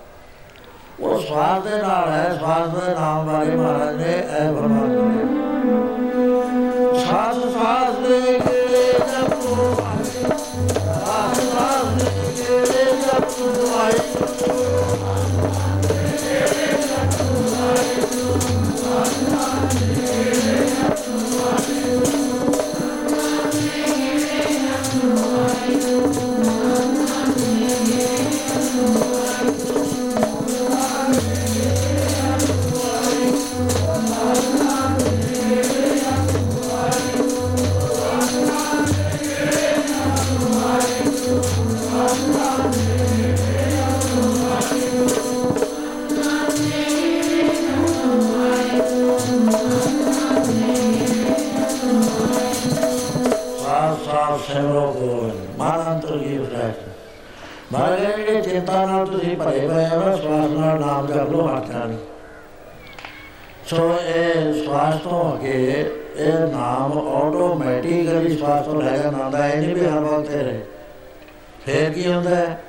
[0.99, 5.07] ਉਹ ਸਵਾਦ ਦੇ ਨਾਲ ਹੈ ਸਵਾਦ ਦੇ ਨਾਮ ਬਾਰੇ ਮਹਾਰਾਜ ਨੇ ਇਹ ਫਰਮਾਇਆ।
[6.99, 8.39] ਸਾਧ ਸਾਧ ਦੇ
[54.39, 56.75] ਸਿਮਰੋ ਗੋਬਿੰਦ ਮਨ ਕੀ ਉਦਾਸ
[57.71, 61.93] ਮਹਾਰਾਜ ਜਿਹੜੇ ਚਿੰਤਾ ਨਾਲ ਤੁਸੀਂ ਭਰੇ ਪਏ ਹੋ ਸਵਾਸ ਨਾਲ ਨਾਮ ਜਪ ਲੋ ਹੱਥ ਨਾਲ
[63.67, 65.85] ਸੋ ਇਹ ਸਵਾਸ ਤੋਂ ਅਗੇ
[66.17, 70.61] ਇਹ ਨਾਮ ਆਟੋਮੈਟਿਕਲੀ ਸਵਾਸ ਤੋਂ ਲੈ ਜਾਂਦਾ ਹੈ ਨਹੀਂ ਵੀ ਹਰ ਵਕਤ ਰਹੇ
[71.65, 72.61] ਫੇਰ ਕੀ ਹੁੰਦਾ ਹੈ?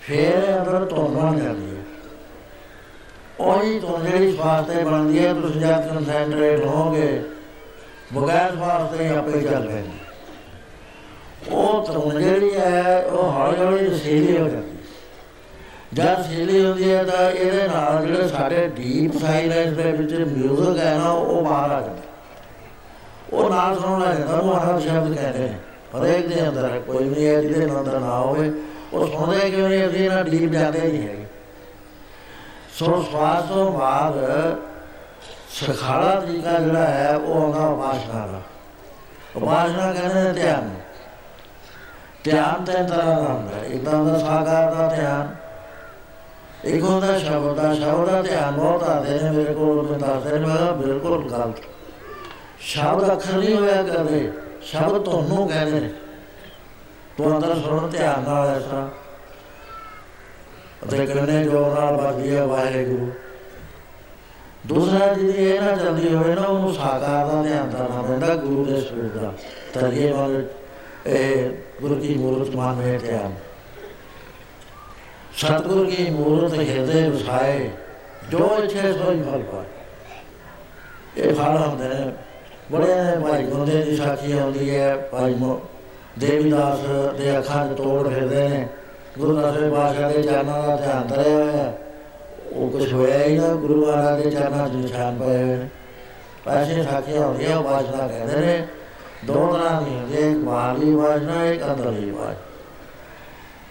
[0.00, 1.82] ਫੇਰ ਅੰਦਰ ਤੋਂ ਬਣ ਜਾਂਦੀ ਹੈ।
[3.40, 7.22] ਉਹੀ ਤੋਂ ਜਿਹੜੀ ਸਵਾਸ ਤੇ ਬਣਦੀ ਹੈ, ਤੁਸੀਂ ਜਦ ਕਨਸੈਂਟਰੇਟ ਹੋਗੇ
[8.14, 9.98] ਬਗੈਰ ਸਵਾਸ ਤੇ ਆਪੇ ਚੱਲ ਪੈਂਦੀ
[11.50, 14.74] ਉਹ ਧੁਨ ਜਿਹੜੀ ਹੈ, ਉਹ ਹੌਲੀ ਹੌਲੀ ਸੀਲੀ ਹੋ ਜਾਂਦੀ
[15.94, 20.96] ਜਦ ਸੀਲੀ ਹੁੰਦੀ ਹੈ ਤਾਂ ਇਹਦੇ ਨਾਲ ਜਿਹੜੇ ਸਾਡੇ ਡੀਪ ਸਾਇਲੈਂਸ ਦੇ ਵਿੱਚ ਮਿਊਜ਼ਿਕ ਹੈ
[20.98, 22.02] ਨਾ, ਉਹ ਬਾਹਰ ਆ ਜਾਂਦਾ
[23.32, 25.54] ਉਹ ਨਾਲ ਸੁਣਨ ਲੱਗ ਜਾਂਦਾ ਉਹ ਹਰ ਸ਼ਬਦ ਕਹਿੰਦੇ ਨੇ
[25.96, 28.50] ਹਰੇਕ ਦੇ ਅੰਦਰ ਕੋਈ ਵੀ ਹੈ ਜਿਹਦੇ ਅੰਦਰ ਨਾ ਹੋਵੇ,
[28.92, 31.26] ਉਹ ਸੁਣਦੇ ਕਿਉਂ ਨਹੀਂ, ਅਸੀਂ ਨਾ ਡੀਪ ਜਾਂਦੇ ਨਹੀਂ ਹੈਗੇ।
[32.72, 34.14] ਸੋ ਸਵਾਸ ਤੋਂ ਬਾਅਦ
[35.50, 38.40] ਸਖਾਲਾ ਤਰੀਕਾ ਜਿਹੜਾ ਹੈ, ਉਹ ਆਉਂਦਾ ਉਪਾਸਨਾ ਦਾ।
[39.36, 40.70] ਉਪਾਸਨਾ ਕਹਿੰਦੇ ਨੇ ਧਿਆਨ।
[42.24, 45.34] ਧਿਆਨ ਤੇ ਤਰ੍ਹਾਂ ਦਾ ਹੁੰਦਾ ਇੱਕ ਤਾਂ ਹੁੰਦਾ ਸਾਕਾਰ ਦਾ ਧਿਆਨ,
[46.64, 50.46] ਇੱਕ ਹੁੰਦਾ ਸ਼ਬਦ ਦਾ ਸ਼ਬਦ ਦਾ ਧਿਆਨ ਬਹੁਤ ਆਦੇ ਨੇ, ਮੇਰੇ ਕੋਲ ਮੈਂ ਦੱਸਦੇ ਨੇ,
[50.46, 51.60] ਮੈਂ ਬਿਲਕੁਲ ਗਲਤ।
[52.60, 54.30] ਸ਼ਬਦ ਅੱਖਰ ਨਹੀਂ ਹੋਇਆ ਕਰਦੇ।
[54.66, 55.90] ਸ਼ਬਦ ਤੁਹਾਨੂੰ ਕਹਿੰਦੇ ਨੇ
[57.16, 58.88] ਤੂੰ ਅੰਦਰ ਸੁਣ ਧਿਆਨ ਨਾਲ ਇਸ ਤਰ੍ਹਾਂ
[60.90, 63.10] ਤੇ ਕਹਿੰਦੇ ਜੋ ਨਾਲ ਬਾਜੀ ਹੈ ਵਾਹਿਗੁਰੂ।
[64.66, 68.80] ਦੂਸਰਾ ਜੀ ਇਹ ਨਾ ਜਲਦੀ ਹੋਵੇ ਨਾ, ਉਹਨੂੰ ਸਾਕਾਰ ਦਾ ਧਿਆਨ ਕਰਨਾ ਪੈਂਦਾ ਗੁਰੂ ਦੇ
[68.80, 69.32] ਸਰੂਪ ਦਾ।
[69.74, 70.44] ਤਰੀਏ ਵਾਲੇ
[71.06, 73.34] ਇਹ ਗੁਰੂ ਕੀ ਮੂਰਤ ਮਾਨ ਵਿੱਚ ਧਿਆਨ।
[75.36, 77.70] ਸਤਗੁਰ ਕੀ ਮੂਰਤ ਹਿਰਦੇ ਵਸਾਏ
[78.30, 82.12] ਜੋ ਇੱਛੇ ਸੋਈ ਫਲ ਪਾਏ। ਇਹ ਫਲ ਹੁੰਦੇ ਨੇ
[82.72, 85.34] ਬੜੇ ਭਾਈ ਗੁਰਦੇ ਦੀ ਸਾਖੀ ਆਉਂਦੀ ਹੈ, ਭਾਈ
[86.18, 86.78] ਦੇਵੀਦਾਸ
[87.18, 88.66] ਦੇ ਅੱਖਾਂ 'ਚ ਤੋੜ ਫਿਰਦੇ ਨੇ।
[89.18, 91.72] ਗੁਰੂ ਨਾਨਕ ਬਾਦਸ਼ਾਹ ਦੇ ਚਰਨਾਂ ਦਾ ਧਿਆਨ ਧਰਿਆ ਹੋਇਆ
[92.52, 95.68] ਉਹ ਕੁਝ ਹੋਇਆ ਹੀ ਨਾ, ਗੁਰੂ ਮਹਾਰਾਜ ਦੇ ਚਰਨਾਂ 'ਚ ਨਿਸ਼ਾਨ ਪਏ ਹੋਏ ਨੇ।
[96.48, 98.66] ਐਸੇ ਸਾਖੀਆਂ ਹੁੰਦੀਆਂ ਬਾਦਸ਼ਾਹ ਕਹਿੰਦੇ ਨੇ,
[99.26, 102.44] ਦੋ ਤਰ੍ਹਾਂ ਦੀ ਹੁੰਦੀ ਇੱਕ ਬਾਹਰਲੀ ਬਾਦਸ਼ਾਹ ਇੱਕ ਅੰਦਰਲੀ ਬਾਦਸ਼ਾਹ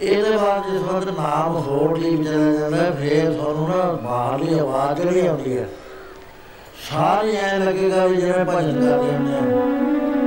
[0.02, 5.28] ਇਹਦੇ ਬਾਅਦ ਜਿਸ ਵਕਤ ਨਾਮ ਹੋਰ ਲਈ ਵਿਚਾਰਿਆ ਜਾਂਦਾ, ਫੇਰ ਤੁਹਾਨੂੰ ਨਾ ਬਾਹਰਲੀ ਆਵਾਜ਼ ਜਿਹੜੀ
[5.28, 5.68] ਆਉਂਦੀ ਹੈ
[6.86, 10.24] ਸਾਰੀ ਐ ਲੱਗੇਗਾ ਵੀ ਜਿਵੇਂ ਭਜਨ ਕਰਦੇ ਹੁੰਦੇ ਆ।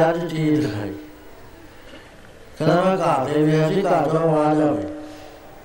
[0.00, 0.94] ਮੈਨੂੰ ਚਾਰ ਚੀਜ਼ ਦਿਖਾਈ।
[2.58, 4.82] ਕਹਿੰਦਾ, ਮੈਂ ਘਰ ਦੇ ਵਿੱਚ ਸੀ ਘਰ ਤੋਂ ਆਵਾਜ਼ ਆਵੇ।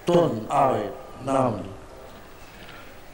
[0.08, 0.90] ਤੁਨ ਆਵੇ,
[1.26, 1.64] ਨਾਮ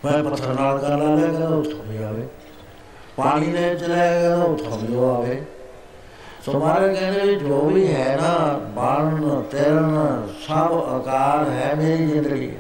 [0.05, 2.27] ਮੈਂ ਪੱਥਰ ਨਾਲ ਕਰ ਲਾ ਲਿਆ, ਕਹਿੰਦਾ, ਉੱਥੋਂ ਵੀ ਆਵੇ।
[3.17, 5.45] ਪਾਣੀ ਦੇ ਚਲੇ ਗਿਆ ਉੱਥੋਂ ਵੀ ਆਵੇ।
[6.45, 12.53] ਸੋ ਮਾਰੇ ਕਹਿੰਦੇ ਜੋ ਵੀ ਹੈ ਨਾ, ਬਾਣ, ਤੇਰਨ, ਸਭ ਆਕਾਰ ਹੈ ਮੇਰੀ ਜ਼ਿੰਦਗੀ।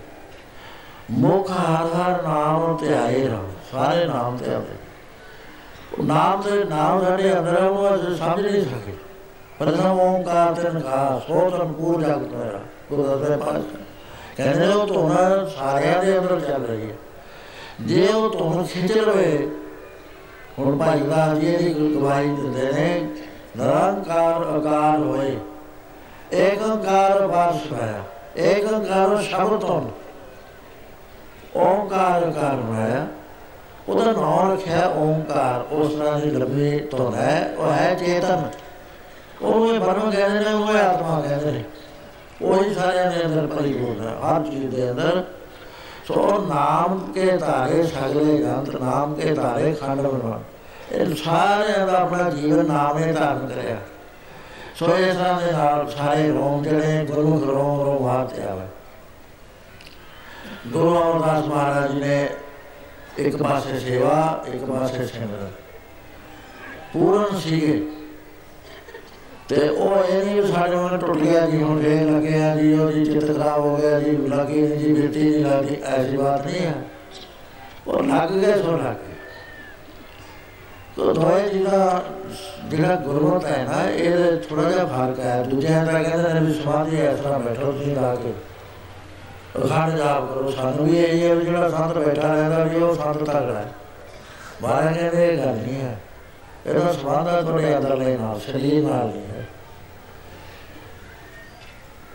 [1.11, 4.78] ਮੁਖ ਹਰ ਹਰ ਨਾਮ ਧਿਆਏ ਰਹਾ ਸਾਰੇ ਨਾਮ ਤੇ ਆਵੇ ਉਹ
[6.03, 8.93] ਨਾਮ ਦੇ ਨਾਮ ਸਾਡੇ ਅੰਦਰ ਉਹ ਅਸੀਂ ਸਮਝ ਨਹੀਂ ਸਕੇ
[9.59, 12.59] ਪ੍ਰਥਮ ਓੰਕਾਰ ਤਨ ਕਾ ਸੋਤਨ ਪੂਰ ਜਗਤ ਮੇਰਾ
[12.89, 13.61] ਗੁਰੂ ਦਾ ਪਾਸ
[14.37, 16.95] ਕਹਿੰਦੇ ਉਹ ਤੋਨਾ ਸਾਰਿਆਂ ਦੇ ਅੰਦਰ ਚੱਲ ਰਹੀ ਹੈ।
[17.81, 19.49] ਜੇ ਉਹ ਤੋਨ ਖਿੱਚ ਲਵੇ,
[20.59, 23.09] ਹੁਣ ਭਾਈ ਦਾ ਜੀ ਦੀ ਗਵਾਹੀ ਦਿੰਦੇ ਨੇ,
[23.57, 25.37] ਨਿਰੰਕਾਰ ਆਕਾਰ ਹੋਏ।
[26.33, 28.03] ਏਕੰਕਾਰ ਬਾਸ ਹੋਇਆ।
[28.37, 29.89] ਏਕੰਕਾਰ ਸ਼ਬਦ ਤੋਂ
[31.55, 33.07] ਓੰਕਾਰ ਕਰ ਬਣਾਇਆ
[33.89, 38.49] ਉਹਦਾ ਨਾਮ ਰੱਖਿਆ ਓੰਕਾਰ ਉਸ ਨਾਲ ਦੀ ਲੰਬੀ ਤੋਂ ਹੈ ਉਹ ਹੈ ਚੇਤਨ।
[39.41, 41.63] ਉਹ ਇਹ ਬਰਮ ਕਹਿੰਦੇ ਨੇ ਉਹ ਆਤਮਾ ਕਹਿੰਦੇ ਨੇ।
[42.41, 45.23] ਉਹ ਹੀ ਸਾਰਿਆਂ ਦੇ ਅੰਦਰ ਪਰਿਪੂਰਨ ਹੈ। ਹਰ ਚੀਜ਼ ਦੇ ਅੰਦਰ।
[46.07, 50.39] ਸੋ ਨਾਮ ਕੇ ਧਾਰੇ ਸਗਲੇ ਜੰਤ ਨਾਮ ਕੇ ਧਾਰੇ ਖੰਡ ਬਣਵਾ
[50.91, 53.75] ਇਹ ਸਾਰੇ ਦਾ ਆਪਣਾ ਜੀਵਨ ਨਾਮੇ ਧਾਰਨ ਕਰਿਆ।
[54.75, 58.67] ਸੋ ਇਸ ਤਰ੍ਹਾਂ ਦੇ ਨਾਲ ਸਾਰੇ ਰੋਮ ਜਿਹੜੇ ਗੁਰੂ ਗਰੋਂ ਰੋਮ ਵਾਤੇ ਆਵੇ।
[60.67, 62.29] ਗੁਰੂ ਅਮਰਦਾਸ ਮਹਾਰਾਜ ਨੇ
[63.17, 65.51] ਇੱਕ ਪਾਸੇ ਸੇਵਾ, ਇੱਕ ਪਾਸੇ ਸਿਮਰਨ।
[66.93, 67.87] ਪੂਰਨ ਸੀਗੇ।
[69.49, 73.05] ਤੇ ਉਹ ਇਹ ਨਹੀਂ ਸਾਡੇ ਮਨ ਟੁੱਟ ਗਿਆ ਜੀ, ਹੁਣ ਇਹ ਲੱਗਿਆ ਜੀ, ਉਹ ਜੀ
[73.05, 76.73] ਚਿੱਤ ਖਰਾਬ ਹੋ ਗਿਆ ਜੀ, ਲੱਗੀ ਨਹੀਂ ਜੀ ਬੇਟੀ ਨਹੀਂ ਲੱਗੀ ਐਸੀ ਬਾਤ ਨਹੀਂ ਹੈ
[77.87, 79.15] ਉਹ ਲੱਗ ਗਏ, ਸੋ ਲੱਗ ਗਏ।
[80.95, 82.03] ਤੋ ਦੋਏ ਜਿਹੜਾ
[82.65, 86.97] ਜਿਹੜਾ ਗੁਰਮਤ ਹੈ ਨਾ ਇਹ ਥੋੜਾ ਜਿਹਾ ਫ਼ਰਕ ਹੈ। ਦੂਜਿਆਂ ਦਾ ਕਹਿੰਦੇ ਨੇ ਵੀ ਸਮਾਧੀ
[86.97, 88.33] ਇਸ ਤਰ੍ਹਾਂ ਬੈਠੋ ਤੁਸੀਂ ਲਾ ਕੇ।
[89.57, 93.59] ਅਖੰਡ ਜਾਪ ਕਰੋ। ਸਾਨੂੰ ਵੀ ਇਹ ਹੈ ਜਿਹੜਾ ਸੰਤ ਬੈਠਾ ਰਹਿੰਦਾ ਵੀ ਉਹ ਸੰਤ ਤਗੜਾ
[93.59, 93.71] ਹੈ।
[94.61, 95.99] ਬਾਹਰ ਕਹਿੰਦੇ ਇਹ ਗੱਲ ਨਹੀਂ ਹੈ।
[96.65, 99.47] ਇਹਦਾ ਸਬੰਧ ਹੈ ਤੁਹਾਡੇ ਅੰਦਰਲੇ ਨਾਲ, ਸਰੀਰ ਨਾਲ ਨਹੀਂ ਹੈ।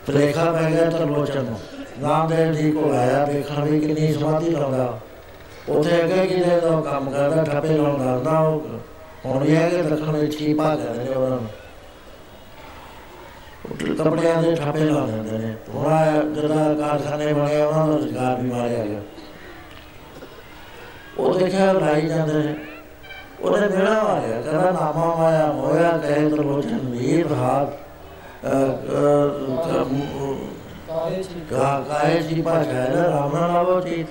[0.07, 1.59] ਪ੍ਰੇਖਾ ਪੈ ਗਿਆ ਤਾਂ ਲੋਚਨ ਨੂੰ।
[2.01, 4.99] ਰਾਮਦੇਵ ਜੀ ਕੋਲ ਆਇਆ, ਦੇਖਣ ਵੀ ਕਿੰਨੀ ਸਮਾਧੀ ਲਾਉਂਦਾ।
[5.69, 8.67] ਉਥੇ ਅੱਗੇ ਕਿਤੇ ਦਾ ਕੰਮ ਕਰਦਾ, ਠੱਪੇ ਲਾਉਂਦਾ ਨਾ ਉਹ
[9.25, 11.47] ਹੁਣ ਵੀ ਹੈ ਕਿ ਦੱਖਣ ਵਿੱਚ ਕੀ ਭਾਗ ਕਰਦੇ ਉਹਨਾਂ ਨੂੰ
[13.97, 18.85] ਕੱਪੜਿਆਂ ਦੇ ਠਾਪੇ ਲਾ ਦਿੰਦੇ ਨੇ ਹੁਣ ਜਦੋਂ ਕਾਰਖਾਨੇ ਬਣੇ ਉਹਨਾਂ ਦਾ ਰੁਜ਼ਗਾਰ ਵੀ ਮਾਰਿਆ
[18.85, 19.01] ਗਿਆ
[21.17, 22.55] ਉਹ ਦੇਖਿਆ ਲਾਈ ਜਾਂਦੇ ਨੇ
[23.41, 27.73] ਉਹਨੇ ਮੇਰਾ ਮਾਰਿਆ ਕਹਿੰਦਾ ਨਾਮਾ ਮਾਇਆ ਹੋਇਆ ਕਹੇ ਤਰਲੋਚਨ ਵੀਰ ਹਾਥ
[31.49, 34.07] ਕਾ ਕਾਏ ਜੀ ਪਾਛਾ ਹੈ ਰਾਮ ਨਾਮ ਲਾਵੋ ਚੀਤ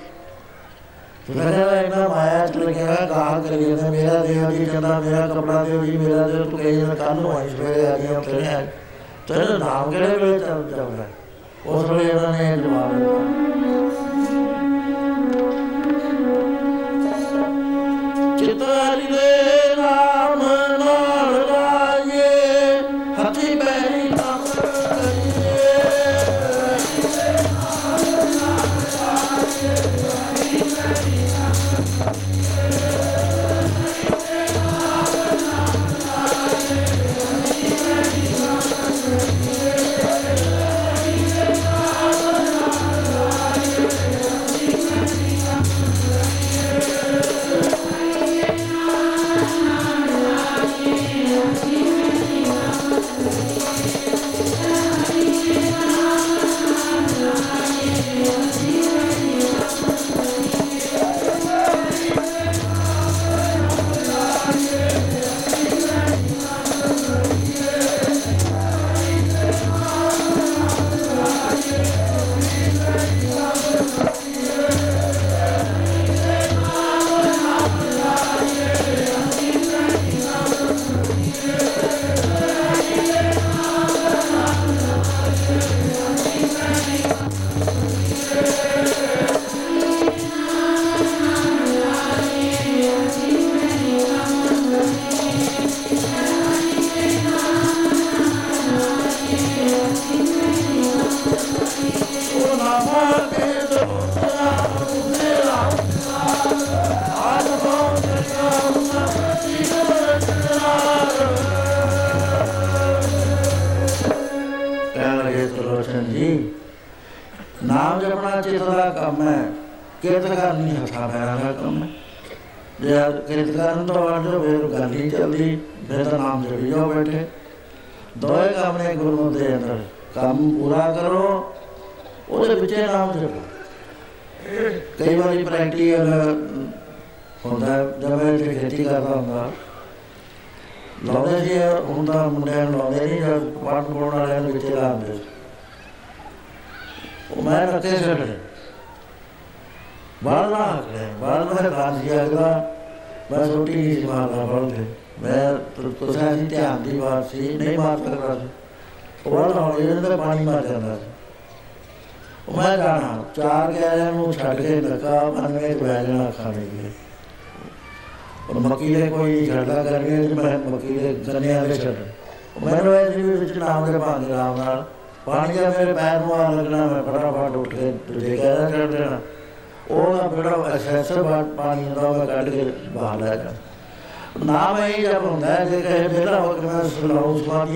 [1.27, 5.85] ਤੁਰਗਾ ਇਹਨਾਂ ਮਾਇਆ ਚ ਲੱਗਿਆ ਗਾਹ ਕਰੀਏ ਤੇ ਮੇਰਾ ਦੇਵ ਜੀ ਕਹਿੰਦਾ ਮੇਰਾ ਕਪੜਾ ਦਿਓ
[5.85, 8.65] ਜੀ ਮੇਰਾ ਦਿਓ ਤੂੰ ਕਹੀ ਜਨ ਕੱਲ ਨੂੰ ਆਈ ਸਵੇਰੇ ਆ ਗਿਆ ਤੇਰੇ ਆ
[9.27, 11.05] ਤੇਰੇ ਨਾਮ ਕਿਹੜੇ ਵੇਲੇ ਚੱਲ ਚੱਲਦਾ
[11.67, 13.45] ਉਸ ਵੇਲੇ ਇਹਨਾਂ ਨੇ ਜਵਾਬ ਦਿੱਤਾ
[18.37, 20.41] ਚਿਤਾਰੀ ਦੇ ਨਾਮ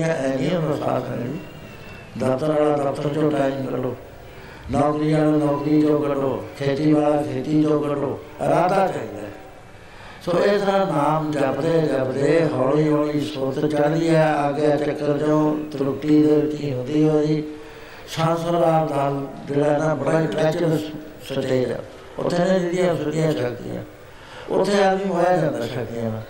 [0.00, 1.16] ਸੁਣਾਉ ਸੁਣਾਦੀਆਂ ਐ ਨਹੀਂ ਹੁੰਦਾ ਸਾਥ ਹੈ
[2.18, 3.96] ਦਫ਼ਤਰ ਵਾਲਾ ਦਫ਼ਤਰ ਚੋਂ ਟਾਈਮ ਕੱਢੋ।
[4.70, 9.28] ਨੌਕਰੀ ਵਾਲਾ ਨੌਕਰੀ ਚੋਂ ਕੱਢੋ। ਖੇਤੀ ਵਾਲਾ ਖੇਤੀ ਚੋਂ ਕੱਢੋ। ਰਾਤਾ ਚਾਹੀਦਾ
[10.24, 16.22] ਸੋ ਇਸ ਤਰ੍ਹਾਂ ਨਾਮ ਜਪਦੇ ਜਪਦੇ ਹੌਲੀ ਹੌਲੀ ਸੋਤ ਚੜ੍ਹਦੀ ਹੈ। ਅੱਗੇ ਚੱਕਰ ਜੋ ਤਰੁੱਟੀ
[16.22, 17.42] ਦੇ ਵਿੱਚ ਹੀ ਹੁੰਦੀ ਹੋਈ
[18.08, 20.80] ਸੰਸਾਰ ਨਾਲ ਜਿਹੜਾ ਨਾ, ਬੜਾ ਟ੍ਰੈਚਰਸ
[21.32, 21.80] ਸਟੇਜ ਹੈ।
[22.18, 23.82] ਉੱਥੇ ਨੇ ਜਿਹੜੀਆਂ ਸੁਧੀਆਂ ਸ਼ਕਤੀਆਂ,
[24.50, 26.22] ਉੱਥੇ ਆਦਮੀ ਹੋਇਆ ਜਾਂਦਾ ਸ਼ਕਤੀਆਂ ਨਾਲ।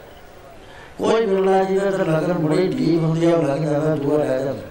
[1.01, 4.45] ਕੋਈ ਬਿਰਲਾ ਜੀ ਦਾ ਤਾਂ ਲਗਨ ਬੜੀ ਢੀਕ ਹੁੰਦੀ ਹੈ ਉਹ ਲੱਗ ਜਾਂਦਾ ਦੂਆ ਰਹਿ
[4.45, 4.63] ਜਾਂਦਾ।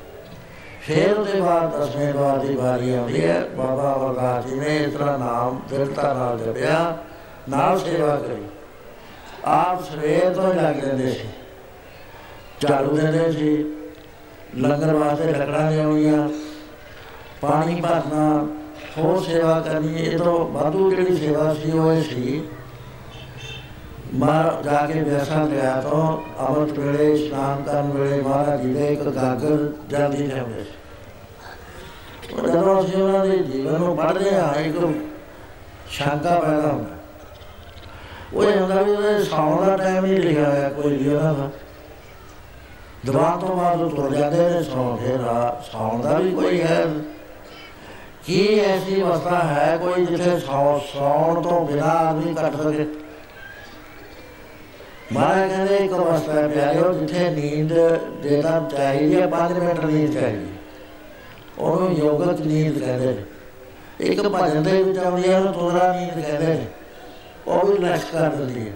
[0.81, 5.19] ਫਿਰ ਉਹਦੇ ਬਾਅਦ ਦਸਵੇਂ ਵਾਰ ਦੀ ਵਾਰੀ ਆਉਂਦੀ ਹੈ, ਬਾਬਾ ਵਰਗਾ ਜੀ ਨੇ ਇਸ ਤਰ੍ਹਾਂ
[5.19, 6.97] ਨਾਮ ਦਿਲਤਾ ਨਾਲ ਜਪਿਆ,
[7.49, 8.43] ਨਾਲ ਸੇਵਾ ਕਰੀ।
[9.45, 11.27] ਆਪ ਸਵੇਰ ਤੋਂ ਲੱਗ ਜਾਂਦੇ ਸੀ।
[12.61, 13.73] ਝਾੜੂ ਦਿੰਦੇ ਸੀ,
[14.57, 16.29] ਲੰਗਰ ਵਾਸਤੇ ਲੱਕੜਾਂ ਲਿਆਉਣੀਆਂ
[17.41, 18.47] ਪਾਣੀ ਭਰਨਾ,
[18.97, 22.43] ਹੋਰ ਸੇਵਾ ਕਰਨੀ, ਇਹ ਤੋਂ ਵਾਧੂ ਜਿਹੜੀ ਸੇਵਾ ਸੀ, ਉਹ ਇਹ ਸੀ।
[24.13, 29.01] ਮਾਰ, ਜਾ ਕੇ ਵਿਆਸਾਂ ਲਿਆ ਤੋਂ ਅਮਰਤ ਵੇਲੇ, ਇਸ਼ਨਾਨ ਕਰਨ ਵੇਲੇ ਮਹਾਰਾਜ ਜੀ ਦੇ ਇੱਕ
[29.01, 30.77] ਗਾਗਰ ਜਲਦੀ ਲਿਆਉਂਦੇ ਸੀ
[32.33, 34.77] ਉਹ ਜਦੋਂ ਅਸੀਂ ਉਹਨਾਂ ਦੇ ਜੀਵਨ ਨੂੰ ਪੜ੍ਹਦੇ ਹਾਂ, ਇੱਕ
[35.89, 36.97] ਸ਼ੰਕਾ ਪੈਦਾ ਹੁੰਦਾ।
[38.33, 41.49] ਉਹ ਇਹ ਹੁੰਦਾ ਵੀ ਉਹਦੇ ਸੌਣ ਦਾ ਟਾਈਮ ਨਹੀਂ ਲਿਖਿਆ ਹੋਇਆ, ਕੋਈ ਵੀ ਉਹਨਾਂ ਦਾ।
[43.05, 45.19] ਦੁਬਾਰਾ ਤੋਂ ਬਾਅਦ ਉਹ ਤੁਰ ਜਾਂਦੇ ਨੇ, ਸੌਣ ਫਿਰ
[45.71, 46.85] ਸੌਣ ਦਾ ਵੀ ਕੋਈ ਹੈ।
[48.25, 52.85] ਕੀ ਐਸੀ ਅਵਸਥਾ ਹੈ ਕੋਈ ਜਿੱਥੇ ਸੌਣ ਤੋਂ ਬਿਨਾਂ ਆਦਮੀ ਕੱਟ ਸਕੇ?
[55.13, 57.73] ਮਹਾਰਾਜ ਕਹਿੰਦੇ ਇੱਕ ਅਵਸਥਾ ਪਿਆਰਿਓ, ਜਿੱਥੇ ਨੀਂਦ
[58.23, 60.47] ਦੇਦਾ ਚਾਹੀਦੀ ਹੈ 5 ਮਿੰਟ ਨੀਂਦ ਚਾਹੀਦੀ
[61.59, 63.23] ਉਹਨੂੰ ਯੋਗਤ ਨੀਂਦ ਕਹਿੰਦੇ ਨੇ।
[63.99, 66.65] ਇੱਕ ਭਜਨ ਦੇ ਵਿੱਚ ਆਉਂਦੀ ਹੈ, ਉਹਨੂੰ ਤੁਰਾ ਨੀਂਦ ਕਹਿੰਦੇ ਨੇ।
[67.47, 68.73] ਉਹ ਵੀ ਲਸ਼ ਕਰ ਦਿੰਦੀ ਹੈ।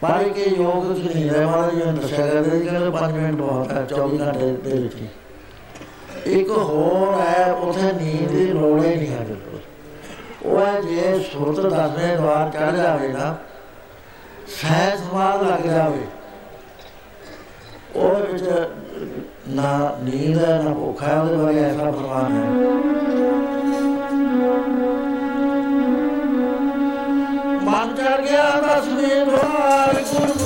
[0.00, 3.72] ਪਰ ਕਿ ਯੋਗ ਚ ਨਹੀਂ ਹੈ, ਮਹਾਰਾਜ ਜੀ ਨੇ ਦੱਸਿਆ ਕਰਦੇ ਕਿ 5 ਮਿੰਟ ਬਹੁਤ
[3.72, 4.94] ਹੈ 24 ਘੰਟੇ ਦੇ ਵਿੱਚ
[6.28, 9.26] ਇੱਕ ਹੋਰ ਹੈ, ਉਥੇ ਨੀਂਦ ਦੀ ਲੋੜ ਹੀ ਨਹੀਂ ਹੈ
[10.42, 13.36] ਉਹ ਹੈ, ਜੇ ਸੁਰਤ ਦਸਵੇਂ ਦਵਾਰ ਚੜ ਜਾਵੇ ਨਾ
[14.48, 16.06] ਸਹਿਜ ਸਮਾਦ ਲੱਗ ਜਾਵੇ।
[17.96, 18.44] ਉਹ ਵਿੱਚ
[19.48, 22.44] ਨਾ ਨੀਂਦ ਹੈ, ਨਾ ਭੁੱਖ ਹੈ, ਉਹਦੇ ਬਾਰੇ ਐਸਾ ਫਰਮਾਨ ਹੈ।
[27.64, 30.43] ਮਨ ਚੜ ਗਿਆ ਦਸਵੇਂ ਦਵਾਰ ਗੁਰਮੁਖ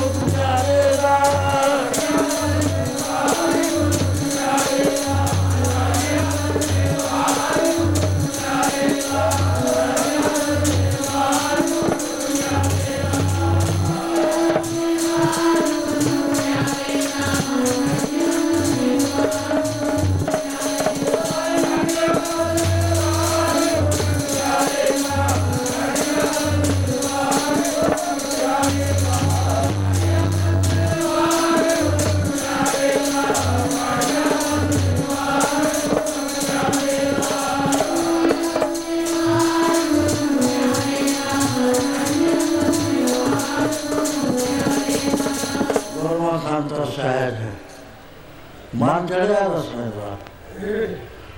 [48.99, 50.16] ਮਨ ਚੜਿਆ ਦਸਵੇਂ ਦਾ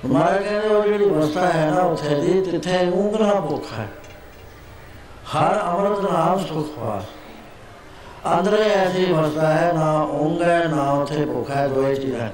[0.07, 3.87] ਮਾਰੇ ਕਹਿੰਦੇ ਉਹ ਜਿਹੜੀ ਅਵਸਥਾ ਹੈ ਨਾ ਉੱਥੇ ਦੀ ਤਿੱਥੇ ਉਂਗਲਾ ਭੁੱਖ ਹੈ।
[5.35, 7.03] ਹਰ ਅਮਰਤ ਨਾਮ ਸੁਖ ਵਾਸ
[8.33, 12.29] ਅੰਦਰੇ ਐਸੀ ਅਵਸਥਾ ਹੈ, ਨਾ ਉਂਗ ਹੈ, ਨਾ ਉੱਥੇ ਭੁੱਖ ਹੈ, ਦੋਏ ਚੀਜ਼ਾਂ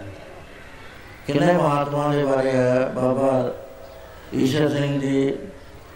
[1.27, 2.85] ਕਿੰਨੇ ਮਹਾਤਮਾ ਦੇ ਬਾਰੇ ਹੈ?
[2.95, 3.51] ਬਾਬਾ
[4.33, 5.29] ਈਸ਼ਰ ਸਿੰਘ ਜੀ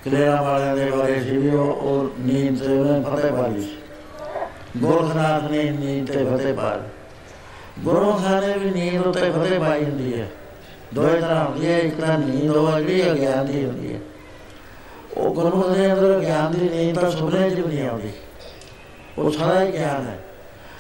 [0.06, 3.68] ਕਲੇਰਾ ਵਾਲਿਆਂ ਦੇ ਬਾਰੇ ਸੀ ਵੀ ਉਹ ਨੀਂਦ ਤੇ ਉਹਨੇ ਫਤਿਹ ਪਾਈ
[4.78, 6.78] ਗੋਰਖਨਾਥ ਨੇ ਨੀਂਦ ਤੇ ਫਤਿਹ ਪਾ
[7.84, 10.28] ਗੁਰੂ ਸਾਹਿਬ ਵੀ ਨੀਂਦ ਉੱਤੇ ਫਤਿਹ ਪਾਈ ਹੁੰਦੀ ਹੈ।
[10.94, 14.00] ਦੋਏ ਤਰ੍ਹਾਂ ਹੁੰਦੀ ਹੈ, ਇੱਕ ਤਾਂ ਨੀਂਦ ਉਹ ਜਿਹੜੀ ਅਗਿਆਨ ਦੀ ਹੁੰਦੀ ਹੈ।
[15.18, 18.10] ਉਹ ਗੁਰੂ ਦੇ ਅੰਦਰ ਗਿਆਨ ਦੀ ਨੀਂਦ ਤਾਂ ਸੁਪਨੇ 'ਚ ਵੀ ਨਹੀਂ ਆਉਂਦੀ।
[19.18, 20.20] ਉਹ ਸਾਰਾ ਹੀ ਗਿਆਨ ਹੈ।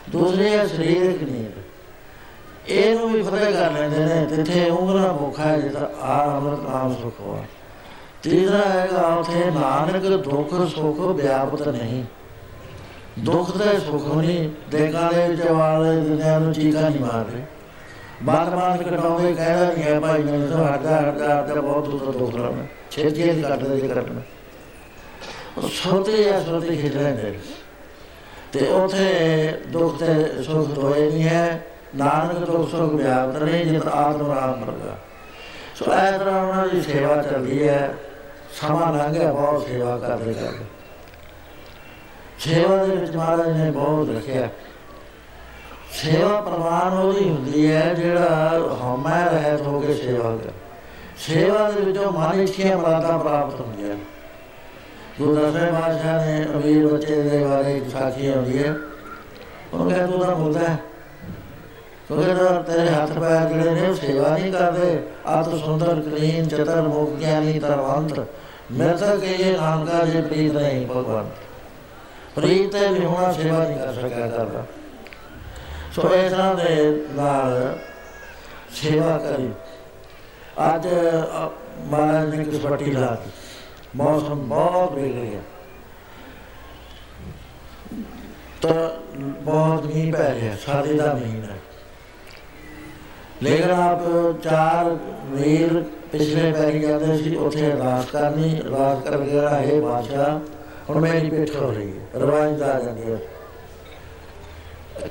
[0.10, 1.52] ਦੂਸਰੀ ਹੈ ਸਰੀਰਕ ਨੀਂਦ।
[2.68, 7.20] ਇਹਨੂੰ ਵੀ ਫਤਿਹ ਕਰ ਲੈਂਦੇ ਨੇ ਤਿੱਥੇ ਉਂਗਲਾਂ ਭੁੱਖਾ ਹੈ ਜਿੱਦਾਂ ਆ ਅਮਰਤ ਨਾਮ ਸੁਖ
[7.20, 7.44] ਹੋਆ
[8.24, 12.04] ਤੀਸਰਾ ਹੈਗਾ, ਉਥੇ ਨਾਨਕ ਦੁੱਖ ਸੁਖ ਵਿਆਪਤ ਨਹੀਂ।
[13.20, 17.42] ਦੁੱਖ ਤੇ ਸੁਖ ਨਹੀਂ ਦੇਗਾ ਦੇ ਵਿੱਚ ਵਾਲੇ ਦੁਨੀਆ ਨੂੰ ਚੀਕਾ ਨਹੀਂ ਮਾਰ ਰਹੇ
[18.24, 22.36] ਬਾਰ ਬਾਰ ਕਟਾਉਂਦੇ ਕਹਿਦਾ ਨਹੀਂ ਹੈ ਭਾਈ ਮੈਨੂੰ ਤਾਂ ਹਟਦਾ ਹਟਦਾ ਹਟਦਾ ਬਹੁਤ ਦੂਰ ਦੁੱਖ
[22.36, 24.22] ਰਹਿਣਾ ਛੇਤੀ ਹੀ ਕੱਟਦੇ ਜੇ ਕੱਟਣਾ
[25.58, 27.34] ਉਹ ਸੋਤੇ ਆ ਸੋਤੇ ਖਿੱਚ ਰਹੇ
[28.54, 31.66] ਤੇ ਉਥੇ ਦੁੱਖ ਤੇ ਸੁਖ ਹੋਏ ਨਹੀਂ ਹੈ
[31.96, 34.98] ਨਾਨਕ ਦੁੱਖ ਸੁਖ ਵਿਆਪਤ ਨਹੀਂ ਜਿਤ ਆਤਮ ਰਾਮ ਵਰਗਾ
[35.76, 37.94] ਸੋ ਐ ਤਰ੍ਹਾਂ ਉਹਨਾਂ ਦੀ ਸੇਵਾ ਚੱਲਦੀ ਹੈ
[38.62, 40.66] ਸਮਾਂ ਲੰਘ ਗਿਆ ਬਹੁਤ ਸੇਵਾ ਕਰਦੇ ਕਰਦੇ
[42.42, 44.50] ਸੇਵਾ ਦੇ ਵਿੱਚ ਮਹਾਰਾਜ ਨੇ ਬਹੁਤ ਰੱਖਿਆ।
[45.92, 48.52] ਸੇਵਾ ਪ੍ਰਵਾਨ ਉਹਦੀ ਹੁੰਦੀ ਹੈ, ਜਿਹੜਾ
[48.84, 50.50] ਹਉਮੈ ਰਹਿਤ ਹੋ ਕੇ ਸੇਵਾ ਕਰ।
[51.18, 53.96] ਸੇਵਾ ਦੇ ਵਿੱਚੋਂ ਮਨ ਇੱਛੀਆਂ ਮਰਾਦਾ ਪ੍ਰਾਪਤ ਹੁੰਦੀਆਂ।
[55.18, 58.76] ਗੁਰੂ ਦਸਵੇਂ ਪਾਤਸ਼ਾਹ ਨੇ ਅਮੀਰ ਬੱਚੇ ਦੇ ਬਾਰੇ ਇੱਕ ਸਾਖੀ ਆਉਂਦੀ ਹੈ।
[59.74, 60.78] ਉਹ ਕਹਿੰਦਾ ਤੂੰ ਤਾਂ ਬੋਲਦਾ ਹੈ।
[62.08, 67.14] ਕਿਉਂਕਿ ਤੇਰੇ ਹੱਥ ਪੈਰ ਜਿਹੜੇ ਨੇ, ਉਹ ਸੇਵਾ ਨਹੀਂ ਕਰਦੇ। ਆਤ ਸੁੰਦਰ, ਕਲੀਨ, ਚਤਰ ਮੁਖ
[67.14, 68.28] ਗਿਆਨੀ ਤਰਵੰਤ
[68.72, 71.30] ਮੈਂ ਤਾਂ ਕਹੇ ਨਾਨਕਾ ਜੇ ਪ੍ਰੀਤ ਨਹੀਂ ਭਗਵਾਨ।
[72.36, 74.66] ਪ੍ਰੀਤ ਹੈ ਵੀ ਹੋਣਾ ਸੇਵਾ ਨਹੀਂ ਕਰ ਸਕਿਆ ਕਰਦਾ।
[75.96, 77.78] ਸੋ ਇਸ ਤਰ੍ਹਾਂ ਦੇ ਨਾਲ
[78.74, 79.50] ਸੇਵਾ ਕਰੀ।
[80.68, 80.88] ਅੱਜ
[81.82, 83.18] ਮਹਾਰਾਜ ਨੇ ਕਿਸ ਪੱਟੀ ਲਾ
[83.96, 85.42] ਮੌਸਮ ਬਹੁਤ ਵਿਗੜ ਗਿਆ।
[88.62, 88.90] ਤਾਂ
[89.44, 91.56] ਬਹੁਤ ਮੀਂਹ ਪੈ ਰਿਹਾ ਸਾਰੇ ਦਾ ਮਹੀਨਾ
[93.44, 94.02] ਲੇਕਿਨ ਆਪ
[94.44, 100.40] ਚਾਰ ਵੀਰ ਪਿਛਲੇ ਪੈਰੀ ਜਾਂਦੇ ਸੀ, ਉੱਥੇ ਅਰਦਾਸ ਕਰਨੀ ਅਰਦਾਸ ਕਰਕੇ ਹੈ ਬਾਦਸ਼ਾਹ
[100.90, 103.18] ਹੁਣ ਮੇਰੀ ਪਿੱਠ ਹੋ ਰਹੀ ਹੈ, ਰਵਾਇਤ ਆ ਜਾਂਦੀ ਹੈ।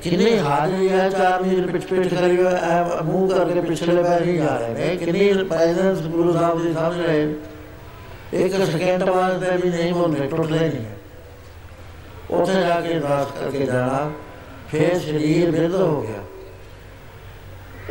[0.03, 4.57] ਕਿੰਨੀ ਹਾਜ਼ਰੀ ਹੈ ਚਾਰ ਮੀਲ ਪਿੱਛ ਪਿੱਛ ਕਰੀ ਹੋਇਆ ਮੂੰਹ ਕਰਕੇ ਪਿਛਲੇ ਪੈਰ ਹੀ ਜਾ
[4.59, 7.35] ਰਹੇ ਨੇ। ਕਿੰਨੀ ਪੈਦਲ ਗੁਰੂ ਸਾਹਿਬ ਦੀ ਸਮਝ ਰਹੇ
[8.35, 10.85] ਇੱਕ ਸਕਿੰਟ ਵਾਸਤੇ ਵੀ ਨਹੀਂ ਬੋਲਦੇ ਟੁੱਟਦੇ ਨਹੀਂ
[12.31, 14.11] ਉੱਥੇ ਜਾ ਕੇ ਅਰਦਾਸ ਕਰਕੇ ਜਾਣਾ,
[14.71, 16.23] ਫਿਰ ਸਰੀਰ ਬਿਰਧ ਹੋ ਗਿਆ।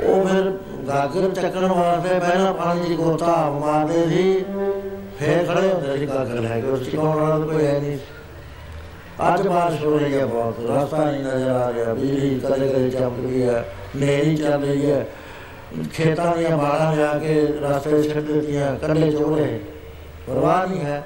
[0.01, 0.51] ਉਹ ਫਿਰ
[0.87, 4.45] ਗਾਗਰ ਚੱਕਣ ਵਾਸਤੇ ਪਹਿਲਾਂ ਪਾਣੀ ਦੀ ਗੋਤਾ ਮਾਰਦੇ ਸੀ।
[5.19, 7.97] ਫਿਰ ਖੜੇ ਹੁੰਦੇ ਸੀ ਗਾਗਰ ਲੈ ਕੇ ਉਸ ਚਕਾਉਣ ਵਾਲਾ ਕੋਈ ਹੈ ਨਹੀਂ।
[9.33, 13.25] ਅੱਜ ਬਾਰਿਸ਼ ਹੋ ਰਹੀ ਹੈ ਬਹੁਤ, ਰਸਤਾ ਨਹੀਂ ਨਜ਼ਰ ਆ ਰਿਹਾ, ਬਿਜਲੀ ਕਦੇ ਕਦੇ ਚਮਕ
[13.25, 13.65] ਰਹੀ ਹੈ
[13.95, 15.05] ਨੇਰੀ ਚੱਲ ਰਹੀ ਹੈ।
[15.93, 19.59] ਖੇਤਾਂ ਦੀਆਂ ਬਾੜਾਂ ਜਾ ਕੇ ਰਸਤੇ ਛੱਡ ਦਿੱਤੀਆਂ ਕੰਡੇ ਚੋਲੇ।
[20.27, 21.03] ਪਰਵਾਹ ਨਹੀਂ ਹੈ।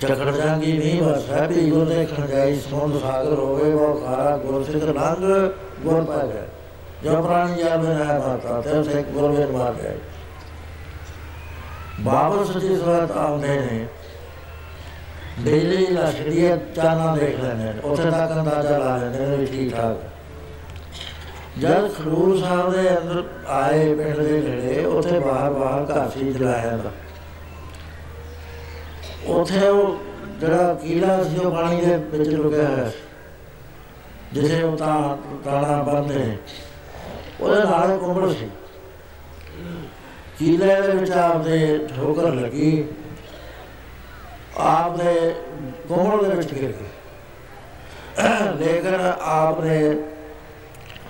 [0.00, 4.64] ਚੱਕੜ ਜਾਂਗੀ ਨਹੀਂ ਬਸ, ਹੈ ਵੀ ਗੁਰ ਦੇਖਣ ਜਾਈ ਸਮੁੰਦ ਸਾਗਰ ਹੋਵੇ, ਉਹ ਖਾਰਾ ਗੁਰ
[4.64, 5.50] ਸਿੱਖ ਲੰਗ
[5.82, 6.46] ਗੁਰ ਪਾ ਗਿਆ
[7.04, 9.96] ਜੋ ਪ੍ਰਾਣੀ ਜਾਵੇ ਨਾ ਮਾਤਾ, ਤੇ ਉਸੇ ਗੁਰ ਵੇਰ ਮਾਰ ਜਾਏ
[12.00, 13.86] ਬਾਬਾ ਸੱਚੀ ਸਵਾਤ ਆਉਂਦੇ ਨੇ।
[15.40, 20.02] ਬਿਜਲੀ ਲਸ਼ਕਰੀ ਚਾਨਾ ਦੇਖ ਲੈਂਦੇ ਨੇ। ਉੱਥੇ ਤੱਕ ਅੰਦਾਜ਼ਾ ਲਾ ਲੈਂਦੇ ਨੇ ਵੀ ਠੀਕ ਠਾਕ
[21.58, 26.76] ਜਦ ਖਡੂਰ ਸਾਹਿਬ ਦੇ ਅੰਦਰ ਆਏ ਪਿੰਡ ਦੇ ਨੇੜੇ, ਉੱਥੇ ਬਾਹਰ ਬਾਹਰ ਘਰ ਸੀ ਜਲਾਇਆ
[26.76, 26.90] ਦਾ।
[29.26, 29.96] ਉੱਥੇ ਉਹ
[30.40, 32.90] ਜਿਹੜਾ ਕੀਲਾ ਸੀ, ਉਹ ਪਾਣੀ ਦੇ ਵਿੱਚ ਲੁਕਿਆ ਹੋਇਆ
[34.32, 36.36] ਜਿਸੇ ਉਹ ਤਾਂ ਤਾਣਾ ਬੰਦੇ
[37.40, 38.48] ਉਹਦੇ ਨਾਲ ਕੁੰਬੜ ਸੀ।
[40.38, 42.84] ਕੀਲੇ ਦੇ ਵਿੱਚ ਆਪਦੇ ਠੋਕਰ ਲੱਗੀ?
[44.58, 45.34] ਆਪਦੇ
[45.88, 46.88] ਕੋਹੜ ਦੇ ਵਿੱਚ ਗਿਰ ਗਈ।
[48.58, 49.78] ਲੇਕਿਨ ਆਪਨੇ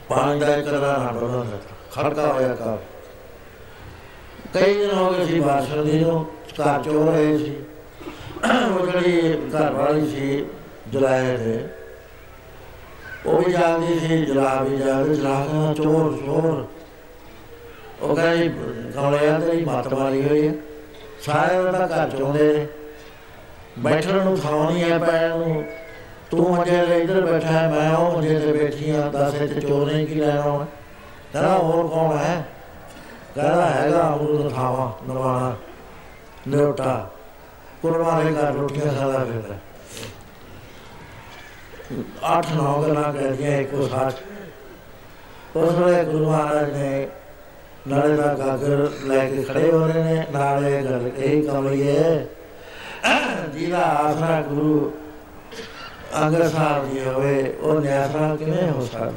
[0.09, 2.77] ਪਾਣੀ ਦਾ ਕਰਨਾ ਨਾ ਬਣਾ ਦਿੱਤਾ ਖੜਕਾ ਹੋਇਆ ਕਰ
[4.55, 7.55] ਕਈ ਦਿਨ ਹੋ ਗਏ ਸੀ ਬਾਦਸ਼ਾਹ ਜੀ ਨੂੰ ਘਰ ਚੋਰ ਰਹੇ ਸੀ।
[8.45, 10.45] ਉਹ ਜਿਹੜੀ ਘਰ ਵਾਲੀ ਸੀ
[10.91, 11.59] ਜਲਾਏ ਦੇ,
[13.27, 15.47] ਉਹ ਵੀ ਜਾਂਦੀ ਸੀ ਜਲਾ ਵੀ ਜਾਂਦੇ ਜਲਾ
[15.77, 16.67] ਚੋਰ ਚੋਰ।
[18.03, 18.49] ਉਹ ਕਹਿੰਦੀ
[18.95, 20.55] ਕਮਲਿਆਂ ਤੇ ਮੱਤ ਮਾਰੀ ਹੋਈ ਹੈ।
[21.23, 22.67] ਸਾਰੇ ਉਹਦਾ ਘਰ ਚੋਂਦੇ ਨੇ।
[23.79, 25.65] ਬੈਠਣ ਨੂੰ ਥਾਂ ਨਹੀਂ ਹੈ, ਪੈਣ ਨੂੰ।
[26.31, 29.93] ਤੂੰ ਮੰਜੇ ਤੇ ਇੱਧਰ ਬੈਠਾ ਹੈ, ਮੈਂ ਉਹ ਮੰਜੇ ਤੇ ਬੈਠੀ ਆ ਦੱਸ ਇੱਥੇ ਚੋਰ
[29.93, 30.65] ਨਹੀਂ ਕੀ ਲੈਣਾ ਹੁਣ?
[31.33, 32.45] ਕਹਿੰਦਾ, ਹੋਰ ਕੌਣ ਹੈ?
[33.35, 35.57] ਕਹਿੰਦਾ, ਹੈਗਾ ਅਮਰੂਦ ਖਾਵਾ ਨਵਾਣਾ
[36.49, 37.11] ਨਿਉਟਾ
[37.83, 39.55] ਕੁਰਬਾਨੇ ਘਰ ਰੋਟੀਆਂ ਖਾਦਾ ਫਿਰਦਾ
[42.39, 44.15] ਅੱਠ ਨੌ ਗੱਲਾਂ ਕਰਦੀਆਂ ਇੱਕੋ ਸਾਥ
[45.57, 47.09] ਉਸ ਵੇਲੇ ਗੁਰੂ ਮਹਾਰਾਜ ਨੇ
[47.89, 52.27] ਨਾਲੇ ਦਾ ਗਾਗਰ ਲੈ ਕੇ ਖੜੇ ਹੋ ਰਹੇ ਨੇ, ਨਾਲੇ ਗੱਲ ਇਹ ਕਮਲੀਏ।
[53.55, 54.93] ਜਿਹਦਾ ਆਸਰਾ ਗੁਰੂ
[56.23, 59.13] ਅੰਗਦ ਸਾਹਿਬ ਜੀ ਹੋਵੇ, ਉਹ ਨਿਆਸਰਾ ਕਿਵੇਂ ਹੋ ਸਕਦਾ?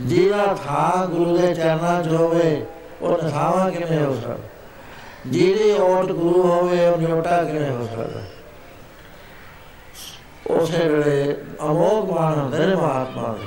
[0.00, 2.66] ਜਿਹਦਾ ਥਾਂ ਗੁਰੂ ਦੇ ਚਰਨਾਂ 'ਚ ਹੋਵੇ,
[3.02, 4.36] ਉਹ ਨਸਾਵਾ ਕਿਵੇਂ ਹੋ ਸਕਦਾ?
[5.26, 8.20] ਜਿਹਦੀ ਓਟ ਗੁਰੂ ਹੋਵੇ, ਉਹ ਨਿਉਟਾ ਕਿਵੇਂ ਹੋ ਸਕਦਾ?
[10.50, 13.46] ਉਸੇ ਵੇਲੇ ਅਮੋਗ ਮਾਨ ਹੁੰਦੇ ਨੇ ਮਹਾਤਮਾ ਦੇ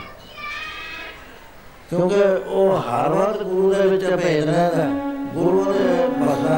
[1.90, 4.86] ਕਿਉਂਕਿ ਉਹ ਹਰ ਵਕਤ ਗੁਰੂ ਦੇ ਵਿੱਚ ਭੇਜ ਰਹਿੰਦਾ
[5.34, 6.58] ਗੁਰੂ ਦੇ ਬਸਾ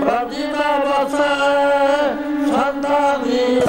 [0.00, 1.28] ਪ੍ਰਭੂ ਦਾ ਬਸਾ
[2.46, 3.60] ਸੰਤਾਂ ਦੀ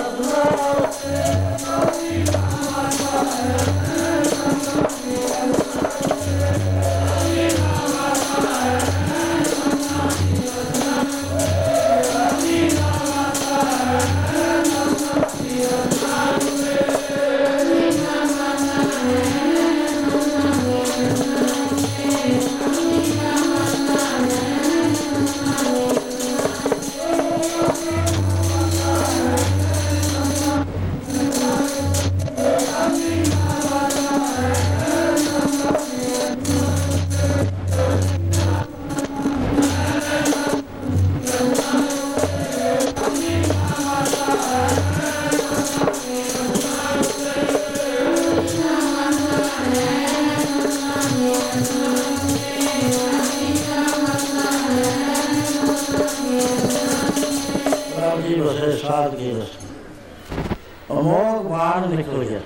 [61.96, 62.40] ਨਿਕਲ ਗਿਆ।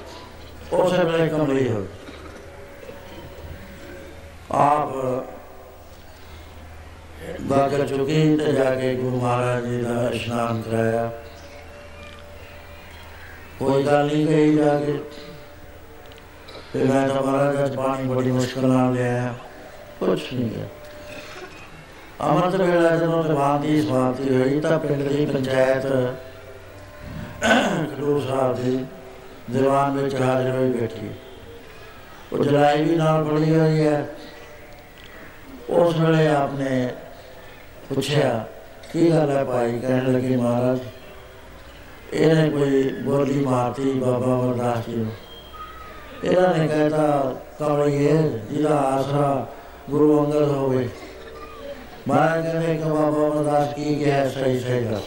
[0.74, 1.88] ਉਸ ਵੇਲੇ ਕਮਲੀ ਹੋ ਗਈ
[4.52, 4.90] ਆਪ
[7.42, 11.12] ਬਾਗਰ ਚੁਕੀ ਤੇ ਜਾ ਕੇ ਗੁਰੂ ਮਹਾਰਾਜ ਜੀ ਦਾ ਇਸ਼ਨਾਨ ਕਰਾਇਆ।
[13.60, 15.00] ਕੋਈ ਗੱਲ ਨਹੀਂ ਕਹੀ ਜਾ ਕੇ।
[16.74, 19.34] ਤੇ ਮੈਂ ਤਾਂ ਮਹਾਰਾਜ ਦਾ ਪਾਣੀ ਬੜੀ ਮੁਸ਼ਕਲ ਨਾਲ ਲਿਆ
[20.00, 20.66] ਕੁਛ ਨਹੀਂ ਗਿਆ।
[22.30, 25.86] ਅਮਰਤ ਵੇਲਾ ਜਦੋਂ ਸਭਾਂ ਦੀ ਸਮਾਪਤੀ ਹੋਈ ਤਾਂ ਪਿੰਡ ਦੀ ਪੰਚਾਇਤ
[27.92, 28.86] ਖਡੂਰ ਸਾਹਿਬ ਦੀ
[29.50, 31.10] ਦੀਵਾਨ ਵਿੱਚ ਹਾਜ਼ਰ ਹੋਈ ਬੈਠੀ।
[32.34, 34.06] ਉਹ ਜਲਾਈ ਵੀ ਨਾਲ ਬਣੀ ਹੋਈ ਹੈ।
[35.70, 36.94] ਉਸ ਵੇਲੇ ਆਪਨੇ
[37.90, 38.48] ਪੁੱਛਿਆ,
[38.94, 39.80] ਕੀ ਗੱਲ ਹੈ ਭਾਈ?
[39.80, 40.80] ਕਹਿਣ ਲੱਗੇ ਮਹਾਰਾਜ,
[42.14, 45.12] ਇਹਨੇ ਕੋਈ ਬੋਲੀ ਮਾਰਤੀ ਬਾਬਾ ਵਰਦਾਸ ਜੀ ਨੂੰ।
[46.24, 48.18] ਇਹਨਾਂ ਨੇ ਕਹਿਤਾ ਕਮਲੀਏ
[48.52, 49.48] ਜਿਹਦਾ ਆਸਰਾ
[49.90, 50.88] ਗੁਰੂ ਅੰਗਦ ਹੋਵੇ।
[52.08, 54.28] ਮਹਾਰਾਜ ਕਹਿੰਦੇ ਕਿ ਬਾਬਾ ਅਮਰਦਾਸ ਕੀ ਕਿਹਾ?
[54.30, 55.04] ਸਹੀ ਸਹੀ ਦੱਸ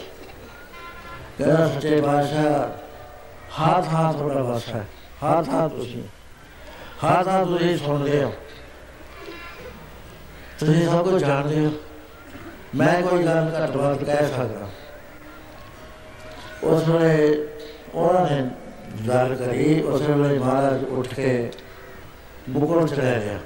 [1.37, 2.82] ਕਹਿੰਦਾ, ਸੱਚੇ ਪਾਤਸ਼ਾਹ
[3.59, 4.87] ਹਾਥ ਹਾਥ ਤੁਹਾਡਾ ਵਸਾ ਹੈ।
[5.23, 6.03] ਹਾਥ ਹਾਥ ਤੁਸੀਂ।
[7.03, 8.33] ਹਾਥ ਹਾਥ ਤੁਸੀਂ ਸੁਣਦੇ ਹੋ।
[10.59, 11.71] ਤੁਸੀਂ ਸਭ ਕੁਝ ਜਾਣਦੇ ਹੋ।
[12.75, 14.69] ਮੈਂ ਕੋਈ ਗੱਲ ਘੱਟ ਵੱਧ ਕਹਿ ਸਕਦਾ।
[16.63, 17.47] ਉਸ ਵੇਲੇ
[17.93, 18.49] ਉਹਨਾਂ ਨੇ
[19.07, 21.51] ਗੱਲ ਕਰੀ। ਉਸ ਵੇਲੇ ਮਹਾਰਾਜ ਉੱਠ ਕੇ
[22.49, 23.39] ਮੁਕਲ ਚਲੇ ਗਿਆ।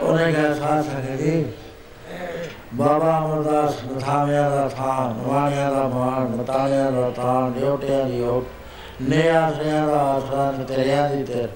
[0.00, 1.52] ਉਹਨੇ ਕਿਹਾ ਸਾਥ ਸਕੇ
[2.76, 8.46] ਬਾਬਾ ਅਮਰਦਾਸ ਨਥਾਵਿਆਂ ਦਾ ਥਾਂ ਨਵਾਣਿਆਂ ਦਾ ਮਾਣ ਮਤਾਣਿਆਂ ਦਾ ਥਾਂ ਡਿਉਟਿਆਂ ਦੀ ਓਟ
[9.02, 11.48] ਨੇ ਆਸਰਿਆਂ ਦਾ ਆਸਰਾ ਤੇਰਿਆਂ ਦੀ ਤੇਰ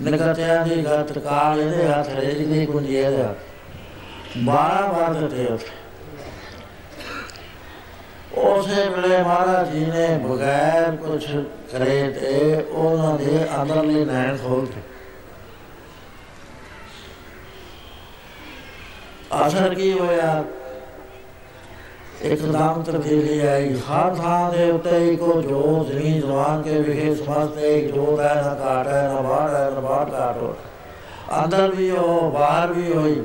[0.00, 3.36] ਨਗਤਿਆਂ ਦੀ ਗਤ ਕਾਲ ਇਹਦੇ ਹੱਥ, ਰੇਜ ਦੀ ਕੁੰਜੀ ਇਹਦੇ ਹੱਥ।
[4.44, 5.66] ਬਾਰਾਂ ਵਾਰ ਦਿੱਤੇ ਉੱਥੇ।
[8.40, 11.24] ਉਸੇ ਵੇਲੇ ਮਹਾਰਾਜ ਜੀ ਨੇ ਬਗੈਰ ਕੁਝ
[11.72, 14.66] ਕਰੇ ਤੇ ਉਹਨਾਂ ਦੇ ਅੰਦਰਲੇ ਨੈਣ ਖੋਲ
[19.46, 20.44] ਅਸਰ ਕੀ ਹੋਇਆ?
[22.22, 27.94] ਇੱਕਦਮ ਤਬਦੀਲੀ ਆਈ। ਹਰ ਥਾਂ ਦੇ ਉੱਤੇ ਇੱਕੋ ਜੋ ਜ਼ਮੀਨ ਜ਼ਮਾਨ ਕੇ ਵਿਖੇ ਸਮਸਤ ਇੱਕ
[27.94, 30.54] ਜੋਤ ਹੈ, ਨਾ ਘਾਟ ਹੈ, ਨਾ ਬਾਹਰ ਹੈ, ਨਾ ਬਾਹਰ ਘਾਟ ਹੋ
[31.44, 33.22] ਅੰਦਰ ਵੀ ਹੋ ਬਾਹਰ ਵੀ ਹੋਈ।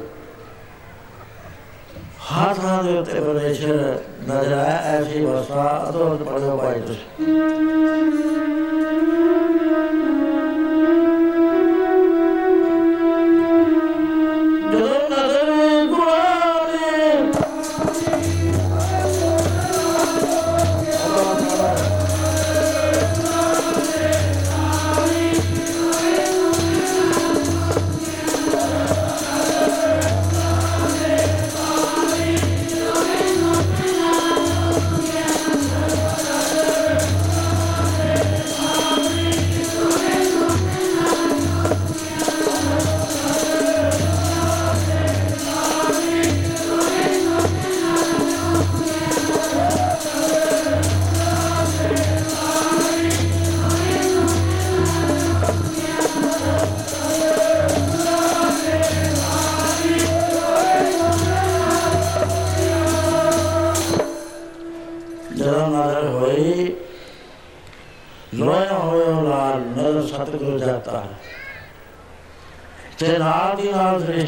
[2.31, 6.99] ਹਰ ਥਾਂ ਦੇ ਉੱਤੇ ਪਰਮੇਸ਼ਰ ਨਜ਼ਰ ਆਇਆ, ਐਸੀ ਵਸਾ ਅਦੋਂ ਪੜੋ ਭਾਈ ਤੁਸੀਂ।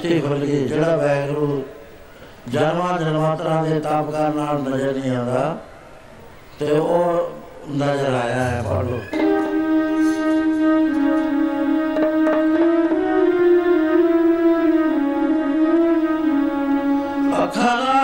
[0.04, 1.64] ਨਾਲ ਸ੍ਰਿਸ਼ਟੀ ਖੁੱਲ ਗਈ ਜਿਹੜਾ ਵੈਗਰੂ
[2.50, 5.58] ਜਨਮਾਂ ਜਨਮਾਂਤਰਾਂ ਦੇ ਤਾਪਕਾਰ ਨਾਲ ਨਜ਼ਰ ਨਹੀਂ ਆਉਂਦਾ,
[6.60, 7.30] ਤੇ ਉਹ
[7.72, 9.00] ਨਜ਼ਰ ਆਇਆ ਹੈ ਪੜ ਲਓ
[17.44, 18.03] ਅੱਖਾਂ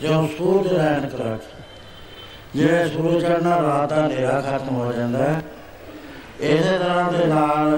[0.00, 1.42] ਜਿਉਂ ਸੂਰਜ ਰਹਿਣ ਕਰਾਟ
[2.54, 5.42] ਜਿਵੇਂ ਸੂਰਜ ਚੜ੍ਹਨਾ ਰਾਤ ਦਾ ਹਨੇਰਾ ਖਤਮ ਹੋ ਜਾਂਦਾ ਹੈ,
[6.40, 7.74] ਇਸੇ ਤਰ੍ਹਾਂ ਦੇ ਨਾਲ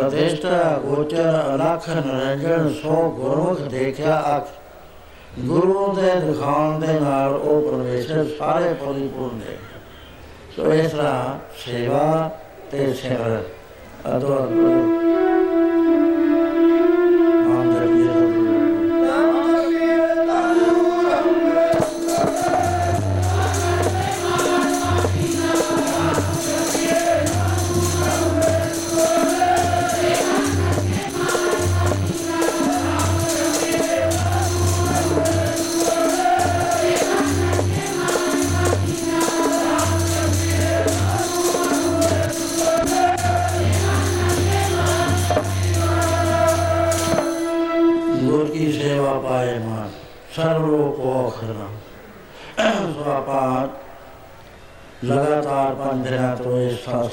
[0.00, 0.46] ਅਦਿਸ਼ਟ
[0.84, 4.48] ਗੋਚਰ ਅਲਖ ਨਰੰਜਨ ਸੋ ਗੁਰਮੁਖ ਦੇਖਿਆ ਅਖ।
[5.38, 9.56] ਗੁਰੂ ਦੇ ਦਿਖਾਉਣ ਦੇ ਨਾਲ ਉਹ ਪਰਮੇਸ਼ਰ ਸਾਰੇ ਪਰਿਪੂਰਨ ਨੇ
[10.56, 12.30] ਸੋ ਇਸ ਤਰ੍ਹਾਂ ਸੇਵਾ
[12.70, 13.42] ਤੇ ਸਿਮਰਨ।
[14.16, 15.43] ਅਦੋ ਨਾਮ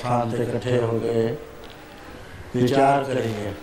[0.02, 1.36] ਥਾਂ ਤੇ ਇਕੱਠੇ ਹੋ ਗਏ।
[2.56, 3.54] ਵਿਚਾਰ ਕਰੀਏ।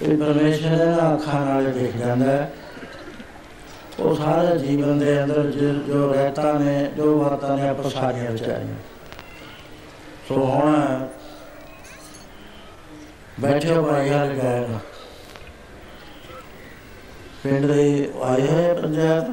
[0.00, 2.52] ਤੇ ਪਰਮੇਸ਼ਰ ਦਾ ਅੱਖਾਂ ਨਾਲ ਦੇਖ ਜਾਂਦਾ ਹੈ।
[3.98, 8.74] ਉਹ ਸਾਰੇ ਜੀਵਨ ਦੇ ਅੰਦਰ ਜੋ- ਰਹਿਤਾ ਨੇ ਜੋ ਬਾਤਾਂ ਨੇ ਆਪਾਂ ਸਾਰੀਆਂ ਵਿਚਾਰੀਆਂ।
[10.28, 11.06] ਸੋ ਹੁਣ
[13.40, 14.66] ਬੈਠੇ ਹੋ ਭਾਈ ਹਾਲ ਗਏ
[17.42, 19.30] ਪਿੰਡ ਦੇ ਆਏ ਹੋਏ ਪੰਚਾਇਤ?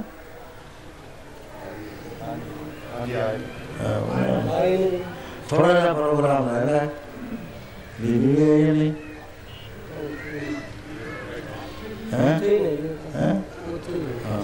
[5.49, 6.87] ਥੋੜਾ ਜਿਹਾ ਪ੍ਰੋਗਰਾਮ ਹੈ
[8.01, 8.93] ਬੀਬੀ ਗਈ ਨਹੀਂ
[12.13, 12.39] ਹੈ?
[13.15, 13.41] ਹੈ?
[14.25, 14.41] ਹਾਂ,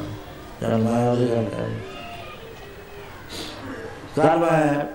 [0.61, 1.75] ਚੱਲ ਮੈਂ ਉਹਦੀ ਗੱਲ ਕਰੀ
[4.15, 4.85] ਕੱਲ ਮੈਂ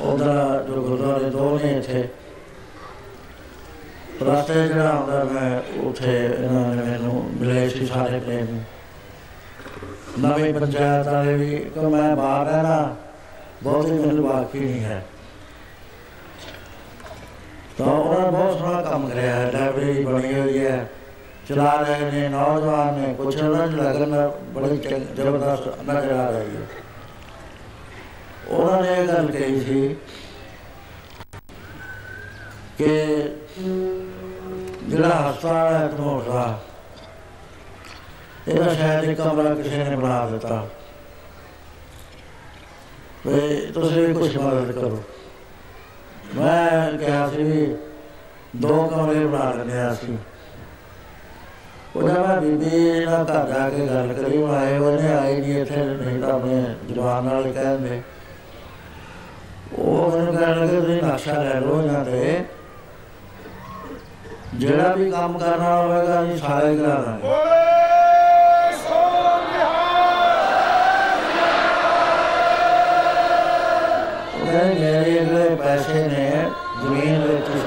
[0.00, 2.08] ਉਹਦਾ ਜੋ ਗੁਰਦੁਆਰੇ ਦੋ ਨੇ ਇੱਥੇ,
[4.22, 8.60] ਰਸਤੇ ਜਿਹੜਾ ਆਉਂਦਾ ਮੈਂ ਉੱਥੇ ਇਹਨਾਂ ਨੇ ਮੈਨੂੰ ਮਿਲੇ ਸੀ ਸਾਰੇ ਪ੍ਰੇਮ।
[10.18, 12.96] ਨਵੀਂ ਪੰਚਾਇਤ ਵਾਲੇ ਵੀ ਕਿ ਮੈਂ ਬਾਹਰ ਰਹਿਣਾ
[13.62, 15.06] ਬਹੁਤੀ ਮੈਨੂੰ ਵਾਕੀ ਨਹੀਂ ਹੈ।
[17.78, 20.90] ਤਾਂ ਉਹਨਾਂ ਨੇ ਬਹੁਤ ਸੋਹਣਾ ਕੰਮ ਕਰਿਆ ਹੈ ਲਾਇਬ੍ਰੇਰੀ ਬਣੀ ਹੋਈ ਹੈ।
[21.48, 26.56] ਚਲਾ ਰਹੇ ਨੇ, ਨੌਜਵਾਨ ਨੇ ਕੁਛ ਉਹਨਾਂ ਨੂੰ ਲੱਗਣ ਬੜੀ ਚੰਗ- ਜ਼ਬਰਦਸਤ ਨਜ਼ਰ ਆ ਰਹੀ
[26.56, 26.66] ਹੈ।
[28.48, 29.96] ਉਹਨਾਂ ਨੇ ਇਹ ਗੱਲ ਕਹੀ ਸੀ
[32.78, 33.16] ਕਿ
[34.88, 36.60] ਜਿਹੜਾ ਹਸਪਤਾਲ ਹੈ ਧਨੌਰ ਦਾ
[38.48, 40.66] ਇਹਦਾ ਸ਼ਾਇਦ ਇੱਕ ਕਮਰਾ ਕਿਸੇ ਨੇ ਬਣਾ ਦਿੱਤਾ।
[43.26, 45.02] ਵੀ ਤੁਸੀਂ ਵੀ ਕੁਝ ਮਦਦ ਕਰੋ।
[46.36, 47.74] ਮੈਂ ਕਿਹਾ ਸੀ ਵੀ
[48.56, 50.16] ਦੋ ਕਮਰੇ ਬਣਾ ਲੈਣੇ ਆ ਅਸੀਂ।
[51.96, 55.60] ਉਹ ਜਦ ਮੈਂ ਬੀਬੀ ਨਾਲ ਘਰ ਜਾ ਕੇ ਗੱਲ ਕਰੀ, ਉਹ ਆਏ ਉਹਨੇ ਆਏ ਨਹੀਂ
[55.60, 58.00] ਇੱਥੇ, ਨਹੀਂ ਤਾਂ ਆਪਣੇ ਜਵਾਨ ਨਾਲ ਹੀ ਕਹਿੰਦੇ
[59.72, 62.44] ਉਹ ਮੈਨੂੰ ਕਹਿਣ ਲੱਗੇ, ਤੁਸੀਂ ਨਕਸ਼ਾ ਲੈ ਲਓ ਇਹਨਾਂ ਤੇ
[64.54, 67.28] ਜਿਹੜਾ ਵੀ ਕੰਮ ਕਰਨਾ ਹੋਵੇਗਾ, ਅਸੀਂ ਸਾਰੇ ਕਰਾ ਦਾਂਗੇ
[74.50, 76.30] ਕਹਿੰਦੇ ਮੇਰੇ ਜਿਹੜੇ ਪੈਸੇ ਨੇ
[76.82, 77.58] ਜ਼ਮੀਨ ਵੇਚ ਕੇ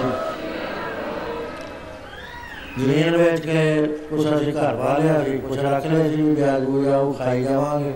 [2.79, 6.63] ਜ਼ਮੀਨ ਵੇਚ ਕੇ ਕੁਛ ਅਸੀਂ ਘਰ ਪਾ ਲਿਆ ਸੀ ਕੁਛ ਰੱਖ ਲਿਆ ਸੀ ਵੀ ਵਿਆਜ
[6.63, 7.93] ਬੂਜ ਆਊ ਖਾਈ ਜਾਵਾਂਗੇ।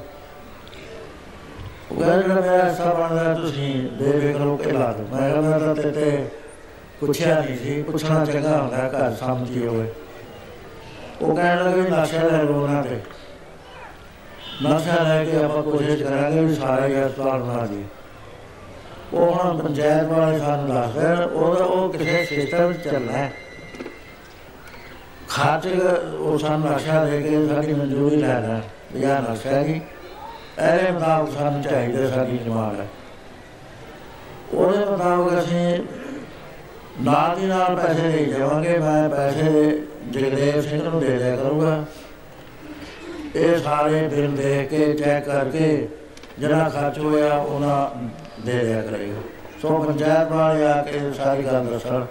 [1.91, 5.41] ਉਹ ਕਹਿੰਦੇ ਜਿਹੜਾ ਮੇਰਾ ਹਿੱਸਾ ਬਣਦਾ ਤੁਸੀਂ ਦੇ ਵੇ ਕਰੋ ਕੇ ਲਾ ਦਿਓ। ਮੈਂ ਕਿਹਾ
[5.41, 6.27] ਮੈਂ ਤਾਂ ਤੇ ਤੇ
[6.99, 9.87] ਪੁੱਛਿਆ ਨਹੀਂ ਸੀ ਪੁੱਛਣਾ ਚੰਗਾ ਹੁੰਦਾ ਹੈ, ਘਰ ਸਮਝੀ ਹੋਵੇ।
[11.21, 12.99] ਉਹ ਕਹਿਣ ਲੱਗੇ ਵੀ ਨਸ਼ਾ ਲੈ ਲਓ ਉਹਨਾਂ ਤੇ।
[14.63, 17.83] ਨਸ਼ਾ ਲੈ ਕੇ ਆਪਾਂ ਕੋਸ਼ਿਸ਼ ਕਰਾਂਗੇ ਵੀ ਸਾਰੇ ਹੀ ਹਸਪਤਾਲ ਬਣਾ ਦਈਏ
[19.13, 23.33] ਉਹ ਹੁਣ ਪੰਚਾਇਤ ਵਾਲੇ ਸਾਨੂੰ ਦੱਸਦੇ ਨੇ, ਉਹਦਾ ਉਹ ਕਿਸੇ ਸਿਸਟਮ ਵਿੱਚ ਚੱਲਣਾ ਹੈ।
[25.29, 25.69] ਖਾਤੇ
[26.19, 28.61] ਉਹ ਸਾਨੂੰ ਨਸ਼ਾ ਦੇ ਕੇ ਸਾਡੀ ਮਨਜ਼ੂਰੀ ਲੈਣਾ
[28.93, 29.81] ਵੀ ਆਹ ਨਸ਼ਾ ਜੀ।
[30.59, 32.87] ਇਹਦੇ ਮੁਤਾਬਕ ਸਾਨੂੰ ਚਾਹੀਦਾ ਸਾਡੀ ਡਿਮਾਂਡ ਹੈ।
[34.53, 35.79] ਉਹਦੇ ਮੁਤਾਬਕ ਅਸੀਂ
[37.01, 41.85] ਨਾਲ ਦੀ ਨਾਲ ਪੈਸੇ ਦੇ ਜਾਵਾਂਗੇ ਮੈਂ ਪੈਸੇ ਜਗਦੇਵ ਸਿੰਘ ਨੂੰ ਦੇ ਦਿਆ ਕਰੂੰਗਾ।
[43.35, 45.87] ਇਹ ਸਾਰੇ ਬਿੱਲ ਦੇਖ ਕੇ ਚੈੱਕ ਕਰਕੇ
[46.39, 47.89] ਜਿਹੜਾ ਖਰਚ ਹੋਇਆ ਉਹਨਾਂ
[48.47, 49.21] ਦੇ ਦਿਆ ਕਰੇਗਾ
[49.61, 52.05] ਸੋ ਪੰਚਾਇਤ ਵਾਲੇ ਆ ਕੇ ਸਾਰੀ ਗੱਲ ਦੱਸਣ।